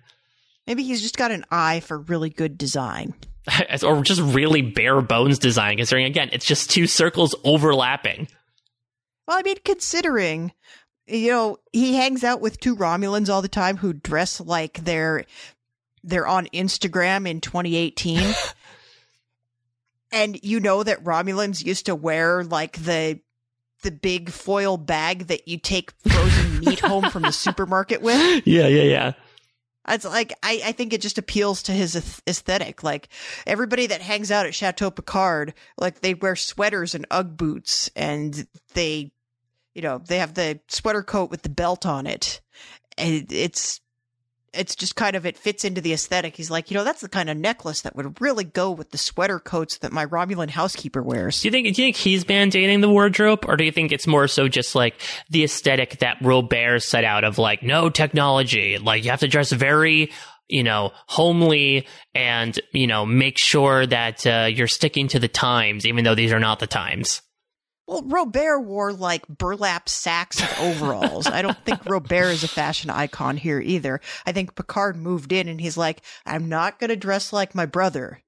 Maybe 0.67 0.83
he's 0.83 1.01
just 1.01 1.17
got 1.17 1.31
an 1.31 1.45
eye 1.51 1.79
for 1.79 1.99
really 1.99 2.29
good 2.29 2.57
design. 2.57 3.13
Or 3.83 4.01
just 4.01 4.21
really 4.21 4.63
bare 4.63 5.01
bones 5.01 5.37
design. 5.37 5.77
Considering 5.77 6.07
again, 6.07 6.29
it's 6.33 6.45
just 6.45 6.71
two 6.71 6.87
circles 6.87 7.35
overlapping. 7.43 8.27
Well, 9.27 9.37
I 9.37 9.43
mean, 9.43 9.57
considering 9.63 10.51
you 11.05 11.29
know 11.29 11.57
he 11.71 11.93
hangs 11.93 12.23
out 12.23 12.41
with 12.41 12.59
two 12.59 12.75
Romulans 12.75 13.29
all 13.29 13.43
the 13.43 13.47
time 13.47 13.77
who 13.77 13.93
dress 13.93 14.39
like 14.41 14.83
they're 14.83 15.25
they're 16.03 16.25
on 16.25 16.47
Instagram 16.47 17.29
in 17.29 17.39
2018, 17.39 18.33
and 20.11 20.39
you 20.43 20.59
know 20.59 20.81
that 20.81 21.03
Romulans 21.03 21.63
used 21.63 21.85
to 21.85 21.93
wear 21.93 22.43
like 22.43 22.77
the 22.83 23.19
the 23.83 23.91
big 23.91 24.31
foil 24.31 24.77
bag 24.77 25.27
that 25.27 25.47
you 25.47 25.59
take 25.59 25.91
frozen 26.07 26.59
meat 26.61 26.79
home 26.79 27.11
from 27.11 27.21
the 27.21 27.31
supermarket 27.31 28.01
with. 28.01 28.45
Yeah, 28.47 28.67
yeah, 28.67 28.83
yeah. 28.83 29.13
It's 29.87 30.05
like 30.05 30.33
I, 30.41 30.61
I 30.65 30.71
think 30.71 30.93
it 30.93 31.01
just 31.01 31.17
appeals 31.17 31.63
to 31.63 31.71
his 31.71 32.21
aesthetic. 32.27 32.83
Like 32.83 33.09
everybody 33.45 33.87
that 33.87 34.01
hangs 34.01 34.31
out 34.31 34.45
at 34.45 34.55
Chateau 34.55 34.91
Picard, 34.91 35.53
like 35.77 36.01
they 36.01 36.13
wear 36.13 36.35
sweaters 36.35 36.95
and 36.95 37.05
UGG 37.11 37.37
boots, 37.37 37.89
and 37.95 38.47
they, 38.73 39.11
you 39.73 39.81
know, 39.81 39.99
they 39.99 40.19
have 40.19 40.33
the 40.33 40.59
sweater 40.67 41.03
coat 41.03 41.29
with 41.29 41.43
the 41.43 41.49
belt 41.49 41.85
on 41.85 42.07
it, 42.07 42.41
and 42.97 43.31
it's 43.31 43.81
it's 44.57 44.75
just 44.75 44.95
kind 44.95 45.15
of 45.15 45.25
it 45.25 45.37
fits 45.37 45.65
into 45.65 45.81
the 45.81 45.93
aesthetic. 45.93 46.35
He's 46.35 46.51
like, 46.51 46.71
you 46.71 46.75
know, 46.75 46.83
that's 46.83 47.01
the 47.01 47.09
kind 47.09 47.29
of 47.29 47.37
necklace 47.37 47.81
that 47.81 47.95
would 47.95 48.19
really 48.21 48.43
go 48.43 48.71
with 48.71 48.91
the 48.91 48.97
sweater 48.97 49.39
coats 49.39 49.77
that 49.79 49.91
my 49.91 50.05
Romulan 50.05 50.49
housekeeper 50.49 51.01
wears. 51.01 51.41
Do 51.41 51.47
you 51.47 51.51
think 51.51 51.75
do 51.75 51.81
you 51.81 51.87
think 51.87 51.95
he's 51.95 52.25
mandating 52.25 52.81
the 52.81 52.89
wardrobe, 52.89 53.45
or 53.47 53.57
do 53.57 53.63
you 53.63 53.71
think 53.71 53.91
it's 53.91 54.07
more 54.07 54.27
so 54.27 54.47
just 54.47 54.75
like 54.75 54.95
the 55.29 55.43
aesthetic 55.43 55.99
that 55.99 56.17
Robert 56.21 56.81
set 56.81 57.03
out 57.03 57.23
of 57.23 57.37
like 57.37 57.63
no 57.63 57.89
technology, 57.89 58.77
like 58.77 59.03
you 59.03 59.11
have 59.11 59.19
to 59.21 59.27
dress 59.27 59.51
very 59.51 60.11
you 60.47 60.63
know 60.63 60.91
homely 61.07 61.87
and 62.13 62.59
you 62.71 62.87
know 62.87 63.05
make 63.05 63.37
sure 63.37 63.85
that 63.85 64.25
uh, 64.27 64.47
you're 64.51 64.67
sticking 64.67 65.07
to 65.09 65.19
the 65.19 65.27
times, 65.27 65.85
even 65.85 66.03
though 66.03 66.15
these 66.15 66.31
are 66.31 66.39
not 66.39 66.59
the 66.59 66.67
times. 66.67 67.21
Well, 67.87 68.01
Robert 68.05 68.61
wore 68.61 68.93
like 68.93 69.27
burlap 69.27 69.87
sacks 69.89 70.41
and 70.41 70.49
overalls. 70.59 71.27
I 71.27 71.43
don't 71.43 71.57
think 71.65 71.85
Robert 71.85 72.31
is 72.31 72.43
a 72.43 72.47
fashion 72.47 72.89
icon 72.89 73.37
here 73.37 73.61
either. 73.61 74.01
I 74.25 74.31
think 74.31 74.55
Picard 74.55 74.95
moved 74.97 75.31
in 75.31 75.47
and 75.47 75.61
he's 75.61 75.77
like, 75.77 76.01
I'm 76.25 76.49
not 76.49 76.79
going 76.79 76.89
to 76.89 76.95
dress 76.95 77.31
like 77.31 77.53
my 77.53 77.67
brother. 77.67 78.21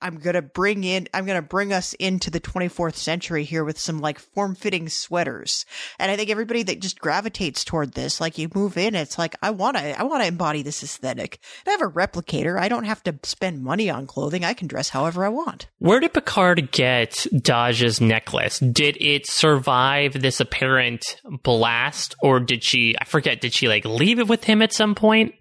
I'm 0.00 0.18
going 0.18 0.34
to 0.34 0.42
bring 0.42 0.84
in, 0.84 1.08
I'm 1.12 1.26
going 1.26 1.40
to 1.40 1.46
bring 1.46 1.72
us 1.72 1.92
into 1.94 2.30
the 2.30 2.40
24th 2.40 2.94
century 2.94 3.44
here 3.44 3.64
with 3.64 3.78
some 3.78 3.98
like 3.98 4.18
form 4.18 4.54
fitting 4.54 4.88
sweaters. 4.88 5.66
And 5.98 6.10
I 6.10 6.16
think 6.16 6.30
everybody 6.30 6.62
that 6.64 6.80
just 6.80 7.00
gravitates 7.00 7.64
toward 7.64 7.92
this, 7.92 8.20
like 8.20 8.38
you 8.38 8.48
move 8.54 8.76
in, 8.76 8.94
it's 8.94 9.18
like, 9.18 9.34
I 9.42 9.50
want 9.50 9.76
to, 9.76 9.98
I 9.98 10.04
want 10.04 10.22
to 10.22 10.28
embody 10.28 10.62
this 10.62 10.82
aesthetic. 10.82 11.40
I 11.66 11.70
have 11.70 11.82
a 11.82 11.90
replicator. 11.90 12.58
I 12.58 12.68
don't 12.68 12.84
have 12.84 13.02
to 13.04 13.18
spend 13.24 13.62
money 13.62 13.90
on 13.90 14.06
clothing. 14.06 14.44
I 14.44 14.54
can 14.54 14.68
dress 14.68 14.90
however 14.90 15.24
I 15.24 15.30
want. 15.30 15.68
Where 15.78 16.00
did 16.00 16.14
Picard 16.14 16.70
get 16.70 17.26
Dahj's 17.32 18.00
necklace? 18.00 18.60
Did 18.60 18.96
it 19.00 19.26
survive 19.26 20.20
this 20.20 20.40
apparent 20.40 21.20
blast, 21.42 22.14
or 22.22 22.40
did 22.40 22.62
she? 22.62 22.94
I 23.00 23.04
forget. 23.04 23.40
Did 23.40 23.52
she 23.52 23.68
like 23.68 23.84
leave 23.84 24.18
it 24.18 24.28
with 24.28 24.44
him 24.44 24.62
at 24.62 24.72
some 24.72 24.94
point? 24.94 25.34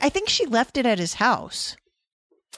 I 0.00 0.08
think 0.08 0.28
she 0.28 0.46
left 0.46 0.78
it 0.78 0.86
at 0.86 0.98
his 0.98 1.14
house. 1.14 1.76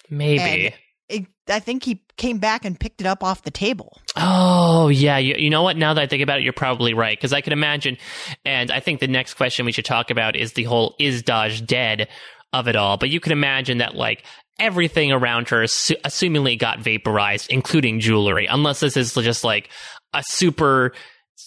Maybe. 0.09 0.67
And 0.67 0.75
it, 1.13 1.27
I 1.49 1.61
think 1.61 1.85
he 1.85 2.03
came 2.17 2.39
back 2.39 2.65
and 2.65 2.79
picked 2.79 3.01
it 3.01 3.07
up 3.07 3.23
off 3.23 3.43
the 3.43 3.51
table. 3.51 4.01
Oh, 4.17 4.89
yeah. 4.89 5.19
You, 5.19 5.35
you 5.37 5.51
know 5.51 5.63
what? 5.63 5.77
Now 5.77 5.95
that 5.95 6.01
I 6.01 6.07
think 6.07 6.23
about 6.23 6.39
it, 6.39 6.45
you're 6.45 6.53
probably 6.53 6.95
right. 6.95 7.17
Because 7.17 7.33
I 7.33 7.41
can 7.41 7.53
imagine, 7.53 7.99
and 8.45 8.71
I 8.71 8.81
think 8.81 9.01
the 9.01 9.09
next 9.09 9.35
question 9.35 9.67
we 9.67 9.73
should 9.73 9.85
talk 9.85 10.11
about 10.11 10.37
is 10.37 10.55
the 10.55 10.65
whole 10.65 10.95
is 10.99 11.23
Dahj 11.23 11.67
dead 11.67 12.09
of 12.53 12.69
it 12.69 12.77
all. 12.77 12.97
But 12.97 13.11
you 13.11 13.21
can 13.21 13.33
imagine 13.33 13.79
that, 13.79 13.95
like, 13.95 14.25
everything 14.59 15.13
around 15.13 15.49
her 15.51 15.63
assu- 15.65 16.01
assumingly 16.03 16.59
got 16.59 16.81
vaporized, 16.81 17.51
including 17.51 18.01
jewelry, 18.01 18.47
unless 18.47 18.81
this 18.81 18.97
is 18.97 19.15
just 19.15 19.45
like 19.45 19.69
a 20.15 20.23
super. 20.27 20.93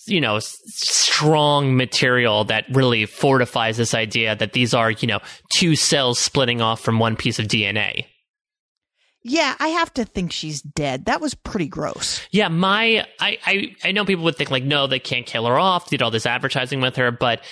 You 0.08 0.22
know, 0.22 0.40
strong 0.40 1.76
material 1.78 2.44
that 2.46 2.66
really 2.72 3.08
fortifies 3.08 3.78
this 3.78 3.96
idea 3.96 4.36
that 4.36 4.54
these 4.54 4.74
are, 4.76 4.92
you 4.92 5.08
know, 5.08 5.20
two 5.56 5.76
cells 5.76 6.20
splitting 6.20 6.62
off 6.62 6.82
from 6.82 7.00
one 7.00 7.16
piece 7.16 7.40
of 7.40 7.48
DNA. 7.48 8.06
Yeah, 9.28 9.56
I 9.60 9.70
have 9.70 9.92
to 9.96 10.06
think 10.06 10.32
she's 10.32 10.62
dead. 10.62 11.06
That 11.06 11.20
was 11.20 11.34
pretty 11.34 11.66
gross. 11.68 12.22
Yeah, 12.30 12.48
my 12.48 13.08
I, 13.20 13.40
I 13.44 13.76
I 13.84 13.92
know 13.92 14.06
people 14.06 14.24
would 14.26 14.36
think 14.36 14.52
like, 14.52 14.64
no, 14.64 14.86
they 14.86 15.00
can't 15.00 15.26
kill 15.26 15.48
her 15.48 15.58
off. 15.58 15.90
Did 15.90 16.04
all 16.04 16.12
this 16.12 16.28
advertising 16.28 16.80
with 16.80 16.96
her, 16.98 17.10
but 17.10 17.44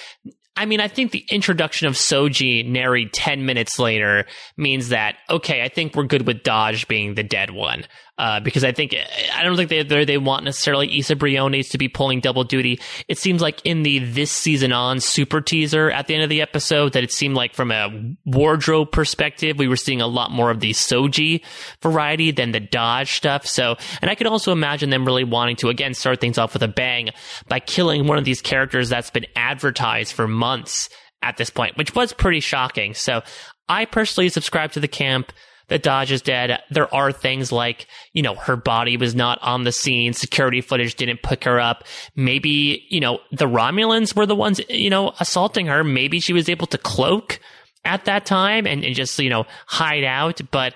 I 0.55 0.67
mean, 0.67 0.79
I 0.79 0.87
think 0.87 1.09
the 1.09 1.25
introduction 1.31 1.87
of 1.87 1.95
Soji 1.95 2.63
Neri 2.63 3.07
ten 3.07 3.47
minutes 3.47 3.79
later 3.79 4.25
means 4.55 4.89
that 4.89 5.15
okay, 5.31 5.63
I 5.63 5.67
think 5.67 5.95
we're 5.95 6.03
good 6.03 6.27
with 6.27 6.43
Dahj 6.43 6.87
being 6.87 7.15
the 7.15 7.23
dead 7.23 7.49
one. 7.49 7.85
Uh, 8.15 8.39
because 8.39 8.63
I 8.63 8.71
think 8.71 8.95
I 9.33 9.41
don't 9.41 9.57
think 9.57 9.69
they 9.69 9.81
they 10.05 10.19
want 10.19 10.45
necessarily 10.45 10.87
Isa 10.87 11.15
Briones 11.15 11.69
to 11.69 11.79
be 11.79 11.89
pulling 11.89 12.19
double 12.19 12.43
duty. 12.43 12.79
It 13.07 13.17
seems 13.17 13.41
like 13.41 13.59
in 13.65 13.81
the 13.81 13.97
this 13.97 14.29
season 14.29 14.71
on 14.71 14.99
super 14.99 15.41
teaser 15.41 15.89
at 15.89 16.05
the 16.05 16.13
end 16.13 16.21
of 16.21 16.29
the 16.29 16.39
episode 16.39 16.93
that 16.93 17.03
it 17.03 17.11
seemed 17.11 17.33
like 17.33 17.55
from 17.55 17.71
a 17.71 17.89
wardrobe 18.23 18.91
perspective 18.91 19.57
we 19.57 19.67
were 19.67 19.75
seeing 19.75 19.99
a 19.99 20.05
lot 20.05 20.29
more 20.29 20.51
of 20.51 20.59
the 20.59 20.71
Soji 20.73 21.41
variety 21.81 22.29
than 22.29 22.51
the 22.51 22.61
Dahj 22.61 23.07
stuff. 23.07 23.47
So, 23.47 23.77
and 23.99 24.11
I 24.11 24.15
could 24.15 24.27
also 24.27 24.51
imagine 24.51 24.91
them 24.91 25.05
really 25.05 25.23
wanting 25.23 25.55
to 25.57 25.69
again 25.69 25.95
start 25.95 26.21
things 26.21 26.37
off 26.37 26.53
with 26.53 26.61
a 26.61 26.67
bang 26.67 27.09
by 27.47 27.59
killing 27.59 28.05
one 28.05 28.19
of 28.19 28.25
these 28.25 28.43
characters 28.43 28.89
that's 28.89 29.09
been 29.09 29.25
advertised 29.35 30.13
for 30.13 30.27
months 30.27 30.87
at 31.23 31.37
this 31.37 31.49
point, 31.49 31.77
which 31.77 31.95
was 31.95 32.13
pretty 32.13 32.41
shocking. 32.41 32.93
So, 32.93 33.23
I 33.67 33.85
personally 33.85 34.29
subscribe 34.29 34.71
to 34.73 34.79
the 34.79 34.87
camp 34.87 35.33
that 35.73 35.81
Dahj 35.81 36.11
is 36.11 36.21
dead. 36.21 36.61
There 36.69 36.93
are 36.93 37.11
things 37.11 37.51
like, 37.51 37.87
you 38.13 38.21
know, 38.21 38.35
her 38.35 38.55
body 38.55 38.95
was 38.95 39.15
not 39.15 39.39
on 39.41 39.63
the 39.63 39.71
scene. 39.71 40.13
Security 40.13 40.61
footage 40.61 40.93
didn't 40.93 41.23
pick 41.23 41.45
her 41.45 41.59
up. 41.59 41.83
Maybe, 42.15 42.85
you 42.89 42.99
know, 42.99 43.21
the 43.31 43.47
Romulans 43.47 44.15
were 44.15 44.27
the 44.27 44.35
ones, 44.35 44.61
you 44.69 44.91
know, 44.91 45.13
assaulting 45.19 45.65
her. 45.65 45.83
Maybe 45.83 46.19
she 46.19 46.31
was 46.31 46.47
able 46.47 46.67
to 46.67 46.77
cloak 46.77 47.39
at 47.85 48.05
that 48.05 48.27
time 48.27 48.67
and, 48.67 48.85
and 48.85 48.93
just, 48.93 49.17
you 49.17 49.31
know, 49.31 49.47
hide 49.65 50.03
out. 50.03 50.41
But 50.51 50.75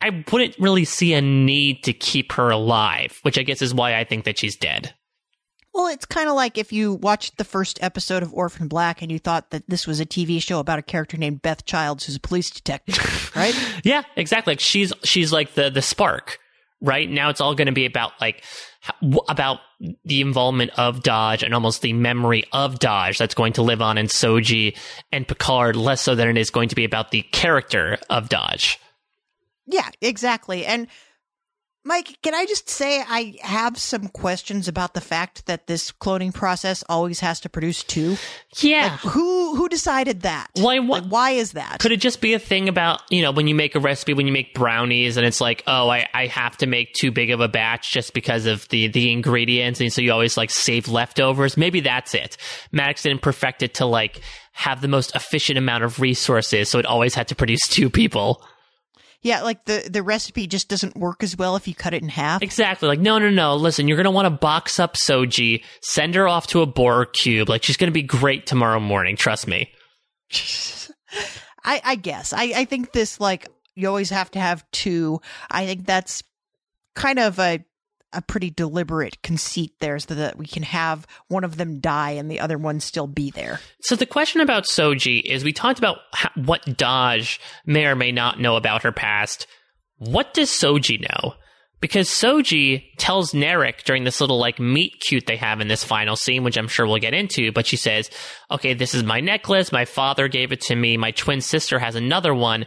I 0.00 0.24
wouldn't 0.32 0.58
really 0.58 0.84
see 0.84 1.14
a 1.14 1.22
need 1.22 1.84
to 1.84 1.92
keep 1.92 2.32
her 2.32 2.50
alive, 2.50 3.20
which 3.22 3.38
I 3.38 3.44
guess 3.44 3.62
is 3.62 3.72
why 3.72 3.96
I 3.96 4.02
think 4.02 4.24
that 4.24 4.36
she's 4.36 4.56
dead. 4.56 4.94
Well, 5.74 5.88
it's 5.88 6.06
kind 6.06 6.28
of 6.28 6.36
like 6.36 6.56
if 6.56 6.72
you 6.72 6.94
watched 6.94 7.36
the 7.36 7.44
first 7.44 7.82
episode 7.82 8.22
of 8.22 8.32
Orphan 8.32 8.68
Black 8.68 9.02
and 9.02 9.10
you 9.10 9.18
thought 9.18 9.50
that 9.50 9.64
this 9.68 9.88
was 9.88 9.98
a 9.98 10.06
TV 10.06 10.40
show 10.40 10.60
about 10.60 10.78
a 10.78 10.82
character 10.82 11.16
named 11.16 11.42
Beth 11.42 11.64
Childs 11.64 12.06
who's 12.06 12.14
a 12.14 12.20
police 12.20 12.48
detective, 12.48 13.32
right? 13.36 13.54
yeah, 13.82 14.02
exactly. 14.14 14.52
Like 14.52 14.60
she's 14.60 14.92
she's 15.02 15.32
like 15.32 15.54
the 15.54 15.70
the 15.70 15.82
spark, 15.82 16.38
right? 16.80 17.10
Now 17.10 17.28
it's 17.28 17.40
all 17.40 17.56
going 17.56 17.66
to 17.66 17.72
be 17.72 17.86
about 17.86 18.12
like 18.20 18.44
about 19.28 19.58
the 20.04 20.20
involvement 20.20 20.70
of 20.78 21.00
Dahj 21.00 21.42
and 21.42 21.52
almost 21.52 21.82
the 21.82 21.92
memory 21.92 22.44
of 22.52 22.78
Dahj 22.78 23.18
that's 23.18 23.34
going 23.34 23.54
to 23.54 23.62
live 23.62 23.82
on 23.82 23.98
in 23.98 24.06
Soji 24.06 24.78
and 25.10 25.26
Picard, 25.26 25.74
less 25.74 26.02
so 26.02 26.14
than 26.14 26.28
it 26.28 26.36
is 26.36 26.50
going 26.50 26.68
to 26.68 26.76
be 26.76 26.84
about 26.84 27.10
the 27.10 27.22
character 27.22 27.98
of 28.08 28.28
Dahj. 28.28 28.76
Yeah, 29.66 29.88
exactly. 30.00 30.66
And 30.66 30.86
Mike, 31.86 32.16
can 32.22 32.34
I 32.34 32.46
just 32.46 32.70
say 32.70 33.04
I 33.06 33.36
have 33.42 33.76
some 33.76 34.08
questions 34.08 34.68
about 34.68 34.94
the 34.94 35.02
fact 35.02 35.44
that 35.44 35.66
this 35.66 35.92
cloning 35.92 36.32
process 36.32 36.82
always 36.88 37.20
has 37.20 37.40
to 37.40 37.50
produce 37.50 37.84
two? 37.84 38.16
Yeah. 38.60 38.84
Like, 38.92 39.12
who 39.12 39.54
who 39.54 39.68
decided 39.68 40.22
that? 40.22 40.48
Why 40.54 40.78
like, 40.78 41.04
why 41.04 41.30
is 41.32 41.52
that? 41.52 41.80
Could 41.80 41.92
it 41.92 42.00
just 42.00 42.22
be 42.22 42.32
a 42.32 42.38
thing 42.38 42.70
about, 42.70 43.02
you 43.10 43.20
know, 43.20 43.32
when 43.32 43.46
you 43.46 43.54
make 43.54 43.74
a 43.74 43.80
recipe, 43.80 44.14
when 44.14 44.26
you 44.26 44.32
make 44.32 44.54
brownies 44.54 45.18
and 45.18 45.26
it's 45.26 45.42
like, 45.42 45.62
oh, 45.66 45.90
I, 45.90 46.08
I 46.14 46.26
have 46.28 46.56
to 46.58 46.66
make 46.66 46.94
too 46.94 47.10
big 47.10 47.30
of 47.30 47.40
a 47.40 47.48
batch 47.48 47.92
just 47.92 48.14
because 48.14 48.46
of 48.46 48.66
the, 48.70 48.88
the 48.88 49.12
ingredients 49.12 49.78
and 49.80 49.92
so 49.92 50.00
you 50.00 50.10
always 50.10 50.38
like 50.38 50.50
save 50.50 50.88
leftovers. 50.88 51.58
Maybe 51.58 51.80
that's 51.80 52.14
it. 52.14 52.38
Maddox 52.72 53.02
didn't 53.02 53.20
perfect 53.20 53.62
it 53.62 53.74
to 53.74 53.84
like 53.84 54.22
have 54.52 54.80
the 54.80 54.88
most 54.88 55.14
efficient 55.14 55.58
amount 55.58 55.84
of 55.84 56.00
resources, 56.00 56.70
so 56.70 56.78
it 56.78 56.86
always 56.86 57.14
had 57.14 57.28
to 57.28 57.34
produce 57.34 57.60
two 57.68 57.90
people. 57.90 58.42
Yeah, 59.24 59.42
like 59.42 59.64
the 59.64 59.88
the 59.90 60.02
recipe 60.02 60.46
just 60.46 60.68
doesn't 60.68 60.96
work 60.98 61.22
as 61.22 61.34
well 61.34 61.56
if 61.56 61.66
you 61.66 61.74
cut 61.74 61.94
it 61.94 62.02
in 62.02 62.10
half. 62.10 62.42
Exactly. 62.42 62.86
Like, 62.86 63.00
no, 63.00 63.18
no, 63.18 63.30
no. 63.30 63.56
Listen, 63.56 63.88
you're 63.88 63.96
gonna 63.96 64.10
want 64.10 64.26
to 64.26 64.30
box 64.30 64.78
up 64.78 64.96
Soji, 64.96 65.64
send 65.80 66.14
her 66.14 66.28
off 66.28 66.46
to 66.48 66.60
a 66.60 66.66
Borg 66.66 67.14
cube. 67.14 67.48
Like, 67.48 67.62
she's 67.62 67.78
gonna 67.78 67.90
be 67.90 68.02
great 68.02 68.46
tomorrow 68.46 68.78
morning. 68.78 69.16
Trust 69.16 69.48
me. 69.48 69.70
I, 71.64 71.80
I 71.82 71.94
guess. 71.96 72.34
I, 72.34 72.52
I 72.54 72.64
think 72.66 72.92
this 72.92 73.18
like 73.18 73.48
you 73.74 73.88
always 73.88 74.10
have 74.10 74.30
to 74.32 74.40
have 74.40 74.70
two. 74.72 75.22
I 75.50 75.64
think 75.64 75.86
that's 75.86 76.22
kind 76.94 77.18
of 77.18 77.38
a 77.38 77.64
a 78.14 78.22
pretty 78.22 78.50
deliberate 78.50 79.22
conceit 79.22 79.72
there 79.80 79.98
so 79.98 80.14
that 80.14 80.38
we 80.38 80.46
can 80.46 80.62
have 80.62 81.06
one 81.28 81.44
of 81.44 81.56
them 81.56 81.80
die 81.80 82.12
and 82.12 82.30
the 82.30 82.40
other 82.40 82.58
one 82.58 82.80
still 82.80 83.06
be 83.06 83.30
there. 83.30 83.60
So 83.80 83.96
the 83.96 84.06
question 84.06 84.40
about 84.40 84.64
Soji 84.64 85.22
is 85.22 85.44
we 85.44 85.52
talked 85.52 85.78
about 85.78 85.98
what 86.36 86.64
Dahj 86.64 87.38
may 87.66 87.86
or 87.86 87.96
may 87.96 88.12
not 88.12 88.40
know 88.40 88.56
about 88.56 88.82
her 88.82 88.92
past. 88.92 89.46
What 89.98 90.34
does 90.34 90.50
Soji 90.50 91.00
know? 91.00 91.34
Because 91.80 92.08
Soji 92.08 92.84
tells 92.96 93.32
Narek 93.32 93.84
during 93.84 94.04
this 94.04 94.20
little 94.20 94.38
like 94.38 94.58
meet 94.58 95.00
cute 95.00 95.26
they 95.26 95.36
have 95.36 95.60
in 95.60 95.68
this 95.68 95.84
final 95.84 96.16
scene, 96.16 96.42
which 96.42 96.56
I'm 96.56 96.68
sure 96.68 96.86
we'll 96.86 96.96
get 96.96 97.12
into, 97.12 97.52
but 97.52 97.66
she 97.66 97.76
says, 97.76 98.08
okay, 98.50 98.72
this 98.72 98.94
is 98.94 99.02
my 99.02 99.20
necklace. 99.20 99.70
My 99.70 99.84
father 99.84 100.28
gave 100.28 100.50
it 100.50 100.62
to 100.62 100.76
me. 100.76 100.96
My 100.96 101.10
twin 101.10 101.42
sister 101.42 101.78
has 101.78 101.94
another 101.94 102.34
one. 102.34 102.64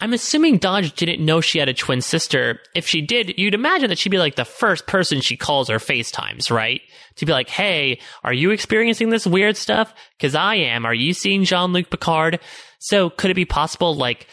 I'm 0.00 0.12
assuming 0.12 0.60
Dahj 0.60 0.94
didn't 0.94 1.24
know 1.24 1.40
she 1.40 1.58
had 1.58 1.68
a 1.68 1.74
twin 1.74 2.00
sister. 2.00 2.60
If 2.74 2.86
she 2.86 3.00
did, 3.00 3.36
you'd 3.36 3.54
imagine 3.54 3.88
that 3.88 3.98
she'd 3.98 4.10
be 4.10 4.18
like 4.18 4.36
the 4.36 4.44
first 4.44 4.86
person 4.86 5.20
she 5.20 5.36
calls 5.36 5.68
or 5.68 5.78
FaceTimes, 5.78 6.52
right? 6.52 6.80
To 7.16 7.26
be 7.26 7.32
like, 7.32 7.48
hey, 7.48 7.98
are 8.22 8.32
you 8.32 8.52
experiencing 8.52 9.10
this 9.10 9.26
weird 9.26 9.56
stuff? 9.56 9.92
Cause 10.20 10.36
I 10.36 10.54
am. 10.54 10.86
Are 10.86 10.94
you 10.94 11.12
seeing 11.12 11.42
Jean-Luc 11.42 11.90
Picard? 11.90 12.38
So 12.78 13.10
could 13.10 13.32
it 13.32 13.34
be 13.34 13.44
possible 13.44 13.96
like 13.96 14.28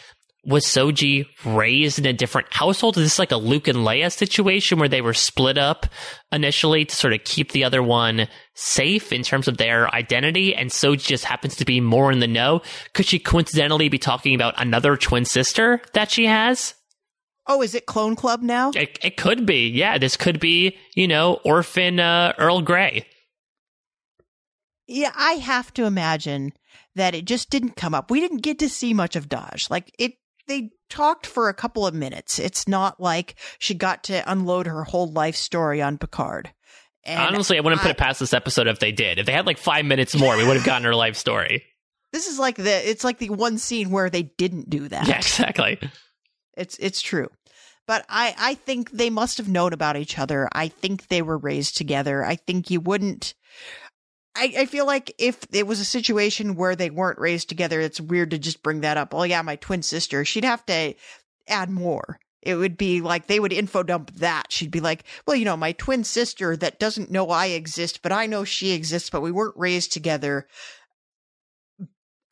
was 0.46 0.64
Soji 0.64 1.26
raised 1.44 1.98
in 1.98 2.06
a 2.06 2.12
different 2.12 2.52
household? 2.52 2.96
Is 2.96 3.04
this 3.04 3.18
like 3.18 3.32
a 3.32 3.36
Luke 3.36 3.66
and 3.66 3.78
Leia 3.78 4.12
situation 4.12 4.78
where 4.78 4.88
they 4.88 5.00
were 5.00 5.12
split 5.12 5.58
up 5.58 5.86
initially 6.30 6.84
to 6.84 6.94
sort 6.94 7.12
of 7.12 7.24
keep 7.24 7.52
the 7.52 7.64
other 7.64 7.82
one 7.82 8.28
safe 8.54 9.12
in 9.12 9.22
terms 9.22 9.48
of 9.48 9.56
their 9.56 9.92
identity? 9.92 10.54
And 10.54 10.70
Soji 10.70 11.04
just 11.04 11.24
happens 11.24 11.56
to 11.56 11.64
be 11.64 11.80
more 11.80 12.12
in 12.12 12.20
the 12.20 12.28
know. 12.28 12.62
Could 12.94 13.06
she 13.06 13.18
coincidentally 13.18 13.88
be 13.88 13.98
talking 13.98 14.34
about 14.34 14.54
another 14.56 14.96
twin 14.96 15.24
sister 15.24 15.82
that 15.94 16.10
she 16.10 16.26
has? 16.26 16.74
Oh, 17.48 17.62
is 17.62 17.74
it 17.74 17.86
Clone 17.86 18.16
Club 18.16 18.42
now? 18.42 18.70
It, 18.70 18.98
it 19.02 19.16
could 19.16 19.46
be. 19.46 19.68
Yeah, 19.68 19.98
this 19.98 20.16
could 20.16 20.40
be, 20.40 20.76
you 20.94 21.08
know, 21.08 21.34
orphan 21.44 22.00
uh, 22.00 22.34
Earl 22.38 22.62
Grey. 22.62 23.06
Yeah, 24.88 25.12
I 25.16 25.32
have 25.34 25.74
to 25.74 25.84
imagine 25.84 26.52
that 26.94 27.14
it 27.14 27.24
just 27.24 27.50
didn't 27.50 27.76
come 27.76 27.94
up. 27.94 28.10
We 28.10 28.20
didn't 28.20 28.38
get 28.38 28.58
to 28.60 28.68
see 28.68 28.94
much 28.94 29.16
of 29.16 29.28
Dahj. 29.28 29.70
Like 29.70 29.92
it 29.98 30.14
they 30.46 30.70
talked 30.88 31.26
for 31.26 31.48
a 31.48 31.54
couple 31.54 31.86
of 31.86 31.94
minutes. 31.94 32.38
It's 32.38 32.68
not 32.68 33.00
like 33.00 33.34
she 33.58 33.74
got 33.74 34.04
to 34.04 34.30
unload 34.30 34.66
her 34.66 34.84
whole 34.84 35.10
life 35.10 35.36
story 35.36 35.82
on 35.82 35.98
Picard. 35.98 36.52
And 37.04 37.20
Honestly, 37.20 37.56
I 37.56 37.60
wouldn't 37.60 37.80
I, 37.80 37.84
put 37.84 37.90
it 37.92 37.98
past 37.98 38.20
this 38.20 38.34
episode 38.34 38.66
if 38.66 38.80
they 38.80 38.92
did. 38.92 39.18
If 39.18 39.26
they 39.26 39.32
had 39.32 39.46
like 39.46 39.58
five 39.58 39.84
minutes 39.84 40.16
more, 40.16 40.36
we 40.36 40.44
would 40.44 40.56
have 40.56 40.66
gotten 40.66 40.84
her 40.84 40.94
life 40.94 41.16
story. 41.16 41.64
This 42.12 42.26
is 42.26 42.38
like 42.38 42.56
the 42.56 42.88
it's 42.88 43.04
like 43.04 43.18
the 43.18 43.30
one 43.30 43.58
scene 43.58 43.90
where 43.90 44.10
they 44.10 44.22
didn't 44.22 44.70
do 44.70 44.88
that. 44.88 45.06
Yeah, 45.06 45.18
exactly. 45.18 45.78
It's 46.56 46.76
it's 46.78 47.00
true. 47.00 47.28
But 47.86 48.04
I, 48.08 48.34
I 48.36 48.54
think 48.54 48.90
they 48.90 49.10
must 49.10 49.38
have 49.38 49.48
known 49.48 49.72
about 49.72 49.96
each 49.96 50.18
other. 50.18 50.48
I 50.52 50.68
think 50.68 51.06
they 51.06 51.22
were 51.22 51.38
raised 51.38 51.76
together. 51.76 52.24
I 52.24 52.34
think 52.34 52.68
you 52.68 52.80
wouldn't 52.80 53.34
I, 54.36 54.54
I 54.58 54.66
feel 54.66 54.86
like 54.86 55.14
if 55.18 55.38
it 55.52 55.66
was 55.66 55.80
a 55.80 55.84
situation 55.84 56.54
where 56.54 56.76
they 56.76 56.90
weren't 56.90 57.18
raised 57.18 57.48
together, 57.48 57.80
it's 57.80 58.00
weird 58.00 58.30
to 58.30 58.38
just 58.38 58.62
bring 58.62 58.82
that 58.82 58.96
up. 58.96 59.14
Oh 59.14 59.22
yeah, 59.22 59.42
my 59.42 59.56
twin 59.56 59.82
sister. 59.82 60.24
She'd 60.24 60.44
have 60.44 60.64
to 60.66 60.94
add 61.48 61.70
more. 61.70 62.20
It 62.42 62.54
would 62.54 62.76
be 62.76 63.00
like 63.00 63.26
they 63.26 63.40
would 63.40 63.52
info 63.52 63.82
dump 63.82 64.12
that. 64.16 64.52
She'd 64.52 64.70
be 64.70 64.80
like, 64.80 65.02
well, 65.26 65.34
you 65.34 65.44
know, 65.44 65.56
my 65.56 65.72
twin 65.72 66.04
sister 66.04 66.56
that 66.58 66.78
doesn't 66.78 67.10
know 67.10 67.30
I 67.30 67.46
exist, 67.46 68.02
but 68.02 68.12
I 68.12 68.26
know 68.26 68.44
she 68.44 68.70
exists, 68.70 69.10
but 69.10 69.20
we 69.20 69.32
weren't 69.32 69.56
raised 69.56 69.92
together. 69.92 70.46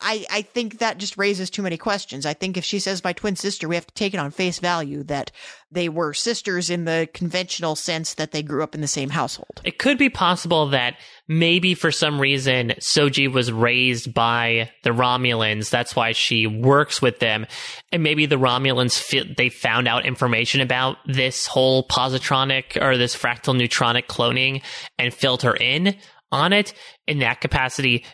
I, 0.04 0.26
I 0.30 0.42
think 0.42 0.80
that 0.80 0.98
just 0.98 1.16
raises 1.16 1.48
too 1.48 1.62
many 1.62 1.78
questions. 1.78 2.26
I 2.26 2.34
think 2.34 2.58
if 2.58 2.64
she 2.64 2.78
says 2.78 3.02
my 3.02 3.14
twin 3.14 3.36
sister, 3.36 3.66
we 3.66 3.74
have 3.74 3.86
to 3.86 3.94
take 3.94 4.12
it 4.12 4.18
on 4.18 4.30
face 4.30 4.58
value 4.58 5.02
that 5.04 5.30
they 5.70 5.88
were 5.88 6.12
sisters 6.12 6.68
in 6.68 6.84
the 6.84 7.08
conventional 7.14 7.74
sense 7.74 8.14
that 8.14 8.30
they 8.30 8.42
grew 8.42 8.62
up 8.62 8.74
in 8.74 8.82
the 8.82 8.86
same 8.86 9.08
household. 9.08 9.62
It 9.64 9.78
could 9.78 9.96
be 9.96 10.10
possible 10.10 10.68
that 10.68 10.96
maybe 11.26 11.74
for 11.74 11.90
some 11.90 12.20
reason 12.20 12.74
Soji 12.80 13.32
was 13.32 13.50
raised 13.50 14.12
by 14.12 14.70
the 14.82 14.90
Romulans. 14.90 15.70
That's 15.70 15.96
why 15.96 16.12
she 16.12 16.46
works 16.46 17.00
with 17.00 17.18
them. 17.18 17.46
And 17.90 18.02
maybe 18.02 18.26
the 18.26 18.36
Romulans, 18.36 19.36
they 19.36 19.48
found 19.48 19.88
out 19.88 20.04
information 20.04 20.60
about 20.60 20.98
this 21.06 21.46
whole 21.46 21.88
positronic 21.88 22.80
or 22.80 22.98
this 22.98 23.16
fractal 23.16 23.58
neuronic 23.58 24.06
cloning 24.06 24.62
and 24.98 25.14
filled 25.14 25.42
her 25.42 25.56
in 25.56 25.96
on 26.30 26.52
it. 26.52 26.74
In 27.06 27.20
that 27.20 27.40
capacity, 27.40 28.04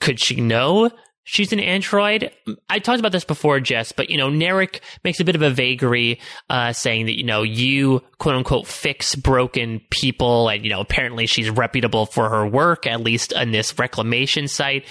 could 0.00 0.20
she 0.20 0.40
know 0.40 0.90
she's 1.24 1.52
an 1.52 1.60
android. 1.60 2.30
I 2.68 2.78
talked 2.78 3.00
about 3.00 3.12
this 3.12 3.24
before, 3.24 3.60
Jess, 3.60 3.92
but 3.92 4.10
you 4.10 4.16
know, 4.16 4.28
Narek 4.28 4.80
makes 5.04 5.20
a 5.20 5.24
bit 5.24 5.36
of 5.36 5.42
a 5.42 5.50
vagary, 5.50 6.20
uh, 6.48 6.72
saying 6.72 7.06
that, 7.06 7.16
you 7.16 7.24
know, 7.24 7.42
you 7.42 8.02
quote 8.18 8.36
unquote 8.36 8.66
fix 8.66 9.14
broken 9.14 9.80
people. 9.90 10.48
And, 10.48 10.64
you 10.64 10.70
know, 10.70 10.80
apparently 10.80 11.26
she's 11.26 11.50
reputable 11.50 12.06
for 12.06 12.28
her 12.28 12.46
work, 12.46 12.86
at 12.86 13.00
least 13.00 13.32
on 13.34 13.52
this 13.52 13.78
reclamation 13.78 14.48
site. 14.48 14.86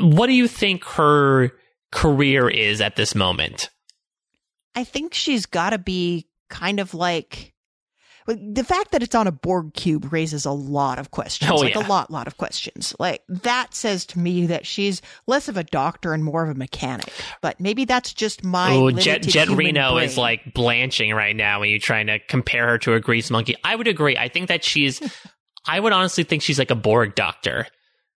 What 0.00 0.26
do 0.26 0.32
you 0.32 0.48
think 0.48 0.84
her 0.84 1.52
career 1.92 2.48
is 2.48 2.80
at 2.80 2.96
this 2.96 3.14
moment? 3.14 3.70
I 4.74 4.84
think 4.84 5.14
she's 5.14 5.46
got 5.46 5.70
to 5.70 5.78
be 5.78 6.28
kind 6.50 6.80
of 6.80 6.92
like, 6.92 7.54
the 8.26 8.64
fact 8.64 8.90
that 8.92 9.02
it's 9.02 9.14
on 9.14 9.26
a 9.26 9.32
Borg 9.32 9.72
cube 9.74 10.12
raises 10.12 10.44
a 10.44 10.50
lot 10.50 10.98
of 10.98 11.10
questions. 11.10 11.50
Oh, 11.50 11.56
like 11.56 11.74
yeah. 11.74 11.86
a 11.86 11.88
lot, 11.88 12.10
lot 12.10 12.26
of 12.26 12.36
questions. 12.36 12.94
Like 12.98 13.22
that 13.28 13.74
says 13.74 14.04
to 14.06 14.18
me 14.18 14.46
that 14.46 14.66
she's 14.66 15.00
less 15.26 15.48
of 15.48 15.56
a 15.56 15.64
doctor 15.64 16.12
and 16.12 16.24
more 16.24 16.42
of 16.42 16.50
a 16.50 16.54
mechanic. 16.54 17.12
But 17.42 17.60
maybe 17.60 17.84
that's 17.84 18.12
just 18.12 18.42
my 18.44 18.72
Oh, 18.74 18.84
limited 18.84 19.22
Jet, 19.22 19.22
Jet 19.22 19.48
Reno 19.48 19.94
brain. 19.94 20.04
is 20.04 20.18
like 20.18 20.54
blanching 20.54 21.12
right 21.14 21.36
now 21.36 21.60
when 21.60 21.70
you're 21.70 21.78
trying 21.78 22.08
to 22.08 22.18
compare 22.18 22.66
her 22.68 22.78
to 22.78 22.94
a 22.94 23.00
grease 23.00 23.30
monkey. 23.30 23.54
I 23.62 23.76
would 23.76 23.88
agree. 23.88 24.16
I 24.16 24.28
think 24.28 24.48
that 24.48 24.64
she's, 24.64 25.00
I 25.66 25.78
would 25.80 25.92
honestly 25.92 26.24
think 26.24 26.42
she's 26.42 26.58
like 26.58 26.70
a 26.70 26.76
Borg 26.76 27.14
doctor 27.14 27.66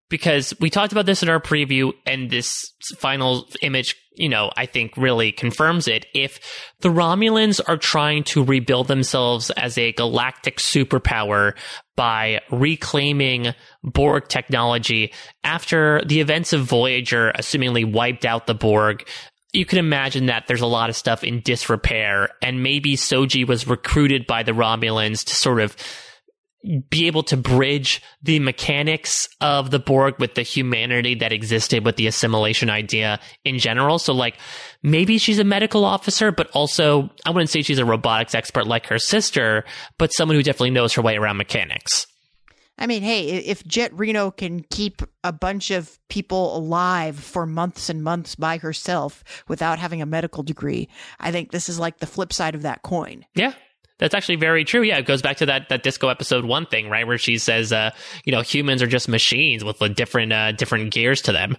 because 0.08 0.54
we 0.60 0.70
talked 0.70 0.92
about 0.92 1.06
this 1.06 1.22
in 1.22 1.28
our 1.28 1.40
preview 1.40 1.92
and 2.06 2.30
this 2.30 2.72
final 2.96 3.46
image, 3.62 3.96
you 4.14 4.28
know, 4.28 4.50
I 4.56 4.66
think 4.66 4.96
really 4.96 5.32
confirms 5.32 5.86
it. 5.86 6.06
If 6.14 6.40
the 6.80 6.88
Romulans 6.88 7.60
are 7.66 7.76
trying 7.76 8.24
to 8.24 8.42
rebuild 8.42 8.88
themselves 8.88 9.50
as 9.50 9.76
a 9.76 9.92
galactic 9.92 10.58
superpower 10.58 11.54
by 11.96 12.40
reclaiming 12.50 13.54
Borg 13.82 14.28
technology 14.28 15.12
after 15.44 16.02
the 16.04 16.20
events 16.20 16.52
of 16.52 16.62
Voyager 16.62 17.32
assumingly 17.36 17.90
wiped 17.90 18.24
out 18.24 18.46
the 18.46 18.54
Borg, 18.54 19.06
you 19.52 19.64
can 19.64 19.78
imagine 19.78 20.26
that 20.26 20.46
there's 20.46 20.60
a 20.60 20.66
lot 20.66 20.90
of 20.90 20.96
stuff 20.96 21.24
in 21.24 21.40
disrepair, 21.40 22.28
and 22.42 22.62
maybe 22.62 22.96
Soji 22.96 23.46
was 23.46 23.66
recruited 23.66 24.26
by 24.26 24.42
the 24.42 24.52
Romulans 24.52 25.24
to 25.24 25.34
sort 25.34 25.60
of 25.60 25.76
be 26.90 27.06
able 27.06 27.22
to 27.22 27.36
bridge 27.36 28.02
the 28.22 28.40
mechanics 28.40 29.28
of 29.40 29.70
the 29.70 29.78
Borg 29.78 30.14
with 30.18 30.34
the 30.34 30.42
humanity 30.42 31.14
that 31.14 31.32
existed 31.32 31.84
with 31.84 31.96
the 31.96 32.06
assimilation 32.06 32.68
idea 32.68 33.20
in 33.44 33.58
general. 33.58 33.98
So, 33.98 34.12
like, 34.12 34.36
maybe 34.82 35.18
she's 35.18 35.38
a 35.38 35.44
medical 35.44 35.84
officer, 35.84 36.32
but 36.32 36.50
also, 36.50 37.10
I 37.24 37.30
wouldn't 37.30 37.50
say 37.50 37.62
she's 37.62 37.78
a 37.78 37.84
robotics 37.84 38.34
expert 38.34 38.66
like 38.66 38.86
her 38.86 38.98
sister, 38.98 39.64
but 39.98 40.12
someone 40.12 40.36
who 40.36 40.42
definitely 40.42 40.70
knows 40.70 40.92
her 40.94 41.02
way 41.02 41.16
around 41.16 41.36
mechanics. 41.36 42.06
I 42.78 42.86
mean, 42.86 43.02
hey, 43.02 43.26
if 43.28 43.66
Jet 43.66 43.92
Reno 43.92 44.30
can 44.30 44.60
keep 44.70 45.02
a 45.24 45.32
bunch 45.32 45.72
of 45.72 45.98
people 46.08 46.56
alive 46.56 47.18
for 47.18 47.44
months 47.44 47.88
and 47.88 48.04
months 48.04 48.36
by 48.36 48.58
herself 48.58 49.24
without 49.48 49.80
having 49.80 50.00
a 50.00 50.06
medical 50.06 50.44
degree, 50.44 50.88
I 51.18 51.32
think 51.32 51.50
this 51.50 51.68
is 51.68 51.80
like 51.80 51.98
the 51.98 52.06
flip 52.06 52.32
side 52.32 52.54
of 52.54 52.62
that 52.62 52.82
coin. 52.82 53.26
Yeah. 53.34 53.54
That's 53.98 54.14
actually 54.14 54.36
very 54.36 54.64
true. 54.64 54.82
Yeah, 54.82 54.98
it 54.98 55.06
goes 55.06 55.22
back 55.22 55.38
to 55.38 55.46
that 55.46 55.68
that 55.70 55.82
disco 55.82 56.08
episode 56.08 56.44
one 56.44 56.66
thing, 56.66 56.88
right, 56.88 57.06
where 57.06 57.18
she 57.18 57.38
says, 57.38 57.72
uh, 57.72 57.90
you 58.24 58.32
know, 58.32 58.42
humans 58.42 58.82
are 58.82 58.86
just 58.86 59.08
machines 59.08 59.64
with 59.64 59.78
different 59.94 60.32
uh, 60.32 60.52
different 60.52 60.92
gears 60.92 61.22
to 61.22 61.32
them. 61.32 61.56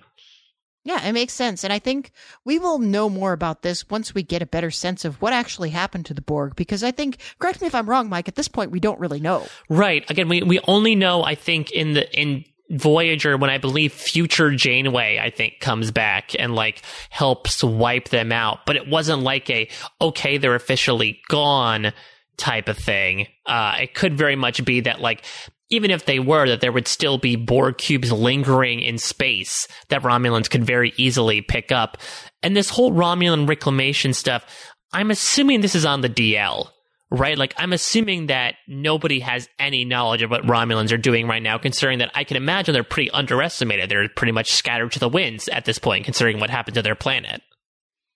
Yeah, 0.85 1.05
it 1.05 1.11
makes 1.11 1.33
sense. 1.33 1.63
And 1.63 1.73
I 1.73 1.79
think 1.79 2.11
we 2.45 2.57
will 2.57 2.79
know 2.79 3.09
more 3.09 3.33
about 3.33 3.61
this 3.61 3.89
once 3.89 4.15
we 4.15 4.23
get 4.23 4.41
a 4.41 4.45
better 4.45 4.71
sense 4.71 5.03
of 5.03 5.21
what 5.21 5.33
actually 5.33 5.71
happened 5.71 6.05
to 6.05 6.13
the 6.13 6.21
Borg. 6.21 6.55
Because 6.55 6.83
I 6.83 6.91
think, 6.91 7.17
correct 7.37 7.59
me 7.61 7.67
if 7.67 7.75
I'm 7.75 7.89
wrong, 7.89 8.09
Mike, 8.09 8.29
at 8.29 8.35
this 8.35 8.47
point, 8.47 8.71
we 8.71 8.79
don't 8.79 8.99
really 8.99 9.19
know. 9.19 9.45
Right. 9.67 10.09
Again, 10.09 10.29
we 10.29 10.41
we 10.41 10.59
only 10.67 10.95
know, 10.95 11.23
I 11.23 11.35
think, 11.35 11.71
in 11.71 11.93
the 11.93 12.09
in 12.17 12.45
Voyager 12.71 13.35
when 13.35 13.49
I 13.49 13.57
believe 13.57 13.91
future 13.91 14.51
Janeway, 14.51 15.19
I 15.21 15.31
think, 15.31 15.59
comes 15.59 15.91
back 15.91 16.31
and 16.39 16.55
like 16.55 16.81
helps 17.09 17.63
wipe 17.63 18.09
them 18.09 18.31
out. 18.31 18.65
But 18.65 18.77
it 18.77 18.87
wasn't 18.87 19.23
like 19.23 19.49
a 19.49 19.67
okay, 19.99 20.37
they're 20.37 20.55
officially 20.55 21.19
gone 21.27 21.91
type 22.39 22.67
of 22.67 22.77
thing. 22.77 23.27
Uh, 23.45 23.75
it 23.81 23.93
could 23.93 24.17
very 24.17 24.35
much 24.35 24.63
be 24.65 24.81
that 24.81 24.99
like 25.01 25.23
even 25.69 25.91
if 25.91 26.05
they 26.05 26.19
were, 26.19 26.47
that 26.47 26.61
there 26.61 26.71
would 26.71 26.87
still 26.87 27.17
be 27.17 27.35
Borg 27.35 27.77
cubes 27.77 28.11
lingering 28.11 28.79
in 28.79 28.97
space 28.97 29.67
that 29.89 30.01
Romulans 30.01 30.49
could 30.49 30.63
very 30.63 30.93
easily 30.97 31.41
pick 31.41 31.71
up. 31.71 31.97
And 32.41 32.55
this 32.55 32.69
whole 32.69 32.91
Romulan 32.91 33.47
reclamation 33.47 34.13
stuff, 34.13 34.45
I'm 34.91 35.11
assuming 35.11 35.61
this 35.61 35.75
is 35.75 35.85
on 35.85 36.01
the 36.01 36.09
DL, 36.09 36.69
right? 37.11 37.37
Like, 37.37 37.53
I'm 37.57 37.73
assuming 37.73 38.27
that 38.27 38.55
nobody 38.67 39.19
has 39.19 39.47
any 39.59 39.85
knowledge 39.85 40.23
of 40.23 40.31
what 40.31 40.43
Romulans 40.43 40.91
are 40.91 40.97
doing 40.97 41.27
right 41.27 41.43
now, 41.43 41.59
considering 41.59 41.99
that 41.99 42.11
I 42.15 42.23
can 42.23 42.37
imagine 42.37 42.73
they're 42.73 42.83
pretty 42.83 43.11
underestimated. 43.11 43.89
They're 43.89 44.09
pretty 44.09 44.31
much 44.31 44.51
scattered 44.51 44.91
to 44.93 44.99
the 44.99 45.09
winds 45.09 45.47
at 45.49 45.65
this 45.65 45.77
point, 45.77 46.05
considering 46.05 46.39
what 46.39 46.49
happened 46.49 46.75
to 46.75 46.81
their 46.81 46.95
planet. 46.95 47.43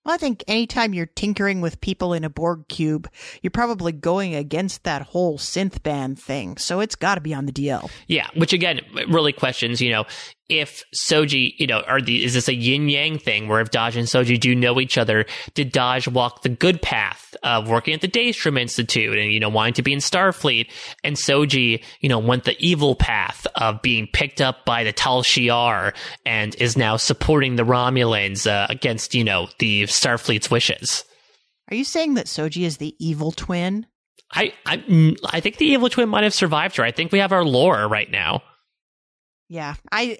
Well, 0.06 0.14
I 0.14 0.18
think 0.18 0.44
anytime 0.48 0.94
you're 0.94 1.06
tinkering 1.06 1.62
with 1.62 1.80
people 1.80 2.14
in 2.14 2.24
a 2.24 2.30
Borg 2.30 2.68
cube, 2.68 3.10
you're 3.42 3.52
probably 3.52 3.94
going 3.94 4.36
against 4.36 4.84
that 4.84 5.02
whole 5.04 5.38
synth 5.38 5.82
band 5.82 6.20
thing. 6.20 6.58
So 6.58 6.82
it's 6.82 6.96
got 6.96 7.16
to 7.16 7.22
be 7.22 7.34
on 7.34 7.46
the 7.46 7.54
DL. 7.54 7.90
Yeah, 8.08 8.28
which 8.36 8.52
again 8.52 8.82
really 9.08 9.32
questions, 9.32 9.82
you 9.82 9.92
know, 9.92 10.06
if 10.49 10.84
Soji, 10.94 11.53
you 11.57 11.68
know, 11.68 11.82
are 11.82 12.02
the 12.02 12.24
is 12.24 12.34
this 12.34 12.48
a 12.48 12.53
yin 12.53 12.90
yang 12.90 13.18
thing 13.18 13.48
where 13.48 13.61
if 13.61 13.72
Dahj 13.72 13.95
and 13.95 14.07
Soji 14.07 14.40
do 14.40 14.53
know 14.53 14.80
each 14.80 14.98
other, 14.98 15.26
did 15.53 15.72
Dahj 15.72 16.07
walk 16.11 16.41
the 16.41 16.49
good 16.49 16.82
path 16.82 17.36
of 17.44 17.70
working 17.70 17.94
at 17.94 18.02
the 18.02 18.07
Daystrom 18.07 18.60
Institute 18.60 19.18
and 19.18 19.32
you 19.32 19.40
know 19.40 19.49
wanting 19.49 19.74
to 19.76 19.82
be 19.82 19.94
in 19.94 19.99
Starfleet, 19.99 20.70
and 21.03 21.15
Soji, 21.15 21.84
you 22.02 22.10
know, 22.10 22.20
went 22.20 22.44
the 22.44 22.57
evil 22.60 22.95
path 22.95 23.48
of 23.56 23.82
being 23.82 24.07
picked 24.11 24.41
up 24.41 24.65
by 24.65 24.84
the 24.84 24.91
Tal 24.91 25.24
Shiar 25.24 25.95
and 26.26 26.56
is 26.56 26.78
now 26.78 26.98
supporting 26.98 27.56
the 27.56 27.64
Romulans 27.64 28.45
uh, 28.49 28.68
against 28.70 29.15
you 29.15 29.24
know 29.24 29.48
the 29.60 29.84
Starfleet's 29.84 30.52
wishes. 30.52 31.06
Are 31.70 31.76
you 31.76 31.86
saying 31.86 32.15
that 32.15 32.26
Soji 32.26 32.64
is 32.64 32.78
the 32.78 32.95
evil 32.99 33.32
twin? 33.32 33.88
I 34.34 34.53
I 34.65 34.78
mm, 34.78 35.18
I 35.26 35.40
think 35.40 35.57
the 35.57 35.68
evil 35.68 35.90
twin 35.90 36.10
might 36.10 36.24
have 36.24 36.34
survived 36.34 36.76
her. 36.76 36.84
I 36.84 36.91
think 36.91 37.11
we 37.11 37.20
have 37.20 37.32
our 37.32 37.45
lore 37.45 37.88
right 37.88 38.11
now. 38.11 38.41
Yeah, 39.54 39.76
I. 39.92 40.18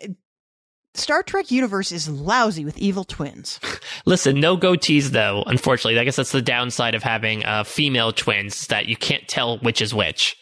Star 0.94 1.24
Trek 1.24 1.50
universe 1.50 1.92
is 1.92 2.08
lousy 2.08 2.66
with 2.66 2.78
evil 2.78 3.04
twins. 3.04 3.60
Listen, 4.06 4.40
no 4.40 4.56
goatees 4.56 5.10
though. 5.10 5.44
Unfortunately, 5.48 5.98
I 5.98 6.04
guess 6.04 6.18
that's 6.18 6.32
the 6.32 6.42
downside 6.42 6.94
of 6.94 7.02
having 7.02 7.44
uh, 7.44 7.64
female 7.64 8.12
twins 8.12 8.68
that 8.68 8.86
you 8.86 8.96
can't 8.96 9.28
tell 9.28 9.58
which 9.58 9.82
is 9.82 9.92
which. 9.92 10.38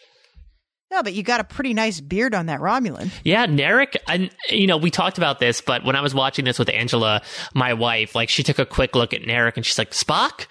No, 0.90 1.02
but 1.02 1.14
you 1.14 1.22
got 1.22 1.40
a 1.40 1.44
pretty 1.44 1.72
nice 1.72 2.02
beard 2.02 2.34
on 2.34 2.46
that 2.46 2.60
Romulan. 2.60 3.10
Yeah, 3.24 3.46
Narek, 3.46 3.96
and 4.08 4.30
you 4.50 4.66
know, 4.66 4.76
we 4.76 4.90
talked 4.90 5.16
about 5.16 5.40
this, 5.40 5.62
but 5.62 5.84
when 5.86 5.96
I 5.96 6.02
was 6.02 6.14
watching 6.14 6.44
this 6.44 6.58
with 6.58 6.68
Angela, 6.68 7.22
my 7.54 7.72
wife, 7.72 8.14
like 8.14 8.28
she 8.28 8.42
took 8.42 8.58
a 8.58 8.66
quick 8.66 8.94
look 8.94 9.14
at 9.14 9.22
Narek 9.22 9.56
and 9.56 9.64
she's 9.64 9.78
like, 9.78 9.92
Spock? 9.92 10.44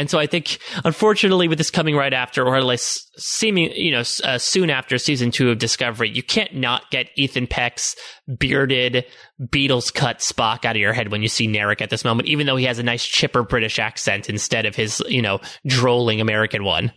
And 0.00 0.08
so 0.08 0.18
I 0.18 0.26
think, 0.26 0.60
unfortunately, 0.82 1.46
with 1.46 1.58
this 1.58 1.70
coming 1.70 1.94
right 1.94 2.14
after, 2.14 2.42
or 2.42 2.56
at 2.56 2.64
least 2.64 3.06
seeming, 3.20 3.70
you 3.72 3.92
know, 3.92 4.02
uh, 4.24 4.38
soon 4.38 4.70
after 4.70 4.96
season 4.96 5.30
two 5.30 5.50
of 5.50 5.58
Discovery, 5.58 6.08
you 6.08 6.22
can't 6.22 6.54
not 6.54 6.90
get 6.90 7.10
Ethan 7.16 7.46
Peck's 7.46 7.94
bearded 8.38 9.04
Beatles 9.38 9.92
cut 9.92 10.20
Spock 10.20 10.64
out 10.64 10.74
of 10.74 10.80
your 10.80 10.94
head 10.94 11.12
when 11.12 11.20
you 11.20 11.28
see 11.28 11.46
Narek 11.46 11.82
at 11.82 11.90
this 11.90 12.02
moment, 12.02 12.30
even 12.30 12.46
though 12.46 12.56
he 12.56 12.64
has 12.64 12.78
a 12.78 12.82
nice 12.82 13.04
chipper 13.04 13.42
British 13.42 13.78
accent 13.78 14.30
instead 14.30 14.64
of 14.64 14.74
his, 14.74 15.02
you 15.06 15.20
know, 15.20 15.38
drolling 15.66 16.22
American 16.22 16.64
one. 16.64 16.94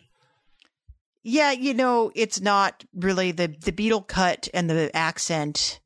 Yeah, 1.23 1.51
you 1.51 1.73
know, 1.73 2.09
it's 2.15 2.39
not 2.39 2.85
really 2.95 3.33
the 3.33 3.53
the 3.65 3.73
beetle 3.73 4.03
cut 4.03 4.47
and 4.53 4.69
the 4.69 4.95
accent. 4.95 5.81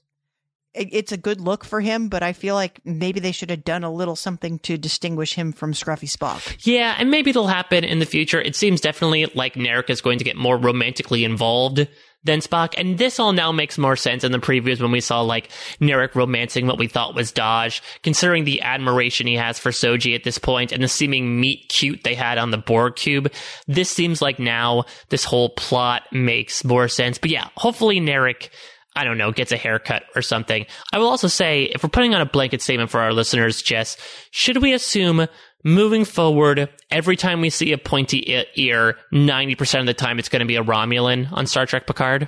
It, 0.73 0.89
it's 0.91 1.11
a 1.11 1.17
good 1.17 1.41
look 1.41 1.65
for 1.65 1.81
him, 1.81 2.07
but 2.09 2.23
I 2.23 2.33
feel 2.33 2.55
like 2.55 2.79
maybe 2.85 3.19
they 3.19 3.31
should 3.31 3.49
have 3.49 3.63
done 3.63 3.83
a 3.83 3.91
little 3.91 4.15
something 4.15 4.59
to 4.59 4.77
distinguish 4.77 5.33
him 5.33 5.51
from 5.51 5.73
Scruffy 5.73 6.09
Spock. 6.09 6.57
Yeah, 6.65 6.95
and 6.97 7.09
maybe 7.09 7.31
it'll 7.31 7.47
happen 7.47 7.83
in 7.83 7.99
the 7.99 8.05
future. 8.05 8.39
It 8.41 8.55
seems 8.55 8.81
definitely 8.81 9.25
like 9.33 9.55
Narek 9.55 9.89
is 9.89 10.01
going 10.01 10.19
to 10.19 10.25
get 10.25 10.35
more 10.35 10.57
romantically 10.57 11.23
involved 11.23 11.87
than 12.23 12.39
Spock, 12.41 12.73
and 12.77 12.97
this 12.97 13.19
all 13.19 13.31
now 13.31 13.51
makes 13.51 13.77
more 13.77 13.95
sense 13.95 14.23
in 14.23 14.31
the 14.31 14.39
previews 14.39 14.81
when 14.81 14.91
we 14.91 14.99
saw 14.99 15.21
like 15.21 15.49
Narek 15.79 16.13
romancing 16.13 16.67
what 16.67 16.77
we 16.77 16.87
thought 16.87 17.15
was 17.15 17.31
Dahj, 17.31 17.81
considering 18.03 18.43
the 18.43 18.61
admiration 18.61 19.27
he 19.27 19.35
has 19.35 19.57
for 19.57 19.71
Soji 19.71 20.13
at 20.13 20.23
this 20.23 20.37
point 20.37 20.71
and 20.71 20.83
the 20.83 20.87
seeming 20.87 21.39
meet 21.39 21.69
cute 21.69 22.03
they 22.03 22.15
had 22.15 22.37
on 22.37 22.51
the 22.51 22.57
Borg 22.57 22.95
cube. 22.95 23.31
This 23.67 23.89
seems 23.89 24.21
like 24.21 24.39
now 24.39 24.85
this 25.09 25.23
whole 25.23 25.49
plot 25.49 26.03
makes 26.11 26.63
more 26.65 26.87
sense. 26.87 27.17
But 27.17 27.29
yeah, 27.29 27.47
hopefully 27.55 27.99
Narek 28.01 28.49
I 28.97 29.03
don't 29.03 29.17
know, 29.17 29.31
gets 29.31 29.51
a 29.51 29.57
haircut 29.57 30.03
or 30.15 30.23
something. 30.23 30.65
I 30.91 30.97
will 30.97 31.07
also 31.07 31.27
say, 31.27 31.63
if 31.63 31.83
we're 31.83 31.89
putting 31.89 32.15
on 32.15 32.21
a 32.21 32.25
blanket 32.25 32.61
statement 32.63 32.89
for 32.89 32.99
our 32.99 33.13
listeners, 33.13 33.61
Jess, 33.61 33.95
should 34.31 34.57
we 34.57 34.73
assume 34.73 35.27
moving 35.63 36.03
forward, 36.03 36.69
every 36.89 37.15
time 37.15 37.41
we 37.41 37.49
see 37.51 37.71
a 37.73 37.77
pointy 37.77 38.43
ear, 38.55 38.97
90% 39.13 39.81
of 39.81 39.85
the 39.85 39.93
time 39.93 40.17
it's 40.17 40.29
going 40.29 40.39
to 40.39 40.45
be 40.45 40.55
a 40.55 40.63
Romulan 40.63 41.31
on 41.31 41.45
Star 41.45 41.65
Trek 41.65 41.85
Picard? 41.85 42.27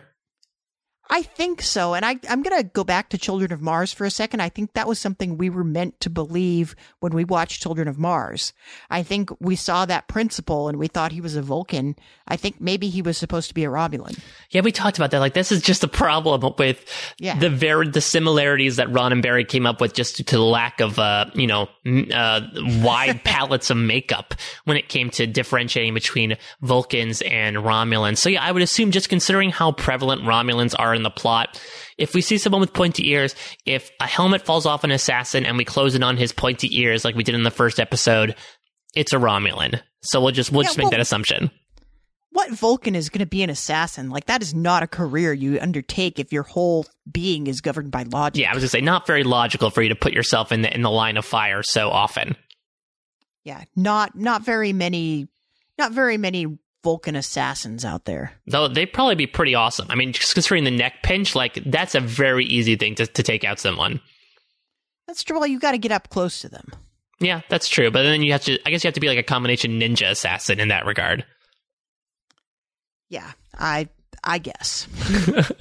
I 1.12 1.24
think 1.24 1.62
so. 1.64 1.96
And 1.96 2.06
I, 2.06 2.20
I'm 2.30 2.44
going 2.44 2.56
to 2.62 2.64
go 2.64 2.84
back 2.84 3.10
to 3.10 3.18
Children 3.18 3.52
of 3.52 3.62
Mars 3.62 3.92
for 3.92 4.06
a 4.06 4.12
second. 4.12 4.42
I 4.42 4.50
think 4.50 4.74
that 4.74 4.88
was 4.88 5.00
something 5.00 5.38
we 5.38 5.50
were 5.50 5.64
meant 5.64 6.00
to 6.02 6.10
believe 6.10 6.76
when 7.00 7.14
we 7.14 7.26
watched 7.26 7.64
Children 7.64 7.88
of 7.88 7.98
Mars. 7.98 8.54
I 8.92 9.02
think 9.02 9.32
we 9.40 9.56
saw 9.56 9.88
that 9.88 10.08
principle 10.08 10.68
and 10.68 10.78
we 10.78 10.88
thought 10.88 11.12
he 11.12 11.20
was 11.22 11.36
a 11.36 11.42
Vulcan. 11.42 11.96
I 12.28 12.36
think 12.38 12.62
maybe 12.62 12.90
he 12.90 13.02
was 13.02 13.18
supposed 13.18 13.48
to 13.48 13.56
be 13.56 13.64
a 13.64 13.70
Romulan. 13.70 14.20
Yeah, 14.52 14.62
we 14.62 14.72
talked 14.72 14.98
about 15.00 15.10
that. 15.10 15.18
Like, 15.20 15.34
this 15.34 15.52
is 15.52 15.64
just 15.64 15.84
a 15.84 15.88
problem 15.88 16.54
with 16.60 16.86
Yeah. 17.18 17.40
the 17.40 17.50
very 17.50 17.90
the 17.90 18.02
similarities 18.02 18.76
that 18.76 18.90
Roddenberry 18.90 19.48
came 19.48 19.66
up 19.66 19.82
with, 19.82 19.94
just 19.96 20.18
to 20.18 20.24
the 20.36 20.44
lack 20.44 20.80
of, 20.80 21.00
uh, 21.00 21.26
you 21.34 21.48
know, 21.48 21.70
uh, 22.14 22.42
wide 22.84 23.24
palettes 23.24 23.72
of 23.72 23.78
makeup 23.78 24.36
when 24.66 24.78
it 24.78 24.90
came 24.90 25.10
to 25.12 25.26
differentiating 25.26 25.96
between 25.96 26.38
Vulcans 26.62 27.24
and 27.24 27.58
Romulans. 27.58 28.18
So 28.20 28.30
yeah, 28.30 28.44
I 28.44 28.52
would 28.52 28.62
assume 28.62 28.92
just 28.92 29.10
considering 29.10 29.50
how 29.50 29.72
prevalent 29.72 30.22
Romulans 30.22 30.76
are 30.78 30.99
in 31.00 31.04
the 31.04 31.10
plot, 31.10 31.62
if 31.98 32.14
we 32.14 32.22
see 32.22 32.38
someone 32.38 32.62
with 32.62 32.74
pointy 32.74 33.10
ears, 33.10 33.36
if 33.66 33.90
a 34.00 34.06
helmet 34.08 34.46
falls 34.46 34.66
off 34.66 34.84
an 34.84 34.92
assassin 34.92 35.46
and 35.46 35.58
we 35.58 35.66
close 35.66 35.96
in 35.96 36.04
on 36.04 36.18
his 36.18 36.32
pointy 36.32 36.80
ears 36.80 37.04
like 37.06 37.16
we 37.16 37.24
did 37.24 37.36
in 37.36 37.44
the 37.44 37.52
first 37.52 37.80
episode, 37.80 38.36
it's 38.96 39.14
a 39.14 39.18
Romulan. 39.18 39.82
So 40.02 40.22
we'll 40.22 40.32
just 40.32 40.52
we'll 40.52 40.62
Yeah, 40.64 40.68
just 40.68 40.78
make 40.78 40.86
well- 40.86 40.92
that 40.92 41.00
assumption. 41.00 41.52
what 42.32 42.52
Vulcan 42.52 42.96
is 42.96 43.10
going 43.10 43.20
to 43.20 43.26
be 43.26 43.42
an 43.44 43.50
assassin? 43.50 44.10
Like 44.12 44.26
that 44.28 44.42
is 44.42 44.54
not 44.54 44.84
a 44.84 44.88
career 44.88 45.34
you 45.34 45.60
undertake 45.60 46.20
if 46.20 46.32
your 46.32 46.44
whole 46.44 46.86
being 47.12 47.48
is 47.48 47.60
governed 47.60 47.92
by 47.92 48.04
logic. 48.04 48.42
Yeah, 48.44 48.52
I 48.52 48.54
was 48.54 48.62
gonna 48.62 48.70
say 48.70 48.82
not 48.82 49.08
very 49.08 49.24
logical 49.24 49.72
for 49.72 49.82
you 49.82 49.90
to 49.90 49.96
put 49.96 50.14
yourself 50.14 50.52
in 50.52 50.62
the 50.62 50.74
in 50.74 50.82
the 50.84 50.92
line 50.92 51.18
of 51.18 51.26
fire 51.26 51.64
so 51.64 51.90
often. 51.90 52.36
Yeah, 53.44 53.64
not 53.76 54.16
not 54.18 54.44
very 54.46 54.74
many, 54.74 55.28
not 55.78 55.92
very 55.92 56.18
many 56.18 56.46
Vulcan 56.84 57.16
assassins 57.16 57.84
out 57.84 58.06
there. 58.06 58.34
Though 58.48 58.68
they'd 58.68 58.92
probably 58.94 59.16
be 59.16 59.28
pretty 59.28 59.56
awesome. 59.56 59.88
I 59.90 59.96
mean, 59.96 60.14
just 60.14 60.34
considering 60.34 60.64
the 60.64 60.72
neck 60.72 61.04
pinch, 61.04 61.36
like 61.36 61.56
that's 61.66 61.96
a 61.96 62.00
very 62.00 62.46
easy 62.46 62.76
thing 62.76 62.96
to, 62.96 63.06
to 63.06 63.24
take 63.24 63.44
out 63.44 63.60
someone. 63.60 64.00
That's 65.08 65.24
true. 65.24 65.40
Well, 65.40 65.48
you 65.48 65.60
got 65.60 65.72
to 65.72 65.78
get 65.78 65.92
up 65.92 66.10
close 66.10 66.40
to 66.42 66.50
them. 66.50 66.72
Yeah, 67.20 67.42
that's 67.50 67.68
true. 67.68 67.92
But 67.92 68.04
then 68.04 68.22
you 68.22 68.32
have 68.32 68.44
to, 68.44 68.58
I 68.66 68.70
guess 68.70 68.84
you 68.84 68.88
have 68.88 68.94
to 68.94 69.02
be 69.02 69.10
like 69.10 69.18
a 69.18 69.24
combination 69.24 69.80
ninja 69.80 70.10
assassin 70.10 70.60
in 70.60 70.70
that 70.70 70.86
regard. 70.86 71.26
Yeah, 73.10 73.32
I 73.58 73.90
I 74.24 74.38
guess. 74.38 74.88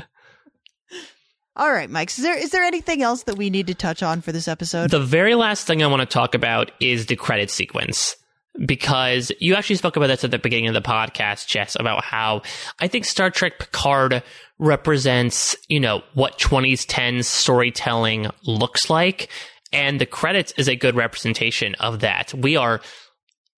All 1.56 1.72
right, 1.72 1.90
Mike. 1.90 2.10
Is 2.10 2.18
there 2.18 2.38
is 2.38 2.50
there 2.50 2.62
anything 2.62 3.02
else 3.02 3.24
that 3.24 3.36
we 3.36 3.50
need 3.50 3.66
to 3.66 3.74
touch 3.74 4.02
on 4.02 4.20
for 4.20 4.30
this 4.30 4.46
episode? 4.46 4.90
The 4.90 5.00
very 5.00 5.34
last 5.34 5.66
thing 5.66 5.82
I 5.82 5.88
want 5.88 6.00
to 6.00 6.06
talk 6.06 6.34
about 6.34 6.70
is 6.80 7.06
the 7.06 7.16
credit 7.16 7.50
sequence. 7.50 8.16
Because 8.64 9.30
you 9.38 9.54
actually 9.54 9.76
spoke 9.76 9.96
about 9.96 10.08
this 10.08 10.24
at 10.24 10.30
the 10.30 10.38
beginning 10.38 10.68
of 10.68 10.74
the 10.74 10.82
podcast, 10.82 11.46
Jess, 11.46 11.76
about 11.78 12.04
how 12.04 12.42
I 12.80 12.88
think 12.88 13.04
Star 13.04 13.30
Trek 13.30 13.58
Picard 13.58 14.22
represents, 14.58 15.56
you 15.68 15.80
know, 15.80 16.02
what 16.14 16.38
20s, 16.38 16.84
10s 16.86 17.24
storytelling 17.24 18.28
looks 18.44 18.90
like. 18.90 19.28
And 19.72 20.00
the 20.00 20.06
credits 20.06 20.52
is 20.56 20.68
a 20.68 20.76
good 20.76 20.96
representation 20.96 21.74
of 21.76 22.00
that. 22.00 22.34
We 22.34 22.56
are 22.56 22.80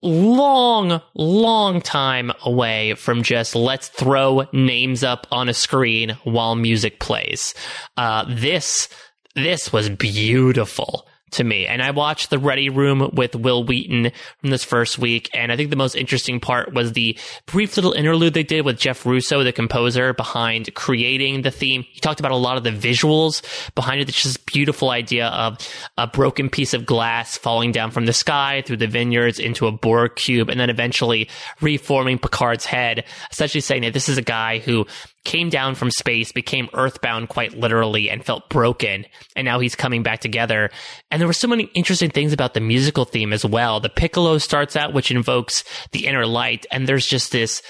long, 0.02 1.01
long 1.14 1.81
time 1.81 2.32
away 2.44 2.94
from 2.94 3.22
just 3.22 3.55
let's 3.55 3.89
throw 3.89 4.47
names 4.52 5.05
up 5.05 5.27
on 5.31 5.48
a 5.48 5.55
screen 5.55 6.16
while 6.24 6.55
music 6.55 7.01
plays. 7.01 7.55
Uh, 7.97 8.24
this, 8.28 8.89
this 9.35 9.72
was 9.72 9.89
beautiful 9.90 11.06
to 11.32 11.44
me. 11.44 11.66
And 11.66 11.82
I 11.82 11.90
watched 11.90 12.31
the 12.31 12.39
Ready 12.39 12.69
Room 12.69 13.11
with 13.12 13.35
Wil 13.35 13.65
Wheaton 13.65 14.12
from 14.39 14.51
this 14.51 14.65
first 14.65 14.98
week. 14.98 15.31
And 15.35 15.52
I 15.52 15.57
think 15.57 15.70
the 15.70 15.77
most 15.77 15.94
interesting 15.94 16.40
part 16.40 16.73
was 16.73 16.93
the 16.93 17.19
brief 17.47 17.77
little 17.77 17.93
interlude 17.93 18.35
they 18.35 18.43
did 18.43 18.65
with 18.65 18.78
Jeff 18.78 19.07
Russo, 19.07 19.43
the 19.43 19.52
composer 19.52 20.12
behind 20.12 20.74
creating 20.74 21.43
the 21.43 21.51
theme. 21.51 21.85
He 21.90 22.01
talked 22.01 22.20
about 22.20 22.32
a 22.32 22.36
lot 22.36 22.57
of 22.57 22.65
the 22.65 22.70
visuals 22.70 23.43
behind 23.74 24.01
it. 24.01 24.09
It's 24.09 24.23
just 24.23 24.47
beautiful 24.47 24.90
idea 24.90 25.28
of 25.28 25.59
a 25.97 26.07
broken 26.07 26.51
piece 26.51 26.74
of 26.74 26.86
glass 26.86 27.36
falling 27.36 27.73
down 27.73 27.90
from 27.90 28.07
the 28.07 28.12
sky 28.12 28.62
through 28.66 28.78
the 28.78 28.86
vineyards 28.86 29.39
into 29.39 29.66
a 29.66 29.73
Borg 29.73 30.16
cube 30.16 30.48
and 30.48 30.59
then 30.59 30.70
eventually 30.70 31.28
reforming 31.61 32.19
Picard's 32.19 32.65
head, 32.65 33.05
essentially 33.31 33.61
saying 33.61 33.82
that 33.82 33.93
this 33.93 34.09
is 34.09 34.19
a 34.19 34.23
guy 34.23 34.59
who 34.59 34.86
came 35.24 35.51
down 35.51 35.74
from 35.74 35.90
space, 35.90 36.32
became 36.32 36.68
earthbound 36.72 37.28
quite 37.28 37.55
literally, 37.55 38.09
and 38.10 38.24
felt 38.24 38.48
broken. 38.48 39.05
And 39.36 39.44
now 39.44 39.60
he's 39.60 39.76
coming 39.76 40.02
back 40.02 40.20
together. 40.20 40.70
And 41.10 41.20
there 41.20 41.26
were 41.26 41.32
so 41.32 41.48
many 41.48 41.64
interesting 41.74 42.10
things 42.10 42.32
about 42.32 42.55
the 42.55 42.60
musical 42.60 43.05
theme 43.05 43.32
as 43.32 43.44
well. 43.44 43.80
The 43.80 43.88
piccolo 43.88 44.38
starts 44.38 44.76
out, 44.76 44.94
which 44.94 45.10
invokes 45.10 45.64
the 45.92 46.06
inner 46.06 46.26
light, 46.26 46.66
and 46.70 46.86
there's 46.86 47.06
just 47.06 47.32
this 47.32 47.62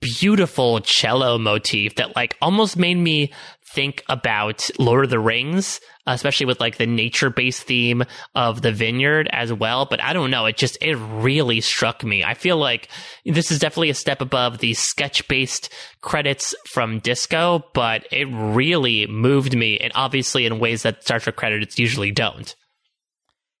beautiful 0.00 0.80
cello 0.80 1.38
motif 1.38 1.94
that 1.94 2.16
like 2.16 2.36
almost 2.42 2.76
made 2.76 2.96
me 2.96 3.32
think 3.72 4.04
about 4.08 4.68
Lord 4.78 5.04
of 5.04 5.10
the 5.10 5.18
Rings, 5.18 5.80
especially 6.06 6.46
with 6.46 6.60
like 6.60 6.76
the 6.76 6.86
nature 6.86 7.30
based 7.30 7.62
theme 7.62 8.04
of 8.34 8.62
the 8.62 8.72
vineyard 8.72 9.28
as 9.32 9.52
well. 9.52 9.86
But 9.86 10.02
I 10.02 10.12
don't 10.12 10.30
know. 10.30 10.46
It 10.46 10.56
just, 10.56 10.76
it 10.80 10.96
really 10.96 11.60
struck 11.60 12.04
me. 12.04 12.22
I 12.22 12.34
feel 12.34 12.56
like 12.56 12.88
this 13.24 13.50
is 13.50 13.58
definitely 13.58 13.90
a 13.90 13.94
step 13.94 14.20
above 14.20 14.58
the 14.58 14.74
sketch 14.74 15.26
based 15.28 15.72
credits 16.00 16.54
from 16.70 16.98
disco, 16.98 17.64
but 17.74 18.06
it 18.12 18.26
really 18.26 19.06
moved 19.06 19.56
me 19.56 19.78
and 19.78 19.92
obviously 19.94 20.46
in 20.46 20.58
ways 20.58 20.82
that 20.82 21.02
Star 21.02 21.18
Trek 21.18 21.36
credits 21.36 21.78
usually 21.78 22.10
don't. 22.10 22.54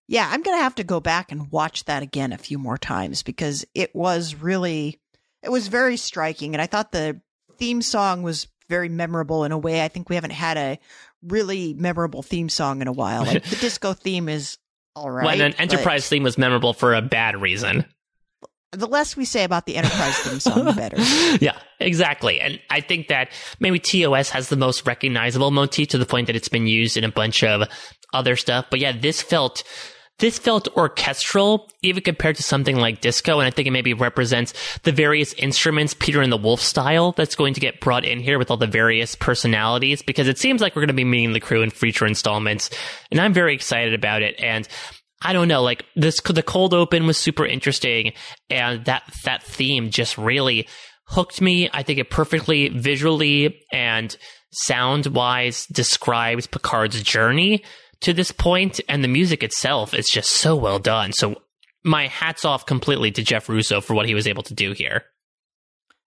Yeah, 0.08 0.28
I'm 0.30 0.42
going 0.42 0.58
to 0.58 0.62
have 0.62 0.74
to 0.74 0.84
go 0.84 1.00
back 1.00 1.32
and 1.32 1.50
watch 1.50 1.84
that 1.86 2.02
again 2.02 2.32
a 2.32 2.38
few 2.38 2.58
more 2.58 2.76
times 2.76 3.22
because 3.22 3.64
it 3.74 3.94
was 3.94 4.34
really, 4.34 5.00
it 5.42 5.50
was 5.50 5.68
very 5.68 5.96
striking. 5.96 6.54
And 6.54 6.60
I 6.60 6.66
thought 6.66 6.92
the 6.92 7.20
theme 7.56 7.80
song 7.80 8.22
was 8.22 8.46
very 8.72 8.88
memorable 8.88 9.44
in 9.44 9.52
a 9.52 9.58
way 9.58 9.84
I 9.84 9.88
think 9.88 10.08
we 10.08 10.14
haven't 10.14 10.30
had 10.30 10.56
a 10.56 10.78
really 11.22 11.74
memorable 11.74 12.22
theme 12.22 12.48
song 12.48 12.80
in 12.80 12.88
a 12.88 12.92
while. 12.92 13.26
Like 13.26 13.44
the 13.44 13.56
disco 13.60 13.92
theme 13.92 14.30
is 14.30 14.56
all 14.96 15.10
right. 15.10 15.26
When 15.26 15.42
an 15.42 15.52
Enterprise 15.58 16.08
theme 16.08 16.22
was 16.22 16.38
memorable 16.38 16.72
for 16.72 16.94
a 16.94 17.02
bad 17.02 17.38
reason. 17.38 17.84
The 18.70 18.86
less 18.86 19.14
we 19.14 19.26
say 19.26 19.44
about 19.44 19.66
the 19.66 19.76
Enterprise 19.76 20.16
theme 20.20 20.40
song, 20.40 20.64
the 20.64 20.72
better. 20.72 20.96
yeah, 21.44 21.58
exactly. 21.80 22.40
And 22.40 22.58
I 22.70 22.80
think 22.80 23.08
that 23.08 23.28
maybe 23.60 23.78
TOS 23.78 24.30
has 24.30 24.48
the 24.48 24.56
most 24.56 24.86
recognizable 24.86 25.50
motif 25.50 25.88
to 25.88 25.98
the 25.98 26.06
point 26.06 26.28
that 26.28 26.36
it's 26.36 26.48
been 26.48 26.66
used 26.66 26.96
in 26.96 27.04
a 27.04 27.12
bunch 27.12 27.44
of 27.44 27.68
other 28.14 28.36
stuff. 28.36 28.68
But 28.70 28.80
yeah, 28.80 28.92
this 28.92 29.20
felt 29.20 29.64
this 30.18 30.38
felt 30.38 30.68
orchestral, 30.76 31.68
even 31.82 32.02
compared 32.02 32.36
to 32.36 32.42
something 32.42 32.76
like 32.76 33.00
disco, 33.00 33.40
and 33.40 33.46
I 33.46 33.50
think 33.50 33.66
it 33.66 33.72
maybe 33.72 33.94
represents 33.94 34.54
the 34.84 34.92
various 34.92 35.32
instruments, 35.34 35.94
Peter 35.94 36.20
and 36.20 36.30
the 36.30 36.36
Wolf 36.36 36.60
style, 36.60 37.12
that's 37.12 37.34
going 37.34 37.54
to 37.54 37.60
get 37.60 37.80
brought 37.80 38.04
in 38.04 38.20
here 38.20 38.38
with 38.38 38.50
all 38.50 38.56
the 38.56 38.66
various 38.66 39.14
personalities, 39.16 40.02
because 40.02 40.28
it 40.28 40.38
seems 40.38 40.60
like 40.60 40.76
we're 40.76 40.82
going 40.82 40.88
to 40.88 40.94
be 40.94 41.04
meeting 41.04 41.32
the 41.32 41.40
crew 41.40 41.62
in 41.62 41.70
future 41.70 42.06
installments, 42.06 42.70
and 43.10 43.20
I'm 43.20 43.32
very 43.32 43.54
excited 43.54 43.94
about 43.94 44.22
it, 44.22 44.36
and 44.38 44.68
I 45.22 45.32
don't 45.32 45.48
know, 45.48 45.62
like 45.62 45.84
this, 45.96 46.20
the 46.20 46.42
cold 46.42 46.74
open 46.74 47.06
was 47.06 47.18
super 47.18 47.46
interesting, 47.46 48.12
and 48.48 48.84
that, 48.84 49.02
that 49.24 49.42
theme 49.42 49.90
just 49.90 50.18
really 50.18 50.68
hooked 51.08 51.40
me. 51.40 51.68
I 51.72 51.82
think 51.82 51.98
it 51.98 52.10
perfectly 52.10 52.68
visually 52.68 53.60
and 53.72 54.16
sound 54.52 55.06
wise 55.06 55.66
describes 55.66 56.46
Picard's 56.46 57.02
journey 57.02 57.64
to 58.02 58.12
this 58.12 58.30
point, 58.30 58.80
and 58.88 59.02
the 59.02 59.08
music 59.08 59.42
itself 59.42 59.94
is 59.94 60.08
just 60.08 60.30
so 60.30 60.54
well 60.56 60.78
done. 60.78 61.12
So 61.12 61.42
my 61.84 62.06
hats 62.06 62.44
off 62.44 62.66
completely 62.66 63.10
to 63.12 63.22
Jeff 63.22 63.48
Russo 63.48 63.80
for 63.80 63.94
what 63.94 64.06
he 64.06 64.14
was 64.14 64.26
able 64.26 64.42
to 64.44 64.54
do 64.54 64.72
here. 64.72 65.04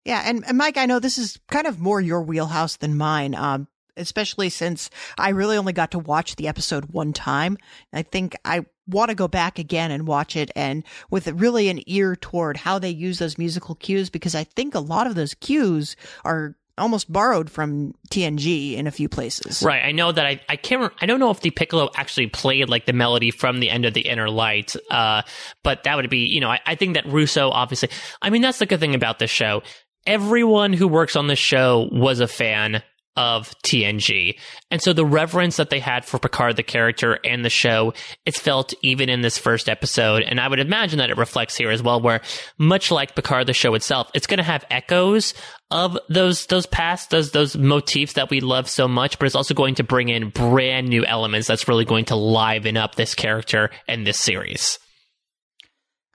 Yeah, 0.04 0.22
and, 0.24 0.44
and 0.46 0.58
Mike, 0.58 0.76
I 0.76 0.86
know 0.86 0.98
this 0.98 1.18
is 1.18 1.38
kind 1.50 1.66
of 1.66 1.80
more 1.80 2.00
your 2.00 2.22
wheelhouse 2.22 2.76
than 2.76 2.96
mine. 2.96 3.34
Um, 3.34 3.68
especially 3.96 4.48
since 4.48 4.90
I 5.18 5.30
really 5.30 5.56
only 5.56 5.72
got 5.72 5.92
to 5.92 5.98
watch 5.98 6.36
the 6.36 6.48
episode 6.48 6.86
one 6.86 7.12
time. 7.12 7.56
I 7.92 8.02
think 8.02 8.36
I 8.44 8.66
want 8.86 9.10
to 9.10 9.14
go 9.14 9.28
back 9.28 9.58
again 9.58 9.90
and 9.90 10.06
watch 10.06 10.36
it 10.36 10.50
and 10.54 10.84
with 11.10 11.28
really 11.28 11.68
an 11.68 11.80
ear 11.86 12.16
toward 12.16 12.56
how 12.56 12.78
they 12.78 12.90
use 12.90 13.18
those 13.18 13.38
musical 13.38 13.74
cues 13.76 14.10
because 14.10 14.34
I 14.34 14.44
think 14.44 14.74
a 14.74 14.80
lot 14.80 15.06
of 15.06 15.14
those 15.14 15.34
cues 15.34 15.96
are 16.24 16.56
almost 16.76 17.12
borrowed 17.12 17.50
from 17.50 17.94
TNG 18.10 18.74
in 18.74 18.86
a 18.86 18.90
few 18.90 19.08
places. 19.08 19.62
Right. 19.62 19.84
I 19.84 19.92
know 19.92 20.10
that 20.10 20.26
I, 20.26 20.40
I 20.48 20.56
can't, 20.56 20.92
I 21.00 21.06
don't 21.06 21.20
know 21.20 21.30
if 21.30 21.40
the 21.40 21.50
piccolo 21.50 21.90
actually 21.96 22.26
played 22.28 22.68
like 22.68 22.86
the 22.86 22.92
melody 22.92 23.30
from 23.30 23.60
the 23.60 23.70
end 23.70 23.84
of 23.84 23.94
the 23.94 24.02
inner 24.02 24.28
light. 24.28 24.74
Uh, 24.90 25.22
but 25.62 25.84
that 25.84 25.96
would 25.96 26.10
be, 26.10 26.26
you 26.26 26.40
know, 26.40 26.50
I, 26.50 26.60
I 26.66 26.74
think 26.74 26.94
that 26.94 27.06
Russo 27.06 27.50
obviously, 27.50 27.90
I 28.20 28.30
mean, 28.30 28.42
that's 28.42 28.58
the 28.58 28.66
good 28.66 28.80
thing 28.80 28.94
about 28.94 29.18
this 29.18 29.30
show. 29.30 29.62
Everyone 30.06 30.72
who 30.72 30.88
works 30.88 31.16
on 31.16 31.28
this 31.28 31.38
show 31.38 31.88
was 31.92 32.20
a 32.20 32.28
fan 32.28 32.82
of 33.16 33.54
TNG. 33.64 34.38
And 34.70 34.82
so 34.82 34.92
the 34.92 35.06
reverence 35.06 35.56
that 35.56 35.70
they 35.70 35.80
had 35.80 36.04
for 36.04 36.18
Picard, 36.18 36.56
the 36.56 36.62
character, 36.62 37.18
and 37.24 37.44
the 37.44 37.50
show, 37.50 37.94
it's 38.26 38.38
felt 38.38 38.74
even 38.82 39.08
in 39.08 39.20
this 39.20 39.38
first 39.38 39.68
episode. 39.68 40.22
And 40.22 40.40
I 40.40 40.48
would 40.48 40.60
imagine 40.60 40.98
that 40.98 41.10
it 41.10 41.16
reflects 41.16 41.56
here 41.56 41.70
as 41.70 41.82
well, 41.82 42.00
where 42.00 42.20
much 42.58 42.90
like 42.90 43.14
Picard, 43.14 43.46
the 43.46 43.52
show 43.52 43.74
itself, 43.74 44.10
it's 44.14 44.26
going 44.26 44.38
to 44.38 44.44
have 44.44 44.64
echoes 44.70 45.34
of 45.70 45.98
those, 46.08 46.46
those 46.46 46.66
past, 46.66 47.10
those, 47.10 47.32
those 47.32 47.56
motifs 47.56 48.14
that 48.14 48.30
we 48.30 48.40
love 48.40 48.68
so 48.68 48.88
much, 48.88 49.18
but 49.18 49.26
it's 49.26 49.34
also 49.34 49.54
going 49.54 49.76
to 49.76 49.84
bring 49.84 50.08
in 50.08 50.30
brand 50.30 50.88
new 50.88 51.04
elements 51.04 51.48
that's 51.48 51.68
really 51.68 51.84
going 51.84 52.04
to 52.06 52.16
liven 52.16 52.76
up 52.76 52.94
this 52.94 53.14
character 53.14 53.70
and 53.88 54.06
this 54.06 54.18
series. 54.18 54.78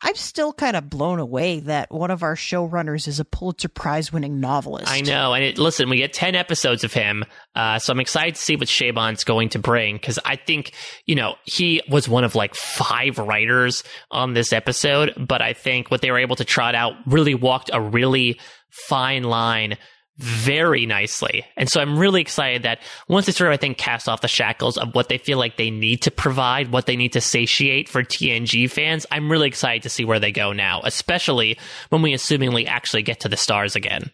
I'm 0.01 0.15
still 0.15 0.53
kind 0.53 0.77
of 0.77 0.89
blown 0.89 1.19
away 1.19 1.59
that 1.61 1.91
one 1.91 2.09
of 2.09 2.23
our 2.23 2.35
showrunners 2.35 3.07
is 3.07 3.19
a 3.19 3.25
Pulitzer 3.25 3.67
Prize 3.67 4.13
winning 4.13 4.39
novelist. 4.39 4.89
I 4.89 5.01
know. 5.01 5.33
And 5.33 5.43
it, 5.43 5.57
listen, 5.57 5.89
we 5.89 5.97
get 5.97 6.13
10 6.13 6.35
episodes 6.35 6.85
of 6.85 6.93
him. 6.93 7.25
Uh, 7.53 7.79
so 7.79 7.91
I'm 7.91 7.99
excited 7.99 8.35
to 8.35 8.41
see 8.41 8.55
what 8.55 8.69
Chabon's 8.69 9.25
going 9.25 9.49
to 9.49 9.59
bring 9.59 9.95
because 9.95 10.17
I 10.23 10.37
think, 10.37 10.73
you 11.05 11.15
know, 11.15 11.35
he 11.43 11.81
was 11.89 12.07
one 12.07 12.23
of 12.23 12.33
like 12.33 12.55
five 12.55 13.17
writers 13.17 13.83
on 14.09 14.33
this 14.33 14.53
episode. 14.53 15.13
But 15.17 15.41
I 15.41 15.51
think 15.51 15.91
what 15.91 16.01
they 16.01 16.11
were 16.11 16.19
able 16.19 16.37
to 16.37 16.45
trot 16.45 16.75
out 16.75 16.93
really 17.05 17.35
walked 17.35 17.69
a 17.73 17.81
really 17.81 18.39
fine 18.69 19.23
line 19.23 19.77
very 20.19 20.85
nicely. 20.85 21.45
And 21.55 21.69
so 21.69 21.79
I'm 21.79 21.97
really 21.97 22.19
excited 22.19 22.63
that 22.63 22.79
once 23.07 23.25
they 23.25 23.31
sort 23.31 23.49
of, 23.49 23.53
I 23.53 23.57
think, 23.57 23.77
cast 23.77 24.09
off 24.09 24.19
the 24.19 24.27
shackles 24.27 24.77
of 24.77 24.93
what 24.93 25.07
they 25.07 25.17
feel 25.17 25.37
like 25.37 25.55
they 25.55 25.71
need 25.71 26.01
to 26.03 26.11
provide, 26.11 26.71
what 26.71 26.85
they 26.85 26.97
need 26.97 27.13
to 27.13 27.21
satiate 27.21 27.87
for 27.87 28.03
TNG 28.03 28.69
fans, 28.69 29.05
I'm 29.11 29.31
really 29.31 29.47
excited 29.47 29.83
to 29.83 29.89
see 29.89 30.03
where 30.03 30.19
they 30.19 30.33
go 30.33 30.51
now, 30.51 30.81
especially 30.83 31.57
when 31.87 32.01
we 32.01 32.13
assumingly 32.13 32.67
actually 32.67 33.03
get 33.03 33.21
to 33.21 33.29
the 33.29 33.37
stars 33.37 33.77
again. 33.77 34.11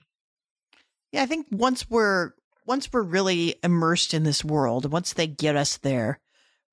Yeah, 1.12 1.24
I 1.24 1.26
think 1.26 1.48
once 1.50 1.90
we're 1.90 2.34
once 2.68 2.92
we're 2.92 3.02
really 3.02 3.56
immersed 3.64 4.14
in 4.14 4.24
this 4.24 4.44
world, 4.44 4.92
once 4.92 5.14
they 5.14 5.28
get 5.28 5.56
us 5.56 5.78
there, 5.78 6.20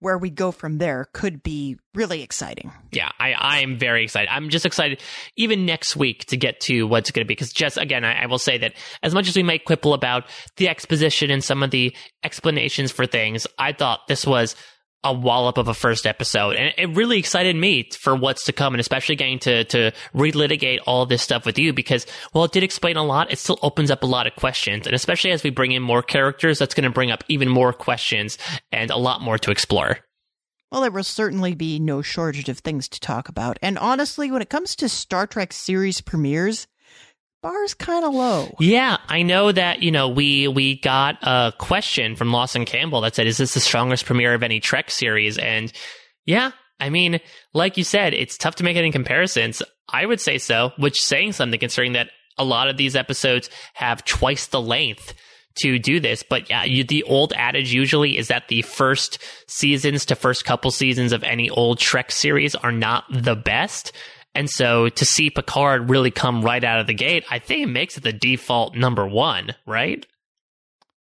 where 0.02 0.18
we 0.18 0.30
go 0.30 0.50
from 0.50 0.78
there 0.78 1.08
could 1.12 1.42
be 1.42 1.76
really 1.94 2.22
exciting. 2.22 2.72
Yeah, 2.90 3.10
I, 3.20 3.32
I 3.32 3.58
am 3.60 3.78
very 3.78 4.02
excited. 4.02 4.28
I'm 4.30 4.48
just 4.48 4.66
excited 4.66 5.00
even 5.36 5.64
next 5.64 5.94
week 5.94 6.24
to 6.26 6.36
get 6.36 6.60
to 6.62 6.84
what's 6.84 7.10
going 7.10 7.24
to 7.24 7.28
be. 7.28 7.34
Because 7.34 7.52
just 7.52 7.78
again, 7.78 8.04
I, 8.04 8.22
I, 8.22 8.26
will 8.26 8.38
say 8.38 8.58
that 8.58 8.74
as 9.02 9.14
much 9.14 9.28
as 9.28 9.36
we 9.36 9.42
might 9.42 9.64
quibble 9.64 9.94
about 9.94 10.24
the 10.56 10.68
exposition 10.68 11.30
and 11.30 11.42
some 11.42 11.62
of 11.62 11.70
the 11.70 11.94
explanations 12.24 12.90
for 12.90 13.06
things, 13.06 13.46
I 13.58 13.72
thought 13.72 14.00
this 14.08 14.26
was 14.26 14.56
a 15.04 15.12
wallop 15.12 15.58
of 15.58 15.68
a 15.68 15.74
first 15.74 16.06
episode. 16.06 16.56
And 16.56 16.72
it 16.78 16.96
really 16.96 17.18
excited 17.18 17.56
me 17.56 17.88
for 17.98 18.14
what's 18.14 18.44
to 18.44 18.52
come 18.52 18.74
and 18.74 18.80
especially 18.80 19.16
getting 19.16 19.38
to, 19.40 19.64
to 19.64 19.92
relitigate 20.14 20.80
all 20.86 21.06
this 21.06 21.22
stuff 21.22 21.44
with 21.44 21.58
you 21.58 21.72
because 21.72 22.06
while 22.32 22.44
it 22.44 22.52
did 22.52 22.62
explain 22.62 22.96
a 22.96 23.04
lot, 23.04 23.32
it 23.32 23.38
still 23.38 23.58
opens 23.62 23.90
up 23.90 24.02
a 24.02 24.06
lot 24.06 24.26
of 24.26 24.36
questions. 24.36 24.86
And 24.86 24.94
especially 24.94 25.32
as 25.32 25.42
we 25.42 25.50
bring 25.50 25.72
in 25.72 25.82
more 25.82 26.02
characters, 26.02 26.58
that's 26.58 26.74
going 26.74 26.84
to 26.84 26.90
bring 26.90 27.10
up 27.10 27.24
even 27.28 27.48
more 27.48 27.72
questions 27.72 28.38
and 28.70 28.90
a 28.90 28.96
lot 28.96 29.20
more 29.20 29.38
to 29.38 29.50
explore. 29.50 29.98
Well, 30.70 30.80
there 30.80 30.90
will 30.90 31.04
certainly 31.04 31.54
be 31.54 31.78
no 31.78 32.00
shortage 32.00 32.48
of 32.48 32.60
things 32.60 32.88
to 32.88 33.00
talk 33.00 33.28
about. 33.28 33.58
And 33.60 33.78
honestly, 33.78 34.30
when 34.30 34.40
it 34.40 34.48
comes 34.48 34.74
to 34.76 34.88
Star 34.88 35.26
Trek 35.26 35.52
series 35.52 36.00
premieres, 36.00 36.66
bar's 37.42 37.74
kind 37.74 38.04
of 38.04 38.14
low. 38.14 38.54
Yeah, 38.60 38.98
I 39.08 39.22
know 39.22 39.52
that, 39.52 39.82
you 39.82 39.90
know, 39.90 40.08
we 40.08 40.48
we 40.48 40.80
got 40.80 41.18
a 41.22 41.52
question 41.58 42.16
from 42.16 42.32
Lawson 42.32 42.64
Campbell 42.64 43.00
that 43.02 43.14
said, 43.14 43.26
is 43.26 43.38
this 43.38 43.54
the 43.54 43.60
strongest 43.60 44.06
premiere 44.06 44.34
of 44.34 44.42
any 44.42 44.60
Trek 44.60 44.90
series? 44.90 45.36
And 45.36 45.72
yeah, 46.24 46.52
I 46.80 46.88
mean, 46.88 47.20
like 47.52 47.76
you 47.76 47.84
said, 47.84 48.14
it's 48.14 48.38
tough 48.38 48.54
to 48.56 48.64
make 48.64 48.76
any 48.76 48.90
comparisons. 48.90 49.62
I 49.92 50.06
would 50.06 50.20
say 50.20 50.38
so, 50.38 50.72
which 50.78 51.00
saying 51.00 51.32
something 51.32 51.60
considering 51.60 51.92
that 51.92 52.10
a 52.38 52.44
lot 52.44 52.68
of 52.68 52.76
these 52.76 52.96
episodes 52.96 53.50
have 53.74 54.04
twice 54.04 54.46
the 54.46 54.60
length 54.60 55.12
to 55.56 55.78
do 55.78 56.00
this. 56.00 56.22
But 56.22 56.48
yeah, 56.48 56.64
you, 56.64 56.84
the 56.84 57.02
old 57.02 57.32
adage 57.36 57.74
usually 57.74 58.16
is 58.16 58.28
that 58.28 58.48
the 58.48 58.62
first 58.62 59.18
seasons 59.46 60.06
to 60.06 60.14
first 60.14 60.44
couple 60.44 60.70
seasons 60.70 61.12
of 61.12 61.22
any 61.24 61.50
old 61.50 61.78
Trek 61.78 62.10
series 62.10 62.54
are 62.54 62.72
not 62.72 63.04
the 63.10 63.36
best. 63.36 63.92
And 64.34 64.48
so 64.48 64.88
to 64.88 65.04
see 65.04 65.30
Picard 65.30 65.90
really 65.90 66.10
come 66.10 66.42
right 66.42 66.62
out 66.62 66.80
of 66.80 66.86
the 66.86 66.94
gate, 66.94 67.24
I 67.30 67.38
think 67.38 67.62
it 67.62 67.66
makes 67.66 67.96
it 67.96 68.02
the 68.02 68.12
default 68.12 68.74
number 68.74 69.06
one, 69.06 69.54
right? 69.66 70.06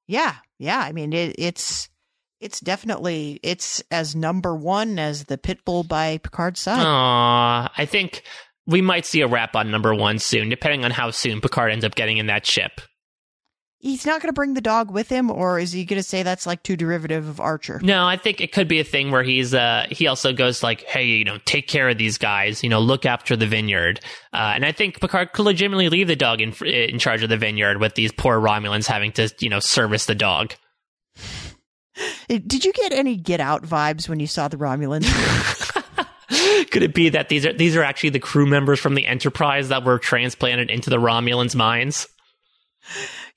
Yeah, 0.08 0.36
yeah. 0.60 0.80
I 0.80 0.92
mean, 0.92 1.12
it, 1.14 1.36
it's 1.40 1.90
it's 2.40 2.60
definitely 2.60 3.40
it's 3.42 3.82
as 3.90 4.16
number 4.16 4.56
one 4.56 5.00
as 5.00 5.26
the 5.26 5.38
Pitbull 5.38 5.88
by 5.88 6.20
Picard's 6.20 6.62
side. 6.62 6.86
Aww, 6.86 7.72
I 7.76 7.86
think 7.86 8.22
we 8.68 8.82
might 8.82 9.06
see 9.06 9.22
a 9.22 9.28
wrap 9.28 9.56
on 9.56 9.72
number 9.72 9.96
one 9.96 10.20
soon, 10.20 10.50
depending 10.50 10.86
on 10.86 10.92
how 10.92 11.10
soon 11.10 11.42
Picard 11.42 11.72
ends 11.72 11.86
up 11.86 11.96
getting 11.96 12.18
in 12.18 12.28
that 12.28 12.46
ship 12.46 12.82
he's 13.86 14.06
not 14.06 14.20
going 14.20 14.30
to 14.30 14.34
bring 14.34 14.56
the 14.56 14.62
dog 14.62 14.90
with 14.90 15.10
him, 15.10 15.30
or 15.30 15.60
is 15.60 15.72
he 15.72 15.86
going 15.86 16.00
to 16.00 16.04
say 16.04 16.24
that's 16.24 16.48
like 16.48 16.64
too 16.64 16.76
derivative 16.76 17.28
of 17.30 17.40
Archer? 17.40 17.80
No, 17.84 18.06
I 18.06 18.18
think 18.18 18.42
it 18.42 18.52
could 18.52 18.68
be 18.68 18.80
a 18.80 18.84
thing 18.84 19.12
where 19.12 19.24
he's 19.24 19.54
uh 19.54 19.86
he 19.92 20.08
also 20.08 20.34
goes 20.34 20.64
like, 20.64 20.82
hey, 20.82 21.06
you 21.06 21.24
know, 21.24 21.38
take 21.46 21.68
care 21.68 21.88
of 21.88 21.98
these 21.98 22.18
guys, 22.18 22.64
you 22.64 22.70
know, 22.70 22.80
look 22.80 23.06
after 23.06 23.36
the 23.36 23.46
vineyard, 23.46 24.00
uh, 24.34 24.54
and 24.56 24.66
I 24.66 24.72
think 24.72 25.00
Picard 25.00 25.34
could 25.34 25.44
legitimately 25.44 25.90
leave 25.90 26.08
the 26.08 26.16
dog 26.16 26.42
in 26.42 26.52
in 26.66 27.00
charge 27.00 27.24
of 27.24 27.30
the 27.30 27.38
vineyard 27.38 27.80
with 27.80 27.96
these 27.96 28.12
poor 28.12 28.40
Romulans 28.40 28.88
having 28.88 29.12
to 29.14 29.34
you 29.40 29.50
know 29.50 29.60
service 29.60 30.08
the 30.08 30.16
dog. 30.16 30.56
Did 32.28 32.66
you 32.66 32.74
get 32.74 32.92
any 32.92 33.16
Get 33.16 33.40
Out 33.40 33.64
vibes 33.64 34.10
when 34.10 34.20
you 34.20 34.28
saw 34.28 34.48
the 34.48 34.58
Romulans? 34.58 35.06
Could 36.72 36.82
it 36.84 36.94
be 36.96 37.10
that 37.10 37.30
these 37.30 37.46
are 37.46 37.54
these 37.54 37.76
are 37.76 37.84
actually 37.84 38.10
the 38.10 38.20
crew 38.20 38.48
members 38.48 38.80
from 38.80 38.96
the 38.96 39.06
Enterprise 39.06 39.70
that 39.70 39.86
were 39.86 40.00
transplanted 40.00 40.72
into 40.72 40.90
the 40.90 40.98
Romulans' 40.98 41.56
minds? 41.56 42.08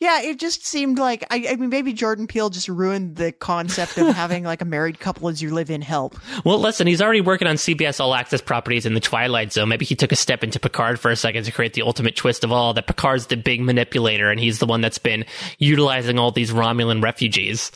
Yeah, 0.01 0.21
it 0.23 0.39
just 0.39 0.65
seemed 0.67 0.99
like 0.99 1.25
I, 1.31 1.47
I, 1.51 1.57
mean 1.57 1.71
maybe 1.71 1.93
Jordan 1.93 2.27
Peele 2.27 2.51
just 2.51 2.69
ruined 2.69 3.17
the 3.17 3.33
concept 3.33 3.99
of 3.99 4.09
having 4.15 4.45
like 4.45 4.63
a 4.63 4.65
married 4.65 5.01
couple 5.01 5.29
as 5.29 5.43
you 5.43 5.53
live 5.53 5.71
in 5.71 5.83
help. 5.83 6.17
Well, 6.45 6.59
listen, 6.59 6.87
he's 6.87 7.03
already 7.03 7.21
working 7.21 7.49
on 7.49 7.57
CBS 7.57 8.01
All 8.01 8.15
Access 8.15 8.41
properties 8.41 8.87
in 8.87 8.95
the 8.95 9.01
Twilight 9.01 9.53
Zone. 9.53 9.69
Maybe 9.69 9.85
he 9.85 9.95
took 9.95 10.13
a 10.13 10.17
step 10.17 10.45
into 10.45 10.61
Picard 10.61 11.01
for 11.01 11.11
a 11.11 11.17
second 11.17 11.45
to 11.45 11.53
create 11.53 11.75
the 11.75 11.83
ultimate 11.83 12.17
twist 12.17 12.45
of 12.45 12.53
all 12.53 12.75
that 12.75 12.87
Picard's 12.87 13.27
the 13.27 13.37
big 13.37 13.61
manipulator 13.61 14.31
and 14.31 14.39
he's 14.39 14.59
the 14.59 14.67
one 14.67 14.81
that's 14.81 14.99
been 14.99 15.25
utilizing 15.59 16.19
all 16.19 16.31
these 16.31 16.51
Romulan 16.51 17.03
refugees. 17.03 17.73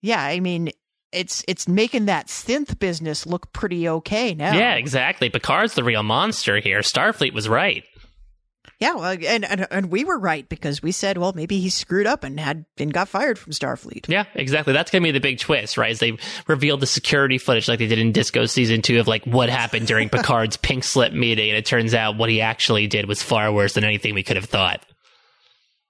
Yeah, 0.00 0.22
I 0.22 0.40
mean, 0.40 0.70
it's 1.12 1.44
it's 1.48 1.66
making 1.66 2.06
that 2.06 2.26
synth 2.26 2.78
business 2.78 3.26
look 3.26 3.52
pretty 3.52 3.88
okay 3.88 4.34
now. 4.34 4.54
Yeah, 4.54 4.74
exactly. 4.74 5.30
Picard's 5.30 5.74
the 5.74 5.84
real 5.84 6.02
monster 6.02 6.60
here. 6.60 6.80
Starfleet 6.80 7.32
was 7.32 7.48
right. 7.48 7.84
Yeah, 8.80 8.94
well, 8.94 9.04
and, 9.06 9.44
and 9.44 9.66
and 9.72 9.90
we 9.90 10.04
were 10.04 10.18
right 10.18 10.48
because 10.48 10.80
we 10.80 10.92
said, 10.92 11.18
well, 11.18 11.32
maybe 11.34 11.58
he 11.58 11.68
screwed 11.68 12.06
up 12.06 12.22
and 12.22 12.38
had 12.38 12.64
and 12.76 12.92
got 12.92 13.08
fired 13.08 13.36
from 13.36 13.52
Starfleet. 13.52 14.08
Yeah, 14.08 14.26
exactly. 14.34 14.72
That's 14.72 14.92
gonna 14.92 15.02
be 15.02 15.10
the 15.10 15.18
big 15.18 15.40
twist, 15.40 15.76
right? 15.76 15.90
Is 15.90 15.98
they 15.98 16.16
revealed 16.46 16.78
the 16.78 16.86
security 16.86 17.38
footage 17.38 17.68
like 17.68 17.80
they 17.80 17.88
did 17.88 17.98
in 17.98 18.12
Disco 18.12 18.46
season 18.46 18.80
two 18.80 19.00
of 19.00 19.08
like 19.08 19.24
what 19.24 19.48
happened 19.48 19.88
during 19.88 20.08
Picard's 20.10 20.56
pink 20.56 20.84
slip 20.84 21.12
meeting, 21.12 21.48
and 21.48 21.58
it 21.58 21.66
turns 21.66 21.92
out 21.92 22.16
what 22.16 22.30
he 22.30 22.40
actually 22.40 22.86
did 22.86 23.06
was 23.06 23.20
far 23.20 23.52
worse 23.52 23.72
than 23.72 23.82
anything 23.82 24.14
we 24.14 24.22
could 24.22 24.36
have 24.36 24.44
thought. 24.44 24.84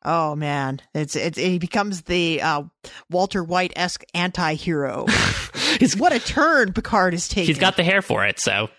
Oh 0.02 0.34
man, 0.34 0.80
it's 0.94 1.14
it's 1.14 1.36
he 1.36 1.58
becomes 1.58 2.02
the 2.02 2.40
uh, 2.40 2.62
Walter 3.10 3.44
White 3.44 3.74
esque 3.76 4.04
anti 4.14 4.54
hero. 4.54 5.04
what 5.98 6.14
a 6.14 6.20
turn 6.20 6.72
Picard 6.72 7.12
is 7.12 7.28
taking. 7.28 7.48
He's 7.48 7.58
got 7.58 7.76
the 7.76 7.84
hair 7.84 8.00
for 8.00 8.24
it, 8.24 8.40
so 8.40 8.70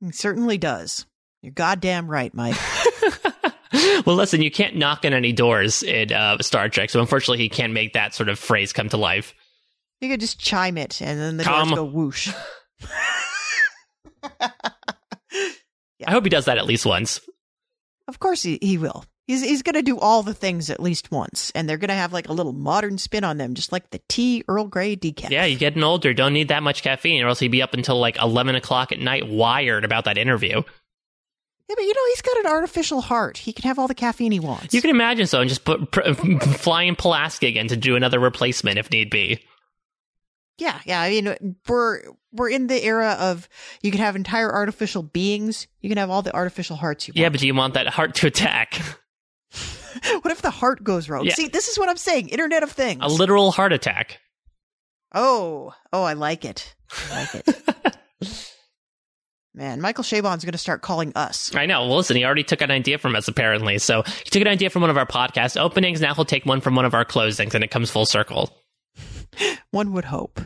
he 0.00 0.10
certainly 0.10 0.58
does. 0.58 1.06
You're 1.46 1.52
goddamn 1.52 2.10
right, 2.10 2.34
Mike. 2.34 2.56
well, 4.04 4.16
listen, 4.16 4.42
you 4.42 4.50
can't 4.50 4.74
knock 4.74 5.04
on 5.04 5.14
any 5.14 5.30
doors 5.30 5.84
in 5.84 6.12
uh, 6.12 6.38
Star 6.40 6.68
Trek, 6.68 6.90
so 6.90 6.98
unfortunately, 6.98 7.38
he 7.38 7.48
can't 7.48 7.72
make 7.72 7.92
that 7.92 8.16
sort 8.16 8.28
of 8.28 8.36
phrase 8.36 8.72
come 8.72 8.88
to 8.88 8.96
life. 8.96 9.32
You 10.00 10.08
could 10.08 10.18
just 10.18 10.40
chime 10.40 10.76
it, 10.76 11.00
and 11.00 11.20
then 11.20 11.36
the 11.36 11.44
Come. 11.44 11.68
doors 11.68 11.78
go 11.78 11.84
whoosh. 11.84 12.32
yeah. 14.40 14.48
I 16.04 16.10
hope 16.10 16.24
he 16.24 16.30
does 16.30 16.46
that 16.46 16.58
at 16.58 16.66
least 16.66 16.84
once. 16.84 17.20
Of 18.08 18.18
course, 18.18 18.42
he, 18.42 18.58
he 18.60 18.76
will. 18.76 19.04
He's 19.28 19.44
he's 19.44 19.62
going 19.62 19.76
to 19.76 19.82
do 19.82 20.00
all 20.00 20.24
the 20.24 20.34
things 20.34 20.68
at 20.68 20.80
least 20.80 21.12
once, 21.12 21.52
and 21.54 21.68
they're 21.68 21.76
going 21.76 21.90
to 21.90 21.94
have 21.94 22.12
like 22.12 22.28
a 22.28 22.32
little 22.32 22.54
modern 22.54 22.98
spin 22.98 23.22
on 23.22 23.36
them, 23.38 23.54
just 23.54 23.70
like 23.70 23.90
the 23.90 24.00
tea 24.08 24.42
Earl 24.48 24.64
Grey 24.66 24.96
decaf. 24.96 25.30
Yeah, 25.30 25.44
you're 25.44 25.60
getting 25.60 25.84
older. 25.84 26.12
Don't 26.12 26.32
need 26.32 26.48
that 26.48 26.64
much 26.64 26.82
caffeine, 26.82 27.22
or 27.22 27.28
else 27.28 27.38
he'd 27.38 27.52
be 27.52 27.62
up 27.62 27.74
until 27.74 28.00
like 28.00 28.18
eleven 28.20 28.56
o'clock 28.56 28.90
at 28.90 28.98
night, 28.98 29.28
wired 29.28 29.84
about 29.84 30.06
that 30.06 30.18
interview. 30.18 30.62
Yeah, 31.68 31.74
but 31.76 31.82
you 31.82 31.94
know 31.94 32.00
he's 32.08 32.22
got 32.22 32.38
an 32.38 32.46
artificial 32.46 33.00
heart. 33.00 33.38
He 33.38 33.52
can 33.52 33.64
have 33.64 33.78
all 33.78 33.88
the 33.88 33.94
caffeine 33.94 34.30
he 34.30 34.38
wants. 34.38 34.72
You 34.72 34.80
can 34.80 34.90
imagine 34.90 35.26
so, 35.26 35.40
and 35.40 35.48
just 35.48 35.64
put 35.64 35.90
pr- 35.90 36.12
fly 36.40 36.84
in 36.84 36.94
Pulaski 36.94 37.48
again 37.48 37.68
to 37.68 37.76
do 37.76 37.96
another 37.96 38.20
replacement 38.20 38.78
if 38.78 38.90
need 38.90 39.10
be. 39.10 39.44
Yeah, 40.58 40.78
yeah. 40.86 41.00
I 41.00 41.10
mean, 41.10 41.56
we're 41.68 42.02
we're 42.32 42.50
in 42.50 42.68
the 42.68 42.82
era 42.82 43.16
of 43.18 43.48
you 43.82 43.90
can 43.90 44.00
have 44.00 44.16
entire 44.16 44.50
artificial 44.52 45.02
beings. 45.02 45.66
You 45.80 45.88
can 45.88 45.98
have 45.98 46.08
all 46.08 46.22
the 46.22 46.34
artificial 46.34 46.76
hearts 46.76 47.08
you 47.08 47.12
want. 47.12 47.18
Yeah, 47.20 47.28
but 47.30 47.40
do 47.40 47.46
you 47.46 47.54
want 47.54 47.74
that 47.74 47.88
heart 47.88 48.14
to 48.16 48.26
attack? 48.26 48.74
what 50.22 50.30
if 50.30 50.42
the 50.42 50.50
heart 50.50 50.84
goes 50.84 51.08
wrong? 51.08 51.24
Yeah. 51.26 51.34
See, 51.34 51.48
this 51.48 51.68
is 51.68 51.78
what 51.78 51.88
I'm 51.88 51.96
saying. 51.96 52.28
Internet 52.28 52.62
of 52.62 52.72
Things. 52.72 53.00
A 53.02 53.08
literal 53.08 53.50
heart 53.50 53.72
attack. 53.72 54.20
Oh, 55.14 55.74
oh, 55.92 56.02
I 56.04 56.12
like 56.12 56.44
it. 56.44 56.74
I 57.10 57.28
like 57.34 57.48
it. 57.48 58.52
Man, 59.56 59.80
Michael 59.80 60.04
Chabon's 60.04 60.44
going 60.44 60.52
to 60.52 60.58
start 60.58 60.82
calling 60.82 61.14
us. 61.16 61.50
I 61.54 61.64
know. 61.64 61.86
Well, 61.86 61.96
listen, 61.96 62.14
he 62.14 62.26
already 62.26 62.44
took 62.44 62.60
an 62.60 62.70
idea 62.70 62.98
from 62.98 63.16
us, 63.16 63.26
apparently. 63.26 63.78
So 63.78 64.02
he 64.02 64.28
took 64.28 64.42
an 64.42 64.48
idea 64.48 64.68
from 64.68 64.82
one 64.82 64.90
of 64.90 64.98
our 64.98 65.06
podcast 65.06 65.58
openings. 65.58 66.02
Now 66.02 66.12
he'll 66.12 66.26
take 66.26 66.44
one 66.44 66.60
from 66.60 66.74
one 66.74 66.84
of 66.84 66.92
our 66.92 67.06
closings, 67.06 67.54
and 67.54 67.64
it 67.64 67.70
comes 67.70 67.90
full 67.90 68.04
circle. 68.04 68.54
one 69.70 69.94
would 69.94 70.04
hope. 70.04 70.42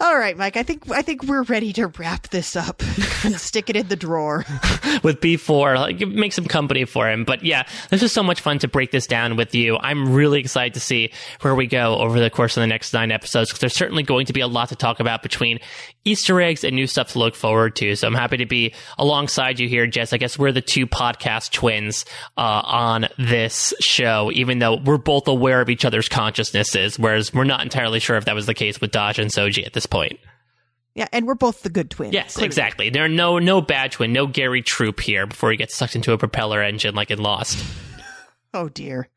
All 0.00 0.18
right, 0.18 0.36
Mike. 0.36 0.56
I 0.56 0.62
think 0.62 0.90
I 0.90 1.02
think 1.02 1.22
we're 1.24 1.44
ready 1.44 1.72
to 1.74 1.86
wrap 1.86 2.28
this 2.28 2.56
up 2.56 2.82
and 3.24 3.36
stick 3.36 3.70
it 3.70 3.76
in 3.76 3.88
the 3.88 3.96
drawer 3.96 4.38
with 5.02 5.20
B4. 5.20 5.76
Like, 5.76 6.08
make 6.08 6.32
some 6.32 6.46
company 6.46 6.84
for 6.84 7.08
him. 7.08 7.24
But 7.24 7.44
yeah, 7.44 7.64
this 7.90 8.02
is 8.02 8.10
so 8.10 8.22
much 8.22 8.40
fun 8.40 8.58
to 8.60 8.68
break 8.68 8.90
this 8.90 9.06
down 9.06 9.36
with 9.36 9.54
you. 9.54 9.78
I'm 9.78 10.12
really 10.12 10.40
excited 10.40 10.74
to 10.74 10.80
see 10.80 11.12
where 11.42 11.54
we 11.54 11.66
go 11.66 11.96
over 11.96 12.18
the 12.18 12.30
course 12.30 12.56
of 12.56 12.62
the 12.62 12.66
next 12.66 12.92
nine 12.92 13.12
episodes 13.12 13.50
because 13.50 13.60
there's 13.60 13.76
certainly 13.76 14.02
going 14.02 14.26
to 14.26 14.32
be 14.32 14.40
a 14.40 14.48
lot 14.48 14.70
to 14.70 14.76
talk 14.76 14.98
about 14.98 15.22
between 15.22 15.60
Easter 16.04 16.40
eggs 16.40 16.64
and 16.64 16.76
new 16.76 16.86
stuff 16.86 17.12
to 17.12 17.18
look 17.18 17.34
forward 17.34 17.76
to. 17.76 17.96
So 17.96 18.06
I'm 18.06 18.14
happy 18.14 18.36
to 18.38 18.46
be 18.46 18.74
alongside 18.98 19.58
you 19.58 19.68
here, 19.68 19.86
Jess. 19.86 20.12
I 20.12 20.18
guess 20.18 20.38
we're 20.38 20.52
the 20.52 20.60
two 20.60 20.86
podcast 20.86 21.52
twins 21.52 22.04
uh, 22.36 22.62
on 22.64 23.08
this 23.18 23.72
show, 23.80 24.30
even 24.32 24.58
though 24.58 24.76
we're 24.76 24.98
both 24.98 25.28
aware 25.28 25.60
of 25.60 25.70
each 25.70 25.84
other's 25.84 26.08
consciousnesses, 26.08 26.98
whereas 26.98 27.32
we're 27.32 27.44
not 27.44 27.62
entirely 27.62 28.00
sure 28.00 28.16
if 28.16 28.26
that 28.26 28.34
was 28.34 28.46
the 28.46 28.54
case 28.54 28.80
with 28.80 28.90
Dahj 28.92 29.18
and 29.18 29.30
Soji 29.30 29.64
at 29.66 29.72
this 29.72 29.86
point. 29.86 30.18
Yeah, 30.94 31.08
and 31.12 31.26
we're 31.26 31.34
both 31.34 31.62
the 31.62 31.70
good 31.70 31.90
twin. 31.90 32.12
Yes, 32.12 32.34
clearly. 32.34 32.46
exactly. 32.46 32.90
There 32.90 33.04
are 33.04 33.08
no 33.08 33.38
no 33.40 33.60
bad 33.60 33.90
twin, 33.90 34.12
no 34.12 34.28
Gary 34.28 34.62
Troup 34.62 35.00
here 35.00 35.26
before 35.26 35.50
he 35.50 35.56
gets 35.56 35.74
sucked 35.74 35.96
into 35.96 36.12
a 36.12 36.18
propeller 36.18 36.62
engine 36.62 36.94
like 36.94 37.10
in 37.10 37.18
Lost. 37.18 37.64
oh 38.54 38.68
dear. 38.68 39.08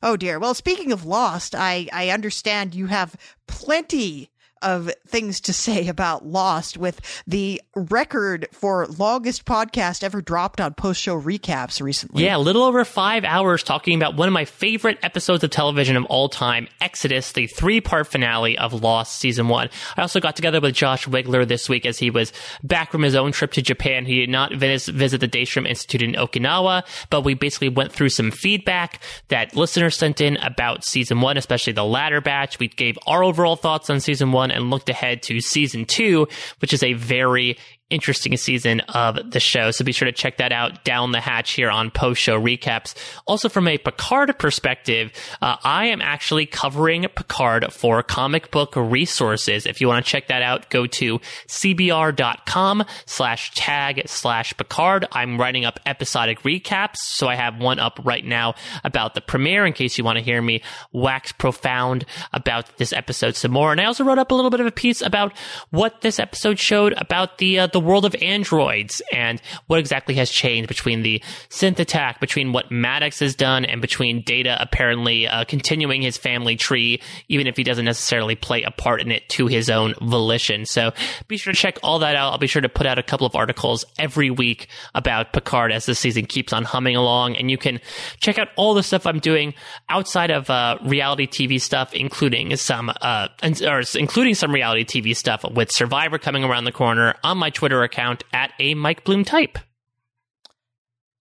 Oh 0.00 0.16
dear. 0.16 0.38
Well, 0.38 0.54
speaking 0.54 0.92
of 0.92 1.04
Lost, 1.04 1.54
I 1.56 1.88
I 1.92 2.10
understand 2.10 2.74
you 2.74 2.86
have 2.86 3.16
plenty 3.48 4.30
of 4.64 4.90
things 5.06 5.40
to 5.42 5.52
say 5.52 5.86
about 5.88 6.26
Lost 6.26 6.76
with 6.76 7.00
the 7.26 7.62
record 7.76 8.48
for 8.52 8.86
longest 8.86 9.44
podcast 9.44 10.02
ever 10.02 10.20
dropped 10.20 10.60
on 10.60 10.74
post 10.74 11.00
show 11.00 11.20
recaps 11.20 11.80
recently. 11.80 12.24
Yeah, 12.24 12.36
a 12.36 12.38
little 12.38 12.62
over 12.62 12.84
five 12.84 13.24
hours 13.24 13.62
talking 13.62 13.96
about 13.96 14.16
one 14.16 14.26
of 14.26 14.32
my 14.32 14.44
favorite 14.46 14.98
episodes 15.02 15.44
of 15.44 15.50
television 15.50 15.96
of 15.96 16.04
all 16.06 16.28
time, 16.28 16.66
Exodus, 16.80 17.32
the 17.32 17.46
three 17.46 17.80
part 17.80 18.06
finale 18.06 18.56
of 18.58 18.72
Lost 18.72 19.18
season 19.18 19.48
one. 19.48 19.68
I 19.96 20.00
also 20.00 20.18
got 20.20 20.34
together 20.34 20.60
with 20.60 20.74
Josh 20.74 21.06
Wigler 21.06 21.46
this 21.46 21.68
week 21.68 21.84
as 21.84 21.98
he 21.98 22.10
was 22.10 22.32
back 22.62 22.90
from 22.90 23.02
his 23.02 23.14
own 23.14 23.32
trip 23.32 23.52
to 23.52 23.62
Japan. 23.62 24.06
He 24.06 24.20
did 24.20 24.30
not 24.30 24.54
visit 24.54 25.20
the 25.20 25.28
Daystrom 25.28 25.68
Institute 25.68 26.02
in 26.02 26.14
Okinawa, 26.14 26.84
but 27.10 27.20
we 27.22 27.34
basically 27.34 27.68
went 27.68 27.92
through 27.92 28.08
some 28.08 28.30
feedback 28.30 29.00
that 29.28 29.54
listeners 29.54 29.96
sent 29.96 30.20
in 30.20 30.36
about 30.38 30.84
season 30.84 31.20
one, 31.20 31.36
especially 31.36 31.74
the 31.74 31.84
latter 31.84 32.20
batch. 32.20 32.58
We 32.58 32.68
gave 32.68 32.98
our 33.06 33.22
overall 33.22 33.56
thoughts 33.56 33.90
on 33.90 34.00
season 34.00 34.32
one 34.32 34.50
and 34.54 34.70
looked 34.70 34.88
ahead 34.88 35.22
to 35.24 35.40
season 35.40 35.84
two, 35.84 36.28
which 36.60 36.72
is 36.72 36.82
a 36.82 36.94
very 36.94 37.56
interesting 37.94 38.36
season 38.36 38.80
of 38.80 39.30
the 39.30 39.40
show. 39.40 39.70
So 39.70 39.84
be 39.84 39.92
sure 39.92 40.06
to 40.06 40.12
check 40.12 40.38
that 40.38 40.52
out 40.52 40.84
down 40.84 41.12
the 41.12 41.20
hatch 41.20 41.52
here 41.52 41.70
on 41.70 41.90
post 41.90 42.20
show 42.20 42.40
recaps. 42.40 42.94
Also, 43.26 43.48
from 43.48 43.68
a 43.68 43.78
Picard 43.78 44.36
perspective, 44.38 45.12
uh, 45.40 45.56
I 45.62 45.86
am 45.86 46.02
actually 46.02 46.46
covering 46.46 47.02
Picard 47.02 47.72
for 47.72 48.02
comic 48.02 48.50
book 48.50 48.74
resources. 48.76 49.66
If 49.66 49.80
you 49.80 49.88
want 49.88 50.04
to 50.04 50.10
check 50.10 50.28
that 50.28 50.42
out, 50.42 50.68
go 50.70 50.86
to 50.86 51.20
cbr.com 51.48 52.84
slash 53.06 53.52
tag 53.54 54.02
slash 54.06 54.56
Picard. 54.56 55.06
I'm 55.12 55.40
writing 55.40 55.64
up 55.64 55.80
episodic 55.86 56.40
recaps. 56.42 56.96
So 56.96 57.28
I 57.28 57.36
have 57.36 57.58
one 57.58 57.78
up 57.78 58.00
right 58.04 58.24
now 58.24 58.54
about 58.82 59.14
the 59.14 59.20
premiere 59.20 59.64
in 59.66 59.72
case 59.72 59.96
you 59.96 60.04
want 60.04 60.18
to 60.18 60.24
hear 60.24 60.42
me 60.42 60.62
wax 60.92 61.32
profound 61.32 62.04
about 62.32 62.76
this 62.78 62.92
episode 62.92 63.36
some 63.36 63.52
more. 63.52 63.72
And 63.72 63.80
I 63.80 63.84
also 63.84 64.04
wrote 64.04 64.18
up 64.18 64.30
a 64.30 64.34
little 64.34 64.50
bit 64.50 64.60
of 64.60 64.66
a 64.66 64.72
piece 64.72 65.00
about 65.00 65.36
what 65.70 66.00
this 66.00 66.18
episode 66.18 66.58
showed 66.58 66.94
about 66.96 67.38
the, 67.38 67.60
uh, 67.60 67.66
the 67.68 67.80
world 67.84 68.04
of 68.04 68.14
androids 68.20 69.02
and 69.12 69.40
what 69.66 69.78
exactly 69.78 70.14
has 70.14 70.30
changed 70.30 70.68
between 70.68 71.02
the 71.02 71.22
synth 71.50 71.78
attack, 71.78 72.20
between 72.20 72.52
what 72.52 72.70
Maddox 72.70 73.20
has 73.20 73.34
done, 73.34 73.64
and 73.64 73.80
between 73.80 74.22
Data 74.22 74.56
apparently 74.60 75.28
uh, 75.28 75.44
continuing 75.44 76.02
his 76.02 76.16
family 76.16 76.56
tree, 76.56 77.00
even 77.28 77.46
if 77.46 77.56
he 77.56 77.62
doesn't 77.62 77.84
necessarily 77.84 78.34
play 78.34 78.62
a 78.62 78.70
part 78.70 79.00
in 79.00 79.10
it 79.10 79.28
to 79.30 79.46
his 79.46 79.70
own 79.70 79.94
volition. 80.00 80.66
So 80.66 80.92
be 81.28 81.36
sure 81.36 81.52
to 81.52 81.58
check 81.58 81.78
all 81.82 81.98
that 82.00 82.16
out. 82.16 82.32
I'll 82.32 82.38
be 82.38 82.46
sure 82.46 82.62
to 82.62 82.68
put 82.68 82.86
out 82.86 82.98
a 82.98 83.02
couple 83.02 83.26
of 83.26 83.34
articles 83.34 83.84
every 83.98 84.30
week 84.30 84.68
about 84.94 85.32
Picard 85.32 85.72
as 85.72 85.86
the 85.86 85.94
season 85.94 86.26
keeps 86.26 86.52
on 86.52 86.64
humming 86.64 86.96
along. 86.96 87.36
And 87.36 87.50
you 87.50 87.58
can 87.58 87.80
check 88.20 88.38
out 88.38 88.48
all 88.56 88.74
the 88.74 88.82
stuff 88.82 89.06
I'm 89.06 89.18
doing 89.18 89.54
outside 89.88 90.30
of 90.30 90.48
uh, 90.50 90.78
reality 90.82 91.26
TV 91.26 91.60
stuff, 91.60 91.92
including 91.94 92.56
some, 92.56 92.92
uh, 93.00 93.28
or 93.66 93.82
including 93.94 94.34
some 94.34 94.52
reality 94.52 94.84
TV 94.84 95.16
stuff 95.16 95.44
with 95.50 95.70
Survivor 95.70 96.18
coming 96.18 96.44
around 96.44 96.64
the 96.64 96.72
corner 96.72 97.14
on 97.22 97.38
my 97.38 97.50
Twitter 97.50 97.73
Twitter 97.74 97.82
account 97.82 98.22
at 98.32 98.52
a 98.58 98.74
Mike 98.74 99.04
Bloom 99.04 99.24
type. 99.24 99.58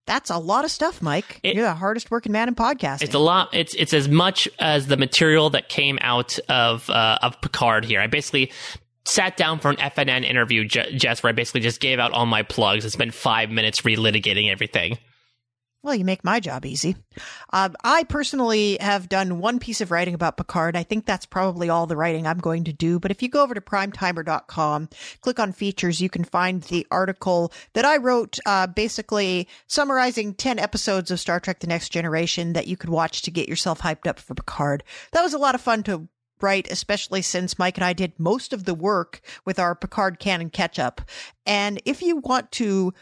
That's 0.05 0.29
a 0.29 0.37
lot 0.37 0.65
of 0.65 0.71
stuff, 0.71 1.01
Mike. 1.01 1.39
It, 1.43 1.55
You're 1.55 1.65
the 1.65 1.73
hardest 1.73 2.11
working 2.11 2.33
man 2.33 2.49
in 2.49 2.55
podcasting. 2.55 3.03
It's 3.03 3.15
a 3.15 3.19
lot. 3.19 3.49
It's 3.53 3.73
it's 3.73 3.93
as 3.93 4.09
much 4.09 4.49
as 4.59 4.87
the 4.87 4.97
material 4.97 5.49
that 5.51 5.69
came 5.69 5.97
out 6.01 6.37
of 6.49 6.89
uh, 6.89 7.19
of 7.21 7.39
Picard 7.41 7.85
here. 7.85 8.01
I 8.01 8.07
basically 8.07 8.51
sat 9.05 9.37
down 9.37 9.59
for 9.59 9.69
an 9.69 9.77
FNN 9.77 10.25
interview, 10.25 10.65
Jess, 10.65 11.23
where 11.23 11.29
I 11.29 11.33
basically 11.33 11.61
just 11.61 11.79
gave 11.79 11.99
out 11.99 12.11
all 12.11 12.25
my 12.25 12.43
plugs 12.43 12.83
and 12.83 12.91
spent 12.91 13.13
five 13.13 13.49
minutes 13.49 13.81
relitigating 13.81 14.51
everything. 14.51 14.97
Well, 15.83 15.95
you 15.95 16.05
make 16.05 16.23
my 16.23 16.39
job 16.39 16.65
easy. 16.65 16.95
Uh, 17.51 17.67
I 17.83 18.05
personally 18.05 18.77
have 18.79 19.09
done 19.09 19.39
one 19.39 19.59
piece 19.59 19.81
of 19.81 19.91
writing 19.91 20.13
about 20.13 20.37
Picard. 20.37 20.77
I 20.77 20.83
think 20.83 21.05
that's 21.05 21.25
probably 21.25 21.67
all 21.67 21.87
the 21.87 21.97
writing 21.97 22.25
I'm 22.25 22.37
going 22.37 22.63
to 22.63 22.73
do. 22.73 23.01
But 23.01 23.11
if 23.11 23.21
you 23.21 23.27
go 23.27 23.43
over 23.43 23.53
to 23.53 23.59
primetimer.com, 23.59 24.87
click 25.19 25.39
on 25.41 25.51
features, 25.51 25.99
you 25.99 26.09
can 26.09 26.23
find 26.23 26.63
the 26.63 26.87
article 26.89 27.51
that 27.73 27.83
I 27.83 27.97
wrote, 27.97 28.39
uh, 28.45 28.67
basically 28.67 29.49
summarizing 29.67 30.33
10 30.33 30.57
episodes 30.57 31.11
of 31.11 31.19
Star 31.19 31.41
Trek 31.41 31.59
The 31.59 31.67
Next 31.67 31.89
Generation 31.89 32.53
that 32.53 32.67
you 32.67 32.77
could 32.77 32.89
watch 32.89 33.21
to 33.23 33.31
get 33.31 33.49
yourself 33.49 33.81
hyped 33.81 34.07
up 34.07 34.19
for 34.19 34.35
Picard. 34.35 34.85
That 35.11 35.23
was 35.23 35.33
a 35.33 35.37
lot 35.37 35.53
of 35.53 35.59
fun 35.59 35.83
to 35.83 36.07
write, 36.43 36.71
especially 36.71 37.21
since 37.21 37.59
Mike 37.59 37.77
and 37.77 37.85
I 37.85 37.93
did 37.93 38.19
most 38.19 38.53
of 38.53 38.65
the 38.65 38.73
work 38.73 39.21
with 39.45 39.59
our 39.59 39.75
Picard 39.75 40.19
canon 40.19 40.49
catch 40.49 40.79
up. 40.79 41.01
And 41.45 41.81
if 41.85 42.01
you 42.01 42.17
want 42.17 42.51
to 42.53 42.93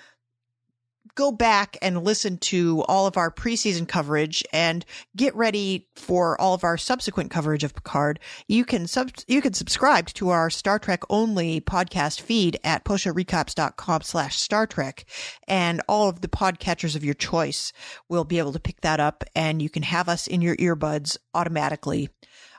go 1.21 1.31
back 1.31 1.77
and 1.83 2.03
listen 2.03 2.35
to 2.35 2.83
all 2.87 3.05
of 3.05 3.15
our 3.15 3.29
preseason 3.29 3.87
coverage 3.87 4.43
and 4.51 4.83
get 5.15 5.35
ready 5.35 5.87
for 5.95 6.39
all 6.41 6.55
of 6.55 6.63
our 6.63 6.79
subsequent 6.79 7.29
coverage 7.29 7.63
of 7.63 7.75
Picard, 7.75 8.19
you 8.47 8.65
can 8.65 8.87
sub- 8.87 9.11
you 9.27 9.39
can 9.39 9.53
subscribe 9.53 10.07
to 10.07 10.29
our 10.29 10.49
Star 10.49 10.79
Trek 10.79 11.03
only 11.11 11.61
podcast 11.61 12.21
feed 12.21 12.59
at 12.63 12.83
postshowrecaps.com 12.85 14.01
slash 14.01 14.39
Star 14.39 14.65
Trek. 14.65 15.05
And 15.47 15.79
all 15.87 16.09
of 16.09 16.21
the 16.21 16.27
podcatchers 16.27 16.95
of 16.95 17.05
your 17.05 17.13
choice 17.13 17.71
will 18.09 18.23
be 18.23 18.39
able 18.39 18.53
to 18.53 18.59
pick 18.59 18.81
that 18.81 18.99
up 18.99 19.23
and 19.35 19.61
you 19.61 19.69
can 19.69 19.83
have 19.83 20.09
us 20.09 20.25
in 20.25 20.41
your 20.41 20.55
earbuds 20.55 21.17
automatically. 21.35 22.09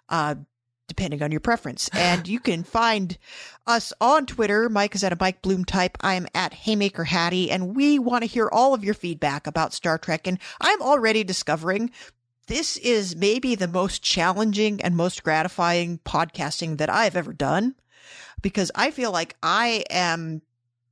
Uh, 0.09 0.37
depending 0.93 1.23
on 1.23 1.31
your 1.31 1.41
preference. 1.41 1.89
And 1.95 2.29
you 2.29 2.39
can 2.39 2.65
find 2.65 3.17
us 3.67 3.95
on 3.99 4.27
Twitter. 4.27 4.69
Mike 4.69 4.95
is 4.95 5.03
at 5.03 5.13
a 5.13 5.17
Mike 5.19 5.41
Bloom 5.41 5.65
type. 5.65 5.97
I 6.03 6.15
am 6.15 6.27
at 6.35 6.53
Haymaker 6.53 7.05
Hattie, 7.05 7.51
and 7.51 7.75
we 7.75 7.99
want 7.99 8.25
to 8.25 8.29
hear 8.29 8.51
all 8.53 8.75
of 8.75 8.85
your 8.85 8.93
feedback 8.93 9.47
about 9.47 9.73
Star 9.73 9.97
Trek. 9.97 10.27
And 10.27 10.39
I'm 10.61 10.83
already 10.83 11.25
discovering 11.25 11.91
this 12.47 12.77
is 12.77 13.17
maybe 13.17 13.55
the 13.55 13.69
most 13.69 14.03
challenging 14.03 14.83
and 14.83 14.95
most 14.95 15.23
gratifying 15.23 15.99
podcasting 16.05 16.77
that 16.77 16.91
I've 16.91 17.17
ever 17.17 17.33
done 17.33 17.75
because 18.43 18.71
I 18.75 18.91
feel 18.91 19.13
like 19.13 19.35
I 19.43 19.85
am 19.89 20.43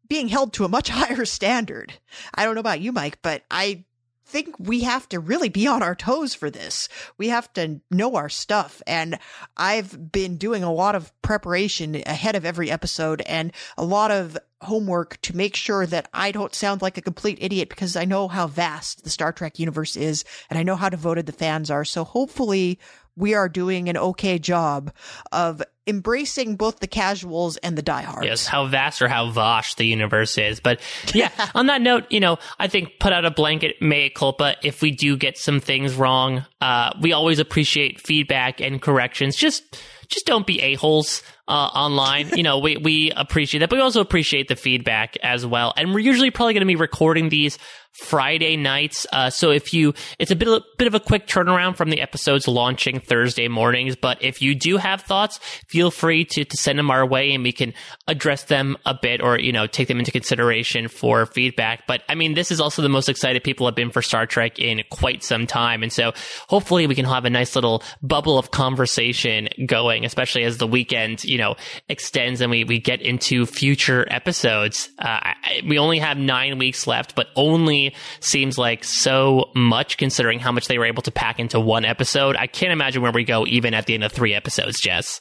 being 0.09 0.29
held 0.29 0.55
to 0.55 0.65
a 0.65 0.69
much 0.69 0.89
higher 0.91 1.27
standard. 1.27 1.93
I 2.35 2.47
don't 2.47 2.55
know 2.55 2.61
about 2.61 2.81
you, 2.81 2.91
Mike, 2.91 3.19
but 3.21 3.43
I 3.51 3.85
think 4.31 4.55
we 4.59 4.81
have 4.81 5.09
to 5.09 5.19
really 5.19 5.49
be 5.49 5.67
on 5.67 5.83
our 5.83 5.95
toes 5.95 6.35
for 6.35 6.51
this. 6.51 6.89
We 7.19 7.29
have 7.29 7.53
to 7.55 7.81
know 7.91 8.15
our 8.15 8.29
stuff. 8.29 8.81
And 8.87 9.19
I've 9.57 10.13
been 10.13 10.37
doing 10.37 10.63
a 10.63 10.73
lot 10.73 10.95
of 10.95 11.13
preparation 11.23 12.01
ahead 12.07 12.37
of 12.37 12.45
every 12.45 12.71
episode 12.71 13.23
and 13.23 13.53
a 13.77 13.85
lot 13.85 14.11
of 14.11 14.39
homework 14.63 15.21
to 15.23 15.37
make 15.37 15.57
sure 15.57 15.87
that 15.87 16.09
I 16.13 16.33
don't 16.33 16.55
sound 16.55 16.83
like 16.83 16.99
a 16.99 17.03
complete 17.03 17.39
idiot 17.41 17.71
because 17.71 17.97
I 17.97 18.05
know 18.05 18.29
how 18.29 18.47
vast 18.47 19.05
the 19.05 19.11
Star 19.11 19.33
Trek 19.33 19.59
universe 19.59 19.97
is 19.97 20.25
and 20.49 20.59
I 20.59 20.63
know 20.63 20.77
how 20.77 20.91
devoted 20.91 21.27
the 21.27 21.33
fans 21.33 21.71
are. 21.71 21.85
So 21.85 22.05
hopefully 22.05 22.79
we 23.21 23.35
are 23.35 23.49
doing 23.49 23.89
an 23.89 23.97
okay 23.97 24.39
job 24.39 24.93
of 25.31 25.63
embracing 25.87 26.57
both 26.57 26.81
the 26.81 26.87
casuals 26.87 27.57
and 27.59 27.77
the 27.77 27.83
diehards. 27.83 28.25
Yes, 28.25 28.47
how 28.47 28.67
vast 28.67 29.03
or 29.03 29.09
how 29.09 29.31
vash 29.31 29.75
the 29.75 29.85
universe 29.85 30.39
is. 30.39 30.61
But 30.61 30.81
yeah, 31.15 31.31
on 31.55 31.67
that 31.67 31.83
note, 31.83 32.05
you 32.11 32.21
know, 32.21 32.39
I 32.59 32.69
think 32.69 32.99
put 33.01 33.13
out 33.13 33.25
a 33.25 33.31
blanket 33.31 33.81
mea 33.83 34.11
culpa 34.11 34.57
if 34.63 34.83
we 34.83 34.91
do 34.91 35.17
get 35.17 35.37
some 35.37 35.61
things 35.61 35.95
wrong. 35.95 36.47
Uh, 36.61 36.93
we 37.01 37.13
always 37.13 37.39
appreciate 37.39 38.01
feedback 38.01 38.61
and 38.61 38.81
corrections. 38.81 39.37
Just 39.37 39.83
just 40.09 40.27
don't 40.27 40.47
be 40.47 40.61
a-holes 40.61 41.23
uh, 41.51 41.71
online. 41.75 42.29
you 42.37 42.45
know, 42.45 42.59
we, 42.59 42.77
we 42.77 43.11
appreciate 43.11 43.59
that, 43.59 43.69
but 43.69 43.77
we 43.77 43.83
also 43.83 44.01
appreciate 44.01 44.47
the 44.47 44.57
feedback 44.57 45.17
as 45.23 45.45
well. 45.45 45.75
And 45.77 45.93
we're 45.93 45.99
usually 45.99 46.31
probably 46.31 46.55
going 46.55 46.61
to 46.61 46.67
be 46.67 46.77
recording 46.77 47.29
these 47.29 47.59
Friday 47.93 48.57
nights. 48.57 49.05
Uh, 49.13 49.31
so 49.31 49.51
if 49.51 49.75
you, 49.75 49.93
it's 50.19 50.31
a 50.31 50.37
bit, 50.37 50.47
of, 50.47 50.63
bit 50.79 50.87
of 50.87 50.95
a 50.95 51.01
quick 51.01 51.27
turnaround 51.27 51.77
from 51.77 51.91
the 51.91 52.01
episodes 52.01 52.47
launching 52.47 53.01
Thursday 53.01 53.49
mornings. 53.49 53.97
But 53.97 54.23
if 54.23 54.41
you 54.41 54.55
do 54.55 54.77
have 54.77 55.03
thoughts, 55.03 55.39
feel 55.67 55.91
free 55.91 56.25
to, 56.27 56.45
to 56.45 56.57
send 56.57 56.79
them 56.79 56.91
our 56.91 57.05
way 57.05 57.33
and 57.35 57.43
we 57.43 57.51
can 57.53 57.75
address 58.07 58.45
them 58.45 58.77
a 58.87 58.97
bit 59.01 59.21
or, 59.21 59.39
you 59.39 59.53
know, 59.53 59.67
take 59.67 59.89
them 59.89 59.99
into 59.99 60.13
consideration 60.13 60.87
for 60.87 61.27
feedback. 61.27 61.87
But 61.89 62.03
I 62.09 62.15
mean, 62.15 62.35
this 62.35 62.53
is 62.53 62.61
also 62.61 62.81
the 62.81 62.89
most 62.89 63.09
excited 63.09 63.43
people 63.43 63.67
have 63.67 63.75
been 63.75 63.91
for 63.91 64.03
Star 64.03 64.25
Trek 64.25 64.61
in 64.61 64.83
quite 64.91 65.25
some 65.25 65.47
time. 65.47 65.83
And 65.83 65.93
so 65.93 66.13
hopefully 66.49 66.87
we 66.87 66.95
can 66.95 67.07
have 67.07 67.25
a 67.25 67.31
nice 67.31 67.57
little 67.57 67.83
bubble 68.03 68.39
of 68.39 68.53
conversation 68.53 69.49
going, 69.67 70.05
especially 70.05 70.45
as 70.45 70.59
the 70.59 70.67
weekend, 70.67 71.25
you 71.25 71.39
know, 71.41 71.57
extends 71.89 72.41
and 72.41 72.51
we, 72.51 72.65
we 72.65 72.79
get 72.79 73.01
into 73.01 73.47
future 73.47 74.07
episodes. 74.11 74.89
Uh, 74.99 75.19
we 75.67 75.79
only 75.79 75.99
have 75.99 76.17
nine 76.17 76.59
weeks 76.59 76.87
left, 76.87 77.15
but 77.15 77.29
only 77.37 77.95
seems 78.21 78.59
like 78.59 78.85
so 78.85 79.51
much 79.55 79.97
considering 79.97 80.39
how 80.39 80.53
much 80.53 80.69
they 80.69 80.79
were 80.79 80.87
able 80.87 81.03
to 81.03 81.11
pack 81.11 81.39
into 81.41 81.59
one 81.59 81.85
episode. 81.85 82.37
I 82.37 82.47
can't 82.47 82.73
imagine 82.73 83.03
where 83.03 83.13
we 83.13 83.25
go 83.25 83.47
even 83.47 83.75
at 83.75 83.87
the 83.87 83.95
end 83.95 84.05
of 84.05 84.13
three 84.13 84.35
episodes, 84.35 84.81
Jess. 84.81 85.21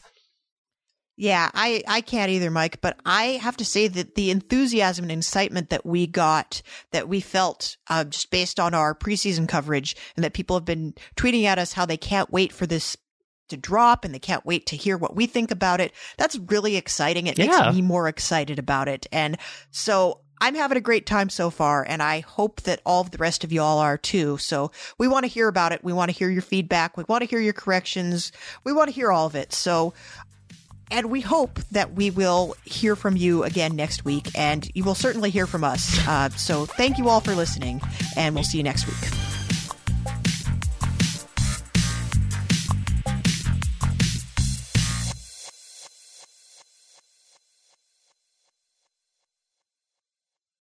Yeah, 1.22 1.52
I, 1.54 1.84
I 1.86 2.00
can't 2.00 2.32
either, 2.32 2.50
Mike, 2.50 2.80
but 2.80 2.98
I 3.06 3.40
have 3.42 3.58
to 3.58 3.66
say 3.66 3.90
that 3.90 4.16
the 4.16 4.32
enthusiasm 4.32 5.04
and 5.04 5.20
excitement 5.20 5.70
that 5.70 5.86
we 5.86 6.08
got, 6.08 6.62
that 6.94 7.10
we 7.10 7.20
felt, 7.20 7.76
uh, 7.90 8.06
just 8.06 8.32
based 8.32 8.58
on 8.58 8.74
our 8.74 8.96
preseason 8.96 9.46
coverage 9.46 9.98
and 10.16 10.24
that 10.24 10.32
people 10.32 10.56
have 10.56 10.64
been 10.64 10.94
tweeting 11.18 11.44
at 11.44 11.60
us 11.60 11.74
how 11.74 11.86
they 11.86 11.98
can't 11.98 12.32
wait 12.32 12.54
for 12.54 12.66
this 12.66 12.96
to 13.50 13.58
drop 13.58 14.06
and 14.06 14.14
they 14.14 14.20
can't 14.20 14.46
wait 14.46 14.66
to 14.68 14.76
hear 14.76 14.98
what 14.98 15.16
we 15.16 15.26
think 15.26 15.52
about 15.52 15.82
it. 15.82 15.94
That's 16.18 16.38
really 16.38 16.76
exciting. 16.76 17.28
It 17.28 17.38
makes 17.38 17.56
me 17.74 17.82
more 17.82 18.08
excited 18.08 18.60
about 18.60 18.88
it. 18.88 19.06
And 19.12 19.38
so 19.72 20.22
I'm 20.42 20.56
having 20.56 20.78
a 20.78 20.82
great 20.82 21.06
time 21.06 21.30
so 21.30 21.50
far, 21.50 21.86
and 21.86 22.02
I 22.02 22.22
hope 22.22 22.62
that 22.62 22.80
all 22.86 23.02
of 23.02 23.12
the 23.12 23.18
rest 23.18 23.44
of 23.44 23.52
y'all 23.52 23.80
are 23.80 23.98
too. 23.98 24.38
So 24.38 24.72
we 24.98 25.06
want 25.08 25.26
to 25.26 25.28
hear 25.28 25.50
about 25.50 25.74
it. 25.74 25.84
We 25.84 25.92
want 25.92 26.12
to 26.12 26.18
hear 26.18 26.30
your 26.30 26.42
feedback. 26.42 26.96
We 26.96 27.04
want 27.10 27.24
to 27.24 27.30
hear 27.30 27.42
your 27.42 27.52
corrections. 27.52 28.32
We 28.64 28.72
want 28.72 28.88
to 28.88 28.94
hear 28.94 29.12
all 29.12 29.26
of 29.28 29.36
it. 29.36 29.52
So 29.52 29.94
And 30.92 31.12
we 31.12 31.22
hope 31.22 31.60
that 31.72 31.94
we 31.94 32.10
will 32.10 32.56
hear 32.66 32.96
from 32.96 33.16
you 33.16 33.44
again 33.44 33.76
next 33.76 34.06
week, 34.06 34.30
and 34.36 34.68
you 34.74 34.84
will 34.84 34.96
certainly 34.96 35.30
hear 35.30 35.46
from 35.46 35.64
us. 35.64 36.00
Uh, 36.08 36.30
so 36.30 36.66
thank 36.66 36.98
you 36.98 37.10
all 37.10 37.20
for 37.20 37.36
listening, 37.36 37.80
and 38.18 38.34
we'll 38.34 38.44
see 38.44 38.58
you 38.58 38.64
next 38.64 38.88
week. 38.88 39.39